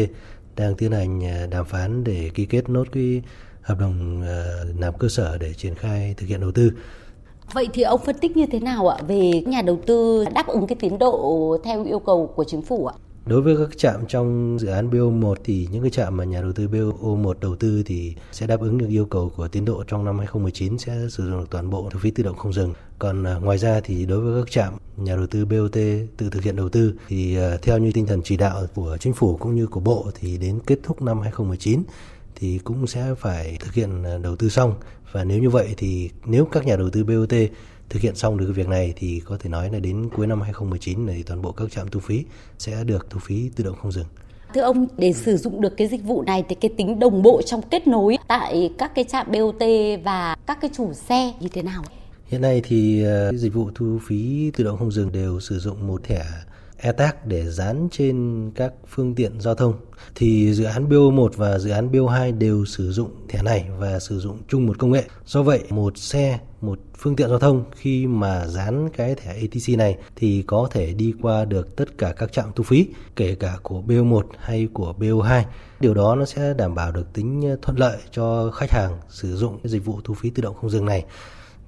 đang 0.55 0.75
tiến 0.75 0.91
hành 0.91 1.21
ờ, 1.21 1.47
đàm 1.47 1.65
phán 1.65 2.03
để 2.03 2.29
ký 2.33 2.45
kết 2.45 2.69
nốt 2.69 2.87
cái 2.91 3.21
hợp 3.61 3.79
đồng 3.79 4.21
ờ, 4.21 4.65
làm 4.79 4.93
cơ 4.97 5.07
sở 5.07 5.37
để 5.37 5.53
triển 5.53 5.75
khai 5.75 6.13
thực 6.17 6.27
hiện 6.27 6.41
đầu 6.41 6.51
tư. 6.51 6.71
Vậy 7.53 7.67
thì 7.73 7.81
ông 7.81 8.01
phân 8.05 8.17
tích 8.17 8.37
như 8.37 8.45
thế 8.51 8.59
nào 8.59 8.87
ạ, 8.87 8.97
về 9.07 9.41
nhà 9.45 9.61
đầu 9.61 9.79
tư 9.85 10.25
đáp 10.35 10.47
ứng 10.47 10.67
cái 10.67 10.75
tiến 10.79 10.99
độ 10.99 11.57
theo 11.63 11.85
yêu 11.85 11.99
cầu 11.99 12.33
của 12.35 12.43
chính 12.43 12.61
phủ 12.61 12.85
ạ? 12.85 12.95
Đối 13.25 13.41
với 13.41 13.57
các 13.57 13.77
trạm 13.77 14.05
trong 14.07 14.57
dự 14.59 14.67
án 14.67 14.89
BO1 14.89 15.35
thì 15.43 15.67
những 15.71 15.81
cái 15.81 15.91
trạm 15.91 16.17
mà 16.17 16.23
nhà 16.23 16.41
đầu 16.41 16.51
tư 16.51 16.67
BO1 16.67 17.33
đầu 17.41 17.55
tư 17.55 17.83
thì 17.85 18.15
sẽ 18.31 18.47
đáp 18.47 18.59
ứng 18.59 18.77
được 18.77 18.87
yêu 18.89 19.05
cầu 19.05 19.31
của 19.35 19.47
tiến 19.47 19.65
độ 19.65 19.83
trong 19.87 20.05
năm 20.05 20.17
2019 20.17 20.77
sẽ 20.77 20.97
sử 21.09 21.29
dụng 21.29 21.39
được 21.39 21.49
toàn 21.49 21.69
bộ 21.69 21.89
thu 21.91 21.99
phí 21.99 22.11
tự 22.11 22.23
động 22.23 22.37
không 22.37 22.53
dừng. 22.53 22.73
Còn 22.99 23.23
à, 23.23 23.35
ngoài 23.35 23.57
ra 23.57 23.81
thì 23.83 24.05
đối 24.05 24.19
với 24.19 24.43
các 24.43 24.51
trạm 24.51 24.73
nhà 24.97 25.15
đầu 25.15 25.27
tư 25.27 25.45
BOT 25.45 25.73
tự 26.17 26.29
thực 26.31 26.43
hiện 26.43 26.55
đầu 26.55 26.69
tư 26.69 26.93
thì 27.07 27.37
à, 27.37 27.57
theo 27.61 27.77
như 27.77 27.91
tinh 27.91 28.07
thần 28.07 28.21
chỉ 28.23 28.37
đạo 28.37 28.67
của 28.75 28.97
chính 28.99 29.13
phủ 29.13 29.37
cũng 29.37 29.55
như 29.55 29.67
của 29.67 29.79
bộ 29.79 30.11
thì 30.19 30.37
đến 30.37 30.59
kết 30.65 30.79
thúc 30.83 31.01
năm 31.01 31.19
2019 31.19 31.83
thì 32.35 32.59
cũng 32.63 32.87
sẽ 32.87 33.15
phải 33.19 33.57
thực 33.59 33.73
hiện 33.73 34.03
à, 34.03 34.17
đầu 34.17 34.35
tư 34.35 34.49
xong 34.49 34.73
và 35.11 35.23
nếu 35.23 35.39
như 35.39 35.49
vậy 35.49 35.73
thì 35.77 36.09
nếu 36.25 36.45
các 36.45 36.65
nhà 36.65 36.75
đầu 36.75 36.89
tư 36.89 37.03
BOT 37.03 37.33
thực 37.89 38.01
hiện 38.01 38.15
xong 38.15 38.37
được 38.37 38.45
cái 38.45 38.53
việc 38.53 38.67
này 38.67 38.93
thì 38.95 39.21
có 39.25 39.37
thể 39.37 39.49
nói 39.49 39.69
là 39.71 39.79
đến 39.79 40.09
cuối 40.15 40.27
năm 40.27 40.41
2019 40.41 41.05
này 41.05 41.23
toàn 41.27 41.41
bộ 41.41 41.51
các 41.51 41.71
trạm 41.71 41.87
thu 41.87 41.99
phí 41.99 42.25
sẽ 42.59 42.83
được 42.83 43.09
thu 43.09 43.19
phí 43.19 43.49
tự 43.55 43.63
động 43.63 43.75
không 43.81 43.91
dừng. 43.91 44.05
Thưa 44.53 44.61
ông, 44.61 44.87
để 44.97 45.13
sử 45.13 45.37
dụng 45.37 45.61
được 45.61 45.77
cái 45.77 45.87
dịch 45.87 46.03
vụ 46.03 46.21
này 46.21 46.43
thì 46.49 46.55
cái 46.55 46.71
tính 46.77 46.99
đồng 46.99 47.21
bộ 47.21 47.41
trong 47.45 47.61
kết 47.61 47.87
nối 47.87 48.17
tại 48.27 48.71
các 48.77 48.91
cái 48.95 49.05
trạm 49.05 49.31
BOT 49.31 49.63
và 50.03 50.35
các 50.45 50.57
cái 50.61 50.69
chủ 50.73 50.93
xe 50.93 51.33
như 51.39 51.47
thế 51.47 51.61
nào? 51.61 51.83
Hiện 52.25 52.41
nay 52.41 52.61
thì 52.63 53.05
uh, 53.29 53.35
dịch 53.35 53.53
vụ 53.53 53.69
thu 53.75 53.99
phí 54.07 54.51
tự 54.57 54.63
động 54.63 54.77
không 54.77 54.91
dừng 54.91 55.11
đều 55.11 55.39
sử 55.39 55.59
dụng 55.59 55.87
một 55.87 56.03
thẻ 56.03 56.23
e-tag 56.77 57.11
để 57.25 57.49
dán 57.49 57.87
trên 57.91 58.51
các 58.55 58.73
phương 58.87 59.15
tiện 59.15 59.41
giao 59.41 59.55
thông 59.55 59.73
thì 60.15 60.53
dự 60.53 60.63
án 60.63 60.89
BO1 60.89 61.29
và 61.35 61.59
dự 61.59 61.69
án 61.69 61.91
BO2 61.91 62.37
đều 62.37 62.65
sử 62.65 62.91
dụng 62.91 63.11
thẻ 63.29 63.43
này 63.43 63.65
và 63.77 63.99
sử 63.99 64.19
dụng 64.19 64.37
chung 64.47 64.65
một 64.67 64.79
công 64.79 64.91
nghệ. 64.91 65.03
Do 65.25 65.43
vậy, 65.43 65.59
một 65.69 65.97
xe, 65.97 66.39
một 66.61 66.79
phương 67.03 67.15
tiện 67.15 67.29
giao 67.29 67.39
thông 67.39 67.63
khi 67.75 68.07
mà 68.07 68.47
dán 68.47 68.89
cái 68.89 69.15
thẻ 69.15 69.31
ATC 69.31 69.77
này 69.77 69.97
thì 70.15 70.43
có 70.47 70.67
thể 70.71 70.93
đi 70.93 71.13
qua 71.21 71.45
được 71.45 71.75
tất 71.75 71.97
cả 71.97 72.13
các 72.17 72.31
trạm 72.31 72.45
thu 72.55 72.63
phí, 72.63 72.87
kể 73.15 73.35
cả 73.35 73.57
của 73.63 73.81
BO1 73.87 74.21
hay 74.39 74.67
của 74.73 74.93
BO2. 74.99 75.43
Điều 75.79 75.93
đó 75.93 76.15
nó 76.15 76.25
sẽ 76.25 76.53
đảm 76.57 76.75
bảo 76.75 76.91
được 76.91 77.13
tính 77.13 77.55
thuận 77.61 77.79
lợi 77.79 77.97
cho 78.11 78.51
khách 78.51 78.71
hàng 78.71 78.97
sử 79.09 79.35
dụng 79.35 79.59
dịch 79.63 79.85
vụ 79.85 79.99
thu 80.03 80.13
phí 80.13 80.29
tự 80.29 80.43
động 80.43 80.55
không 80.61 80.69
dừng 80.69 80.85
này. 80.85 81.05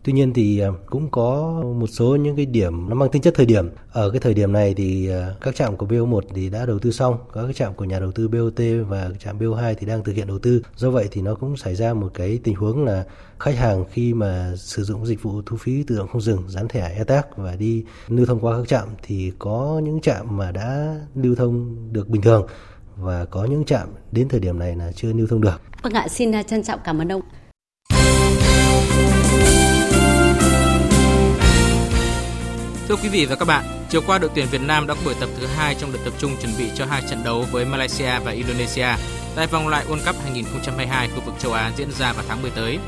Tuy 0.06 0.14
nhiên 0.14 0.34
thì 0.34 0.60
ờ, 0.60 0.74
cũng 0.86 1.12
có 1.12 1.62
một 1.80 1.88
số 1.88 2.16
những 2.16 2.36
cái 2.36 2.46
điểm 2.46 2.90
nó 2.90 2.96
mang 2.96 3.10
tính 3.10 3.22
chất 3.22 3.34
thời 3.36 3.46
điểm. 3.46 3.70
Ở 3.92 4.10
cái 4.10 4.20
thời 4.20 4.34
điểm 4.34 4.54
này 4.54 4.74
thì 4.74 5.08
ờ, 5.08 5.36
các 5.42 5.56
trạm 5.56 5.78
của 5.78 5.86
BO1 5.86 6.22
thì 6.36 6.50
đã 6.50 6.66
đầu 6.66 6.80
tư 6.80 6.92
xong, 6.92 7.18
các 7.34 7.44
cái 7.44 7.54
trạm 7.54 7.74
của 7.74 7.86
nhà 7.86 8.00
đầu 8.00 8.12
tư 8.12 8.28
BOT 8.28 8.88
và 8.88 9.10
trạm 9.20 9.40
BO2 9.40 9.76
thì 9.80 9.86
đang 9.86 10.04
thực 10.04 10.16
hiện 10.16 10.28
đầu 10.28 10.40
tư. 10.40 10.62
Do 10.76 10.90
vậy 10.90 11.08
thì 11.12 11.22
nó 11.22 11.36
cũng 11.36 11.58
xảy 11.58 11.76
ra 11.76 11.94
một 11.94 12.12
cái 12.14 12.40
tình 12.44 12.56
huống 12.56 12.86
là 12.86 13.04
khách 13.40 13.56
hàng 13.56 13.86
khi 13.92 14.14
mà 14.14 14.54
sử 14.56 14.84
dụng 14.84 15.06
dịch 15.06 15.24
vụ 15.24 15.42
thu 15.46 15.58
phí 15.58 15.84
tự 15.84 15.98
động 15.98 16.08
không 16.08 16.22
dừng, 16.22 16.44
dán 16.48 16.68
thẻ 16.68 16.94
e-tag 16.98 17.24
và 17.36 17.56
đi 17.56 17.84
lưu 18.08 18.26
thông 18.26 18.40
qua 18.40 18.58
các 18.58 18.68
trạm 18.68 18.88
thì 19.04 19.32
có 19.40 19.82
những 19.84 20.02
trạm 20.02 20.38
mà 20.38 20.52
đã 20.52 20.96
lưu 21.16 21.36
thông 21.36 21.76
được 21.92 22.10
bình 22.10 22.22
thường 22.22 22.48
và 22.96 23.26
có 23.26 23.46
những 23.46 23.66
trạm 23.66 23.88
đến 24.12 24.30
thời 24.30 24.40
điểm 24.40 24.60
này 24.60 24.76
là 24.76 24.92
chưa 24.96 25.14
lưu 25.14 25.28
thông 25.28 25.42
được. 25.42 25.62
Vâng 25.82 25.94
ạ, 25.94 26.08
xin 26.08 26.32
trân 26.48 26.64
trọng 26.64 26.80
cảm 26.84 27.02
ơn 27.02 27.12
ông. 27.12 27.22
Thưa 32.88 32.96
quý 32.96 33.10
vị 33.10 33.26
và 33.26 33.36
các 33.36 33.46
bạn, 33.46 33.66
chiều 33.90 34.02
qua 34.08 34.18
đội 34.18 34.30
tuyển 34.36 34.48
Việt 34.52 34.62
Nam 34.62 34.88
đã 34.88 34.94
có 34.94 35.00
buổi 35.06 35.14
tập 35.20 35.30
thứ 35.40 35.46
hai 35.46 35.76
trong 35.76 35.92
đợt 35.94 36.00
tập 36.06 36.14
trung 36.20 36.36
chuẩn 36.42 36.54
bị 36.58 36.70
cho 36.76 36.86
hai 36.86 37.02
trận 37.10 37.24
đấu 37.24 37.46
với 37.52 37.66
Malaysia 37.66 38.20
và 38.26 38.32
Indonesia 38.32 38.88
tại 39.36 39.48
vòng 39.48 39.68
loại 39.68 39.86
World 39.86 40.06
Cup 40.06 40.16
2022 40.24 41.10
khu 41.10 41.22
vực 41.26 41.36
châu 41.40 41.54
Á 41.54 41.72
diễn 41.78 41.92
ra 41.92 42.14
vào 42.14 42.26
tháng 42.28 42.42
10 42.42 42.52
tới. 42.52 42.80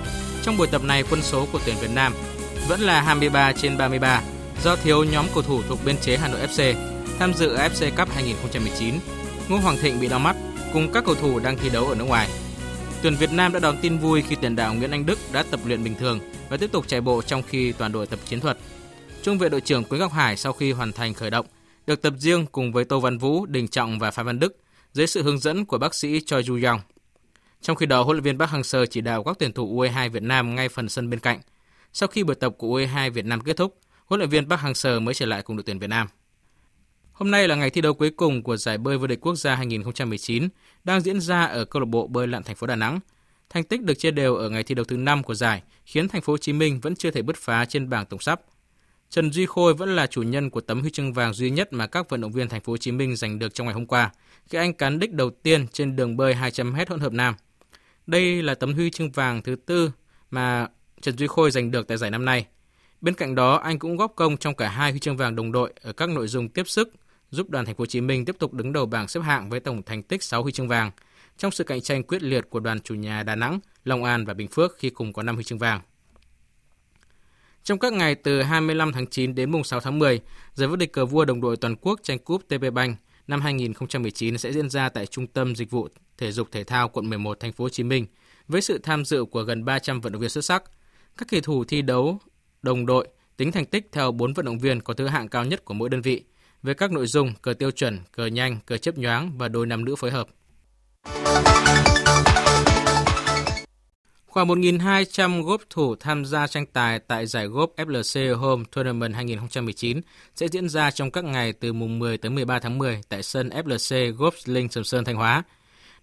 Trong 0.44 0.58
buổi 0.58 0.68
tập 0.68 0.84
này, 0.84 1.04
quân 1.10 1.22
số 1.22 1.48
của 1.52 1.60
tuyển 1.66 1.76
Việt 1.82 1.92
Nam 1.94 2.14
vẫn 2.68 2.82
là 2.82 3.02
23 3.02 3.54
trên 3.54 3.78
33 3.78 4.22
do 4.64 4.76
thiếu 4.76 5.04
nhóm 5.04 5.26
cầu 5.34 5.44
thủ 5.44 5.62
thuộc 5.68 5.80
biên 5.86 5.98
chế 5.98 6.18
Hà 6.18 6.28
Nội 6.28 6.48
FC 6.48 6.74
tham 7.20 7.34
dự 7.34 7.58
AFC 7.58 7.92
Cup 7.98 8.10
2019. 8.14 8.94
Ngô 9.50 9.58
Hoàng 9.58 9.78
Thịnh 9.82 10.00
bị 10.00 10.08
đau 10.08 10.20
mắt 10.20 10.36
cùng 10.74 10.92
các 10.94 11.06
cầu 11.06 11.16
thủ 11.16 11.40
đang 11.40 11.58
thi 11.58 11.70
đấu 11.70 11.88
ở 11.88 11.96
nước 11.96 12.06
ngoài. 12.06 12.28
Tuyển 13.02 13.16
Việt 13.16 13.32
Nam 13.32 13.54
đã 13.54 13.60
đón 13.60 13.78
tin 13.82 13.98
vui 13.98 14.24
khi 14.30 14.36
tiền 14.42 14.56
đạo 14.56 14.74
Nguyễn 14.74 14.92
Anh 14.92 15.06
Đức 15.06 15.20
đã 15.32 15.44
tập 15.52 15.60
luyện 15.66 15.84
bình 15.84 15.96
thường 16.00 16.20
và 16.50 16.58
tiếp 16.58 16.72
tục 16.72 16.88
chạy 16.88 17.02
bộ 17.02 17.22
trong 17.22 17.44
khi 17.44 17.72
toàn 17.72 17.92
đội 17.92 18.08
tập 18.08 18.20
chiến 18.26 18.40
thuật. 18.40 18.58
Trung 19.28 19.38
vệ 19.38 19.50
đội 19.50 19.62
trưởng 19.62 19.84
Quế 19.84 20.00
Ngọc 20.00 20.12
Hải 20.12 20.38
sau 20.38 20.54
khi 20.54 20.72
hoàn 20.72 20.92
thành 20.92 21.14
khởi 21.14 21.30
động 21.30 21.46
được 21.88 22.02
tập 22.02 22.14
riêng 22.18 22.46
cùng 22.46 22.72
với 22.72 22.86
Tô 22.86 23.00
Văn 23.00 23.18
Vũ, 23.18 23.46
Đình 23.46 23.68
Trọng 23.68 24.00
và 24.00 24.12
Phan 24.12 24.26
Văn 24.26 24.40
Đức 24.40 24.58
dưới 24.94 25.08
sự 25.08 25.24
hướng 25.24 25.40
dẫn 25.40 25.66
của 25.66 25.78
bác 25.78 25.96
sĩ 25.96 26.22
Choi 26.26 26.44
Ju 26.44 26.68
Yong. 26.68 26.82
Trong 27.62 27.76
khi 27.76 27.86
đó, 27.86 28.04
huấn 28.04 28.18
luyện 28.18 28.24
viên 28.24 28.40
Park 28.40 28.52
Hang-seo 28.52 28.86
chỉ 28.86 29.02
đạo 29.02 29.24
các 29.24 29.36
tuyển 29.40 29.54
thủ 29.54 29.82
U22 29.82 30.10
Việt 30.10 30.24
Nam 30.24 30.56
ngay 30.56 30.70
phần 30.70 30.90
sân 30.90 31.10
bên 31.10 31.20
cạnh. 31.20 31.40
Sau 31.94 32.08
khi 32.08 32.24
buổi 32.24 32.36
tập 32.36 32.54
của 32.58 32.80
U22 32.80 33.12
Việt 33.12 33.26
Nam 33.26 33.42
kết 33.42 33.58
thúc, 33.58 33.80
huấn 34.06 34.20
luyện 34.20 34.30
viên 34.30 34.50
Park 34.50 34.62
Hang-seo 34.62 35.02
mới 35.02 35.14
trở 35.14 35.26
lại 35.26 35.42
cùng 35.42 35.56
đội 35.58 35.64
tuyển 35.64 35.80
Việt 35.80 35.88
Nam. 35.88 36.08
Hôm 37.12 37.32
nay 37.32 37.48
là 37.48 37.56
ngày 37.56 37.70
thi 37.70 37.82
đấu 37.82 37.94
cuối 37.94 38.10
cùng 38.10 38.44
của 38.44 38.58
giải 38.58 38.78
bơi 38.78 38.98
vô 38.98 39.08
địch 39.08 39.22
quốc 39.22 39.36
gia 39.36 39.56
2019 39.56 40.50
đang 40.84 41.02
diễn 41.02 41.22
ra 41.22 41.46
ở 41.46 41.66
câu 41.66 41.80
lạc 41.80 41.90
bộ 41.90 42.08
bơi 42.08 42.28
lặn 42.28 42.44
thành 42.44 42.56
phố 42.56 42.68
Đà 42.68 42.76
Nẵng. 42.76 43.00
Thành 43.50 43.64
tích 43.64 43.82
được 43.82 43.94
chia 43.94 44.12
đều 44.12 44.36
ở 44.36 44.50
ngày 44.50 44.64
thi 44.64 44.76
đấu 44.76 44.86
thứ 44.86 44.98
5 44.98 45.24
của 45.24 45.36
giải 45.36 45.62
khiến 45.86 46.08
thành 46.08 46.22
phố 46.22 46.34
Hồ 46.34 46.38
Chí 46.38 46.54
Minh 46.54 46.80
vẫn 46.80 46.96
chưa 46.96 47.12
thể 47.12 47.22
bứt 47.22 47.36
phá 47.38 47.66
trên 47.66 47.90
bảng 47.90 48.06
tổng 48.06 48.20
sắp. 48.20 48.42
Trần 49.10 49.32
Duy 49.32 49.46
Khôi 49.46 49.74
vẫn 49.74 49.96
là 49.96 50.08
chủ 50.08 50.22
nhân 50.22 50.50
của 50.50 50.62
tấm 50.62 50.82
huy 50.82 50.90
chương 50.90 51.14
vàng 51.14 51.34
duy 51.34 51.50
nhất 51.50 51.74
mà 51.74 51.88
các 51.88 52.10
vận 52.10 52.22
động 52.22 52.32
viên 52.32 52.50
thành 52.50 52.62
phố 52.62 52.74
Hồ 52.74 52.78
Chí 52.78 52.92
Minh 52.92 53.16
giành 53.16 53.40
được 53.40 53.54
trong 53.54 53.68
ngày 53.68 53.74
hôm 53.74 53.86
qua, 53.86 54.12
khi 54.50 54.58
anh 54.58 54.74
cán 54.74 55.00
đích 55.00 55.14
đầu 55.14 55.30
tiên 55.30 55.68
trên 55.68 55.96
đường 55.96 56.18
bơi 56.18 56.34
200m 56.34 56.86
hỗn 56.90 57.00
hợp 57.00 57.14
nam. 57.14 57.36
Đây 58.08 58.44
là 58.44 58.56
tấm 58.56 58.74
huy 58.74 58.90
chương 58.90 59.12
vàng 59.12 59.42
thứ 59.42 59.56
tư 59.56 59.92
mà 60.32 60.68
Trần 61.02 61.18
Duy 61.18 61.28
Khôi 61.28 61.52
giành 61.52 61.72
được 61.72 61.88
tại 61.88 61.98
giải 61.98 62.12
năm 62.12 62.26
nay. 62.26 62.46
Bên 63.02 63.14
cạnh 63.14 63.36
đó, 63.36 63.56
anh 63.56 63.80
cũng 63.80 63.98
góp 63.98 64.14
công 64.16 64.38
trong 64.38 64.56
cả 64.56 64.70
hai 64.70 64.92
huy 64.92 65.00
chương 65.00 65.18
vàng 65.18 65.36
đồng 65.36 65.52
đội 65.52 65.74
ở 65.82 65.94
các 65.94 66.10
nội 66.10 66.28
dung 66.28 66.50
tiếp 66.50 66.68
sức, 66.68 66.94
giúp 67.30 67.50
đoàn 67.50 67.66
thành 67.66 67.76
phố 67.76 67.82
Hồ 67.82 67.86
Chí 67.86 68.02
Minh 68.02 68.26
tiếp 68.26 68.36
tục 68.40 68.54
đứng 68.54 68.74
đầu 68.74 68.86
bảng 68.86 69.08
xếp 69.08 69.22
hạng 69.22 69.50
với 69.50 69.60
tổng 69.60 69.84
thành 69.84 70.04
tích 70.04 70.24
6 70.24 70.44
huy 70.44 70.52
chương 70.52 70.68
vàng 70.68 70.92
trong 71.38 71.52
sự 71.52 71.64
cạnh 71.64 71.82
tranh 71.82 72.04
quyết 72.04 72.24
liệt 72.24 72.50
của 72.50 72.60
đoàn 72.60 72.80
chủ 72.80 72.96
nhà 72.96 73.24
Đà 73.24 73.36
Nẵng, 73.36 73.60
Long 73.84 74.04
An 74.04 74.26
và 74.26 74.34
Bình 74.34 74.48
Phước 74.48 74.76
khi 74.78 74.90
cùng 74.90 75.14
có 75.14 75.24
5 75.24 75.36
huy 75.36 75.44
chương 75.44 75.60
vàng. 75.60 75.82
Trong 77.68 77.80
các 77.80 77.94
ngày 77.94 78.16
từ 78.16 78.42
25 78.42 78.92
tháng 78.92 79.08
9 79.08 79.36
đến 79.36 79.52
mùng 79.52 79.64
6 79.64 79.80
tháng 79.80 80.00
10, 80.00 80.20
giải 80.54 80.68
vô 80.68 80.76
địch 80.76 80.94
cờ 80.94 81.06
vua 81.06 81.26
đồng 81.26 81.42
đội 81.42 81.58
toàn 81.58 81.76
quốc 81.76 82.00
tranh 82.04 82.20
cúp 82.20 82.42
TP 82.48 82.74
Bank 82.74 82.98
năm 83.28 83.42
2019 83.42 84.38
sẽ 84.38 84.52
diễn 84.52 84.70
ra 84.70 84.90
tại 84.90 85.06
Trung 85.06 85.28
tâm 85.28 85.56
Dịch 85.56 85.72
vụ 85.72 85.88
Thể 86.18 86.32
dục 86.32 86.48
Thể 86.52 86.64
thao 86.64 86.90
quận 86.90 87.10
11 87.10 87.40
thành 87.40 87.52
phố 87.52 87.64
Hồ 87.64 87.70
Chí 87.70 87.84
Minh 87.84 88.06
với 88.48 88.62
sự 88.62 88.78
tham 88.84 89.06
dự 89.06 89.26
của 89.26 89.44
gần 89.44 89.66
300 89.66 90.02
vận 90.02 90.14
động 90.14 90.22
viên 90.22 90.30
xuất 90.30 90.46
sắc. 90.46 90.64
Các 91.18 91.28
kỳ 91.28 91.42
thủ 91.42 91.64
thi 91.64 91.82
đấu 91.82 92.20
đồng 92.62 92.86
đội 92.86 93.08
tính 93.38 93.52
thành 93.52 93.66
tích 93.66 93.90
theo 93.92 94.12
4 94.12 94.34
vận 94.34 94.46
động 94.46 94.60
viên 94.60 94.82
có 94.82 94.94
thứ 94.94 95.08
hạng 95.08 95.28
cao 95.28 95.46
nhất 95.46 95.66
của 95.66 95.74
mỗi 95.74 95.90
đơn 95.90 96.02
vị 96.02 96.24
về 96.64 96.74
các 96.74 96.92
nội 96.92 97.08
dung 97.08 97.34
cờ 97.42 97.54
tiêu 97.54 97.72
chuẩn, 97.72 98.00
cờ 98.12 98.26
nhanh, 98.26 98.60
cờ 98.66 98.78
chấp 98.78 98.98
nhoáng 98.98 99.38
và 99.38 99.48
đôi 99.48 99.66
nam 99.66 99.86
nữ 99.86 99.96
phối 99.96 100.12
hợp. 100.12 100.28
Khoảng 104.38 104.48
1.200 104.48 105.44
golf 105.44 105.58
thủ 105.70 105.96
tham 105.96 106.26
gia 106.26 106.48
tranh 106.48 106.66
tài 106.66 107.00
tại 107.00 107.26
giải 107.26 107.48
golf 107.48 107.68
FLC 107.78 108.36
Home 108.36 108.64
Tournament 108.72 109.14
2019 109.14 110.02
sẽ 110.36 110.48
diễn 110.48 110.70
ra 110.70 110.92
trong 110.92 111.12
các 111.12 111.24
ngày 111.24 111.54
từ 111.54 111.74
mùng 111.74 112.00
10 112.00 112.18
tới 112.18 112.32
13 112.32 112.60
tháng 112.60 112.78
10 112.78 113.02
tại 113.10 113.24
sân 113.24 113.50
FLC 113.50 114.16
Golf 114.18 114.32
Linh 114.46 114.70
Sầm 114.70 114.84
Sơn 114.84 115.06
Thanh 115.06 115.16
Hóa. 115.16 115.44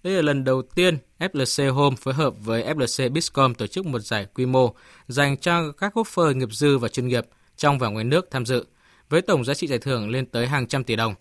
Đây 0.03 0.14
là 0.14 0.22
lần 0.22 0.45
đầu 0.45 0.62
tiên 0.62 0.99
FLC 1.18 1.72
Home 1.72 1.97
phối 1.97 2.14
hợp 2.14 2.35
với 2.39 2.74
FLC 2.74 3.12
Biscom 3.12 3.55
tổ 3.55 3.66
chức 3.66 3.87
một 3.87 3.99
giải 3.99 4.26
quy 4.35 4.47
mô 4.47 4.74
dành 5.09 5.37
cho 5.37 5.72
các 5.72 5.97
golfer 5.97 6.32
nghiệp 6.32 6.53
dư 6.53 6.78
và 6.78 6.89
chuyên 6.89 7.09
nghiệp 7.09 7.26
trong 7.57 7.78
và 7.78 7.89
ngoài 7.89 8.05
nước 8.05 8.28
tham 8.30 8.47
dự, 8.47 8.64
với 9.09 9.22
tổng 9.22 9.45
giá 9.45 9.55
trị 9.55 9.66
giải 9.66 9.78
thưởng 9.78 10.11
lên 10.11 10.26
tới 10.26 10.47
hàng 10.47 10.66
trăm 10.66 10.85
tỷ 10.85 10.97
đồng. 10.97 11.14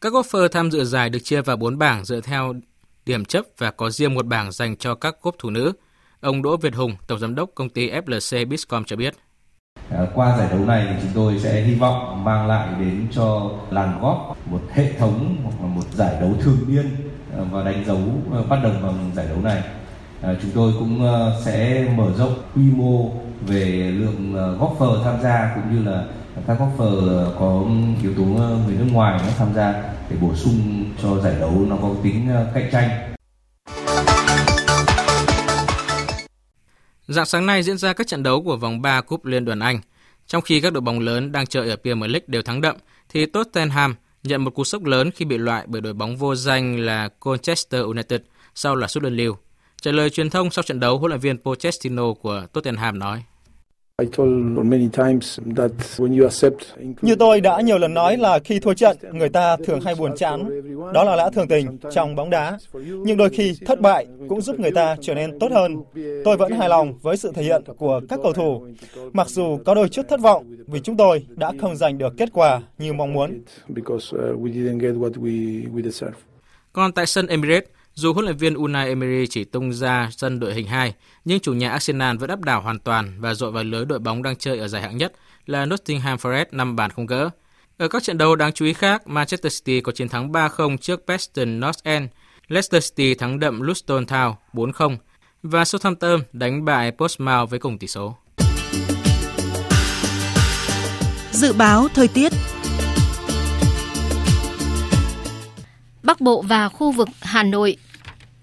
Các 0.00 0.12
golfer 0.12 0.48
tham 0.48 0.70
dự 0.70 0.84
giải 0.84 1.10
được 1.10 1.20
chia 1.24 1.42
vào 1.42 1.56
4 1.56 1.78
bảng 1.78 2.04
dựa 2.04 2.20
theo 2.20 2.54
điểm 3.06 3.24
chấp 3.24 3.44
và 3.58 3.70
có 3.70 3.90
riêng 3.90 4.14
một 4.14 4.26
bảng 4.26 4.52
dành 4.52 4.76
cho 4.76 4.94
các 4.94 5.16
golf 5.22 5.32
thủ 5.38 5.50
nữ. 5.50 5.72
Ông 6.22 6.42
Đỗ 6.42 6.56
Việt 6.56 6.74
Hùng, 6.74 6.96
Tổng 7.06 7.18
Giám 7.18 7.34
đốc 7.34 7.50
công 7.54 7.68
ty 7.68 7.90
FLC 7.90 8.48
Biscom 8.48 8.84
cho 8.84 8.96
biết. 8.96 9.14
À, 9.90 10.06
qua 10.14 10.38
giải 10.38 10.48
đấu 10.50 10.58
này 10.58 10.86
thì 10.88 10.96
chúng 11.02 11.12
tôi 11.14 11.38
sẽ 11.38 11.62
hy 11.62 11.74
vọng 11.74 12.24
mang 12.24 12.46
lại 12.46 12.68
đến 12.80 13.06
cho 13.12 13.50
làng 13.70 13.98
góp 14.02 14.36
một 14.46 14.60
hệ 14.72 14.92
thống 14.98 15.36
hoặc 15.44 15.54
là 15.60 15.66
một 15.66 15.82
giải 15.94 16.16
đấu 16.20 16.34
thường 16.40 16.58
niên 16.68 16.86
à, 17.38 17.40
và 17.50 17.64
đánh 17.64 17.84
dấu 17.86 17.98
à, 18.32 18.38
bắt 18.48 18.58
đầu 18.62 18.72
bằng 18.82 19.10
giải 19.14 19.26
đấu 19.26 19.38
này. 19.42 19.62
Chúng 20.22 20.50
tôi 20.54 20.72
cũng 20.78 21.08
sẽ 21.44 21.86
mở 21.96 22.12
rộng 22.18 22.34
quy 22.54 22.62
mô 22.62 23.10
về 23.46 23.92
lượng 23.94 24.34
golfer 24.60 25.04
tham 25.04 25.22
gia 25.22 25.52
cũng 25.54 25.76
như 25.76 25.90
là 25.90 26.04
các 26.46 26.58
golfer 26.58 27.24
có 27.38 27.64
yếu 28.02 28.14
tố 28.16 28.22
người 28.66 28.76
nước 28.78 28.88
ngoài 28.92 29.20
nó 29.26 29.32
tham 29.38 29.48
gia 29.54 29.72
để 30.10 30.16
bổ 30.20 30.34
sung 30.34 30.84
cho 31.02 31.18
giải 31.18 31.34
đấu 31.40 31.66
nó 31.68 31.76
có 31.82 31.90
tính 32.02 32.28
cạnh 32.54 32.68
tranh 32.72 33.11
Dạng 37.12 37.26
sáng 37.26 37.46
nay 37.46 37.62
diễn 37.62 37.78
ra 37.78 37.92
các 37.92 38.06
trận 38.06 38.22
đấu 38.22 38.42
của 38.42 38.56
vòng 38.56 38.82
3 38.82 39.00
Cúp 39.00 39.24
Liên 39.24 39.44
đoàn 39.44 39.60
Anh. 39.60 39.80
Trong 40.26 40.42
khi 40.42 40.60
các 40.60 40.72
đội 40.72 40.80
bóng 40.80 41.00
lớn 41.00 41.32
đang 41.32 41.46
chơi 41.46 41.70
ở 41.70 41.76
Premier 41.76 42.10
League 42.10 42.24
đều 42.26 42.42
thắng 42.42 42.60
đậm, 42.60 42.76
thì 43.08 43.26
Tottenham 43.26 43.94
nhận 44.22 44.44
một 44.44 44.54
cú 44.54 44.64
sốc 44.64 44.84
lớn 44.84 45.10
khi 45.10 45.24
bị 45.24 45.38
loại 45.38 45.64
bởi 45.66 45.80
đội 45.80 45.92
bóng 45.92 46.16
vô 46.16 46.34
danh 46.34 46.76
là 46.76 47.08
Colchester 47.08 47.82
United 47.84 48.20
sau 48.54 48.76
là 48.76 48.86
sút 48.86 49.02
đơn 49.02 49.16
lưu. 49.16 49.36
Trả 49.82 49.92
lời 49.92 50.10
truyền 50.10 50.30
thông 50.30 50.50
sau 50.50 50.62
trận 50.62 50.80
đấu, 50.80 50.98
huấn 50.98 51.10
luyện 51.10 51.20
viên 51.20 51.38
Pochettino 51.38 52.12
của 52.14 52.46
Tottenham 52.52 52.98
nói: 52.98 53.22
như 57.02 57.16
tôi 57.16 57.40
đã 57.40 57.60
nhiều 57.60 57.78
lần 57.78 57.94
nói 57.94 58.16
là 58.16 58.38
khi 58.38 58.58
thua 58.58 58.74
trận, 58.74 58.96
người 59.12 59.28
ta 59.28 59.56
thường 59.56 59.80
hay 59.80 59.94
buồn 59.94 60.16
chán. 60.16 60.62
Đó 60.94 61.04
là 61.04 61.16
lẽ 61.16 61.24
thường 61.34 61.48
tình 61.48 61.78
trong 61.92 62.14
bóng 62.14 62.30
đá. 62.30 62.58
Nhưng 62.74 63.16
đôi 63.16 63.30
khi 63.30 63.54
thất 63.66 63.80
bại 63.80 64.06
cũng 64.28 64.40
giúp 64.40 64.60
người 64.60 64.70
ta 64.70 64.96
trở 65.00 65.14
nên 65.14 65.38
tốt 65.38 65.52
hơn. 65.52 65.76
Tôi 66.24 66.36
vẫn 66.36 66.52
hài 66.52 66.68
lòng 66.68 66.98
với 67.02 67.16
sự 67.16 67.32
thể 67.34 67.42
hiện 67.42 67.62
của 67.78 68.00
các 68.08 68.20
cầu 68.22 68.32
thủ. 68.32 68.66
Mặc 69.12 69.28
dù 69.28 69.58
có 69.64 69.74
đôi 69.74 69.88
chút 69.88 70.08
thất 70.08 70.20
vọng 70.20 70.56
vì 70.66 70.80
chúng 70.80 70.96
tôi 70.96 71.26
đã 71.28 71.52
không 71.60 71.76
giành 71.76 71.98
được 71.98 72.14
kết 72.16 72.28
quả 72.32 72.60
như 72.78 72.92
mong 72.92 73.12
muốn. 73.12 73.42
Còn 76.72 76.92
tại 76.92 77.06
sân 77.06 77.26
Emirates, 77.26 77.68
dù 77.94 78.12
huấn 78.12 78.24
luyện 78.24 78.36
viên 78.36 78.54
Unai 78.54 78.88
Emery 78.88 79.26
chỉ 79.26 79.44
tung 79.44 79.72
ra 79.72 80.08
sân 80.12 80.40
đội 80.40 80.54
hình 80.54 80.66
2, 80.66 80.94
nhưng 81.24 81.40
chủ 81.40 81.52
nhà 81.52 81.70
Arsenal 81.70 82.16
vẫn 82.16 82.30
áp 82.30 82.40
đảo 82.40 82.62
hoàn 82.62 82.78
toàn 82.78 83.20
và 83.20 83.34
dội 83.34 83.52
vào 83.52 83.64
lưới 83.64 83.84
đội 83.84 83.98
bóng 83.98 84.22
đang 84.22 84.36
chơi 84.36 84.58
ở 84.58 84.68
giải 84.68 84.82
hạng 84.82 84.96
nhất 84.96 85.12
là 85.46 85.66
Nottingham 85.66 86.18
Forest 86.18 86.44
5 86.52 86.76
bàn 86.76 86.90
không 86.90 87.06
gỡ. 87.06 87.30
Ở 87.78 87.88
các 87.88 88.02
trận 88.02 88.18
đấu 88.18 88.36
đáng 88.36 88.52
chú 88.52 88.64
ý 88.64 88.72
khác, 88.72 89.08
Manchester 89.08 89.60
City 89.60 89.80
có 89.80 89.92
chiến 89.92 90.08
thắng 90.08 90.32
3-0 90.32 90.76
trước 90.76 91.02
Preston 91.06 91.60
North 91.60 91.84
End, 91.84 92.08
Leicester 92.48 92.90
City 92.90 93.14
thắng 93.14 93.40
đậm 93.40 93.60
Luton 93.60 94.04
Town 94.04 94.34
4-0 94.52 94.96
và 95.42 95.64
Southampton 95.64 96.20
đánh 96.32 96.64
bại 96.64 96.90
Portsmouth 96.90 97.50
với 97.50 97.58
cùng 97.58 97.78
tỷ 97.78 97.86
số. 97.86 98.16
Dự 101.32 101.52
báo 101.52 101.88
thời 101.94 102.08
tiết 102.08 102.32
Bộ 106.22 106.42
và 106.42 106.68
khu 106.68 106.90
vực 106.90 107.08
Hà 107.20 107.42
Nội. 107.42 107.76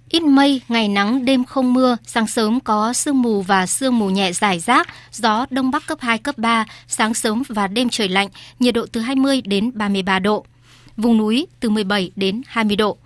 Ít 0.09 0.23
mây, 0.23 0.61
ngày 0.67 0.87
nắng, 0.87 1.25
đêm 1.25 1.43
không 1.43 1.73
mưa, 1.73 1.97
sáng 2.05 2.27
sớm 2.27 2.59
có 2.59 2.93
sương 2.93 3.21
mù 3.21 3.41
và 3.41 3.65
sương 3.65 3.99
mù 3.99 4.09
nhẹ 4.09 4.33
rải 4.33 4.59
rác, 4.59 4.87
gió 5.11 5.45
đông 5.49 5.71
bắc 5.71 5.87
cấp 5.87 5.97
2, 6.01 6.17
cấp 6.17 6.37
3, 6.37 6.65
sáng 6.87 7.13
sớm 7.13 7.43
và 7.47 7.67
đêm 7.67 7.89
trời 7.89 8.09
lạnh, 8.09 8.29
nhiệt 8.59 8.73
độ 8.73 8.85
từ 8.91 9.01
20 9.01 9.41
đến 9.41 9.71
33 9.73 10.19
độ. 10.19 10.45
Vùng 10.97 11.17
núi 11.17 11.47
từ 11.59 11.69
17 11.69 12.11
đến 12.15 12.41
20 12.47 12.75
độ. 12.75 12.97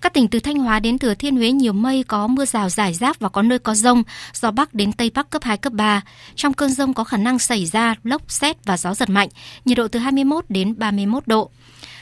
Các 0.00 0.14
tỉnh 0.14 0.28
từ 0.28 0.40
Thanh 0.40 0.58
Hóa 0.58 0.80
đến 0.80 0.98
Thừa 0.98 1.14
Thiên 1.14 1.36
Huế 1.36 1.52
nhiều 1.52 1.72
mây 1.72 2.02
có 2.02 2.26
mưa 2.26 2.44
rào 2.44 2.68
rải 2.68 2.94
rác 2.94 3.20
và 3.20 3.28
có 3.28 3.42
nơi 3.42 3.58
có 3.58 3.74
rông, 3.74 4.02
gió 4.32 4.50
Bắc 4.50 4.74
đến 4.74 4.92
Tây 4.92 5.10
Bắc 5.14 5.30
cấp 5.30 5.42
2, 5.44 5.56
cấp 5.56 5.72
3. 5.72 6.00
Trong 6.34 6.52
cơn 6.52 6.70
rông 6.70 6.94
có 6.94 7.04
khả 7.04 7.16
năng 7.16 7.38
xảy 7.38 7.66
ra 7.66 7.94
lốc, 8.04 8.22
xét 8.30 8.64
và 8.64 8.76
gió 8.76 8.94
giật 8.94 9.10
mạnh, 9.10 9.28
nhiệt 9.64 9.78
độ 9.78 9.88
từ 9.88 9.98
21 9.98 10.44
đến 10.48 10.74
31 10.78 11.26
độ. 11.26 11.50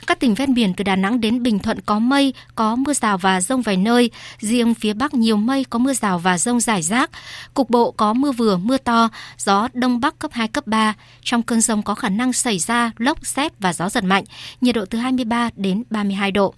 Các 0.09 0.21
tỉnh 0.21 0.35
ven 0.35 0.55
biển 0.55 0.75
từ 0.75 0.85
Đà 0.85 0.97
Nẵng 0.97 1.21
đến 1.21 1.43
Bình 1.43 1.59
Thuận 1.59 1.81
có 1.81 1.99
mây, 1.99 2.35
có 2.55 2.77
mưa 2.77 2.93
rào 2.93 3.19
và 3.19 3.41
rông 3.41 3.63
vài 3.63 3.77
nơi. 3.77 4.11
Riêng 4.39 4.75
phía 4.75 4.93
Bắc 4.93 5.15
nhiều 5.15 5.37
mây, 5.37 5.65
có 5.71 5.79
mưa 5.79 5.93
rào 5.93 6.19
và 6.19 6.39
rông 6.39 6.61
rải 6.61 6.83
rác. 6.83 7.11
Cục 7.55 7.71
bộ 7.71 7.91
có 7.91 8.13
mưa 8.13 8.33
vừa, 8.33 8.57
mưa 8.57 8.79
to, 8.79 9.09
gió 9.39 9.69
Đông 9.73 10.01
Bắc 10.01 10.19
cấp 10.19 10.31
2, 10.35 10.49
cấp 10.49 10.67
3. 10.67 10.95
Trong 11.23 11.43
cơn 11.43 11.61
rông 11.61 11.83
có 11.83 11.95
khả 11.95 12.09
năng 12.09 12.33
xảy 12.33 12.59
ra 12.59 12.91
lốc, 12.99 13.27
xét 13.27 13.53
và 13.59 13.73
gió 13.73 13.89
giật 13.89 14.05
mạnh, 14.05 14.25
nhiệt 14.61 14.75
độ 14.75 14.85
từ 14.85 14.99
23 14.99 15.51
đến 15.57 15.83
32 15.91 16.31
độ. 16.31 16.55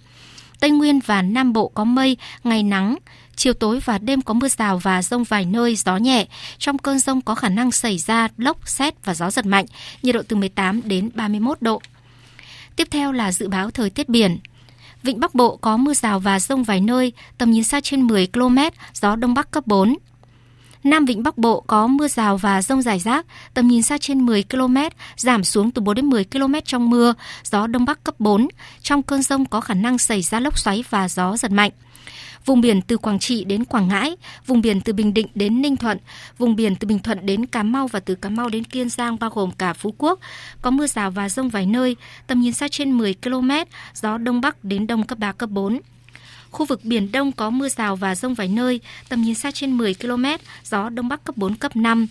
Tây 0.59 0.71
Nguyên 0.71 0.99
và 1.05 1.21
Nam 1.21 1.53
Bộ 1.53 1.67
có 1.67 1.83
mây, 1.83 2.17
ngày 2.43 2.63
nắng, 2.63 2.95
chiều 3.35 3.53
tối 3.53 3.79
và 3.85 3.97
đêm 3.97 4.21
có 4.21 4.33
mưa 4.33 4.47
rào 4.47 4.77
và 4.77 5.01
rông 5.01 5.23
vài 5.23 5.45
nơi, 5.45 5.75
gió 5.75 5.97
nhẹ. 5.97 6.25
Trong 6.57 6.77
cơn 6.77 6.99
rông 6.99 7.21
có 7.21 7.35
khả 7.35 7.49
năng 7.49 7.71
xảy 7.71 7.97
ra 7.97 8.27
lốc, 8.37 8.67
xét 8.67 9.05
và 9.05 9.13
gió 9.13 9.31
giật 9.31 9.45
mạnh, 9.45 9.65
nhiệt 10.03 10.15
độ 10.15 10.21
từ 10.27 10.35
18 10.35 10.81
đến 10.83 11.09
31 11.13 11.61
độ. 11.61 11.81
Tiếp 12.75 12.87
theo 12.91 13.11
là 13.11 13.31
dự 13.31 13.47
báo 13.47 13.71
thời 13.71 13.89
tiết 13.89 14.09
biển. 14.09 14.39
Vịnh 15.03 15.19
Bắc 15.19 15.35
Bộ 15.35 15.55
có 15.55 15.77
mưa 15.77 15.93
rào 15.93 16.19
và 16.19 16.39
rông 16.39 16.63
vài 16.63 16.81
nơi, 16.81 17.13
tầm 17.37 17.51
nhìn 17.51 17.63
xa 17.63 17.81
trên 17.81 18.01
10 18.01 18.27
km, 18.27 18.57
gió 18.93 19.15
Đông 19.15 19.33
Bắc 19.33 19.51
cấp 19.51 19.67
4. 19.67 19.95
Nam 20.83 21.05
Vịnh 21.05 21.23
Bắc 21.23 21.37
Bộ 21.37 21.61
có 21.67 21.87
mưa 21.87 22.07
rào 22.07 22.37
và 22.37 22.61
rông 22.61 22.81
rải 22.81 22.99
rác, 22.99 23.25
tầm 23.53 23.67
nhìn 23.67 23.81
xa 23.81 23.97
trên 23.97 24.25
10 24.25 24.43
km, 24.43 24.77
giảm 25.17 25.43
xuống 25.43 25.71
từ 25.71 25.81
4 25.81 25.95
đến 25.95 26.05
10 26.05 26.23
km 26.23 26.53
trong 26.65 26.89
mưa, 26.89 27.13
gió 27.43 27.67
Đông 27.67 27.85
Bắc 27.85 28.03
cấp 28.03 28.15
4. 28.19 28.47
Trong 28.81 29.03
cơn 29.03 29.23
rông 29.23 29.45
có 29.45 29.61
khả 29.61 29.73
năng 29.73 29.97
xảy 29.97 30.21
ra 30.21 30.39
lốc 30.39 30.59
xoáy 30.59 30.83
và 30.89 31.07
gió 31.07 31.37
giật 31.37 31.51
mạnh. 31.51 31.71
Vùng 32.45 32.61
biển 32.61 32.81
từ 32.81 32.97
Quảng 32.97 33.19
Trị 33.19 33.43
đến 33.43 33.65
Quảng 33.65 33.87
Ngãi, 33.87 34.15
vùng 34.47 34.61
biển 34.61 34.81
từ 34.81 34.93
Bình 34.93 35.13
Định 35.13 35.27
đến 35.35 35.61
Ninh 35.61 35.77
Thuận, 35.77 35.97
vùng 36.37 36.55
biển 36.55 36.75
từ 36.75 36.87
Bình 36.87 36.99
Thuận 36.99 37.25
đến 37.25 37.45
Cà 37.45 37.63
Mau 37.63 37.87
và 37.87 37.99
từ 37.99 38.15
Cà 38.15 38.29
Mau 38.29 38.49
đến 38.49 38.63
Kiên 38.63 38.89
Giang 38.89 39.19
bao 39.19 39.29
gồm 39.29 39.51
cả 39.51 39.73
Phú 39.73 39.93
Quốc, 39.97 40.19
có 40.61 40.71
mưa 40.71 40.87
rào 40.87 41.11
và 41.11 41.29
rông 41.29 41.49
vài 41.49 41.65
nơi, 41.65 41.95
tầm 42.27 42.41
nhìn 42.41 42.53
xa 42.53 42.67
trên 42.67 42.91
10 42.91 43.15
km, 43.23 43.51
gió 43.93 44.17
Đông 44.17 44.41
Bắc 44.41 44.63
đến 44.63 44.87
Đông 44.87 45.03
cấp 45.03 45.19
3, 45.19 45.31
cấp 45.31 45.49
4. 45.49 45.79
Khu 46.51 46.65
vực 46.65 46.85
Biển 46.85 47.11
Đông 47.11 47.31
có 47.31 47.49
mưa 47.49 47.69
rào 47.69 47.95
và 47.95 48.15
rông 48.15 48.33
vài 48.33 48.47
nơi, 48.47 48.79
tầm 49.09 49.21
nhìn 49.21 49.35
xa 49.35 49.51
trên 49.51 49.77
10 49.77 49.93
km, 49.93 50.25
gió 50.63 50.89
Đông 50.89 51.09
Bắc 51.09 51.23
cấp 51.23 51.37
4, 51.37 51.55
cấp 51.55 51.75
5 51.75 52.07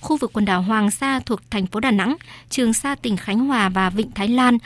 khu 0.00 0.16
vực 0.16 0.32
quần 0.32 0.44
đảo 0.44 0.62
Hoàng 0.62 0.90
Sa 0.90 1.20
thuộc 1.20 1.40
thành 1.50 1.66
phố 1.66 1.80
Đà 1.80 1.90
Nẵng, 1.90 2.16
Trường 2.50 2.72
Sa 2.72 2.94
tỉnh 2.94 3.16
Khánh 3.16 3.38
Hòa 3.38 3.68
và 3.68 3.90
Vịnh 3.90 4.10
Thái 4.10 4.28
Lan. 4.28 4.58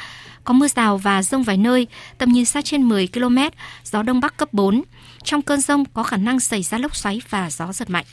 Có 0.45 0.55
mưa 0.55 0.69
rào 0.69 0.99
và 0.99 1.23
rông 1.23 1.43
vài 1.43 1.57
nơi, 1.57 1.87
tầm 2.19 2.33
nhìn 2.33 2.45
xa 2.45 2.63
trên 2.63 2.83
10 2.83 3.09
km, 3.15 3.39
gió 3.85 4.03
Đông 4.03 4.21
Bắc 4.21 4.37
cấp 4.37 4.53
4. 4.53 4.83
Trong 5.25 5.43
cơn 5.43 5.61
rông 5.61 5.85
có 5.85 6.03
khả 6.03 6.17
năng 6.17 6.41
xảy 6.41 6.63
ra 6.63 6.79
lốc 6.79 6.97
xoáy 6.97 7.21
và 7.31 7.51
gió 7.51 7.73
giật 7.73 7.91
mạnh. 7.91 8.07